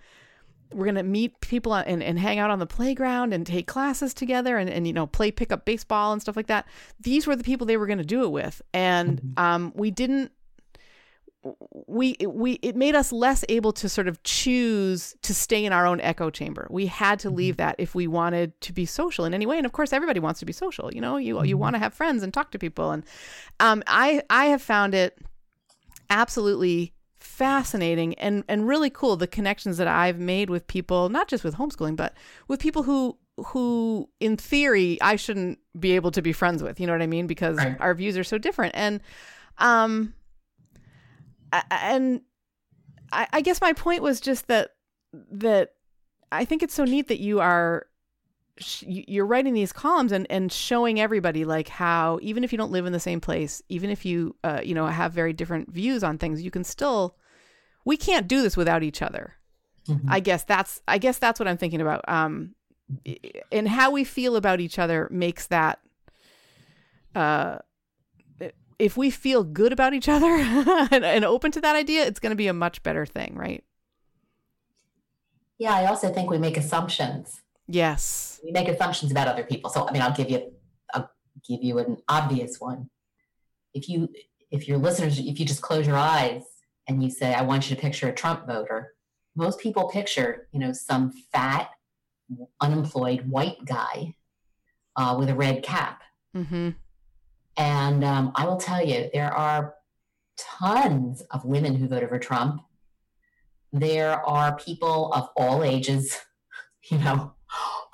we're 0.74 0.86
going 0.86 0.96
to 0.96 1.04
meet 1.04 1.40
people 1.42 1.74
and, 1.74 2.02
and 2.02 2.20
hang 2.20 2.40
out 2.40 2.50
on 2.50 2.60
the 2.60 2.66
playground 2.66 3.34
and 3.34 3.46
take 3.46 3.68
classes 3.68 4.14
together 4.14 4.58
and, 4.58 4.70
and 4.70 4.88
you 4.88 4.94
know 4.94 5.08
play 5.08 5.32
pickup 5.32 5.66
baseball 5.66 6.12
and 6.12 6.22
stuff 6.22 6.36
like 6.36 6.48
that 6.48 6.66
these 7.00 7.28
were 7.28 7.36
the 7.36 7.44
people 7.44 7.66
they 7.66 7.78
were 7.78 7.88
going 7.88 7.98
to 7.98 8.06
do 8.06 8.24
it 8.24 8.32
with 8.32 8.62
and 8.74 9.22
mm-hmm. 9.22 9.44
um, 9.44 9.74
we 9.76 9.92
didn't 9.92 10.32
we 11.88 12.16
we 12.28 12.54
it 12.62 12.76
made 12.76 12.96
us 12.96 13.12
less 13.12 13.46
able 13.50 13.72
to 13.74 13.88
sort 13.88 14.08
of 14.08 14.22
choose 14.24 15.16
to 15.22 15.34
stay 15.34 15.64
in 15.64 15.74
our 15.74 15.86
own 15.86 16.02
echo 16.02 16.30
chamber. 16.30 16.68
We 16.70 16.88
had 16.88 17.20
to 17.20 17.30
leave 17.30 17.56
mm-hmm. 17.58 17.68
that 17.68 17.76
if 17.78 17.94
we 17.94 18.08
wanted 18.08 18.60
to 18.62 18.74
be 18.74 18.86
social 18.86 19.26
in 19.26 19.34
any 19.34 19.46
way. 19.46 19.58
And 19.58 19.66
of 19.66 19.72
course, 19.72 19.94
everybody 19.94 20.20
wants 20.20 20.40
to 20.40 20.46
be 20.46 20.54
social. 20.54 20.94
You 20.94 21.02
know, 21.02 21.18
you 21.18 21.36
you 21.44 21.56
mm-hmm. 21.56 21.62
want 21.62 21.76
to 21.76 21.80
have 21.80 21.94
friends 21.94 22.24
and 22.24 22.34
talk 22.34 22.52
to 22.52 22.60
people. 22.60 22.92
And 22.92 23.04
um, 23.60 23.84
I 23.86 24.24
I 24.30 24.46
have 24.48 24.62
found 24.62 24.96
it 24.96 25.20
absolutely 26.10 26.95
fascinating 27.36 28.14
and 28.16 28.46
and 28.48 28.66
really 28.66 28.90
cool 28.90 29.18
the 29.18 29.28
connections 29.28 29.76
that 29.76 29.88
I've 29.88 30.20
made 30.20 30.50
with 30.50 30.68
people 30.68 31.10
not 31.10 31.28
just 31.28 31.44
with 31.44 31.56
homeschooling 31.56 31.98
but 31.98 32.14
with 32.48 32.62
people 32.62 32.84
who 32.84 33.18
who 33.48 34.10
in 34.22 34.38
theory 34.38 34.98
I 35.02 35.18
shouldn't 35.18 35.60
be 35.78 35.92
able 35.98 36.12
to 36.12 36.22
be 36.22 36.32
friends 36.32 36.64
with 36.64 36.80
you 36.80 36.88
know 36.88 36.94
what 36.94 37.02
I 37.02 37.08
mean 37.08 37.28
because 37.28 37.58
right. 37.58 37.76
our 37.82 37.94
views 37.94 38.18
are 38.18 38.24
so 38.24 38.38
different 38.38 38.74
and 38.74 39.02
um 39.58 40.14
and 41.70 42.22
I, 43.12 43.28
I 43.34 43.42
guess 43.42 43.60
my 43.60 43.74
point 43.74 44.02
was 44.02 44.22
just 44.22 44.48
that 44.48 44.70
that 45.32 45.74
I 46.32 46.46
think 46.46 46.64
it's 46.64 46.74
so 46.74 46.86
neat 46.86 47.10
that 47.10 47.20
you 47.20 47.42
are 47.42 47.88
you're 48.80 49.26
writing 49.26 49.54
these 49.54 49.74
columns 49.74 50.14
and, 50.14 50.26
and 50.30 50.50
showing 50.50 51.02
everybody 51.02 51.44
like 51.44 51.68
how 51.68 52.18
even 52.22 52.46
if 52.46 52.54
you 52.54 52.58
don't 52.58 52.72
live 52.72 52.86
in 52.86 52.94
the 52.94 53.00
same 53.02 53.20
place 53.20 53.62
even 53.68 53.90
if 53.90 54.06
you 54.06 54.38
uh, 54.46 54.62
you 54.64 54.74
know 54.74 54.88
have 54.88 55.12
very 55.12 55.34
different 55.34 55.70
views 55.70 56.02
on 56.02 56.18
things 56.18 56.42
you 56.42 56.50
can 56.50 56.64
still 56.64 57.18
we 57.86 57.96
can't 57.96 58.28
do 58.28 58.42
this 58.42 58.58
without 58.58 58.84
each 58.84 59.02
other 59.02 59.36
mm-hmm. 59.88 60.12
i 60.12 60.20
guess 60.20 60.44
that's 60.44 60.82
i 60.88 60.98
guess 60.98 61.18
that's 61.18 61.40
what 61.40 61.48
i'm 61.48 61.58
thinking 61.58 61.82
about 61.82 62.04
um 62.08 62.54
and 63.52 63.68
how 63.68 63.90
we 63.92 64.04
feel 64.04 64.36
about 64.36 64.60
each 64.60 64.78
other 64.78 65.08
makes 65.12 65.48
that 65.48 65.80
uh 67.16 67.58
if 68.78 68.98
we 68.98 69.10
feel 69.10 69.44
good 69.44 69.72
about 69.72 69.94
each 69.94 70.10
other 70.10 70.28
and, 70.92 71.06
and 71.06 71.24
open 71.24 71.52
to 71.52 71.62
that 71.62 71.76
idea 71.76 72.06
it's 72.06 72.20
going 72.20 72.32
to 72.32 72.36
be 72.36 72.48
a 72.48 72.54
much 72.54 72.84
better 72.84 73.06
thing 73.06 73.34
right 73.36 73.64
yeah 75.58 75.74
i 75.74 75.86
also 75.86 76.12
think 76.12 76.30
we 76.30 76.38
make 76.38 76.58
assumptions 76.58 77.42
Yes. 77.68 78.40
We 78.44 78.52
make 78.52 78.68
assumptions 78.68 79.12
about 79.12 79.28
other 79.28 79.44
people. 79.44 79.70
So 79.70 79.88
I 79.88 79.92
mean, 79.92 80.02
I'll 80.02 80.14
give 80.14 80.30
you 80.30 80.52
I'll 80.94 81.10
give 81.48 81.64
you 81.64 81.80
an 81.80 81.98
obvious 82.08 82.60
one. 82.60 82.90
If 83.74 83.90
you 83.90 84.10
if 84.52 84.68
your 84.68 84.78
listeners 84.78 85.20
if 85.20 85.40
you 85.40 85.46
just 85.46 85.62
close 85.62 85.88
your 85.88 85.98
eyes 85.98 86.44
and 86.88 87.04
you 87.04 87.10
say 87.10 87.34
I 87.34 87.42
want 87.42 87.70
you 87.70 87.76
to 87.76 87.82
picture 87.82 88.08
a 88.08 88.14
Trump 88.14 88.48
voter, 88.48 88.94
most 89.36 89.60
people 89.60 89.90
picture, 89.90 90.48
you 90.52 90.60
know, 90.60 90.72
some 90.72 91.12
fat 91.32 91.70
unemployed 92.62 93.30
white 93.30 93.64
guy 93.66 94.16
uh, 94.96 95.16
with 95.18 95.30
a 95.30 95.36
red 95.36 95.64
cap. 95.64 96.02
Mm-hmm. 96.36 96.70
And 97.58 98.04
um, 98.04 98.32
I 98.36 98.46
will 98.46 98.58
tell 98.58 98.86
you, 98.86 99.10
there 99.14 99.34
are 99.34 99.76
tons 100.38 101.24
of 101.32 101.46
women 101.46 101.76
who 101.76 101.88
voted 101.88 102.10
for 102.10 102.20
Trump. 102.20 102.62
There 103.72 104.26
are 104.28 104.58
people 104.58 105.12
of 105.14 105.30
all 105.36 105.64
ages, 105.64 106.18
you 106.92 106.98
know, 106.98 107.34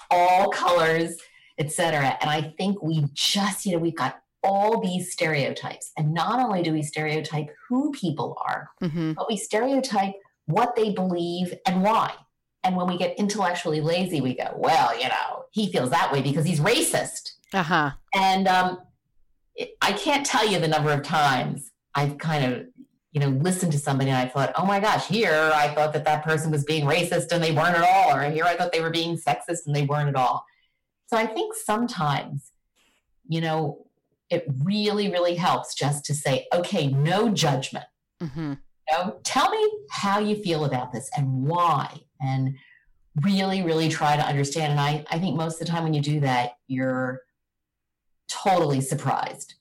all 0.09 0.49
colors, 0.49 1.17
etc. 1.57 2.17
And 2.21 2.29
I 2.29 2.53
think 2.57 2.81
we 2.81 3.05
just, 3.13 3.65
you 3.65 3.73
know, 3.73 3.79
we've 3.79 3.95
got 3.95 4.21
all 4.43 4.81
these 4.81 5.11
stereotypes. 5.11 5.91
And 5.97 6.13
not 6.13 6.39
only 6.39 6.63
do 6.63 6.73
we 6.73 6.81
stereotype 6.81 7.47
who 7.67 7.91
people 7.91 8.37
are, 8.45 8.69
mm-hmm. 8.81 9.13
but 9.13 9.29
we 9.29 9.37
stereotype 9.37 10.13
what 10.45 10.75
they 10.75 10.91
believe 10.91 11.53
and 11.65 11.83
why. 11.83 12.13
And 12.63 12.75
when 12.75 12.87
we 12.87 12.97
get 12.97 13.17
intellectually 13.17 13.81
lazy, 13.81 14.21
we 14.21 14.35
go, 14.35 14.53
well, 14.55 14.97
you 14.97 15.07
know, 15.07 15.45
he 15.51 15.71
feels 15.71 15.89
that 15.89 16.11
way 16.11 16.21
because 16.21 16.45
he's 16.45 16.59
racist. 16.59 17.33
Uh-huh. 17.53 17.91
And 18.13 18.47
um, 18.47 18.79
it, 19.55 19.71
I 19.81 19.93
can't 19.93 20.25
tell 20.25 20.47
you 20.47 20.59
the 20.59 20.67
number 20.67 20.91
of 20.91 21.03
times 21.03 21.71
I've 21.95 22.17
kind 22.17 22.53
of 22.53 22.65
you 23.11 23.19
know, 23.19 23.29
listened 23.29 23.73
to 23.73 23.77
somebody 23.77 24.09
and 24.09 24.17
I 24.17 24.29
thought, 24.29 24.53
oh 24.55 24.65
my 24.65 24.79
gosh, 24.79 25.07
here 25.07 25.51
I 25.53 25.73
thought 25.73 25.91
that 25.93 26.05
that 26.05 26.23
person 26.23 26.49
was 26.49 26.63
being 26.63 26.85
racist 26.85 27.31
and 27.31 27.43
they 27.43 27.51
weren't 27.51 27.75
at 27.75 27.83
all, 27.83 28.15
or 28.15 28.29
here 28.29 28.45
I 28.45 28.55
thought 28.55 28.71
they 28.71 28.81
were 28.81 28.89
being 28.89 29.17
sexist 29.17 29.65
and 29.65 29.75
they 29.75 29.83
weren't 29.83 30.07
at 30.07 30.15
all. 30.15 30.45
So 31.07 31.17
I 31.17 31.25
think 31.25 31.53
sometimes, 31.53 32.51
you 33.27 33.41
know, 33.41 33.85
it 34.32 34.45
really, 34.63 35.11
really 35.11 35.36
helps 35.36 35.75
just 35.75 36.05
to 36.05 36.15
say, 36.15 36.47
okay, 36.53 36.88
no 36.88 37.29
judgment. 37.29 37.86
Mm-hmm. 38.21 38.53
You 38.89 38.97
know, 38.97 39.19
tell 39.23 39.49
me 39.49 39.71
how 39.91 40.19
you 40.19 40.36
feel 40.41 40.65
about 40.65 40.91
this 40.91 41.09
and 41.15 41.43
why, 41.43 41.99
and 42.19 42.55
really, 43.21 43.61
really 43.61 43.89
try 43.89 44.15
to 44.15 44.23
understand. 44.23 44.71
And 44.71 44.79
I, 44.79 45.05
I 45.11 45.19
think 45.19 45.38
most 45.38 45.61
of 45.61 45.67
the 45.67 45.71
time 45.71 45.84
when 45.84 45.93
you 45.93 46.01
do 46.01 46.21
that, 46.21 46.53
you're 46.67 47.21
totally 48.29 48.82
surprised 48.82 49.55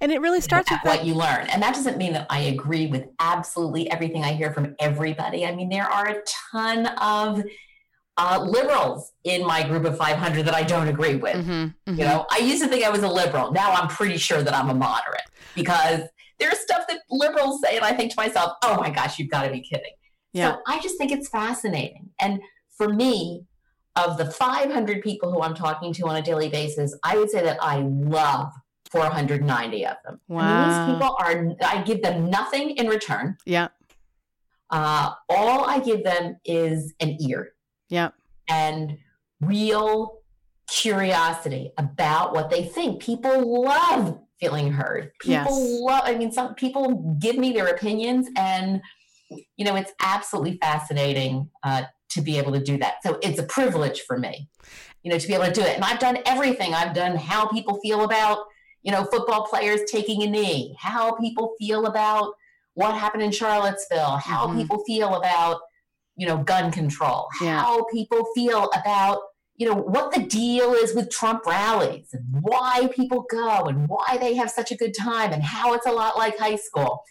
and 0.00 0.12
it 0.12 0.20
really 0.20 0.40
starts 0.40 0.70
with 0.70 0.80
what 0.82 1.04
you 1.04 1.14
learn. 1.14 1.46
And 1.48 1.62
that 1.62 1.74
doesn't 1.74 1.98
mean 1.98 2.12
that 2.14 2.26
I 2.30 2.40
agree 2.40 2.86
with 2.86 3.06
absolutely 3.20 3.90
everything 3.90 4.24
I 4.24 4.32
hear 4.32 4.52
from 4.52 4.74
everybody. 4.78 5.44
I 5.44 5.54
mean, 5.54 5.68
there 5.68 5.86
are 5.86 6.08
a 6.08 6.22
ton 6.52 6.86
of 6.86 7.44
uh, 8.16 8.44
liberals 8.48 9.12
in 9.24 9.44
my 9.46 9.66
group 9.66 9.84
of 9.84 9.96
500 9.96 10.44
that 10.44 10.54
I 10.54 10.62
don't 10.62 10.88
agree 10.88 11.16
with. 11.16 11.36
Mm-hmm, 11.36 11.50
mm-hmm. 11.50 11.94
You 11.94 12.04
know, 12.04 12.26
I 12.30 12.38
used 12.38 12.62
to 12.62 12.68
think 12.68 12.84
I 12.84 12.90
was 12.90 13.02
a 13.02 13.08
liberal. 13.08 13.52
Now 13.52 13.72
I'm 13.72 13.88
pretty 13.88 14.18
sure 14.18 14.42
that 14.42 14.54
I'm 14.54 14.70
a 14.70 14.74
moderate 14.74 15.22
because 15.54 16.02
there's 16.38 16.58
stuff 16.60 16.84
that 16.88 17.00
liberals 17.10 17.60
say, 17.62 17.76
and 17.76 17.84
I 17.84 17.92
think 17.92 18.12
to 18.12 18.16
myself, 18.16 18.52
oh 18.62 18.76
my 18.76 18.90
gosh, 18.90 19.18
you've 19.18 19.30
got 19.30 19.44
to 19.44 19.50
be 19.50 19.60
kidding. 19.60 19.92
Yeah. 20.32 20.52
So 20.52 20.60
I 20.66 20.80
just 20.80 20.98
think 20.98 21.12
it's 21.12 21.28
fascinating. 21.28 22.10
And 22.20 22.40
for 22.76 22.88
me, 22.88 23.46
of 23.96 24.18
the 24.18 24.26
500 24.26 25.02
people 25.02 25.32
who 25.32 25.40
I'm 25.40 25.54
talking 25.54 25.92
to 25.94 26.08
on 26.08 26.16
a 26.16 26.22
daily 26.22 26.48
basis, 26.48 26.96
I 27.04 27.16
would 27.16 27.30
say 27.30 27.42
that 27.42 27.58
I 27.62 27.78
love 27.78 28.52
490 28.90 29.86
of 29.86 29.96
them. 30.04 30.20
Wow. 30.28 30.40
And 30.42 30.70
these 30.70 30.94
people 30.94 31.16
are, 31.20 31.54
I 31.64 31.82
give 31.82 32.02
them 32.02 32.28
nothing 32.28 32.70
in 32.70 32.88
return. 32.88 33.36
Yeah. 33.46 33.68
Uh, 34.70 35.12
all 35.28 35.64
I 35.68 35.78
give 35.78 36.02
them 36.02 36.36
is 36.44 36.94
an 37.00 37.16
ear. 37.20 37.53
Yeah. 37.88 38.10
And 38.48 38.98
real 39.40 40.20
curiosity 40.70 41.72
about 41.78 42.34
what 42.34 42.50
they 42.50 42.64
think. 42.64 43.00
People 43.00 43.62
love 43.62 44.18
feeling 44.40 44.72
heard. 44.72 45.12
People 45.20 45.70
yes. 45.70 45.80
love, 45.80 46.02
I 46.04 46.14
mean, 46.16 46.32
some 46.32 46.54
people 46.54 47.16
give 47.20 47.36
me 47.36 47.52
their 47.52 47.68
opinions, 47.68 48.28
and, 48.36 48.80
you 49.56 49.64
know, 49.64 49.76
it's 49.76 49.92
absolutely 50.00 50.58
fascinating 50.58 51.50
uh, 51.62 51.84
to 52.10 52.20
be 52.20 52.38
able 52.38 52.52
to 52.52 52.62
do 52.62 52.78
that. 52.78 52.96
So 53.02 53.18
it's 53.22 53.38
a 53.38 53.44
privilege 53.44 54.02
for 54.02 54.18
me, 54.18 54.48
you 55.02 55.10
know, 55.10 55.18
to 55.18 55.26
be 55.26 55.34
able 55.34 55.46
to 55.46 55.52
do 55.52 55.62
it. 55.62 55.76
And 55.76 55.84
I've 55.84 55.98
done 55.98 56.18
everything. 56.26 56.74
I've 56.74 56.94
done 56.94 57.16
how 57.16 57.46
people 57.48 57.78
feel 57.82 58.04
about 58.04 58.38
you 58.84 58.92
know, 58.92 59.04
football 59.04 59.46
players 59.46 59.80
taking 59.90 60.22
a 60.22 60.26
knee, 60.26 60.76
how 60.78 61.14
people 61.14 61.54
feel 61.58 61.86
about 61.86 62.34
what 62.74 62.94
happened 62.94 63.22
in 63.22 63.32
Charlottesville, 63.32 64.18
how 64.18 64.46
mm-hmm. 64.46 64.58
people 64.58 64.84
feel 64.84 65.14
about 65.14 65.62
you 66.16 66.26
know, 66.26 66.38
gun 66.38 66.70
control, 66.70 67.28
Yeah. 67.42 67.60
how 67.60 67.84
people 67.92 68.24
feel 68.34 68.70
about, 68.74 69.20
you 69.56 69.68
know, 69.68 69.74
what 69.74 70.12
the 70.12 70.20
deal 70.22 70.74
is 70.74 70.94
with 70.94 71.10
Trump 71.10 71.44
rallies 71.46 72.08
and 72.12 72.24
why 72.42 72.88
people 72.94 73.24
go 73.30 73.64
and 73.64 73.88
why 73.88 74.16
they 74.20 74.34
have 74.34 74.50
such 74.50 74.70
a 74.70 74.76
good 74.76 74.94
time 74.96 75.32
and 75.32 75.42
how 75.42 75.74
it's 75.74 75.86
a 75.86 75.92
lot 75.92 76.16
like 76.16 76.38
high 76.38 76.56
school. 76.56 77.02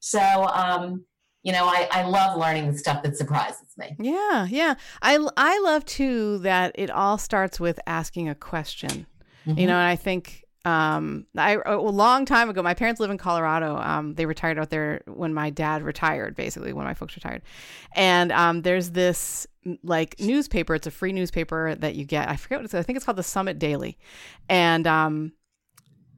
So, 0.00 0.20
um, 0.20 1.04
you 1.42 1.52
know, 1.52 1.64
I, 1.66 1.88
I 1.92 2.02
love 2.02 2.38
learning 2.38 2.72
the 2.72 2.78
stuff 2.78 3.02
that 3.02 3.16
surprises 3.16 3.68
me. 3.76 3.94
Yeah, 4.00 4.46
yeah. 4.50 4.74
I 5.00 5.24
I 5.36 5.60
love 5.60 5.84
too 5.84 6.38
that 6.38 6.72
it 6.74 6.90
all 6.90 7.18
starts 7.18 7.60
with 7.60 7.78
asking 7.86 8.28
a 8.28 8.34
question. 8.34 9.06
Mm-hmm. 9.46 9.58
You 9.60 9.66
know, 9.68 9.74
and 9.74 9.88
I 9.88 9.94
think 9.96 10.42
um 10.66 11.26
I 11.36 11.58
a 11.64 11.76
long 11.76 12.24
time 12.24 12.50
ago 12.50 12.60
my 12.62 12.74
parents 12.74 13.00
live 13.00 13.10
in 13.10 13.18
Colorado. 13.18 13.76
Um 13.76 14.14
they 14.14 14.26
retired 14.26 14.58
out 14.58 14.70
there 14.70 15.02
when 15.06 15.32
my 15.32 15.50
dad 15.50 15.82
retired 15.82 16.34
basically 16.34 16.72
when 16.72 16.84
my 16.84 16.94
folks 16.94 17.14
retired. 17.16 17.42
And 17.94 18.32
um 18.32 18.62
there's 18.62 18.90
this 18.90 19.46
like 19.82 20.18
newspaper, 20.20 20.74
it's 20.74 20.86
a 20.86 20.90
free 20.90 21.12
newspaper 21.12 21.74
that 21.76 21.94
you 21.94 22.04
get. 22.04 22.28
I 22.28 22.36
forget 22.36 22.58
what 22.58 22.64
it's 22.64 22.74
I 22.74 22.82
think 22.82 22.96
it's 22.96 23.04
called 23.04 23.16
the 23.16 23.22
Summit 23.22 23.58
Daily. 23.58 23.96
And 24.48 24.86
um 24.86 25.32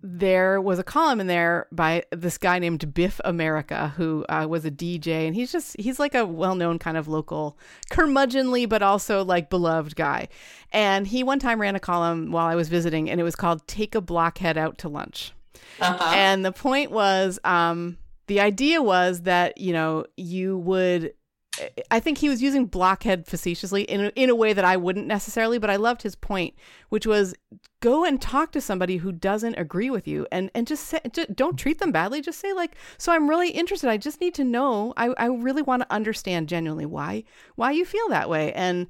there 0.03 0.61
was 0.61 0.79
a 0.79 0.85
column 0.85 1.21
in 1.21 1.27
there 1.27 1.67
by 1.73 2.05
this 2.11 2.39
guy 2.39 2.59
named 2.59 2.95
Biff 2.95 3.21
America, 3.25 3.93
who 3.97 4.25
uh, 4.29 4.47
was 4.49 4.65
a 4.65 4.71
DJ, 4.71 5.27
and 5.27 5.35
he's 5.35 5.51
just 5.51 5.79
he's 5.79 5.99
like 5.99 6.15
a 6.15 6.25
well-known 6.25 6.79
kind 6.79 6.97
of 6.97 7.09
local 7.09 7.59
curmudgeonly, 7.91 8.69
but 8.69 8.83
also 8.83 9.25
like 9.25 9.51
beloved 9.51 9.97
guy. 9.97 10.29
And 10.73 11.07
he 11.07 11.23
one 11.23 11.39
time 11.39 11.61
ran 11.61 11.75
a 11.75 11.81
column 11.81 12.31
while 12.31 12.47
I 12.47 12.55
was 12.55 12.69
visiting, 12.69 13.11
and 13.11 13.21
it 13.21 13.25
was 13.25 13.37
called 13.37 13.67
"Take 13.67 13.95
a 13.95 14.01
Blockhead 14.01 14.57
Out 14.57 14.79
to 14.79 14.89
Lunch." 14.89 15.33
Uh-huh. 15.81 16.13
And 16.15 16.45
the 16.45 16.53
point 16.53 16.91
was, 16.91 17.39
um, 17.45 17.99
the 18.27 18.41
idea 18.41 18.83
was 18.83 19.23
that 19.23 19.59
you 19.59 19.73
know 19.73 20.05
you 20.17 20.59
would. 20.59 21.15
I 21.91 22.01
think 22.01 22.19
he 22.19 22.29
was 22.29 22.43
using 22.43 22.67
blockhead 22.67 23.27
facetiously 23.27 23.83
in 23.83 24.07
a, 24.07 24.09
in 24.11 24.31
a 24.31 24.35
way 24.35 24.53
that 24.53 24.65
I 24.65 24.77
wouldn't 24.77 25.07
necessarily, 25.07 25.59
but 25.59 25.71
I 25.71 25.77
loved 25.77 26.03
his 26.03 26.15
point, 26.15 26.55
which 26.89 27.07
was 27.07 27.35
go 27.81 28.05
and 28.05 28.21
talk 28.21 28.53
to 28.53 28.61
somebody 28.61 28.99
who 28.99 29.13
doesn't 29.13 29.55
agree 29.55 29.91
with 29.91 30.07
you, 30.07 30.27
and 30.31 30.51
and 30.55 30.67
just 30.67 30.85
say, 30.85 31.01
just, 31.13 31.35
don't 31.35 31.57
treat 31.57 31.79
them 31.79 31.93
badly. 31.93 32.21
Just 32.21 32.41
say 32.41 32.53
like, 32.53 32.77
so 32.97 33.13
I'm 33.13 33.29
really 33.29 33.51
interested. 33.51 33.91
I 33.91 33.97
just 33.97 34.21
need 34.21 34.35
to 34.35 34.45
know. 34.45 34.93
I, 34.97 35.09
I 35.17 35.27
really 35.27 35.63
want 35.63 35.83
to 35.83 35.93
understand 35.93 36.49
genuinely 36.49 36.87
why 36.87 37.25
why 37.57 37.71
you 37.73 37.85
feel 37.85 38.09
that 38.09 38.29
way, 38.29 38.53
and 38.53 38.87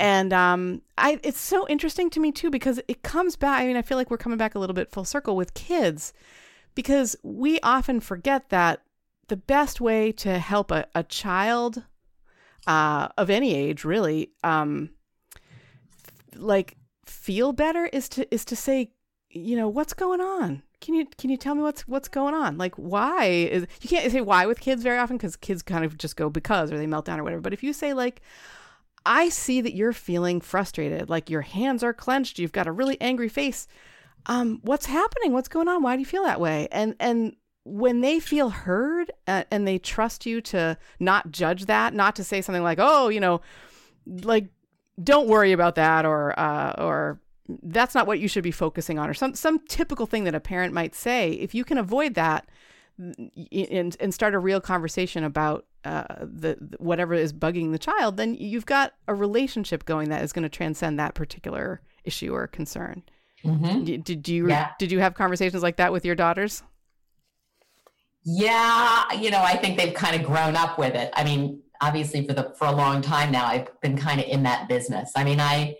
and 0.00 0.32
um, 0.32 0.82
I 0.98 1.20
it's 1.22 1.40
so 1.40 1.66
interesting 1.68 2.10
to 2.10 2.20
me 2.20 2.32
too 2.32 2.50
because 2.50 2.80
it 2.88 3.02
comes 3.02 3.36
back. 3.36 3.62
I 3.62 3.66
mean, 3.66 3.76
I 3.76 3.82
feel 3.82 3.98
like 3.98 4.10
we're 4.10 4.18
coming 4.18 4.38
back 4.38 4.54
a 4.54 4.58
little 4.58 4.74
bit 4.74 4.90
full 4.90 5.04
circle 5.04 5.36
with 5.36 5.54
kids 5.54 6.12
because 6.74 7.16
we 7.22 7.58
often 7.60 8.00
forget 8.00 8.50
that 8.50 8.82
the 9.28 9.36
best 9.36 9.80
way 9.80 10.12
to 10.12 10.38
help 10.38 10.70
a, 10.70 10.86
a 10.94 11.02
child 11.02 11.82
uh, 12.66 13.08
of 13.16 13.30
any 13.30 13.54
age 13.54 13.84
really 13.84 14.30
um, 14.44 14.90
like 16.34 16.76
feel 17.04 17.52
better 17.52 17.86
is 17.86 18.08
to 18.10 18.34
is 18.34 18.44
to 18.44 18.56
say 18.56 18.90
you 19.30 19.56
know 19.56 19.68
what's 19.68 19.94
going 19.94 20.20
on? 20.20 20.62
Can 20.80 20.94
you 20.94 21.06
can 21.18 21.30
you 21.30 21.36
tell 21.36 21.54
me 21.54 21.62
what's 21.62 21.86
what's 21.88 22.08
going 22.08 22.34
on? 22.34 22.58
Like 22.58 22.74
why 22.76 23.24
is 23.24 23.66
you 23.80 23.88
can't 23.88 24.10
say 24.10 24.20
why 24.20 24.46
with 24.46 24.60
kids 24.60 24.82
very 24.82 24.98
often 24.98 25.16
because 25.16 25.36
kids 25.36 25.62
kind 25.62 25.84
of 25.84 25.96
just 25.98 26.16
go 26.16 26.30
because 26.30 26.72
or 26.72 26.78
they 26.78 26.86
melt 26.86 27.04
down 27.04 27.20
or 27.20 27.24
whatever 27.24 27.40
but 27.40 27.52
if 27.52 27.62
you 27.62 27.72
say 27.72 27.94
like 27.94 28.20
i 29.04 29.28
see 29.28 29.60
that 29.60 29.74
you're 29.74 29.92
feeling 29.92 30.40
frustrated 30.40 31.08
like 31.08 31.30
your 31.30 31.42
hands 31.42 31.84
are 31.84 31.92
clenched 31.92 32.38
you've 32.38 32.52
got 32.52 32.66
a 32.66 32.72
really 32.72 33.00
angry 33.00 33.28
face 33.28 33.68
um 34.26 34.60
what's 34.62 34.86
happening? 34.86 35.32
What's 35.32 35.48
going 35.48 35.68
on? 35.68 35.82
Why 35.82 35.94
do 35.96 36.00
you 36.00 36.06
feel 36.06 36.24
that 36.24 36.40
way? 36.40 36.68
And 36.70 36.94
and 37.00 37.36
when 37.68 38.00
they 38.00 38.20
feel 38.20 38.50
heard 38.50 39.10
uh, 39.26 39.42
and 39.50 39.66
they 39.66 39.76
trust 39.76 40.24
you 40.24 40.40
to 40.40 40.78
not 41.00 41.32
judge 41.32 41.64
that 41.66 41.92
not 41.94 42.14
to 42.14 42.22
say 42.22 42.40
something 42.40 42.62
like 42.62 42.78
oh 42.80 43.08
you 43.08 43.18
know 43.18 43.40
like 44.22 44.46
don't 45.02 45.26
worry 45.28 45.50
about 45.50 45.74
that 45.74 46.06
or 46.06 46.38
uh, 46.38 46.74
or 46.78 47.20
that's 47.64 47.92
not 47.94 48.06
what 48.06 48.20
you 48.20 48.28
should 48.28 48.44
be 48.44 48.52
focusing 48.52 49.00
on 49.00 49.10
or 49.10 49.14
some 49.14 49.34
some 49.34 49.58
typical 49.66 50.06
thing 50.06 50.22
that 50.24 50.34
a 50.34 50.38
parent 50.40 50.72
might 50.72 50.94
say 50.94 51.32
if 51.32 51.54
you 51.56 51.64
can 51.64 51.76
avoid 51.76 52.14
that 52.14 52.48
and 52.98 53.96
and 54.00 54.14
start 54.14 54.32
a 54.34 54.38
real 54.38 54.60
conversation 54.60 55.24
about 55.24 55.66
uh, 55.84 56.04
the 56.20 56.56
whatever 56.78 57.14
is 57.14 57.32
bugging 57.32 57.72
the 57.72 57.78
child 57.78 58.16
then 58.16 58.34
you've 58.34 58.66
got 58.66 58.94
a 59.08 59.14
relationship 59.14 59.84
going 59.84 60.08
that 60.08 60.22
is 60.22 60.32
going 60.32 60.42
to 60.44 60.48
transcend 60.48 60.98
that 60.98 61.14
particular 61.14 61.80
issue 62.04 62.32
or 62.32 62.46
concern 62.46 63.02
Mhm. 63.44 63.84
did, 63.84 64.04
did 64.04 64.28
you 64.28 64.48
Yeah. 64.48 64.70
did 64.78 64.90
you 64.92 65.00
have 65.00 65.14
conversations 65.14 65.62
like 65.62 65.76
that 65.76 65.92
with 65.92 66.04
your 66.04 66.14
daughters 66.14 66.62
Yeah, 68.28 69.12
you 69.12 69.30
know, 69.30 69.40
I 69.40 69.56
think 69.56 69.78
they've 69.78 69.94
kind 69.94 70.20
of 70.20 70.26
grown 70.26 70.56
up 70.56 70.78
with 70.78 70.94
it. 70.96 71.10
I 71.14 71.22
mean, 71.22 71.62
obviously 71.80 72.26
for 72.26 72.32
the 72.32 72.52
for 72.58 72.66
a 72.66 72.72
long 72.72 73.00
time 73.00 73.30
now, 73.30 73.46
I've 73.46 73.68
been 73.80 73.96
kind 73.96 74.20
of 74.20 74.26
in 74.26 74.42
that 74.42 74.68
business. 74.68 75.12
I 75.14 75.22
mean, 75.22 75.38
I 75.40 75.76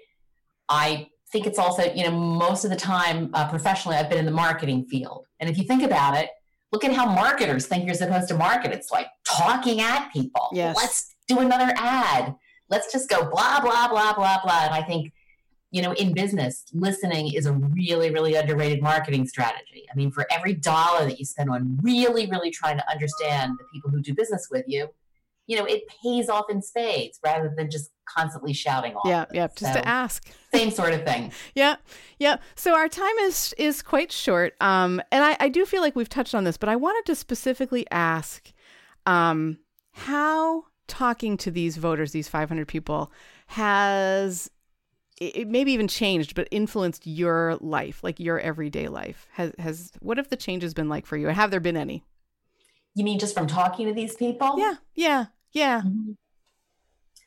I 0.68 1.08
think 1.32 1.48
it's 1.48 1.58
also, 1.58 1.92
you 1.92 2.04
know, 2.04 2.12
most 2.12 2.64
of 2.64 2.70
the 2.70 2.76
time 2.76 3.30
uh, 3.34 3.48
professionally, 3.48 3.96
I've 3.96 4.08
been 4.08 4.18
in 4.18 4.26
the 4.26 4.30
marketing 4.30 4.86
field. 4.86 5.26
And 5.40 5.50
if 5.50 5.58
you 5.58 5.64
think 5.64 5.82
about 5.82 6.16
it, 6.16 6.30
look 6.70 6.84
at 6.84 6.92
how 6.92 7.06
marketers 7.06 7.66
think 7.66 7.84
you're 7.84 7.94
supposed 7.94 8.28
to 8.28 8.34
market. 8.34 8.70
It's 8.70 8.92
like 8.92 9.08
talking 9.24 9.80
at 9.80 10.12
people. 10.12 10.48
Yes. 10.52 10.76
Let's 10.76 11.16
do 11.26 11.40
another 11.40 11.74
ad. 11.76 12.34
Let's 12.70 12.92
just 12.92 13.08
go 13.08 13.28
blah 13.28 13.60
blah 13.60 13.88
blah 13.88 14.14
blah 14.14 14.40
blah. 14.44 14.66
And 14.66 14.74
I 14.74 14.82
think 14.82 15.12
you 15.72 15.82
know, 15.82 15.92
in 15.92 16.12
business, 16.14 16.64
listening 16.72 17.32
is 17.34 17.46
a 17.46 17.52
really, 17.52 18.10
really 18.10 18.34
underrated 18.34 18.82
marketing 18.82 19.26
strategy. 19.26 19.84
I 19.92 19.96
mean, 19.96 20.10
for 20.10 20.26
every 20.30 20.54
dollar 20.54 21.04
that 21.04 21.18
you 21.18 21.24
spend 21.24 21.50
on 21.50 21.78
really, 21.82 22.30
really 22.30 22.50
trying 22.50 22.76
to 22.78 22.90
understand 22.90 23.54
the 23.58 23.64
people 23.72 23.90
who 23.90 24.00
do 24.00 24.14
business 24.14 24.48
with 24.50 24.64
you, 24.68 24.88
you 25.48 25.56
know, 25.56 25.64
it 25.64 25.84
pays 26.02 26.28
off 26.28 26.46
in 26.50 26.60
spades 26.62 27.20
rather 27.24 27.52
than 27.56 27.70
just 27.70 27.90
constantly 28.08 28.52
shouting 28.52 28.94
off. 28.94 29.02
yeah 29.06 29.24
yeah 29.32 29.48
just 29.48 29.72
So, 29.74 29.80
to 29.80 29.88
ask 29.88 30.28
Same 30.54 30.70
sort 30.70 30.92
of 30.92 31.04
thing. 31.04 31.32
Yeah, 31.54 31.76
yeah. 32.18 32.36
So 32.54 32.74
our 32.74 32.88
time 32.88 33.16
is 33.22 33.54
is 33.58 33.82
quite 33.82 34.12
short, 34.12 34.54
um, 34.60 35.00
and 35.12 35.24
I, 35.24 35.36
I 35.40 35.48
do 35.48 35.66
feel 35.66 35.82
like 35.82 35.96
we've 35.96 36.08
touched 36.08 36.34
on 36.34 36.44
this, 36.44 36.56
but 36.56 36.68
I 36.68 36.76
wanted 36.76 37.04
to 37.06 37.14
specifically 37.14 37.86
ask 37.90 38.52
um, 39.06 39.58
how 39.92 40.64
talking 40.88 41.36
to 41.38 41.50
these 41.50 41.76
voters, 41.76 42.12
these 42.12 42.28
500 42.28 42.66
people, 42.68 43.10
has 43.48 44.50
it 45.20 45.36
it 45.36 45.48
maybe 45.48 45.72
even 45.72 45.88
changed, 45.88 46.34
but 46.34 46.48
influenced 46.50 47.06
your 47.06 47.56
life, 47.60 48.02
like 48.04 48.20
your 48.20 48.38
everyday 48.38 48.88
life. 48.88 49.26
Has 49.32 49.52
has 49.58 49.92
what 50.00 50.16
have 50.16 50.28
the 50.28 50.36
changes 50.36 50.74
been 50.74 50.88
like 50.88 51.06
for 51.06 51.16
you, 51.16 51.28
and 51.28 51.36
have 51.36 51.50
there 51.50 51.60
been 51.60 51.76
any? 51.76 52.04
You 52.94 53.04
mean 53.04 53.18
just 53.18 53.34
from 53.34 53.46
talking 53.46 53.86
to 53.86 53.92
these 53.92 54.14
people? 54.16 54.58
Yeah, 54.58 54.74
yeah, 54.94 55.26
yeah. 55.52 55.82
Mhm. 55.82 56.16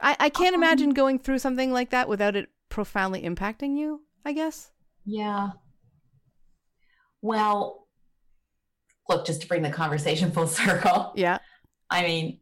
I, 0.01 0.15
I 0.19 0.29
can't 0.29 0.55
Um, 0.55 0.63
imagine 0.63 0.91
going 0.91 1.19
through 1.19 1.39
something 1.39 1.71
like 1.73 1.89
that 1.89 2.07
without 2.07 2.35
it 2.35 2.49
profoundly 2.69 3.21
impacting 3.23 3.77
you. 3.77 4.01
I 4.25 4.33
guess. 4.33 4.71
Yeah. 5.05 5.51
Well, 7.21 7.87
look, 9.07 9.25
just 9.25 9.41
to 9.41 9.47
bring 9.47 9.61
the 9.61 9.69
conversation 9.69 10.31
full 10.35 10.47
circle, 10.47 11.13
Yeah. 11.15 11.39
I 11.89 12.03
mean, 12.03 12.39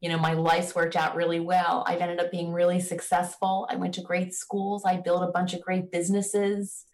you 0.00 0.08
know, 0.08 0.18
my 0.18 0.32
life's 0.32 0.74
worked 0.74 0.96
out 0.96 1.14
really 1.14 1.40
well. 1.40 1.84
I've 1.86 2.00
ended 2.00 2.20
up 2.20 2.30
being 2.30 2.52
really 2.52 2.80
successful. 2.80 3.66
I 3.70 3.76
went 3.76 3.94
to 3.94 4.02
great 4.02 4.32
schools. 4.34 4.84
I 4.84 4.96
built 4.96 5.22
a 5.22 5.30
bunch 5.32 5.52
of 5.54 5.60
great 5.60 5.90
businesses. 5.92 6.84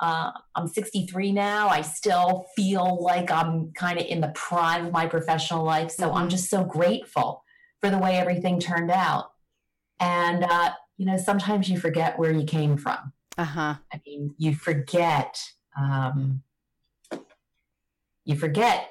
Uh, 0.00 0.32
I'm 0.56 0.66
63 0.66 1.32
now. 1.32 1.68
I 1.68 1.82
still 1.82 2.46
feel 2.56 3.02
like 3.02 3.30
I'm 3.30 3.72
kind 3.74 3.98
of 4.00 4.06
in 4.06 4.20
the 4.20 4.32
prime 4.34 4.86
of 4.86 4.92
my 4.92 5.06
professional 5.06 5.62
life. 5.64 5.90
So 5.90 6.12
I'm 6.12 6.26
Mhm. 6.26 6.30
just 6.30 6.50
so 6.50 6.64
grateful 6.64 7.44
for 7.80 7.90
the 7.90 7.98
way 7.98 8.16
everything 8.16 8.58
turned 8.58 8.90
out. 8.90 9.32
And, 10.00 10.42
uh, 10.44 10.72
you 10.96 11.06
know, 11.06 11.16
sometimes 11.16 11.68
you 11.68 11.78
forget 11.78 12.18
where 12.18 12.32
you 12.32 12.44
came 12.44 12.76
from. 12.76 13.12
Uh 13.38 13.44
huh. 13.44 13.74
I 13.92 14.00
mean, 14.06 14.34
you 14.38 14.54
forget, 14.54 15.40
um, 15.78 16.42
you 18.24 18.36
forget 18.36 18.90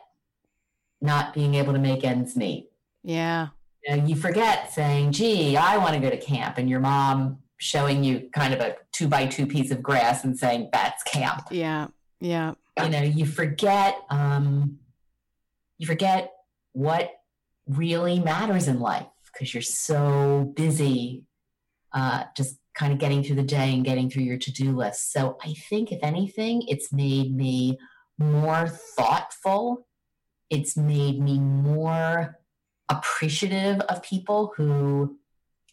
not 1.01 1.33
being 1.33 1.55
able 1.55 1.73
to 1.73 1.79
make 1.79 2.03
ends 2.03 2.35
meet. 2.35 2.69
Yeah. 3.03 3.49
You, 3.85 3.97
know, 3.97 4.05
you 4.05 4.15
forget 4.15 4.73
saying, 4.73 5.11
gee, 5.11 5.57
I 5.57 5.77
want 5.77 5.93
to 5.95 5.99
go 5.99 6.09
to 6.09 6.17
camp, 6.17 6.57
and 6.57 6.69
your 6.69 6.79
mom 6.79 7.39
showing 7.57 8.03
you 8.03 8.29
kind 8.33 8.53
of 8.53 8.59
a 8.59 8.75
two 8.91 9.07
by 9.07 9.25
two 9.25 9.45
piece 9.45 9.71
of 9.71 9.81
grass 9.81 10.23
and 10.23 10.37
saying, 10.37 10.69
that's 10.73 11.01
camp. 11.03 11.43
Yeah. 11.51 11.87
Yeah. 12.19 12.55
You 12.81 12.89
know, 12.89 13.01
you 13.01 13.25
forget, 13.25 13.95
um, 14.09 14.79
you 15.77 15.85
forget 15.85 16.33
what 16.73 17.11
really 17.67 18.19
matters 18.19 18.67
in 18.67 18.79
life 18.79 19.07
because 19.31 19.53
you're 19.53 19.61
so 19.61 20.53
busy 20.55 21.23
uh, 21.93 22.23
just 22.35 22.57
kind 22.75 22.91
of 22.91 22.99
getting 22.99 23.23
through 23.23 23.35
the 23.35 23.43
day 23.43 23.73
and 23.73 23.85
getting 23.85 24.09
through 24.09 24.23
your 24.23 24.37
to-do 24.37 24.75
list. 24.75 25.11
So 25.11 25.37
I 25.43 25.53
think 25.69 25.91
if 25.91 25.99
anything, 26.03 26.63
it's 26.67 26.91
made 26.91 27.35
me 27.35 27.77
more 28.17 28.67
thoughtful. 28.67 29.87
It's 30.49 30.75
made 30.75 31.21
me 31.21 31.39
more 31.39 32.39
appreciative 32.89 33.79
of 33.81 34.03
people 34.03 34.53
who, 34.55 35.17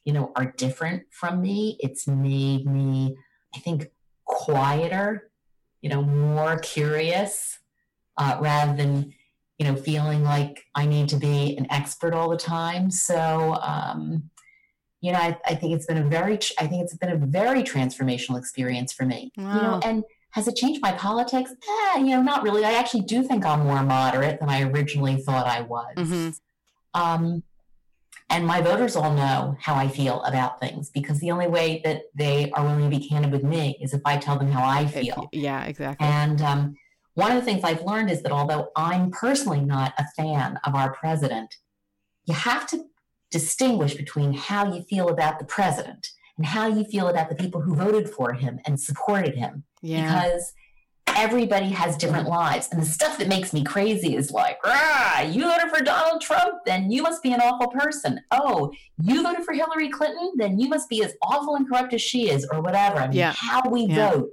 you 0.04 0.12
know, 0.12 0.32
are 0.36 0.46
different 0.56 1.04
from 1.10 1.42
me. 1.42 1.76
It's 1.80 2.06
made 2.06 2.66
me, 2.66 3.16
I 3.54 3.58
think, 3.58 3.88
quieter, 4.24 5.30
you 5.82 5.90
know, 5.90 6.02
more 6.02 6.58
curious, 6.58 7.58
uh, 8.16 8.38
rather 8.40 8.76
than, 8.76 9.12
you 9.58 9.66
know, 9.66 9.76
feeling 9.76 10.22
like 10.22 10.64
I 10.74 10.86
need 10.86 11.08
to 11.10 11.16
be 11.16 11.56
an 11.56 11.66
expert 11.70 12.14
all 12.14 12.30
the 12.30 12.36
time. 12.36 12.90
So, 12.90 13.54
um, 13.60 14.30
you 15.00 15.12
know, 15.12 15.18
I, 15.18 15.38
I 15.46 15.54
think 15.54 15.74
it's 15.74 15.86
been 15.86 15.98
a 15.98 16.08
very, 16.08 16.38
I 16.58 16.66
think 16.66 16.82
it's 16.82 16.96
been 16.96 17.10
a 17.10 17.16
very 17.16 17.62
transformational 17.62 18.38
experience 18.38 18.92
for 18.92 19.04
me. 19.04 19.32
Wow. 19.36 19.54
You 19.54 19.62
know, 19.62 19.80
and 19.84 20.04
has 20.32 20.46
it 20.46 20.56
changed 20.56 20.80
my 20.80 20.92
politics? 20.92 21.50
Eh, 21.52 21.98
you 21.98 22.10
know, 22.10 22.22
not 22.22 22.42
really. 22.42 22.64
I 22.64 22.74
actually 22.74 23.02
do 23.02 23.22
think 23.22 23.44
I'm 23.44 23.60
more 23.64 23.82
moderate 23.82 24.38
than 24.40 24.48
I 24.48 24.62
originally 24.62 25.16
thought 25.16 25.46
I 25.46 25.62
was. 25.62 25.94
Mhm. 25.96 26.38
Um, 26.94 27.42
and 28.30 28.46
my 28.46 28.60
voters 28.60 28.94
all 28.94 29.12
know 29.12 29.56
how 29.60 29.74
I 29.74 29.88
feel 29.88 30.22
about 30.22 30.60
things 30.60 30.88
because 30.88 31.18
the 31.18 31.32
only 31.32 31.48
way 31.48 31.80
that 31.84 32.02
they 32.14 32.50
are 32.52 32.64
willing 32.64 32.88
to 32.88 32.96
be 32.96 33.08
candid 33.08 33.32
with 33.32 33.42
me 33.42 33.76
is 33.80 33.92
if 33.92 34.02
I 34.04 34.18
tell 34.18 34.38
them 34.38 34.48
how 34.48 34.64
I 34.64 34.86
feel. 34.86 35.28
yeah, 35.32 35.64
exactly. 35.64 36.06
And 36.06 36.40
um, 36.40 36.76
one 37.14 37.32
of 37.32 37.36
the 37.36 37.44
things 37.44 37.64
I've 37.64 37.82
learned 37.82 38.10
is 38.10 38.22
that 38.22 38.30
although 38.30 38.70
I'm 38.76 39.10
personally 39.10 39.60
not 39.60 39.94
a 39.98 40.04
fan 40.16 40.60
of 40.64 40.76
our 40.76 40.92
president, 40.92 41.56
you 42.24 42.34
have 42.34 42.68
to 42.68 42.84
distinguish 43.32 43.94
between 43.94 44.32
how 44.32 44.72
you 44.72 44.82
feel 44.82 45.08
about 45.08 45.40
the 45.40 45.44
president 45.44 46.08
and 46.36 46.46
how 46.46 46.68
you 46.68 46.84
feel 46.84 47.08
about 47.08 47.28
the 47.28 47.34
people 47.34 47.60
who 47.60 47.74
voted 47.74 48.08
for 48.08 48.32
him 48.32 48.60
and 48.64 48.80
supported 48.80 49.34
him 49.34 49.64
yeah. 49.82 50.04
because 50.06 50.52
everybody 51.24 51.68
has 51.68 51.96
different 51.96 52.26
lives. 52.28 52.68
And 52.72 52.80
the 52.80 52.86
stuff 52.86 53.18
that 53.18 53.28
makes 53.28 53.52
me 53.52 53.62
crazy 53.62 54.16
is 54.16 54.30
like, 54.30 54.58
ah, 54.64 55.20
you 55.22 55.42
voted 55.44 55.68
for 55.70 55.82
Donald 55.84 56.22
Trump, 56.22 56.60
then 56.64 56.90
you 56.90 57.02
must 57.02 57.22
be 57.22 57.32
an 57.32 57.40
awful 57.40 57.68
person. 57.68 58.20
Oh, 58.30 58.72
you 59.02 59.22
voted 59.22 59.44
for 59.44 59.52
Hillary 59.52 59.90
Clinton, 59.90 60.32
then 60.36 60.58
you 60.58 60.68
must 60.68 60.88
be 60.88 61.04
as 61.04 61.12
awful 61.22 61.56
and 61.56 61.68
corrupt 61.68 61.92
as 61.92 62.00
she 62.00 62.30
is, 62.30 62.48
or 62.50 62.62
whatever. 62.62 62.96
I 62.98 63.08
mean, 63.08 63.16
Yeah. 63.18 63.34
how 63.36 63.62
we 63.68 63.82
Yeah. 63.82 64.10
vote 64.12 64.30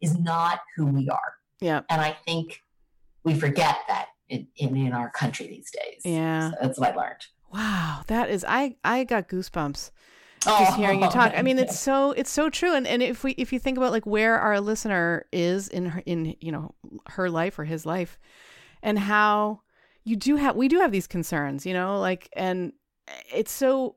is 0.00 0.16
not 0.18 0.60
who 0.76 0.86
we 0.86 1.08
are. 1.08 1.34
Yeah. 1.60 1.80
And 1.90 2.00
I 2.00 2.16
think 2.24 2.62
we 3.24 3.34
forget 3.34 3.76
that 3.88 4.06
in, 4.28 4.46
in, 4.56 4.76
in 4.76 4.92
our 4.92 5.10
country 5.10 5.48
these 5.48 5.70
days. 5.72 6.02
Yeah. 6.04 6.50
So 6.50 6.56
that's 6.62 6.78
what 6.78 6.92
I 6.92 6.96
learned. 6.96 7.26
Wow, 7.52 8.02
that 8.08 8.28
is 8.30 8.44
I 8.46 8.76
I 8.84 9.04
got 9.04 9.26
goosebumps 9.28 9.90
just 10.48 10.76
hearing 10.76 11.00
you 11.00 11.06
oh. 11.06 11.10
talk. 11.10 11.32
I 11.36 11.42
mean, 11.42 11.58
it's 11.58 11.78
so 11.78 12.12
it's 12.12 12.30
so 12.30 12.50
true. 12.50 12.74
And 12.74 12.86
and 12.86 13.02
if 13.02 13.24
we 13.24 13.32
if 13.32 13.52
you 13.52 13.58
think 13.58 13.76
about 13.78 13.92
like 13.92 14.06
where 14.06 14.38
our 14.38 14.60
listener 14.60 15.26
is 15.32 15.68
in 15.68 15.86
her 15.86 16.02
in 16.06 16.36
you 16.40 16.52
know 16.52 16.74
her 17.10 17.30
life 17.30 17.58
or 17.58 17.64
his 17.64 17.84
life, 17.86 18.18
and 18.82 18.98
how 18.98 19.60
you 20.04 20.16
do 20.16 20.36
have 20.36 20.56
we 20.56 20.68
do 20.68 20.78
have 20.80 20.92
these 20.92 21.06
concerns, 21.06 21.66
you 21.66 21.74
know, 21.74 21.98
like 22.00 22.28
and 22.34 22.72
it's 23.34 23.52
so 23.52 23.96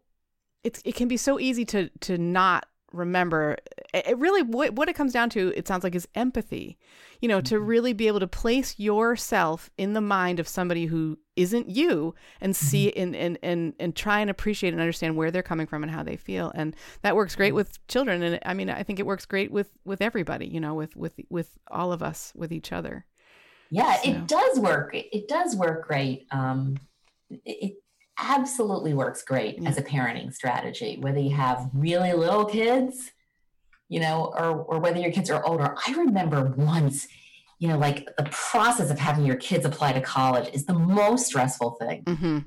it's 0.63 0.81
it 0.85 0.95
can 0.95 1.07
be 1.07 1.17
so 1.17 1.39
easy 1.39 1.65
to 1.65 1.89
to 2.01 2.17
not 2.17 2.65
remember 2.93 3.57
it 3.93 4.17
really 4.17 4.41
what, 4.41 4.73
what 4.73 4.89
it 4.89 4.95
comes 4.95 5.13
down 5.13 5.29
to 5.29 5.53
it 5.55 5.67
sounds 5.67 5.83
like 5.83 5.95
is 5.95 6.07
empathy. 6.15 6.77
You 7.21 7.27
know 7.29 7.41
to 7.41 7.59
really 7.59 7.93
be 7.93 8.07
able 8.07 8.19
to 8.19 8.27
place 8.27 8.79
yourself 8.79 9.69
in 9.77 9.93
the 9.93 10.01
mind 10.01 10.39
of 10.39 10.47
somebody 10.47 10.85
who 10.87 11.17
isn't 11.35 11.69
you 11.69 12.15
and 12.39 12.55
see 12.55 12.91
and, 12.93 13.15
and 13.15 13.37
and 13.43 13.73
and 13.79 13.95
try 13.95 14.19
and 14.19 14.29
appreciate 14.29 14.73
and 14.73 14.81
understand 14.81 15.15
where 15.15 15.31
they're 15.31 15.43
coming 15.43 15.67
from 15.67 15.83
and 15.83 15.91
how 15.91 16.03
they 16.03 16.17
feel. 16.17 16.51
And 16.55 16.75
that 17.03 17.15
works 17.15 17.35
great 17.35 17.53
with 17.53 17.85
children. 17.87 18.21
And 18.23 18.39
i 18.45 18.53
mean 18.53 18.69
i 18.69 18.83
think 18.83 18.99
it 18.99 19.05
works 19.05 19.25
great 19.25 19.51
with 19.51 19.71
with 19.85 20.01
everybody 20.01 20.47
you 20.47 20.59
know 20.59 20.73
with 20.73 20.95
with 20.95 21.19
with 21.29 21.57
all 21.69 21.91
of 21.91 22.01
us 22.03 22.33
with 22.35 22.51
each 22.51 22.71
other. 22.71 23.05
Yeah, 23.69 23.95
So- 24.01 24.09
it 24.11 24.27
does 24.27 24.59
work. 24.59 24.91
It 24.93 25.27
does 25.27 25.55
work 25.55 25.87
great. 25.87 26.27
Um, 26.31 26.77
it 27.45 27.75
absolutely 28.17 28.93
works 28.93 29.23
great 29.23 29.61
Yeah. 29.61 29.69
as 29.69 29.77
a 29.77 29.81
parenting 29.83 30.33
strategy, 30.33 30.97
whether 30.99 31.19
you 31.19 31.35
have 31.35 31.69
really 31.73 32.13
little 32.13 32.45
kids, 32.45 33.11
you 33.89 33.99
know, 33.99 34.33
or 34.37 34.63
or 34.63 34.79
whether 34.79 34.99
your 34.99 35.11
kids 35.11 35.29
are 35.29 35.45
older. 35.45 35.75
I 35.87 35.93
remember 35.93 36.53
once, 36.57 37.07
you 37.59 37.67
know, 37.67 37.77
like 37.77 38.07
the 38.17 38.23
process 38.31 38.89
of 38.89 38.99
having 38.99 39.25
your 39.25 39.35
kids 39.37 39.65
apply 39.65 39.93
to 39.93 40.01
college 40.01 40.49
is 40.53 40.65
the 40.65 40.73
most 40.73 41.27
stressful 41.27 41.77
thing. 41.79 42.03
mm-hmm. 42.03 42.39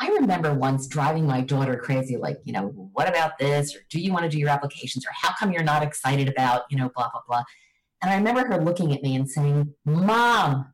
I 0.00 0.08
remember 0.08 0.52
once 0.54 0.88
driving 0.88 1.24
my 1.26 1.40
daughter 1.40 1.76
crazy, 1.76 2.16
like, 2.16 2.38
you 2.44 2.52
know, 2.52 2.68
what 2.92 3.08
about 3.08 3.38
this? 3.38 3.76
Or 3.76 3.80
do 3.90 4.00
you 4.00 4.12
want 4.12 4.24
to 4.24 4.28
do 4.28 4.38
your 4.38 4.48
applications? 4.48 5.06
Or 5.06 5.10
how 5.14 5.32
come 5.38 5.52
you're 5.52 5.62
not 5.62 5.84
excited 5.84 6.28
about, 6.28 6.62
you 6.68 6.76
know, 6.76 6.90
blah, 6.96 7.10
blah, 7.10 7.20
blah. 7.28 7.44
And 8.02 8.10
I 8.10 8.16
remember 8.16 8.44
her 8.44 8.60
looking 8.62 8.92
at 8.92 9.02
me 9.02 9.14
and 9.14 9.30
saying, 9.30 9.72
Mom, 9.84 10.73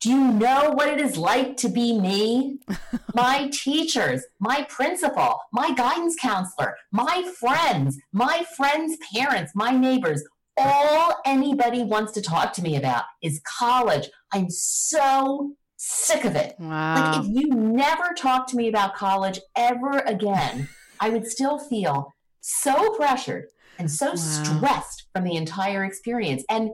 do 0.00 0.10
you 0.10 0.32
know 0.32 0.70
what 0.74 0.88
it 0.88 1.00
is 1.00 1.16
like 1.16 1.56
to 1.58 1.68
be 1.68 1.98
me? 1.98 2.58
my 3.14 3.48
teachers, 3.52 4.22
my 4.38 4.66
principal, 4.68 5.40
my 5.52 5.72
guidance 5.74 6.16
counselor, 6.20 6.76
my 6.92 7.30
friends, 7.38 7.98
my 8.12 8.44
friends' 8.56 8.96
parents, 9.14 9.52
my 9.54 9.70
neighbors, 9.70 10.22
all 10.56 11.16
anybody 11.24 11.82
wants 11.82 12.12
to 12.12 12.22
talk 12.22 12.52
to 12.52 12.62
me 12.62 12.76
about 12.76 13.04
is 13.22 13.40
college. 13.58 14.08
I'm 14.32 14.50
so 14.50 15.52
sick 15.76 16.24
of 16.24 16.36
it. 16.36 16.54
wow 16.58 16.94
Like 16.94 17.14
if 17.14 17.26
you 17.28 17.48
never 17.48 18.12
talk 18.16 18.46
to 18.48 18.56
me 18.56 18.68
about 18.68 18.94
college 18.94 19.40
ever 19.56 19.98
again, 20.06 20.68
I 21.00 21.10
would 21.10 21.26
still 21.26 21.58
feel 21.58 22.12
so 22.40 22.90
pressured 22.94 23.46
and 23.78 23.90
so 23.90 24.08
Wow. 24.10 24.14
stressed 24.16 25.06
from 25.14 25.24
the 25.24 25.36
entire 25.36 25.84
experience. 25.84 26.44
And 26.50 26.70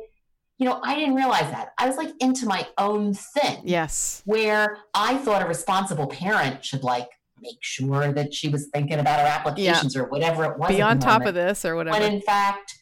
you 0.58 0.66
know, 0.66 0.80
I 0.84 0.94
didn't 0.94 1.14
realize 1.16 1.50
that. 1.50 1.70
I 1.78 1.86
was 1.88 1.96
like 1.96 2.10
into 2.20 2.46
my 2.46 2.66
own 2.78 3.14
thing 3.14 3.62
yes 3.64 4.22
where 4.24 4.78
I 4.94 5.16
thought 5.18 5.42
a 5.42 5.46
responsible 5.46 6.06
parent 6.06 6.64
should 6.64 6.82
like 6.84 7.08
make 7.40 7.58
sure 7.60 8.12
that 8.12 8.32
she 8.32 8.48
was 8.48 8.68
thinking 8.72 8.98
about 9.00 9.20
her 9.20 9.26
applications 9.26 9.96
or 9.96 10.04
whatever 10.04 10.44
it 10.44 10.58
was. 10.58 10.68
be 10.70 10.80
on 10.80 10.98
top 10.98 11.20
moment. 11.20 11.28
of 11.30 11.34
this 11.34 11.64
or 11.64 11.76
whatever 11.76 11.98
When 11.98 12.12
in 12.14 12.20
fact, 12.22 12.74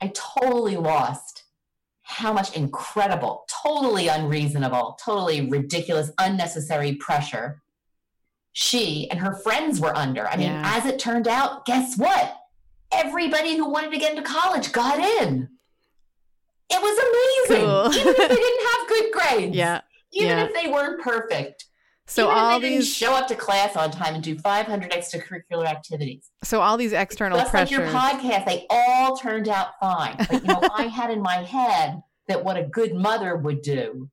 I 0.00 0.10
totally 0.14 0.76
lost 0.76 1.44
how 2.02 2.32
much 2.32 2.54
incredible, 2.56 3.44
totally 3.64 4.08
unreasonable, 4.08 4.98
totally 5.02 5.48
ridiculous, 5.48 6.10
unnecessary 6.18 6.94
pressure 6.96 7.62
she 8.52 9.10
and 9.10 9.18
her 9.20 9.34
friends 9.34 9.80
were 9.80 9.94
under. 9.96 10.28
I 10.28 10.36
mean, 10.36 10.46
Yeah. 10.48 10.62
as 10.76 10.86
it 10.86 10.98
turned 10.98 11.26
out, 11.26 11.64
guess 11.66 11.96
what? 11.96 12.36
Everybody 12.92 13.56
who 13.56 13.68
wanted 13.68 13.90
to 13.92 13.98
get 13.98 14.16
into 14.16 14.22
college 14.28 14.70
got 14.72 14.98
in. 15.22 15.48
It 16.70 16.80
was 16.82 17.48
amazing. 17.48 17.66
Cool. 17.66 17.94
Even 17.94 18.08
if 18.08 18.28
they 18.28 18.36
didn't 18.36 18.66
have 18.70 18.88
good 18.88 19.12
grades. 19.12 19.56
yeah 19.56 19.80
Even 20.12 20.28
yeah. 20.38 20.44
if 20.44 20.54
they 20.54 20.68
weren't 20.70 21.02
perfect. 21.02 21.66
so 22.06 22.24
Even 22.24 22.36
all 22.36 22.56
if 22.56 22.62
they 22.62 22.68
didn't 22.70 22.80
these 22.80 22.94
show 22.94 23.12
up 23.14 23.28
to 23.28 23.34
class 23.34 23.76
on 23.76 23.90
time 23.90 24.14
and 24.14 24.22
do 24.24 24.38
500 24.38 24.90
extracurricular 24.90 25.66
activities. 25.66 26.30
so 26.42 26.60
all 26.60 26.76
these 26.76 26.92
external 26.92 27.38
Just 27.38 27.54
like 27.54 27.70
your 27.70 27.86
podcast, 27.86 28.46
they 28.46 28.66
all 28.70 29.16
turned 29.16 29.48
out 29.48 29.78
fine. 29.80 30.16
But 30.18 30.32
you 30.42 30.48
know, 30.48 30.60
I 30.74 30.84
had 30.84 31.10
in 31.10 31.20
my 31.22 31.36
head 31.44 32.00
that 32.28 32.44
what 32.44 32.56
a 32.56 32.62
good 32.64 32.94
mother 32.94 33.36
would 33.36 33.60
do 33.62 34.08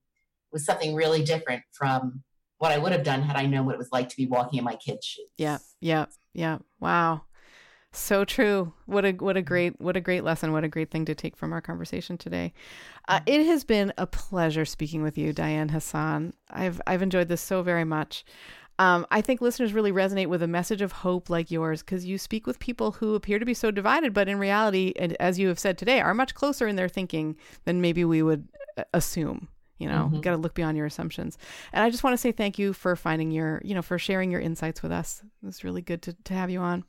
was 0.51 0.65
something 0.65 0.93
really 0.93 1.23
different 1.23 1.63
from 1.71 2.23
what 2.57 2.71
I 2.71 2.77
would 2.77 2.91
have 2.91 3.03
done 3.03 3.21
had 3.23 3.37
I 3.37 3.45
known 3.45 3.65
what 3.65 3.73
it 3.75 3.77
was 3.79 3.89
like 3.91 4.09
to 4.09 4.17
be 4.17 4.27
walking 4.27 4.59
in 4.59 4.65
my 4.65 4.75
kids' 4.75 5.05
shoes. 5.05 5.25
Yeah, 5.37 5.57
yeah, 5.79 6.05
yeah. 6.33 6.59
Wow. 6.79 7.21
So 7.93 8.23
true. 8.23 8.71
What 8.85 9.03
a 9.03 9.11
what 9.11 9.35
a 9.35 9.41
great 9.41 9.79
what 9.81 9.97
a 9.97 10.01
great 10.01 10.23
lesson. 10.23 10.53
What 10.53 10.63
a 10.63 10.69
great 10.69 10.89
thing 10.91 11.03
to 11.05 11.15
take 11.15 11.35
from 11.35 11.51
our 11.51 11.59
conversation 11.61 12.17
today. 12.17 12.53
Uh, 13.09 13.19
it 13.25 13.45
has 13.45 13.65
been 13.65 13.91
a 13.97 14.07
pleasure 14.07 14.63
speaking 14.63 15.03
with 15.03 15.17
you, 15.17 15.33
Diane 15.33 15.69
Hassan. 15.69 16.33
I've 16.49 16.79
I've 16.87 17.01
enjoyed 17.01 17.27
this 17.27 17.41
so 17.41 17.61
very 17.63 17.83
much. 17.83 18.23
Um, 18.79 19.05
I 19.11 19.19
think 19.21 19.41
listeners 19.41 19.73
really 19.73 19.91
resonate 19.91 20.27
with 20.27 20.41
a 20.41 20.47
message 20.47 20.81
of 20.81 20.91
hope 20.93 21.29
like 21.29 21.51
yours 21.51 21.83
because 21.83 22.05
you 22.05 22.17
speak 22.17 22.47
with 22.47 22.59
people 22.59 22.93
who 22.93 23.13
appear 23.13 23.37
to 23.37 23.45
be 23.45 23.53
so 23.53 23.69
divided, 23.71 24.13
but 24.13 24.29
in 24.29 24.39
reality, 24.39 24.93
and 24.97 25.15
as 25.19 25.37
you 25.37 25.49
have 25.49 25.59
said 25.59 25.77
today, 25.77 25.99
are 25.99 26.13
much 26.13 26.33
closer 26.33 26.67
in 26.67 26.77
their 26.77 26.89
thinking 26.89 27.35
than 27.65 27.81
maybe 27.81 28.05
we 28.05 28.23
would 28.23 28.47
uh, 28.77 28.83
assume. 28.93 29.49
You 29.77 29.87
know, 29.89 30.09
Mhm. 30.09 30.15
you 30.15 30.21
got 30.21 30.31
to 30.31 30.37
look 30.37 30.53
beyond 30.53 30.77
your 30.77 30.85
assumptions. 30.85 31.37
And 31.73 31.83
I 31.83 31.89
just 31.89 32.03
want 32.03 32.13
to 32.13 32.17
say 32.17 32.31
thank 32.31 32.57
you 32.57 32.71
for 32.71 32.95
finding 32.95 33.31
your, 33.31 33.61
you 33.65 33.75
know, 33.75 33.81
for 33.81 33.99
sharing 33.99 34.31
your 34.31 34.41
insights 34.41 34.81
with 34.81 34.91
us. 34.91 35.21
It 35.43 35.45
was 35.45 35.63
really 35.63 35.81
good 35.81 36.01
to, 36.03 36.13
to 36.13 36.33
have 36.33 36.49
you 36.49 36.59
on. 36.61 36.85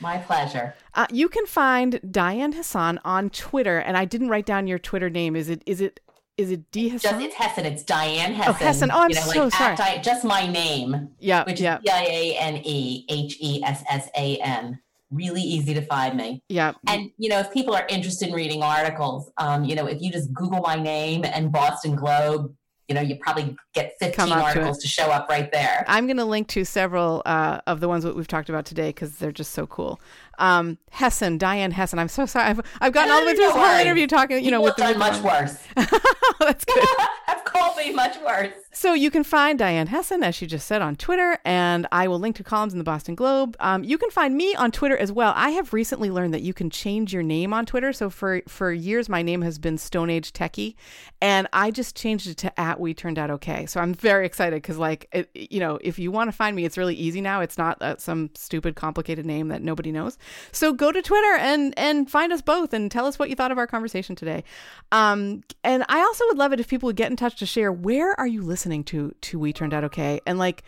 My 0.00 0.18
pleasure. 0.18 0.74
Uh, 0.94 1.06
you 1.10 1.28
can 1.28 1.46
find 1.46 2.00
Diane 2.10 2.52
Hassan 2.52 3.00
on 3.04 3.30
Twitter, 3.30 3.78
and 3.78 3.96
I 3.96 4.04
didn't 4.04 4.28
write 4.28 4.46
down 4.46 4.66
your 4.66 4.78
Twitter 4.78 5.08
name. 5.10 5.36
Is 5.36 5.48
it 5.48 5.62
is 5.66 5.80
it 5.80 6.00
is 6.36 6.50
it 6.50 6.70
D 6.70 6.90
Just 6.90 7.04
Hassan? 7.06 7.22
it's 7.22 7.34
Hessan. 7.34 7.64
It's 7.64 7.82
Diane 7.82 8.34
Hessan. 8.34 8.54
Hessan. 8.54 8.88
Oh, 8.92 9.02
I'm 9.02 9.10
you 9.10 9.16
know, 9.16 9.20
so 9.22 9.44
like, 9.44 9.52
sorry. 9.52 9.76
Di- 9.76 10.02
just 10.02 10.24
my 10.24 10.46
name, 10.46 11.10
yeah, 11.18 11.44
which 11.44 11.60
yeah, 11.60 11.76
is 11.76 11.82
P 11.82 11.90
I 11.90 12.02
A 12.02 12.36
N 12.38 12.56
E 12.64 13.04
H 13.08 13.36
E 13.40 13.62
S 13.64 13.84
S 13.88 14.08
A 14.16 14.38
N. 14.38 14.80
Really 15.10 15.42
easy 15.42 15.74
to 15.74 15.82
find 15.82 16.16
me. 16.16 16.42
yeah. 16.48 16.72
And 16.86 17.10
you 17.18 17.28
know, 17.28 17.38
if 17.38 17.52
people 17.52 17.74
are 17.74 17.86
interested 17.90 18.28
in 18.28 18.34
reading 18.34 18.62
articles, 18.62 19.30
um, 19.36 19.62
you 19.64 19.74
know, 19.74 19.86
if 19.86 20.00
you 20.00 20.10
just 20.10 20.32
Google 20.32 20.60
my 20.60 20.76
name 20.76 21.22
and 21.24 21.52
Boston 21.52 21.96
Globe, 21.96 22.54
you 22.88 22.94
know, 22.94 23.00
you 23.00 23.16
probably 23.16 23.56
get 23.74 23.94
15 24.00 24.12
Come 24.12 24.32
up 24.32 24.38
to 24.38 24.44
articles 24.44 24.78
to, 24.78 24.88
show 24.88 25.10
up 25.10 25.28
right 25.28 25.50
there. 25.52 25.84
I'm 25.88 26.06
going 26.06 26.16
to 26.16 26.24
link 26.24 26.48
to 26.48 26.64
several 26.64 27.22
uh, 27.24 27.60
of 27.66 27.80
the 27.80 27.88
ones 27.88 28.04
that 28.04 28.16
we've 28.16 28.28
talked 28.28 28.48
about 28.48 28.66
today 28.66 28.88
because 28.88 29.16
they're 29.16 29.32
just 29.32 29.52
so 29.52 29.66
cool. 29.66 30.00
Um, 30.38 30.78
Hessan, 30.92 31.38
Diane 31.38 31.72
Hessan. 31.72 31.98
I'm 31.98 32.08
so 32.08 32.26
sorry. 32.26 32.46
I've, 32.46 32.60
I've 32.80 32.92
gotten 32.92 33.12
all 33.12 33.20
the 33.20 33.26
way 33.26 33.34
through 33.34 33.44
this 33.44 33.54
whole 33.54 33.78
interview 33.78 34.06
talking, 34.06 34.44
you 34.44 34.50
know, 34.50 34.60
with 34.60 34.76
the 34.76 34.82
done 34.82 34.98
much 34.98 35.20
worse. 35.22 35.58
That's 36.40 36.64
good. 36.64 36.84
called 37.62 37.76
be 37.76 37.92
much 37.92 38.18
worse. 38.20 38.52
So 38.74 38.94
you 38.94 39.10
can 39.10 39.22
find 39.22 39.58
Diane 39.58 39.88
Hessan, 39.88 40.24
as 40.24 40.34
she 40.34 40.46
just 40.46 40.66
said, 40.66 40.80
on 40.80 40.96
Twitter, 40.96 41.38
and 41.44 41.86
I 41.92 42.08
will 42.08 42.18
link 42.18 42.36
to 42.36 42.44
columns 42.44 42.72
in 42.72 42.78
the 42.78 42.84
Boston 42.84 43.14
Globe. 43.14 43.54
Um, 43.60 43.84
you 43.84 43.98
can 43.98 44.10
find 44.10 44.34
me 44.34 44.54
on 44.54 44.70
Twitter 44.70 44.96
as 44.96 45.12
well. 45.12 45.34
I 45.36 45.50
have 45.50 45.74
recently 45.74 46.10
learned 46.10 46.32
that 46.32 46.40
you 46.40 46.54
can 46.54 46.70
change 46.70 47.12
your 47.12 47.22
name 47.22 47.52
on 47.52 47.66
Twitter. 47.66 47.92
So 47.92 48.08
for 48.08 48.40
for 48.48 48.72
years, 48.72 49.10
my 49.10 49.20
name 49.20 49.42
has 49.42 49.58
been 49.58 49.76
Stone 49.76 50.08
Age 50.08 50.32
Techie, 50.32 50.74
and 51.20 51.48
I 51.52 51.70
just 51.70 51.94
changed 51.94 52.26
it 52.28 52.38
to 52.38 52.60
at 52.60 52.80
We 52.80 52.94
Turned 52.94 53.18
Out 53.18 53.30
Okay. 53.30 53.66
So 53.66 53.78
I'm 53.78 53.92
very 53.92 54.24
excited 54.24 54.62
because, 54.62 54.78
like, 54.78 55.08
it, 55.12 55.30
you 55.34 55.60
know, 55.60 55.78
if 55.82 55.98
you 55.98 56.10
want 56.10 56.28
to 56.28 56.36
find 56.36 56.56
me, 56.56 56.64
it's 56.64 56.78
really 56.78 56.94
easy 56.94 57.20
now. 57.20 57.42
It's 57.42 57.58
not 57.58 57.80
uh, 57.82 57.96
some 57.98 58.30
stupid, 58.34 58.74
complicated 58.74 59.26
name 59.26 59.48
that 59.48 59.60
nobody 59.60 59.92
knows. 59.92 60.16
So 60.50 60.72
go 60.72 60.90
to 60.90 61.02
Twitter 61.02 61.34
and 61.38 61.74
and 61.76 62.10
find 62.10 62.32
us 62.32 62.40
both 62.40 62.72
and 62.72 62.90
tell 62.90 63.06
us 63.06 63.18
what 63.18 63.28
you 63.28 63.36
thought 63.36 63.52
of 63.52 63.58
our 63.58 63.66
conversation 63.66 64.16
today. 64.16 64.44
Um, 64.92 65.44
and 65.62 65.84
I 65.90 66.00
also 66.00 66.24
would 66.28 66.38
love 66.38 66.54
it 66.54 66.60
if 66.60 66.68
people 66.68 66.86
would 66.86 66.96
get 66.96 67.10
in 67.10 67.16
touch 67.16 67.36
to 67.36 67.46
share 67.52 67.72
where 67.72 68.18
are 68.18 68.26
you 68.26 68.42
listening 68.42 68.82
to 68.84 69.14
to 69.20 69.38
We 69.38 69.52
Turned 69.52 69.74
Out 69.74 69.84
Okay? 69.84 70.20
And 70.26 70.38
like 70.38 70.62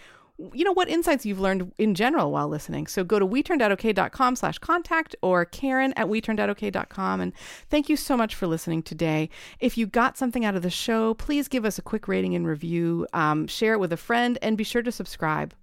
you 0.53 0.65
know 0.65 0.73
what 0.73 0.89
insights 0.89 1.25
you've 1.25 1.39
learned 1.39 1.73
in 1.79 1.95
general 1.95 2.33
while 2.33 2.49
listening. 2.49 2.89
So 2.89 3.05
go 3.05 3.21
to 3.21 3.27
we 3.27 3.43
turned 3.43 3.63
out 3.63 3.71
okay.com 3.71 4.35
slash 4.35 4.59
contact 4.59 5.15
or 5.23 5.45
karen 5.45 5.93
at 5.97 6.09
we 6.09 6.21
turned 6.21 6.41
out 6.41 6.51
okay.com 6.51 7.21
and 7.21 7.33
thank 7.71 7.89
you 7.89 7.97
so 7.97 8.17
much 8.17 8.35
for 8.35 8.49
listening 8.49 8.83
today. 8.83 9.31
If 9.61 9.79
you 9.79 9.87
got 9.87 10.19
something 10.19 10.45
out 10.45 10.57
of 10.57 10.63
the 10.63 10.71
show 10.71 11.15
please 11.15 11.47
give 11.47 11.65
us 11.65 11.79
a 11.79 11.83
quick 11.83 12.09
rating 12.09 12.35
and 12.35 12.47
review. 12.47 13.07
Um, 13.13 13.47
share 13.47 13.75
it 13.75 13.79
with 13.79 13.93
a 13.93 13.97
friend 13.97 14.37
and 14.43 14.59
be 14.59 14.65
sure 14.65 14.83
to 14.83 14.91
subscribe 14.91 15.55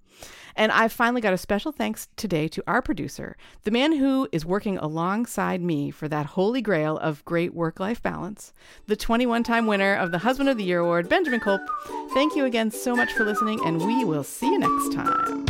and 0.55 0.71
I've 0.71 0.91
finally 0.91 1.21
got 1.21 1.33
a 1.33 1.37
special 1.37 1.71
thanks 1.71 2.07
today 2.15 2.47
to 2.49 2.63
our 2.67 2.81
producer, 2.81 3.35
the 3.63 3.71
man 3.71 3.93
who 3.93 4.27
is 4.31 4.45
working 4.45 4.77
alongside 4.77 5.61
me 5.61 5.91
for 5.91 6.07
that 6.07 6.25
holy 6.27 6.61
grail 6.61 6.97
of 6.97 7.23
great 7.25 7.53
work 7.53 7.79
life 7.79 8.01
balance, 8.01 8.53
the 8.87 8.95
21 8.95 9.43
time 9.43 9.67
winner 9.67 9.95
of 9.95 10.11
the 10.11 10.19
Husband 10.19 10.49
of 10.49 10.57
the 10.57 10.63
Year 10.63 10.79
Award, 10.79 11.09
Benjamin 11.09 11.39
Kolp. 11.39 11.65
Thank 12.13 12.35
you 12.35 12.45
again 12.45 12.71
so 12.71 12.95
much 12.95 13.11
for 13.13 13.25
listening, 13.25 13.59
and 13.65 13.85
we 13.85 14.03
will 14.05 14.23
see 14.23 14.47
you 14.47 14.59
next 14.59 14.93
time. 14.93 15.45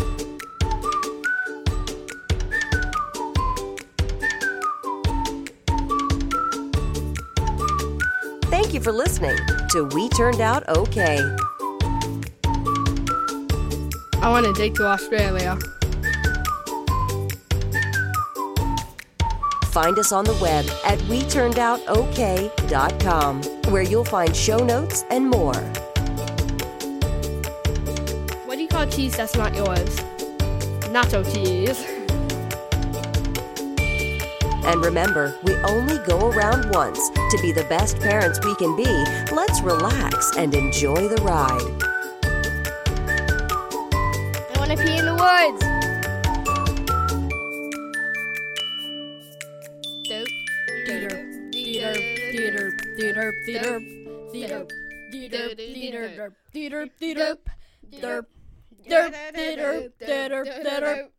Thank 8.52 8.74
you 8.74 8.80
for 8.80 8.92
listening 8.94 9.38
to 9.72 9.84
We 9.94 10.08
Turned 10.10 10.40
Out 10.40 10.68
Okay. 10.70 11.20
I 14.22 14.30
want 14.30 14.46
to 14.46 14.54
date 14.54 14.76
to 14.76 14.86
Australia. 14.86 15.58
Find 19.72 19.98
us 19.98 20.12
on 20.12 20.26
the 20.26 20.38
web 20.40 20.64
at 20.86 21.00
WeTurnedOutOK.com, 21.10 23.42
where 23.72 23.82
you'll 23.82 24.06
find 24.06 24.36
show 24.36 24.64
notes 24.64 25.04
and 25.10 25.28
more. 25.28 25.56
What 28.46 28.58
do 28.58 28.62
you 28.62 28.68
call 28.68 28.86
cheese 28.86 29.18
that's 29.18 29.36
not 29.36 29.56
yours? 29.56 29.90
Nacho 30.92 31.24
cheese. 31.34 31.84
And 34.64 34.86
remember, 34.86 35.36
we 35.44 35.56
only 35.64 35.98
go 36.06 36.30
around 36.30 36.70
once. 36.72 37.10
To 37.10 37.40
be 37.42 37.52
the 37.52 37.66
best 37.70 38.00
parents 38.00 38.40
we 38.46 38.54
can 38.58 38.76
be, 38.76 38.86
let's 39.34 39.62
relax 39.62 40.38
and 40.38 40.54
enjoy 40.54 41.08
the 41.08 41.20
ride. 41.24 41.91
Want 44.72 44.80
to 44.80 44.88
pee 44.88 44.98
in 45.00 45.06
the 45.06 45.16
woods. 45.16 45.82